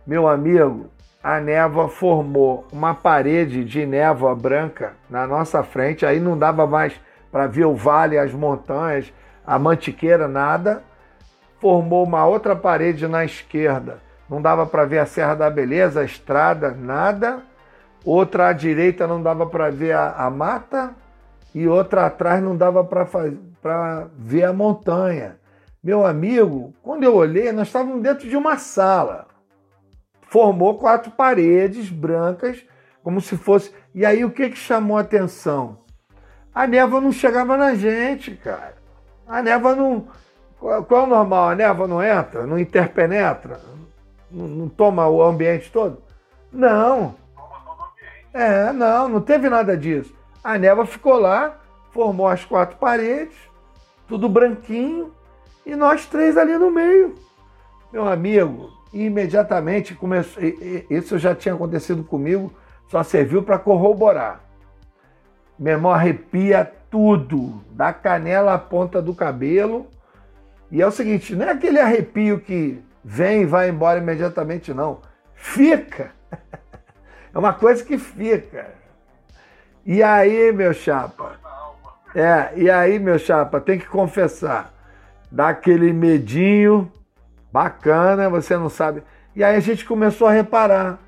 Meu 0.05 0.27
amigo, 0.27 0.89
a 1.23 1.39
névoa 1.39 1.87
formou 1.87 2.67
uma 2.71 2.93
parede 2.93 3.63
de 3.63 3.85
névoa 3.85 4.35
branca 4.35 4.93
na 5.09 5.25
nossa 5.25 5.63
frente, 5.63 6.05
aí 6.05 6.19
não 6.19 6.37
dava 6.37 6.67
mais 6.67 6.93
para 7.31 7.47
ver 7.47 7.65
o 7.65 7.73
vale, 7.73 8.17
as 8.17 8.33
montanhas, 8.33 9.11
a 9.47 9.57
mantiqueira, 9.57 10.27
nada. 10.27 10.83
Formou 11.61 12.03
uma 12.03 12.25
outra 12.25 12.55
parede 12.55 13.07
na 13.07 13.23
esquerda, 13.23 13.99
não 14.29 14.41
dava 14.41 14.65
para 14.65 14.83
ver 14.83 14.99
a 14.99 15.05
Serra 15.05 15.35
da 15.35 15.49
Beleza, 15.49 16.01
a 16.01 16.05
estrada, 16.05 16.71
nada. 16.71 17.41
Outra 18.03 18.49
à 18.49 18.53
direita 18.53 19.07
não 19.07 19.23
dava 19.23 19.45
para 19.45 19.69
ver 19.69 19.93
a, 19.93 20.11
a, 20.11 20.29
mata 20.29 20.93
e 21.55 21.67
outra 21.69 22.07
atrás 22.07 22.43
não 22.43 22.57
dava 22.57 22.83
para 22.83 24.07
ver 24.17 24.43
a 24.43 24.51
montanha. 24.51 25.37
Meu 25.83 26.05
amigo, 26.05 26.73
quando 26.81 27.03
eu 27.03 27.13
olhei, 27.13 27.51
nós 27.51 27.67
estávamos 27.67 28.01
dentro 28.01 28.29
de 28.29 28.37
uma 28.37 28.57
sala. 28.57 29.27
Formou 30.21 30.77
quatro 30.79 31.11
paredes 31.11 31.89
brancas, 31.89 32.65
como 33.03 33.19
se 33.19 33.35
fosse. 33.35 33.73
E 33.93 34.05
aí 34.05 34.23
o 34.23 34.31
que, 34.31 34.49
que 34.49 34.55
chamou 34.55 34.97
a 34.97 35.01
atenção? 35.01 35.79
A 36.55 36.65
névoa 36.65 37.01
não 37.01 37.11
chegava 37.11 37.57
na 37.57 37.75
gente, 37.75 38.31
cara. 38.35 38.77
A 39.27 39.41
névoa 39.41 39.75
não. 39.75 40.07
Qual, 40.57 41.01
é 41.01 41.03
o 41.03 41.05
normal? 41.05 41.49
A 41.49 41.55
névoa 41.55 41.85
não 41.85 42.01
entra, 42.01 42.47
não 42.47 42.57
interpenetra, 42.57 43.59
não, 44.31 44.47
não 44.47 44.69
toma 44.69 45.05
o 45.09 45.21
ambiente 45.21 45.69
todo? 45.69 46.01
Não. 46.49 47.15
É, 48.33 48.71
não, 48.71 49.09
não 49.09 49.19
teve 49.19 49.49
nada 49.49 49.75
disso. 49.75 50.15
A 50.41 50.57
névoa 50.57 50.85
ficou 50.85 51.19
lá, 51.19 51.59
formou 51.91 52.29
as 52.29 52.45
quatro 52.45 52.77
paredes, 52.77 53.35
tudo 54.07 54.29
branquinho, 54.29 55.13
e 55.65 55.75
nós 55.75 56.05
três 56.05 56.37
ali 56.37 56.57
no 56.57 56.71
meio. 56.71 57.15
Meu 57.91 58.07
amigo, 58.07 58.71
imediatamente 58.93 59.95
começou. 59.95 60.41
Isso 60.89 61.17
já 61.17 61.33
tinha 61.33 61.55
acontecido 61.55 62.03
comigo, 62.03 62.53
só 62.87 63.03
serviu 63.03 63.43
para 63.43 63.59
corroborar. 63.59 64.41
Meu 65.57 65.73
irmão 65.73 65.91
arrepia 65.91 66.71
tudo, 66.89 67.63
da 67.71 67.93
canela 67.93 68.53
à 68.53 68.59
ponta 68.59 69.01
do 69.01 69.13
cabelo. 69.13 69.87
E 70.71 70.81
é 70.81 70.87
o 70.87 70.91
seguinte, 70.91 71.35
não 71.35 71.45
é 71.45 71.51
aquele 71.51 71.79
arrepio 71.79 72.39
que 72.39 72.81
vem 73.03 73.43
e 73.43 73.45
vai 73.45 73.69
embora 73.69 73.99
imediatamente, 73.99 74.73
não. 74.73 75.01
Fica. 75.33 76.11
É 77.35 77.39
uma 77.39 77.51
coisa 77.51 77.83
que 77.83 77.97
fica. 77.97 78.75
E 79.83 80.03
aí, 80.03 80.51
meu 80.51 80.71
chapa? 80.71 81.39
É, 82.13 82.51
e 82.55 82.69
aí, 82.69 82.99
meu 82.99 83.17
chapa, 83.17 83.59
tem 83.59 83.79
que 83.79 83.87
confessar. 83.87 84.71
Dá 85.33 85.49
aquele 85.49 85.91
medinho 85.91 86.91
bacana, 87.51 88.29
você 88.29 88.55
não 88.55 88.69
sabe. 88.69 89.01
E 89.35 89.43
aí 89.43 89.55
a 89.55 89.59
gente 89.59 89.83
começou 89.83 90.27
a 90.27 90.31
reparar. 90.31 90.99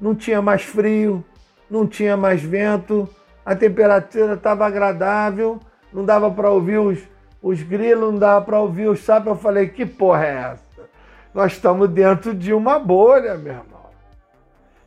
Não 0.00 0.16
tinha 0.16 0.42
mais 0.42 0.64
frio, 0.64 1.24
não 1.70 1.86
tinha 1.86 2.16
mais 2.16 2.42
vento, 2.42 3.08
a 3.46 3.54
temperatura 3.54 4.34
estava 4.34 4.66
agradável, 4.66 5.60
não 5.92 6.04
dava 6.04 6.28
para 6.28 6.50
ouvir 6.50 6.78
os, 6.78 6.98
os 7.40 7.62
grilos, 7.62 8.12
não 8.12 8.18
dava 8.18 8.44
para 8.44 8.58
ouvir 8.58 8.88
os 8.88 8.98
sapos. 8.98 9.28
Eu 9.28 9.36
falei, 9.36 9.68
que 9.68 9.86
porra 9.86 10.26
é 10.26 10.52
essa? 10.52 10.90
Nós 11.32 11.52
estamos 11.52 11.88
dentro 11.88 12.34
de 12.34 12.52
uma 12.52 12.80
bolha, 12.80 13.38
meu 13.38 13.52
irmão. 13.52 13.90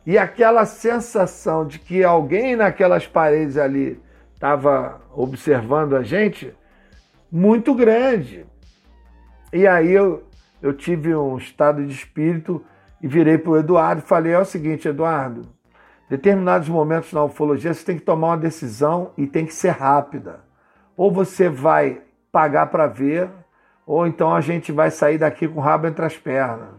E 0.04 0.18
aquela 0.18 0.66
sensação 0.66 1.66
de 1.66 1.78
que 1.78 2.04
alguém 2.04 2.56
naquelas 2.56 3.06
paredes 3.06 3.56
ali 3.56 3.98
estava 4.34 5.00
observando 5.14 5.96
a 5.96 6.02
gente, 6.02 6.54
muito 7.30 7.74
grande. 7.74 8.51
E 9.52 9.66
aí 9.66 9.92
eu, 9.92 10.22
eu 10.62 10.72
tive 10.72 11.14
um 11.14 11.36
estado 11.36 11.84
de 11.84 11.92
espírito 11.92 12.64
e 13.02 13.06
virei 13.06 13.36
para 13.36 13.50
o 13.50 13.56
Eduardo 13.58 14.02
e 14.02 14.06
falei: 14.06 14.32
é 14.32 14.38
o 14.38 14.44
seguinte, 14.44 14.88
Eduardo, 14.88 15.42
determinados 16.08 16.68
momentos 16.68 17.12
na 17.12 17.22
ufologia 17.22 17.74
você 17.74 17.84
tem 17.84 17.98
que 17.98 18.04
tomar 18.04 18.28
uma 18.28 18.38
decisão 18.38 19.12
e 19.16 19.26
tem 19.26 19.44
que 19.44 19.54
ser 19.54 19.70
rápida. 19.70 20.40
Ou 20.96 21.12
você 21.12 21.48
vai 21.48 22.00
pagar 22.30 22.66
para 22.66 22.86
ver, 22.86 23.28
ou 23.86 24.06
então 24.06 24.34
a 24.34 24.40
gente 24.40 24.72
vai 24.72 24.90
sair 24.90 25.18
daqui 25.18 25.46
com 25.46 25.60
o 25.60 25.62
rabo 25.62 25.86
entre 25.86 26.04
as 26.04 26.16
pernas. 26.16 26.70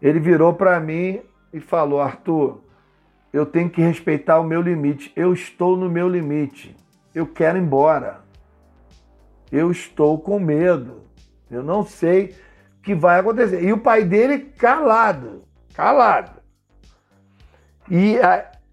Ele 0.00 0.20
virou 0.20 0.54
para 0.54 0.78
mim 0.78 1.20
e 1.52 1.58
falou: 1.58 2.00
Arthur, 2.00 2.60
eu 3.32 3.44
tenho 3.44 3.68
que 3.68 3.80
respeitar 3.80 4.38
o 4.38 4.44
meu 4.44 4.62
limite. 4.62 5.12
Eu 5.16 5.32
estou 5.32 5.76
no 5.76 5.90
meu 5.90 6.08
limite. 6.08 6.76
Eu 7.14 7.26
quero 7.26 7.58
ir 7.58 7.62
embora. 7.62 8.20
eu 9.50 9.70
estou 9.70 10.18
com 10.18 10.38
medo. 10.38 11.05
Eu 11.50 11.62
não 11.62 11.84
sei 11.84 12.34
o 12.78 12.82
que 12.82 12.94
vai 12.94 13.20
acontecer. 13.20 13.62
E 13.62 13.72
o 13.72 13.78
pai 13.78 14.04
dele 14.04 14.38
calado, 14.38 15.44
calado. 15.74 16.40
E 17.90 18.16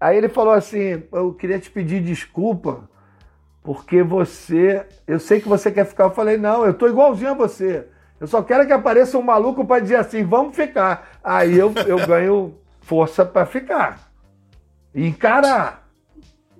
aí 0.00 0.16
ele 0.16 0.28
falou 0.28 0.52
assim: 0.52 1.02
Eu 1.12 1.32
queria 1.34 1.58
te 1.58 1.70
pedir 1.70 2.02
desculpa, 2.02 2.88
porque 3.62 4.02
você. 4.02 4.86
Eu 5.06 5.18
sei 5.18 5.40
que 5.40 5.48
você 5.48 5.70
quer 5.70 5.86
ficar. 5.86 6.04
Eu 6.04 6.10
falei: 6.10 6.36
Não, 6.36 6.64
eu 6.64 6.72
estou 6.72 6.88
igualzinho 6.88 7.30
a 7.30 7.34
você. 7.34 7.86
Eu 8.20 8.26
só 8.26 8.42
quero 8.42 8.66
que 8.66 8.72
apareça 8.72 9.18
um 9.18 9.22
maluco 9.22 9.64
para 9.64 9.82
dizer 9.82 9.96
assim: 9.96 10.24
Vamos 10.24 10.56
ficar. 10.56 11.18
Aí 11.22 11.56
eu, 11.56 11.72
eu 11.86 12.06
ganho 12.06 12.54
força 12.80 13.24
para 13.24 13.46
ficar. 13.46 14.10
E 14.94 15.06
encarar. 15.06 15.88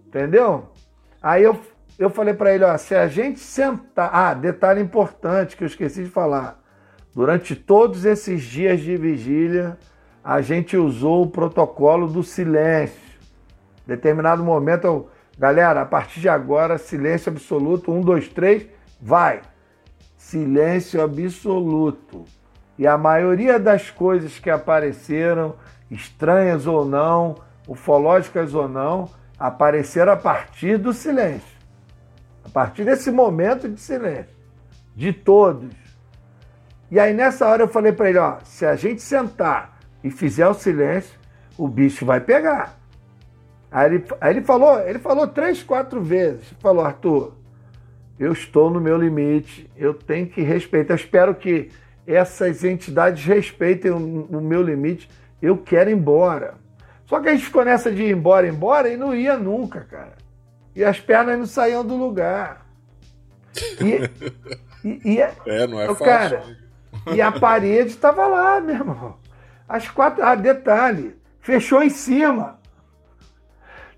Entendeu? 0.06 0.68
Aí 1.20 1.42
eu, 1.42 1.58
eu 1.98 2.10
falei 2.10 2.34
para 2.34 2.54
ele: 2.54 2.64
ó, 2.64 2.76
se 2.76 2.94
a 2.94 3.06
gente 3.06 3.38
sentar. 3.38 4.10
Ah, 4.12 4.34
detalhe 4.34 4.80
importante 4.80 5.56
que 5.56 5.64
eu 5.64 5.68
esqueci 5.68 6.04
de 6.04 6.10
falar. 6.10 6.60
Durante 7.14 7.54
todos 7.54 8.04
esses 8.04 8.42
dias 8.42 8.80
de 8.80 8.96
vigília, 8.96 9.78
a 10.22 10.40
gente 10.40 10.76
usou 10.76 11.22
o 11.22 11.30
protocolo 11.30 12.08
do 12.08 12.22
silêncio. 12.22 12.98
Determinado 13.86 14.42
momento, 14.42 14.84
eu, 14.84 15.10
galera, 15.38 15.82
a 15.82 15.86
partir 15.86 16.20
de 16.20 16.28
agora, 16.28 16.76
silêncio 16.76 17.30
absoluto, 17.30 17.92
um, 17.92 18.00
dois, 18.00 18.28
três, 18.28 18.66
vai. 19.00 19.42
Silêncio 20.16 21.00
absoluto. 21.00 22.24
E 22.76 22.86
a 22.86 22.98
maioria 22.98 23.60
das 23.60 23.90
coisas 23.90 24.40
que 24.40 24.50
apareceram, 24.50 25.54
estranhas 25.88 26.66
ou 26.66 26.84
não, 26.84 27.36
ufológicas 27.68 28.54
ou 28.54 28.68
não, 28.68 29.08
apareceram 29.38 30.12
a 30.12 30.16
partir 30.16 30.78
do 30.78 30.92
silêncio. 30.92 31.53
A 32.44 32.48
partir 32.48 32.84
desse 32.84 33.10
momento 33.10 33.68
de 33.68 33.80
silêncio. 33.80 34.34
De 34.94 35.12
todos. 35.12 35.74
E 36.90 37.00
aí 37.00 37.12
nessa 37.12 37.46
hora 37.48 37.62
eu 37.62 37.68
falei 37.68 37.92
para 37.92 38.08
ele, 38.08 38.18
ó, 38.18 38.38
se 38.44 38.64
a 38.64 38.76
gente 38.76 39.02
sentar 39.02 39.78
e 40.02 40.10
fizer 40.10 40.46
o 40.46 40.54
silêncio, 40.54 41.18
o 41.56 41.66
bicho 41.66 42.04
vai 42.04 42.20
pegar. 42.20 42.78
Aí 43.70 43.86
ele, 43.86 44.04
aí 44.20 44.34
ele 44.34 44.42
falou, 44.42 44.78
ele 44.80 44.98
falou 44.98 45.26
três, 45.26 45.62
quatro 45.62 46.00
vezes. 46.00 46.54
Falou, 46.60 46.84
Arthur, 46.84 47.34
eu 48.18 48.32
estou 48.32 48.70
no 48.70 48.80
meu 48.80 48.96
limite, 48.96 49.68
eu 49.76 49.92
tenho 49.92 50.28
que 50.28 50.42
respeitar. 50.42 50.92
Eu 50.92 50.96
espero 50.96 51.34
que 51.34 51.70
essas 52.06 52.62
entidades 52.62 53.24
respeitem 53.24 53.90
o, 53.90 53.96
o 53.96 54.40
meu 54.40 54.62
limite. 54.62 55.10
Eu 55.42 55.58
quero 55.58 55.90
ir 55.90 55.94
embora. 55.94 56.54
Só 57.06 57.20
que 57.20 57.28
a 57.28 57.32
gente 57.32 57.46
ficou 57.46 57.64
nessa 57.64 57.90
de 57.90 58.02
ir 58.02 58.12
embora, 58.12 58.46
embora 58.46 58.88
e 58.88 58.96
não 58.96 59.14
ia 59.14 59.36
nunca, 59.36 59.80
cara. 59.80 60.23
E 60.74 60.84
as 60.84 61.00
pernas 61.00 61.38
não 61.38 61.46
saíam 61.46 61.84
do 61.84 61.96
lugar. 61.96 62.66
E, 63.80 64.88
e, 64.88 65.14
e 65.14 65.20
é, 65.20 65.34
não 65.66 65.80
é 65.80 65.86
fácil. 65.88 66.04
Cara, 66.04 66.42
e 67.14 67.20
a 67.20 67.32
parede 67.32 67.90
estava 67.90 68.26
lá, 68.26 68.60
meu 68.60 68.74
irmão. 68.74 69.16
As 69.68 69.88
quatro. 69.88 70.24
Ah, 70.24 70.34
detalhe, 70.34 71.16
fechou 71.40 71.82
em 71.82 71.90
cima. 71.90 72.58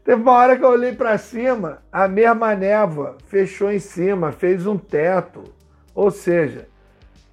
Teve 0.05 0.23
uma 0.23 0.33
hora 0.33 0.57
que 0.57 0.65
eu 0.65 0.69
olhei 0.69 0.93
para 0.93 1.19
cima, 1.19 1.83
a 1.91 2.07
mesma 2.07 2.55
névoa 2.55 3.17
fechou 3.27 3.73
em 3.73 3.81
cima, 3.81 4.31
fez 4.31 4.65
um 4.65 4.79
teto. 4.79 5.43
Ou 5.93 6.13
seja, 6.13 6.69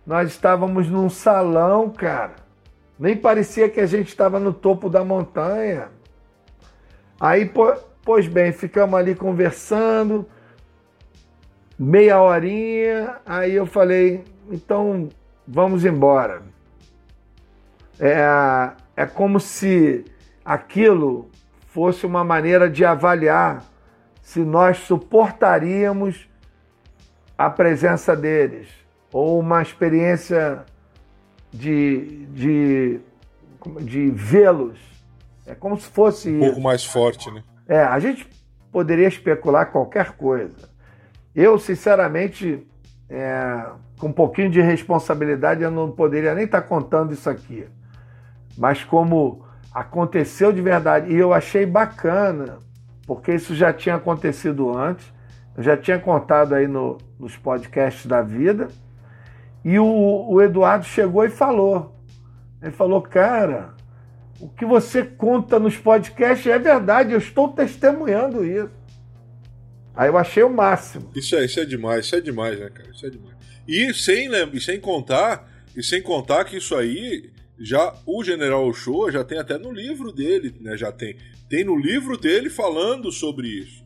nós 0.05 0.29
estávamos 0.29 0.89
num 0.89 1.07
salão, 1.07 1.89
cara. 1.91 2.33
Nem 2.97 3.15
parecia 3.15 3.69
que 3.69 3.79
a 3.79 3.85
gente 3.85 4.07
estava 4.07 4.39
no 4.39 4.51
topo 4.51 4.89
da 4.89 5.03
montanha. 5.03 5.89
Aí, 7.19 7.45
pois 8.03 8.27
bem, 8.27 8.51
ficamos 8.51 8.99
ali 8.99 9.15
conversando, 9.15 10.27
meia 11.77 12.21
horinha. 12.21 13.17
Aí 13.25 13.53
eu 13.53 13.65
falei, 13.65 14.23
então 14.49 15.09
vamos 15.47 15.85
embora. 15.85 16.41
É, 17.99 18.71
é 18.95 19.05
como 19.05 19.39
se 19.39 20.03
aquilo 20.43 21.29
fosse 21.67 22.05
uma 22.05 22.23
maneira 22.23 22.69
de 22.69 22.83
avaliar 22.83 23.63
se 24.21 24.39
nós 24.39 24.77
suportaríamos 24.77 26.29
a 27.37 27.49
presença 27.49 28.15
deles 28.15 28.67
ou 29.11 29.39
uma 29.39 29.61
experiência 29.61 30.65
de, 31.51 32.25
de, 32.27 32.99
de 33.81 34.09
vê-los. 34.11 34.79
É 35.45 35.53
como 35.53 35.77
se 35.77 35.87
fosse 35.87 36.29
um 36.29 36.37
isso. 36.37 36.45
pouco 36.45 36.61
mais 36.61 36.83
forte, 36.83 37.29
né? 37.31 37.43
É, 37.67 37.83
a 37.83 37.99
gente 37.99 38.27
poderia 38.71 39.07
especular 39.07 39.71
qualquer 39.71 40.13
coisa. 40.13 40.69
Eu, 41.35 41.57
sinceramente, 41.57 42.67
é, 43.09 43.65
com 43.99 44.07
um 44.07 44.13
pouquinho 44.13 44.49
de 44.49 44.61
responsabilidade, 44.61 45.63
eu 45.63 45.71
não 45.71 45.91
poderia 45.91 46.33
nem 46.35 46.45
estar 46.45 46.61
contando 46.61 47.13
isso 47.13 47.29
aqui. 47.29 47.67
Mas 48.57 48.83
como 48.83 49.43
aconteceu 49.73 50.53
de 50.53 50.61
verdade. 50.61 51.11
E 51.11 51.15
eu 51.17 51.33
achei 51.33 51.65
bacana, 51.65 52.59
porque 53.07 53.33
isso 53.33 53.55
já 53.55 53.73
tinha 53.73 53.95
acontecido 53.95 54.75
antes, 54.77 55.11
eu 55.57 55.63
já 55.63 55.75
tinha 55.75 55.99
contado 55.99 56.53
aí 56.53 56.67
no, 56.67 56.97
nos 57.19 57.35
podcasts 57.35 58.05
da 58.05 58.21
vida. 58.21 58.67
E 59.65 59.79
o, 59.79 59.85
o 60.29 60.41
Eduardo 60.41 60.85
chegou 60.85 61.25
e 61.25 61.29
falou. 61.29 61.95
Ele 62.61 62.71
falou, 62.71 63.01
cara, 63.01 63.73
o 64.43 64.49
que 64.49 64.65
você 64.65 65.03
conta 65.03 65.57
nos 65.57 65.77
podcasts 65.77 66.45
é 66.47 66.59
verdade, 66.59 67.13
eu 67.13 67.17
estou 67.17 67.47
testemunhando 67.47 68.43
isso. 68.43 68.69
Aí 69.95 70.09
eu 70.09 70.17
achei 70.17 70.43
o 70.43 70.49
máximo. 70.49 71.09
Isso 71.15 71.33
é, 71.35 71.45
isso 71.45 71.61
é 71.61 71.65
demais, 71.65 72.05
isso 72.05 72.15
é 72.17 72.19
demais, 72.19 72.59
né, 72.59 72.69
cara? 72.69 72.89
Isso 72.91 73.05
é 73.05 73.09
demais. 73.09 73.35
E 73.65 73.93
sem, 73.93 74.29
e 74.51 74.59
sem 74.59 74.81
contar, 74.81 75.49
e 75.73 75.81
sem 75.81 76.01
contar 76.01 76.43
que 76.43 76.57
isso 76.57 76.75
aí 76.75 77.31
já 77.57 77.95
o 78.05 78.21
General 78.21 78.67
Ochoa 78.67 79.13
já 79.13 79.23
tem 79.23 79.37
até 79.37 79.57
no 79.57 79.71
livro 79.71 80.11
dele, 80.11 80.53
né? 80.59 80.75
Já 80.75 80.91
tem. 80.91 81.15
Tem 81.47 81.63
no 81.63 81.77
livro 81.77 82.17
dele 82.17 82.49
falando 82.49 83.13
sobre 83.13 83.47
isso. 83.47 83.81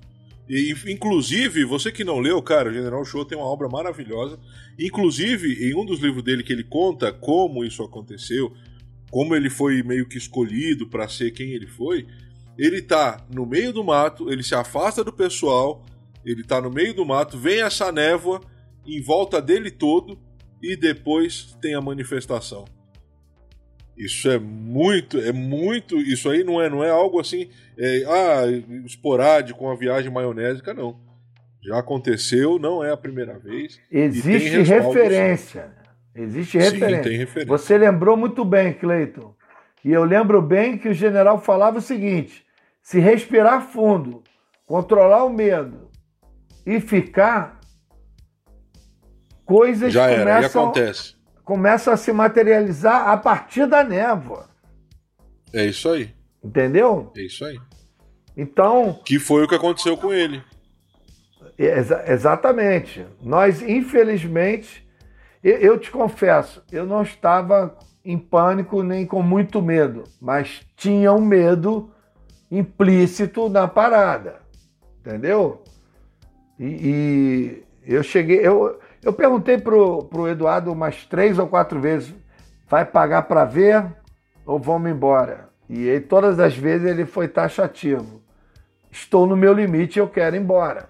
E, 0.49 0.73
inclusive, 0.87 1.65
você 1.65 1.91
que 1.91 2.03
não 2.03 2.19
leu, 2.19 2.41
cara, 2.41 2.69
o 2.69 2.73
General 2.73 3.01
Ochoa 3.01 3.27
tem 3.27 3.37
uma 3.37 3.45
obra 3.45 3.69
maravilhosa. 3.69 4.39
Inclusive, 4.79 5.69
em 5.69 5.75
um 5.75 5.85
dos 5.85 5.99
livros 5.99 6.23
dele 6.23 6.41
que 6.41 6.53
ele 6.53 6.63
conta 6.63 7.11
como 7.11 7.63
isso 7.63 7.83
aconteceu, 7.83 8.51
como 9.09 9.35
ele 9.35 9.49
foi 9.49 9.81
meio 9.83 10.07
que 10.07 10.17
escolhido 10.17 10.87
para 10.87 11.07
ser 11.07 11.31
quem 11.31 11.51
ele 11.51 11.67
foi, 11.67 12.07
ele 12.57 12.81
tá 12.81 13.25
no 13.33 13.45
meio 13.45 13.71
do 13.71 13.83
mato, 13.83 14.31
ele 14.31 14.43
se 14.43 14.55
afasta 14.55 15.03
do 15.03 15.13
pessoal, 15.13 15.85
ele 16.25 16.43
tá 16.43 16.59
no 16.59 16.69
meio 16.69 16.93
do 16.93 17.05
mato, 17.05 17.37
vem 17.37 17.61
essa 17.61 17.91
névoa 17.91 18.41
em 18.85 19.01
volta 19.01 19.41
dele 19.41 19.69
todo 19.69 20.19
e 20.61 20.75
depois 20.75 21.55
tem 21.61 21.75
a 21.75 21.81
manifestação. 21.81 22.65
Isso 23.97 24.29
é 24.29 24.37
muito, 24.37 25.17
é 25.19 25.31
muito. 25.31 25.97
Isso 25.97 26.29
aí 26.29 26.43
não 26.43 26.61
é, 26.61 26.69
não 26.69 26.83
é 26.83 26.89
algo 26.89 27.19
assim, 27.19 27.49
é, 27.77 28.03
ah, 28.05 28.43
esporádico, 28.85 29.63
uma 29.63 29.75
viagem 29.75 30.11
maionésica, 30.11 30.73
não. 30.73 30.99
Já 31.63 31.79
aconteceu, 31.79 32.59
não 32.59 32.83
é 32.83 32.91
a 32.91 32.97
primeira 32.97 33.39
vez. 33.39 33.79
Existe 33.91 34.61
referência. 34.61 35.71
Existe 36.17 36.57
referência. 36.57 36.97
Sim, 36.97 37.09
tem 37.09 37.17
referência. 37.17 37.57
Você 37.57 37.77
lembrou 37.77 38.17
muito 38.17 38.43
bem, 38.43 38.73
Cleiton. 38.73 39.35
E 39.85 39.91
eu 39.91 40.03
lembro 40.03 40.41
bem 40.41 40.77
que 40.77 40.89
o 40.89 40.93
general 40.93 41.39
falava 41.39 41.77
o 41.77 41.81
seguinte: 41.81 42.45
se 42.81 42.99
respirar 42.99 43.61
fundo, 43.61 44.23
controlar 44.65 45.23
o 45.23 45.29
medo 45.29 45.89
e 46.65 46.79
ficar, 46.79 47.59
coisas 49.45 49.93
Já 49.93 50.09
era, 50.09 50.23
começam, 50.23 50.41
e 50.41 50.65
acontece 50.65 51.17
começa 51.47 51.93
a 51.93 51.97
se 51.97 52.11
materializar 52.11 53.07
a 53.07 53.15
partir 53.15 53.65
da 53.65 53.81
névoa. 53.81 54.49
É 55.53 55.65
isso 55.65 55.87
aí. 55.87 56.13
Entendeu? 56.43 57.09
É 57.15 57.21
isso 57.21 57.45
aí. 57.45 57.57
Então. 58.35 58.99
Que 59.05 59.17
foi 59.17 59.45
o 59.45 59.47
que 59.47 59.55
aconteceu 59.55 59.95
com 59.95 60.13
ele. 60.13 60.43
Exa 61.57 62.03
exatamente. 62.05 63.05
Nós, 63.21 63.61
infelizmente, 63.61 64.85
eu, 65.47 65.57
eu 65.59 65.79
te 65.79 65.89
confesso, 65.89 66.61
eu 66.69 66.85
não 66.85 67.01
estava 67.01 67.77
em 68.03 68.17
pânico 68.17 68.83
nem 68.83 69.05
com 69.05 69.21
muito 69.21 69.61
medo, 69.61 70.03
mas 70.21 70.61
tinha 70.75 71.13
um 71.13 71.21
medo 71.21 71.89
implícito 72.51 73.47
na 73.47 73.67
parada. 73.67 74.41
Entendeu? 74.99 75.63
E, 76.59 77.63
e 77.85 77.93
eu 77.93 78.03
cheguei. 78.03 78.45
Eu, 78.45 78.77
eu 79.01 79.13
perguntei 79.13 79.57
pro, 79.57 80.03
pro 80.03 80.27
Eduardo 80.27 80.71
umas 80.71 81.05
três 81.05 81.39
ou 81.39 81.47
quatro 81.47 81.79
vezes: 81.79 82.13
vai 82.67 82.83
pagar 82.83 83.23
para 83.23 83.45
ver 83.45 83.85
ou 84.45 84.59
vamos 84.59 84.91
embora? 84.91 85.47
E 85.69 85.89
aí, 85.89 85.99
todas 85.99 86.39
as 86.39 86.55
vezes 86.57 86.89
ele 86.89 87.05
foi 87.05 87.27
taxativo. 87.27 88.21
Estou 88.91 89.25
no 89.25 89.35
meu 89.35 89.53
limite, 89.53 89.99
eu 89.99 90.07
quero 90.09 90.35
ir 90.35 90.39
embora. 90.39 90.89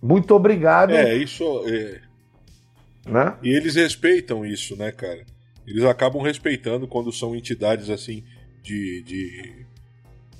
Muito 0.00 0.34
obrigado. 0.34 0.92
É, 0.92 1.14
isso. 1.14 1.44
É... 1.68 2.01
Né? 3.06 3.36
E 3.42 3.50
eles 3.50 3.74
respeitam 3.74 4.44
isso, 4.44 4.76
né, 4.76 4.92
cara? 4.92 5.24
Eles 5.66 5.84
acabam 5.84 6.22
respeitando 6.22 6.86
quando 6.86 7.12
são 7.12 7.34
entidades 7.34 7.90
assim 7.90 8.24
de, 8.62 9.02
de. 9.02 9.66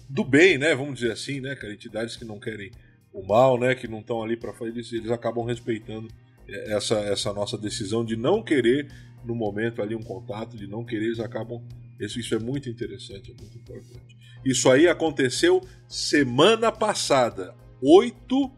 do 0.09 0.25
bem, 0.25 0.59
né? 0.59 0.75
Vamos 0.75 0.95
dizer 0.95 1.13
assim, 1.13 1.41
né, 1.41 1.55
cara? 1.55 1.73
Entidades 1.73 2.17
que 2.17 2.25
não 2.25 2.39
querem 2.39 2.71
o 3.13 3.27
mal, 3.27 3.59
né? 3.59 3.75
Que 3.75 3.89
não 3.89 4.01
estão 4.01 4.23
ali 4.23 4.37
para 4.37 4.53
fazer 4.53 4.79
isso, 4.79 4.95
eles 4.95 5.11
acabam 5.11 5.45
respeitando 5.45 6.09
essa, 6.49 6.97
essa 7.01 7.33
nossa 7.33 7.57
decisão 7.57 8.05
de 8.05 8.17
não 8.17 8.43
querer 8.43 8.89
no 9.25 9.35
momento 9.35 9.81
ali 9.81 9.95
um 9.95 10.03
contato, 10.03 10.57
de 10.57 10.67
não 10.67 10.85
querer, 10.85 11.07
eles 11.07 11.21
acabam. 11.21 11.63
Isso, 12.01 12.19
isso 12.19 12.35
é 12.35 12.39
muito 12.39 12.69
interessante, 12.69 13.31
é 13.31 13.41
muito 13.41 13.57
importante. 13.57 14.17
Isso 14.45 14.69
aí 14.69 14.89
aconteceu 14.89 15.61
semana 15.87 16.73
passada, 16.73 17.55
8 17.81 18.51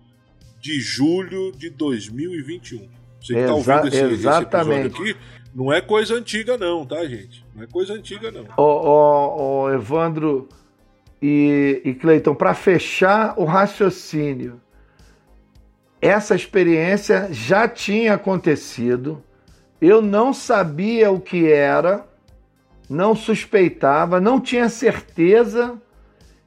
de 0.61 0.81
julho 0.81 1.53
de 1.53 1.69
2021. 1.69 2.89
Você 3.25 3.33
que 3.33 3.41
está 3.41 3.55
ouvindo 3.55 3.89
esse, 3.89 3.97
esse, 3.97 4.05
episódio 4.05 4.87
aqui, 4.87 5.17
não 5.55 5.73
é 5.73 5.81
coisa 5.81 6.15
antiga, 6.15 6.59
não, 6.59 6.85
tá, 6.85 7.03
gente? 7.07 7.43
Não 7.55 7.63
é 7.63 7.67
coisa 7.67 7.95
antiga, 7.95 8.31
não. 8.31 8.45
Ô, 8.55 8.63
ô, 8.63 9.63
ô 9.63 9.71
Evandro 9.73 10.47
e, 11.23 11.81
e 11.83 11.95
Cleiton, 11.95 12.35
para 12.35 12.53
fechar 12.53 13.33
o 13.39 13.45
raciocínio, 13.45 14.61
essa 16.03 16.35
experiência 16.35 17.29
já 17.31 17.67
tinha 17.67 18.13
acontecido, 18.13 19.23
eu 19.81 20.03
não 20.03 20.35
sabia 20.35 21.11
o 21.11 21.19
que 21.19 21.51
era, 21.51 22.07
não 22.91 23.17
suspeitava, 23.17 24.21
não 24.21 24.39
tinha 24.39 24.69
certeza 24.69 25.81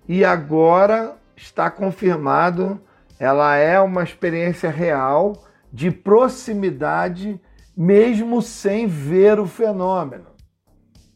e 0.07 0.23
agora 0.23 1.15
está 1.35 1.71
confirmado. 1.71 2.79
Ela 3.19 3.55
é 3.55 3.79
uma 3.79 4.03
experiência 4.03 4.69
real 4.69 5.46
de 5.77 5.91
proximidade, 5.91 7.39
mesmo 7.77 8.41
sem 8.41 8.87
ver 8.87 9.39
o 9.39 9.45
fenômeno, 9.45 10.25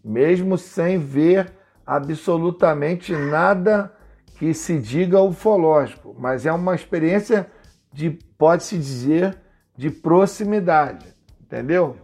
mesmo 0.06 0.56
sem 0.56 1.00
ver 1.00 1.52
absolutamente 1.84 3.12
nada 3.12 3.92
que 4.38 4.54
se 4.54 4.78
diga 4.78 5.20
ufológico, 5.20 6.16
mas 6.16 6.46
é 6.46 6.54
uma 6.54 6.76
experiência 6.76 7.50
de, 7.92 8.12
pode-se 8.38 8.78
dizer, 8.78 9.36
de 9.76 9.90
proximidade, 9.90 11.08
entendeu? 11.42 11.98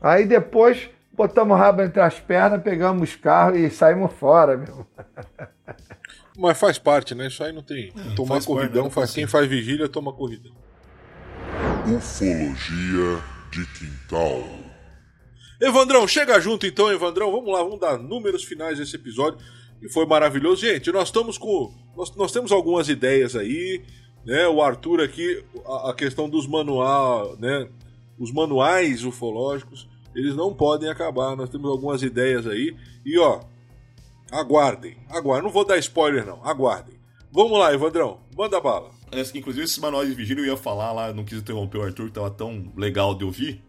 Aí 0.00 0.26
depois 0.26 0.90
botamos 1.12 1.56
o 1.56 1.60
rabo 1.60 1.82
entre 1.82 2.00
as 2.02 2.18
pernas, 2.18 2.64
pegamos 2.64 3.10
os 3.10 3.14
carros 3.14 3.60
e 3.60 3.70
saímos 3.70 4.12
fora, 4.14 4.56
meu. 4.56 4.84
Mas 6.36 6.58
faz 6.58 6.80
parte, 6.80 7.14
né? 7.14 7.28
Isso 7.28 7.44
aí 7.44 7.52
não 7.52 7.62
tem. 7.62 7.92
É, 7.96 8.14
Tomar 8.16 8.34
faz 8.34 8.44
corridão, 8.44 8.82
parte, 8.86 8.94
faz, 8.94 9.12
quem 9.12 9.28
faz 9.28 9.48
vigília 9.48 9.88
toma 9.88 10.12
corridão. 10.12 10.63
Ufologia 11.86 13.22
de 13.50 13.66
quintal. 13.78 14.42
Evandrão, 15.60 16.08
chega 16.08 16.40
junto 16.40 16.66
então, 16.66 16.90
Evandrão. 16.90 17.30
Vamos 17.30 17.52
lá, 17.52 17.62
vamos 17.62 17.78
dar 17.78 17.98
números 17.98 18.42
finais 18.42 18.78
desse 18.78 18.96
episódio. 18.96 19.38
E 19.82 19.92
foi 19.92 20.06
maravilhoso. 20.06 20.62
Gente, 20.62 20.90
nós 20.90 21.08
estamos 21.08 21.36
com. 21.36 21.74
Nós, 21.94 22.16
nós 22.16 22.32
temos 22.32 22.52
algumas 22.52 22.88
ideias 22.88 23.36
aí. 23.36 23.82
Né? 24.24 24.48
O 24.48 24.62
Arthur 24.62 25.02
aqui, 25.02 25.44
a, 25.66 25.90
a 25.90 25.94
questão 25.94 26.26
dos 26.26 26.46
manual, 26.46 27.36
né? 27.38 27.68
Os 28.18 28.32
manuais 28.32 29.04
ufológicos, 29.04 29.86
eles 30.14 30.34
não 30.34 30.54
podem 30.54 30.88
acabar. 30.88 31.36
Nós 31.36 31.50
temos 31.50 31.70
algumas 31.70 32.02
ideias 32.02 32.46
aí. 32.46 32.74
E 33.04 33.18
ó, 33.18 33.42
aguardem, 34.32 34.96
aguardem. 35.10 35.44
Não 35.44 35.52
vou 35.52 35.66
dar 35.66 35.76
spoiler, 35.76 36.24
não. 36.24 36.40
Aguardem. 36.46 36.94
Vamos 37.30 37.58
lá, 37.58 37.74
Evandrão, 37.74 38.20
manda 38.34 38.58
bala. 38.58 38.90
Inclusive, 39.34 39.64
esses 39.64 39.78
manuais 39.78 40.08
de 40.08 40.14
vigília 40.14 40.42
eu 40.42 40.46
ia 40.46 40.56
falar 40.56 40.92
lá, 40.92 41.12
não 41.12 41.24
quis 41.24 41.38
interromper 41.38 41.78
o 41.78 41.82
Arthur, 41.82 42.06
que 42.06 42.12
tava 42.12 42.30
tão 42.30 42.72
legal 42.76 43.14
de 43.14 43.24
ouvir. 43.24 43.62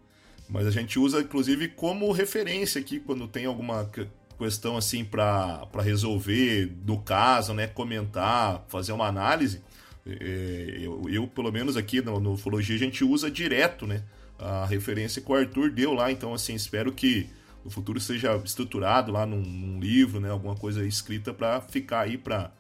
Mas 0.48 0.68
a 0.68 0.72
gente 0.72 1.00
usa, 1.00 1.22
inclusive, 1.22 1.70
como 1.70 2.12
referência 2.12 2.80
aqui 2.80 3.00
quando 3.00 3.28
tem 3.28 3.46
alguma 3.46 3.90
questão 4.38 4.78
assim 4.78 5.04
para 5.04 5.68
resolver 5.82 6.68
do 6.68 6.98
caso, 6.98 7.54
né? 7.54 7.68
Comentar, 7.68 8.64
fazer 8.68 8.92
uma 8.92 9.08
análise. 9.08 9.62
É, 10.06 10.78
eu, 10.82 11.04
eu, 11.10 11.28
pelo 11.28 11.52
menos 11.52 11.76
aqui 11.76 12.02
no, 12.02 12.20
no 12.20 12.34
Ufologia, 12.34 12.76
a 12.76 12.80
gente 12.80 13.04
usa 13.04 13.32
direto, 13.32 13.88
né? 13.88 14.04
A 14.38 14.66
referência 14.66 15.22
que 15.22 15.32
o 15.32 15.36
Arthur 15.36 15.72
deu 15.72 15.94
lá. 15.94 16.12
Então, 16.12 16.34
assim, 16.34 16.54
espero 16.54 16.92
que 16.92 17.28
no 17.64 17.72
futuro 17.72 18.00
seja 18.00 18.36
estruturado 18.46 19.12
lá 19.12 19.26
num, 19.26 19.42
num 19.42 19.80
livro, 19.80 20.20
né? 20.20 20.30
Alguma 20.30 20.56
coisa 20.56 20.86
escrita 20.86 21.34
para 21.34 21.60
ficar 21.62 22.02
aí 22.02 22.18
para 22.18 22.52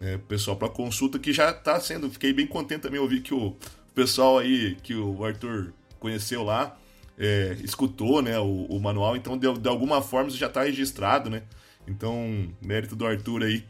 é, 0.00 0.16
pessoal 0.16 0.56
para 0.56 0.68
consulta 0.68 1.18
que 1.18 1.32
já 1.32 1.50
está 1.50 1.78
sendo. 1.80 2.10
Fiquei 2.10 2.32
bem 2.32 2.46
contente 2.46 2.82
também 2.82 3.00
ouvir 3.00 3.20
que 3.20 3.34
o 3.34 3.56
pessoal 3.94 4.38
aí 4.38 4.76
que 4.82 4.94
o 4.94 5.24
Arthur 5.24 5.72
conheceu 5.98 6.42
lá 6.42 6.76
é, 7.18 7.56
escutou, 7.64 8.22
né? 8.22 8.38
O, 8.38 8.66
o, 8.66 8.80
manual. 8.80 9.16
Então, 9.16 9.36
de, 9.36 9.52
de 9.58 9.68
alguma 9.68 10.00
forma, 10.00 10.28
isso 10.28 10.38
já 10.38 10.46
está 10.46 10.62
registrado, 10.62 11.28
né? 11.28 11.42
Então, 11.86 12.48
mérito 12.62 12.94
do 12.94 13.06
Arthur 13.06 13.42
aí 13.42 13.64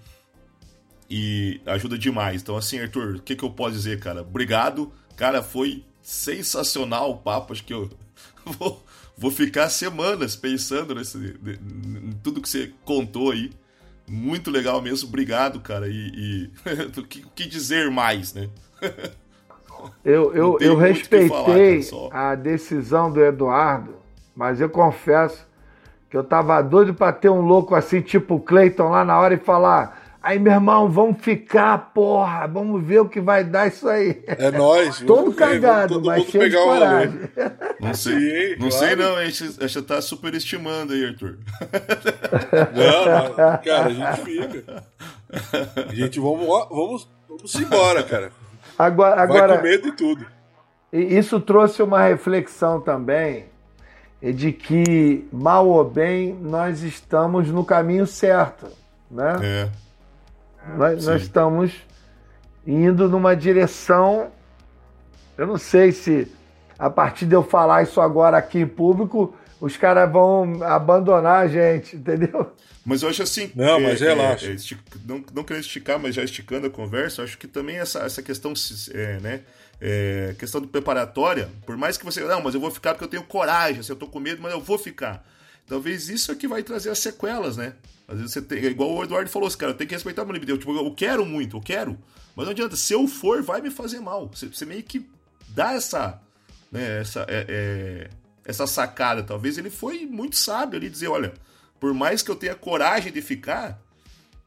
e 1.09 1.61
ajuda 1.65 1.97
demais. 1.97 2.43
Então, 2.43 2.57
assim, 2.57 2.79
Arthur, 2.79 3.17
o 3.17 3.23
que, 3.23 3.35
que 3.35 3.43
eu 3.43 3.51
posso 3.51 3.73
dizer, 3.73 3.99
cara? 3.99 4.21
Obrigado. 4.21 4.93
Cara, 5.17 5.43
foi 5.43 5.85
sensacional 6.03 7.11
o 7.11 7.17
papo. 7.17 7.53
Acho 7.53 7.65
que 7.65 7.73
eu 7.73 7.89
vou, 8.45 8.85
vou 9.17 9.31
ficar 9.31 9.71
semanas 9.71 10.37
pensando 10.37 10.95
nesse, 10.95 11.17
em 11.17 12.13
tudo 12.23 12.43
que 12.43 12.49
você 12.49 12.73
contou 12.85 13.31
aí. 13.31 13.51
Muito 14.09 14.51
legal 14.51 14.81
mesmo. 14.81 15.09
Obrigado, 15.09 15.61
cara. 15.61 15.87
E, 15.89 16.51
o 16.97 17.03
que, 17.03 17.25
que, 17.35 17.47
dizer 17.47 17.91
mais, 17.91 18.35
né? 18.35 18.49
Eu, 20.05 20.35
eu, 20.35 20.59
eu 20.61 20.77
respeitei 20.77 21.83
falar, 21.83 22.31
a 22.31 22.35
decisão 22.35 23.13
do 23.13 23.23
Eduardo, 23.23 23.95
mas 24.35 24.61
eu 24.61 24.69
confesso 24.69 25.47
que 26.11 26.17
eu 26.17 26.25
tava 26.25 26.61
doido 26.63 26.95
para 26.95 27.13
ter 27.13 27.29
um 27.29 27.43
louco 27.43 27.77
assim, 27.77 28.01
tipo 28.01 28.35
o 28.35 28.41
Cleiton 28.41 28.89
lá 28.89 29.05
na 29.05 29.17
hora 29.19 29.35
e 29.35 29.39
falar 29.39 29.98
Aí, 30.21 30.39
meu 30.39 30.53
irmão, 30.53 30.91
vamos 30.91 31.23
ficar, 31.23 31.93
porra, 31.95 32.47
vamos 32.49 32.83
ver 32.85 33.01
o 33.01 33.09
que 33.09 33.21
vai 33.21 33.45
dar 33.45 33.69
isso 33.69 33.89
aí. 33.89 34.23
É 34.27 34.51
nós. 34.51 35.01
todo 35.07 35.33
cagado, 35.33 35.95
todo 35.95 36.07
mas 36.07 36.25
cheio 36.25 36.51
de 36.51 36.57
coragem. 36.57 37.21
Não 37.81 37.95
sei, 37.95 38.57
não, 38.57 38.69
claro. 38.69 38.87
sei 38.87 38.97
não, 38.97 39.17
a 39.17 39.25
gente, 39.25 39.63
a 39.63 39.67
gente 39.67 39.83
tá 39.83 40.03
superestimando 40.03 40.93
aí, 40.93 41.07
Arthur. 41.07 41.39
Não, 42.75 43.05
não, 43.05 43.59
cara, 43.59 43.87
a 43.87 43.91
gente 43.91 44.21
fica. 44.25 44.85
A 45.89 45.95
gente, 45.95 46.19
vamos, 46.19 46.47
vamos, 46.47 47.09
vamos 47.29 47.55
embora, 47.55 48.03
cara. 48.03 48.33
Agora, 48.77 49.21
agora, 49.21 49.49
vai 49.49 49.57
com 49.59 49.63
medo 49.63 49.89
e 49.89 49.93
tudo. 49.93 50.27
Isso 50.93 51.39
trouxe 51.39 51.83
uma 51.83 52.03
reflexão 52.03 52.81
também 52.81 53.47
de 54.23 54.53
que, 54.53 55.29
mal 55.33 55.69
ou 55.69 55.85
bem, 55.85 56.35
nós 56.35 56.83
estamos 56.83 57.49
no 57.49 57.65
caminho 57.65 58.07
certo, 58.07 58.67
né? 59.11 59.37
É. 59.43 59.88
Nós, 60.77 61.07
nós 61.07 61.23
estamos 61.23 61.73
indo 62.67 63.09
numa 63.09 63.35
direção. 63.35 64.31
Eu 65.37 65.47
não 65.47 65.59
sei 65.59 65.93
se 65.93 66.31
a 66.79 66.91
partir 66.91 67.27
de 67.27 67.35
eu 67.35 67.43
falar 67.43 67.83
isso 67.83 68.01
agora 68.01 68.37
aqui 68.37 68.59
em 68.59 68.67
público, 68.67 69.35
os 69.61 69.77
caras 69.77 70.11
vão 70.11 70.63
abandonar 70.63 71.45
a 71.45 71.49
gente, 71.49 71.97
entendeu? 71.97 72.53
Mas 72.85 73.03
eu 73.03 73.09
acho 73.09 73.23
assim. 73.23 73.51
Não, 73.55 73.77
é, 73.77 73.81
mas 73.81 74.01
relaxa. 74.01 74.47
É, 74.47 74.53
é, 74.53 74.77
não, 75.05 75.25
não 75.35 75.45
querendo 75.45 75.65
esticar, 75.65 75.99
mas 75.99 76.15
já 76.15 76.23
esticando 76.23 76.69
a 76.69 76.71
conversa, 76.71 77.23
acho 77.23 77.37
que 77.37 77.47
também 77.47 77.79
essa, 77.79 78.01
essa 78.01 78.23
questão, 78.23 78.53
é, 78.95 79.21
né? 79.21 79.41
É, 79.81 80.35
questão 80.39 80.61
do 80.61 80.67
preparatória, 80.67 81.49
por 81.67 81.77
mais 81.77 81.97
que 81.97 82.05
você. 82.05 82.21
Não, 82.23 82.43
mas 82.43 82.55
eu 82.55 82.61
vou 82.61 82.71
ficar 82.71 82.95
porque 82.95 83.05
eu 83.05 83.09
tenho 83.09 83.23
coragem, 83.25 83.81
assim, 83.81 83.93
eu 83.93 83.97
tô 83.97 84.07
com 84.07 84.19
medo, 84.19 84.41
mas 84.41 84.53
eu 84.53 84.61
vou 84.61 84.79
ficar. 84.79 85.25
Talvez 85.67 86.09
isso 86.09 86.33
é 86.33 86.35
que 86.35 86.49
vai 86.49 86.63
trazer 86.63 86.91
as 86.91 86.99
sequelas, 86.99 87.57
né? 87.57 87.75
Às 88.09 88.17
vezes 88.17 88.33
você 88.33 88.41
tem. 88.41 88.65
Igual 88.65 88.91
o 88.95 89.05
Eduardo 89.05 89.29
falou, 89.29 89.51
cara, 89.51 89.75
tem 89.75 89.87
que 89.87 89.95
respeitar 89.95 90.25
meu 90.25 90.33
limite. 90.33 90.51
Eu, 90.51 90.57
tipo, 90.57 90.75
eu 90.75 90.91
quero 90.95 91.27
muito, 91.27 91.59
eu 91.59 91.61
quero. 91.61 91.99
Mas 92.35 92.47
não 92.47 92.53
adianta, 92.53 92.75
se 92.75 92.95
eu 92.95 93.07
for, 93.07 93.43
vai 93.43 93.61
me 93.61 93.71
fazer 93.71 94.01
mal. 94.01 94.31
Você, 94.33 94.47
você 94.47 94.65
meio 94.65 94.83
que 94.83 95.07
dá 95.49 95.75
essa. 95.75 96.19
Né, 96.73 97.01
essa, 97.01 97.27
é, 97.29 97.45
é, 97.49 98.11
essa 98.47 98.67
sacada. 98.67 99.23
Talvez 99.23 99.59
ele 99.59 99.69
foi 99.69 100.07
muito 100.07 100.37
sábio 100.37 100.79
ali 100.79 100.89
dizer: 100.89 101.09
olha, 101.09 101.35
por 101.79 101.93
mais 101.93 102.23
que 102.23 102.31
eu 102.31 102.37
tenha 102.37 102.55
coragem 102.55 103.13
de 103.13 103.21
ficar, 103.21 103.79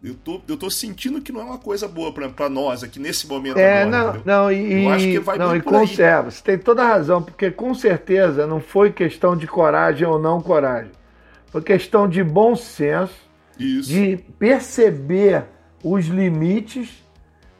eu 0.03 0.15
tô, 0.15 0.41
eu 0.47 0.57
tô 0.57 0.71
sentindo 0.71 1.21
que 1.21 1.31
não 1.31 1.41
é 1.41 1.43
uma 1.43 1.59
coisa 1.59 1.87
boa 1.87 2.11
para 2.11 2.49
nós 2.49 2.83
aqui 2.83 2.99
nesse 2.99 3.27
momento 3.27 3.57
é, 3.57 3.83
agora, 3.83 4.21
não, 4.25 4.43
não, 4.45 4.51
e, 4.51 4.85
eu 4.85 4.89
acho 4.89 5.05
que 5.05 5.19
vai 5.19 5.37
não, 5.37 5.55
e 5.55 5.61
conserva, 5.61 6.31
você 6.31 6.41
tem 6.41 6.57
toda 6.57 6.81
a 6.81 6.87
razão, 6.87 7.21
porque 7.21 7.51
com 7.51 7.75
certeza 7.75 8.47
não 8.47 8.59
foi 8.59 8.91
questão 8.91 9.37
de 9.37 9.45
coragem 9.45 10.07
ou 10.07 10.17
não 10.17 10.41
coragem. 10.41 10.91
Foi 11.51 11.61
questão 11.61 12.09
de 12.09 12.23
bom 12.23 12.55
senso 12.55 13.30
isso. 13.59 13.89
de 13.89 14.17
perceber 14.37 15.45
os 15.83 16.05
limites 16.05 17.01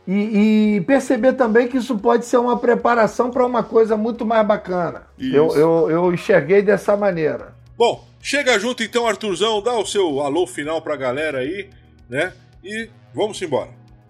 e, 0.08 0.78
e, 0.78 0.82
perceber 0.82 1.34
também 1.34 1.68
que 1.68 1.78
isso 1.78 1.98
pode 1.98 2.26
ser 2.26 2.38
uma 2.38 2.58
preparação 2.58 3.30
para 3.30 3.46
uma 3.46 3.64
coisa 3.64 3.96
muito 3.96 4.26
mais 4.26 4.46
bacana. 4.46 5.04
Eu, 5.18 5.56
eu, 5.56 5.90
eu, 5.90 6.14
enxerguei 6.14 6.62
dessa 6.62 6.98
maneira. 6.98 7.56
Bom, 7.78 8.04
chega 8.20 8.58
junto 8.60 8.84
então, 8.84 9.08
Arthurzão, 9.08 9.62
dá 9.62 9.74
o 9.78 9.86
seu 9.86 10.20
alô 10.22 10.48
final 10.48 10.82
para 10.82 10.96
a 10.96 10.98
galera 10.98 11.40
aí, 11.40 11.70
né? 12.10 12.34
E 12.64 12.90
vamos 13.14 13.42
embora. 13.42 13.70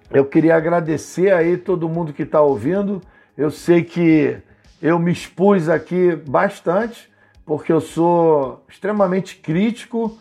Eu 0.10 0.26
queria 0.26 0.56
agradecer 0.56 1.32
aí 1.34 1.58
todo 1.58 1.90
mundo 1.90 2.14
que 2.14 2.24
está 2.24 2.42
ouvindo. 2.42 3.02
Eu 3.38 3.52
sei 3.52 3.84
que 3.84 4.38
eu 4.82 4.98
me 4.98 5.12
expus 5.12 5.70
aqui 5.70 6.16
bastante, 6.16 7.10
porque 7.46 7.72
eu 7.72 7.80
sou 7.82 8.64
extremamente 8.70 9.36
crítico 9.36 10.20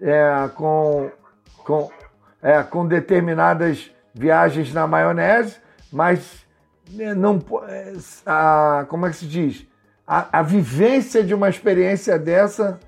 é, 0.00 0.48
com, 0.54 1.10
com, 1.64 1.90
é, 2.42 2.62
com 2.62 2.86
determinadas 2.86 3.90
viagens 4.14 4.72
na 4.72 4.86
maionese, 4.86 5.56
mas 5.92 6.46
né, 6.90 7.14
não 7.14 7.42
é, 7.68 7.92
a, 8.24 8.86
como 8.88 9.06
é 9.06 9.10
que 9.10 9.16
se 9.16 9.26
diz? 9.26 9.66
A, 10.06 10.40
a 10.40 10.42
vivência 10.42 11.22
de 11.22 11.34
uma 11.34 11.48
experiência 11.48 12.18
dessa, 12.18 12.78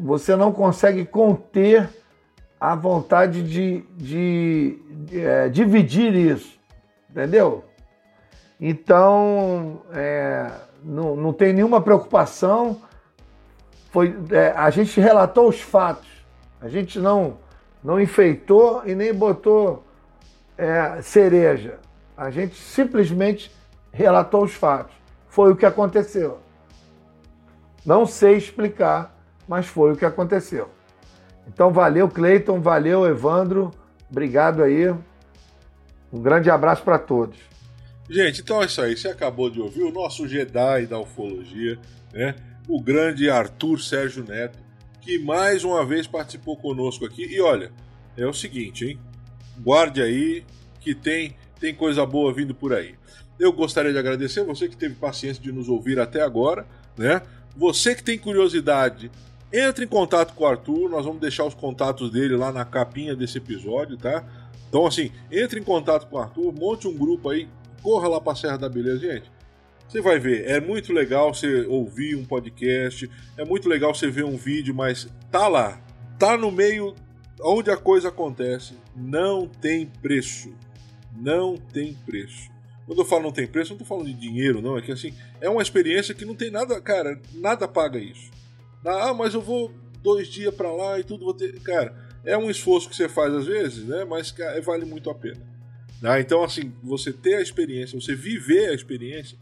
você 0.00 0.36
não 0.36 0.52
consegue 0.52 1.04
conter 1.04 1.88
a 2.60 2.74
vontade 2.74 3.42
de, 3.42 3.84
de, 3.96 4.78
de 4.90 5.20
é, 5.20 5.48
dividir 5.48 6.14
isso, 6.14 6.58
entendeu? 7.10 7.64
Então, 8.60 9.82
é, 9.92 10.50
não, 10.82 11.14
não 11.14 11.32
tem 11.32 11.52
nenhuma 11.52 11.80
preocupação. 11.80 12.80
Foi, 13.90 14.14
é, 14.30 14.52
a 14.56 14.68
gente 14.70 15.00
relatou 15.00 15.48
os 15.48 15.60
fatos, 15.60 16.08
a 16.60 16.68
gente 16.68 16.98
não, 16.98 17.38
não 17.82 18.00
enfeitou 18.00 18.82
e 18.84 18.94
nem 18.94 19.12
botou 19.14 19.84
é, 20.56 21.00
cereja. 21.02 21.78
A 22.16 22.30
gente 22.30 22.56
simplesmente 22.56 23.50
relatou 23.92 24.44
os 24.44 24.52
fatos. 24.52 24.94
Foi 25.28 25.52
o 25.52 25.56
que 25.56 25.66
aconteceu. 25.66 26.40
Não 27.86 28.06
sei 28.06 28.36
explicar, 28.36 29.16
mas 29.46 29.66
foi 29.66 29.92
o 29.92 29.96
que 29.96 30.04
aconteceu. 30.04 30.68
Então 31.46 31.72
valeu, 31.72 32.08
Cleiton, 32.08 32.60
valeu, 32.60 33.06
Evandro. 33.06 33.70
Obrigado 34.10 34.62
aí. 34.62 34.90
Um 36.12 36.20
grande 36.20 36.50
abraço 36.50 36.82
para 36.82 36.98
todos. 36.98 37.38
Gente, 38.10 38.40
então 38.40 38.62
é 38.62 38.66
isso 38.66 38.80
aí. 38.80 38.96
Você 38.96 39.08
acabou 39.08 39.50
de 39.50 39.60
ouvir 39.60 39.82
o 39.82 39.92
nosso 39.92 40.26
Jedi 40.26 40.86
da 40.86 40.98
ufologia, 40.98 41.78
né? 42.12 42.34
O 42.66 42.80
grande 42.80 43.30
Arthur 43.30 43.80
Sérgio 43.80 44.24
Neto, 44.24 44.58
que 45.08 45.18
mais 45.18 45.64
uma 45.64 45.86
vez 45.86 46.06
participou 46.06 46.54
conosco 46.54 47.02
aqui. 47.06 47.24
E 47.24 47.40
olha, 47.40 47.72
é 48.14 48.26
o 48.26 48.34
seguinte, 48.34 48.84
hein? 48.84 48.98
Guarde 49.58 50.02
aí 50.02 50.44
que 50.82 50.94
tem 50.94 51.34
tem 51.58 51.74
coisa 51.74 52.04
boa 52.04 52.30
vindo 52.30 52.54
por 52.54 52.74
aí. 52.74 52.94
Eu 53.40 53.50
gostaria 53.50 53.90
de 53.90 53.98
agradecer 53.98 54.44
você 54.44 54.68
que 54.68 54.76
teve 54.76 54.96
paciência 54.96 55.42
de 55.42 55.50
nos 55.50 55.66
ouvir 55.66 55.98
até 55.98 56.20
agora, 56.20 56.66
né? 56.94 57.22
Você 57.56 57.94
que 57.94 58.04
tem 58.04 58.18
curiosidade, 58.18 59.10
entre 59.50 59.86
em 59.86 59.88
contato 59.88 60.34
com 60.34 60.44
o 60.44 60.46
Arthur, 60.46 60.90
nós 60.90 61.06
vamos 61.06 61.22
deixar 61.22 61.46
os 61.46 61.54
contatos 61.54 62.10
dele 62.10 62.36
lá 62.36 62.52
na 62.52 62.66
capinha 62.66 63.16
desse 63.16 63.38
episódio, 63.38 63.96
tá? 63.96 64.22
Então, 64.68 64.86
assim, 64.86 65.10
entre 65.32 65.58
em 65.58 65.64
contato 65.64 66.06
com 66.06 66.16
o 66.16 66.20
Arthur, 66.20 66.52
monte 66.52 66.86
um 66.86 66.94
grupo 66.94 67.30
aí, 67.30 67.48
corra 67.82 68.08
lá 68.08 68.20
pra 68.20 68.34
Serra 68.34 68.58
da 68.58 68.68
Beleza, 68.68 68.98
gente. 68.98 69.37
Você 69.88 70.02
vai 70.02 70.18
ver, 70.18 70.46
é 70.46 70.60
muito 70.60 70.92
legal 70.92 71.32
você 71.32 71.64
ouvir 71.66 72.14
um 72.14 72.24
podcast, 72.24 73.10
é 73.38 73.44
muito 73.44 73.68
legal 73.68 73.94
você 73.94 74.10
ver 74.10 74.24
um 74.24 74.36
vídeo, 74.36 74.74
mas 74.74 75.08
tá 75.30 75.48
lá, 75.48 75.80
tá 76.18 76.36
no 76.36 76.52
meio 76.52 76.94
onde 77.40 77.70
a 77.70 77.76
coisa 77.76 78.08
acontece, 78.08 78.74
não 78.94 79.48
tem 79.48 79.86
preço. 79.86 80.52
Não 81.16 81.56
tem 81.56 81.94
preço. 82.06 82.50
Quando 82.86 83.00
eu 83.00 83.04
falo 83.04 83.24
não 83.24 83.32
tem 83.32 83.46
preço, 83.46 83.72
não 83.72 83.78
tô 83.78 83.84
falando 83.84 84.06
de 84.06 84.14
dinheiro, 84.14 84.60
não. 84.60 84.76
É 84.76 84.82
que 84.82 84.92
assim, 84.92 85.14
é 85.40 85.48
uma 85.48 85.62
experiência 85.62 86.14
que 86.14 86.24
não 86.24 86.34
tem 86.34 86.50
nada, 86.50 86.80
cara, 86.80 87.20
nada 87.34 87.66
paga 87.66 87.98
isso. 87.98 88.30
Ah, 88.84 89.12
mas 89.14 89.34
eu 89.34 89.40
vou 89.40 89.72
dois 90.02 90.28
dias 90.28 90.54
para 90.54 90.70
lá 90.70 90.98
e 90.98 91.02
tudo 91.02 91.24
vou 91.24 91.34
ter. 91.34 91.58
Cara, 91.60 91.94
é 92.24 92.36
um 92.36 92.50
esforço 92.50 92.88
que 92.88 92.94
você 92.94 93.08
faz 93.08 93.32
às 93.32 93.46
vezes, 93.46 93.84
né? 93.84 94.04
Mas 94.04 94.30
cara, 94.30 94.60
vale 94.60 94.84
muito 94.84 95.10
a 95.10 95.14
pena. 95.14 95.40
Ah, 96.02 96.20
então, 96.20 96.44
assim, 96.44 96.72
você 96.82 97.12
ter 97.12 97.36
a 97.36 97.42
experiência, 97.42 98.00
você 98.00 98.14
viver 98.14 98.68
a 98.68 98.74
experiência, 98.74 99.36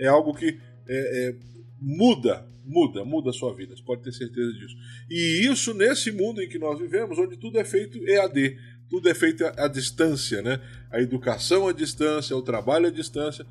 é 0.00 0.08
algo 0.08 0.34
que 0.34 0.58
é, 0.88 1.28
é, 1.28 1.34
muda, 1.80 2.46
muda, 2.64 3.04
muda 3.04 3.30
a 3.30 3.32
sua 3.32 3.54
vida. 3.54 3.76
Você 3.76 3.82
pode 3.82 4.02
ter 4.02 4.12
certeza 4.12 4.52
disso. 4.52 4.76
E 5.08 5.46
isso 5.46 5.74
nesse 5.74 6.10
mundo 6.10 6.42
em 6.42 6.48
que 6.48 6.58
nós 6.58 6.78
vivemos, 6.78 7.18
onde 7.18 7.36
tudo 7.36 7.58
é 7.58 7.64
feito 7.64 7.98
EAD, 8.08 8.58
tudo 8.88 9.08
é 9.08 9.14
feito 9.14 9.44
à 9.44 9.68
distância, 9.68 10.42
né? 10.42 10.60
A 10.90 11.00
educação 11.00 11.68
à 11.68 11.72
distância, 11.72 12.36
o 12.36 12.42
trabalho 12.42 12.88
à 12.88 12.90
distância. 12.90 13.46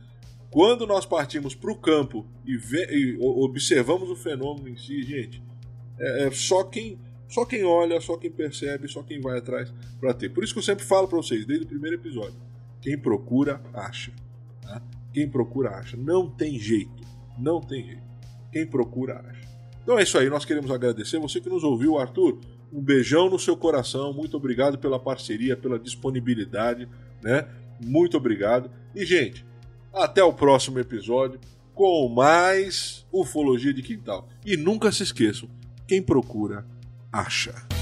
Quando 0.52 0.86
nós 0.86 1.06
partimos 1.06 1.56
para 1.56 1.72
o 1.72 1.76
campo 1.76 2.28
e, 2.46 2.56
e, 2.90 3.18
observamos 3.20 4.10
o 4.10 4.16
fenômeno 4.16 4.68
em 4.68 4.76
si, 4.76 5.04
gente, 5.04 5.42
é, 6.00 6.26
é, 6.26 6.32
só 6.32 6.64
quem 6.64 7.00
só 7.28 7.46
quem 7.46 7.64
olha, 7.64 8.02
só 8.02 8.18
quem 8.18 8.32
percebe, 8.32 8.88
só 8.88 9.04
quem 9.04 9.22
vai 9.22 9.38
atrás 9.38 9.72
para 10.00 10.16
ter. 10.16 10.30
Por 10.30 10.44
isso 10.44 10.52
que 10.52 10.58
eu 10.58 10.64
sempre 10.64 10.84
falo 10.84 11.08
para 11.08 11.18
vocês, 11.18 11.46
desde 11.46 11.64
o 11.64 11.68
primeiro 11.68 11.96
episódio, 11.96 12.36
quem 12.82 12.98
procura 12.98 13.62
acha. 13.72 14.12
Tá? 14.64 14.82
Quem 15.14 15.30
procura 15.30 15.72
acha. 15.72 15.98
Não 15.98 16.30
tem 16.30 16.60
jeito, 16.60 17.04
não 17.38 17.60
tem 17.60 17.86
jeito. 17.86 18.04
Quem 18.52 18.66
procura 18.66 19.20
acha. 19.20 19.48
Então 19.84 19.98
é 19.98 20.04
isso 20.04 20.18
aí, 20.18 20.30
nós 20.30 20.46
queremos 20.46 20.70
agradecer 20.70 21.20
você 21.20 21.40
que 21.42 21.50
nos 21.50 21.64
ouviu, 21.64 21.98
Arthur. 21.98 22.40
Um 22.72 22.82
beijão 22.82 23.30
no 23.30 23.40
seu 23.40 23.58
coração, 23.58 24.14
muito 24.14 24.38
obrigado 24.38 24.78
pela 24.78 25.00
parceria, 25.00 25.58
pela 25.58 25.80
disponibilidade, 25.80 26.88
né? 27.22 27.48
Muito 27.82 28.18
obrigado. 28.18 28.70
E, 28.94 29.04
gente, 29.04 29.44
até 29.92 30.24
o 30.24 30.34
próximo 30.34 30.78
episódio 30.78 31.40
com 31.74 32.10
mais 32.10 33.08
Ufologia 33.10 33.74
de 33.74 33.82
Quintal. 33.82 34.28
E 34.46 34.58
nunca 34.58 34.92
se 34.92 35.02
esqueçam: 35.02 35.50
quem 35.88 36.02
procura, 36.02 36.66
acha. 37.12 37.79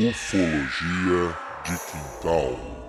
Ufologia 0.00 1.34
de 1.64 1.76
Quintal. 1.90 2.87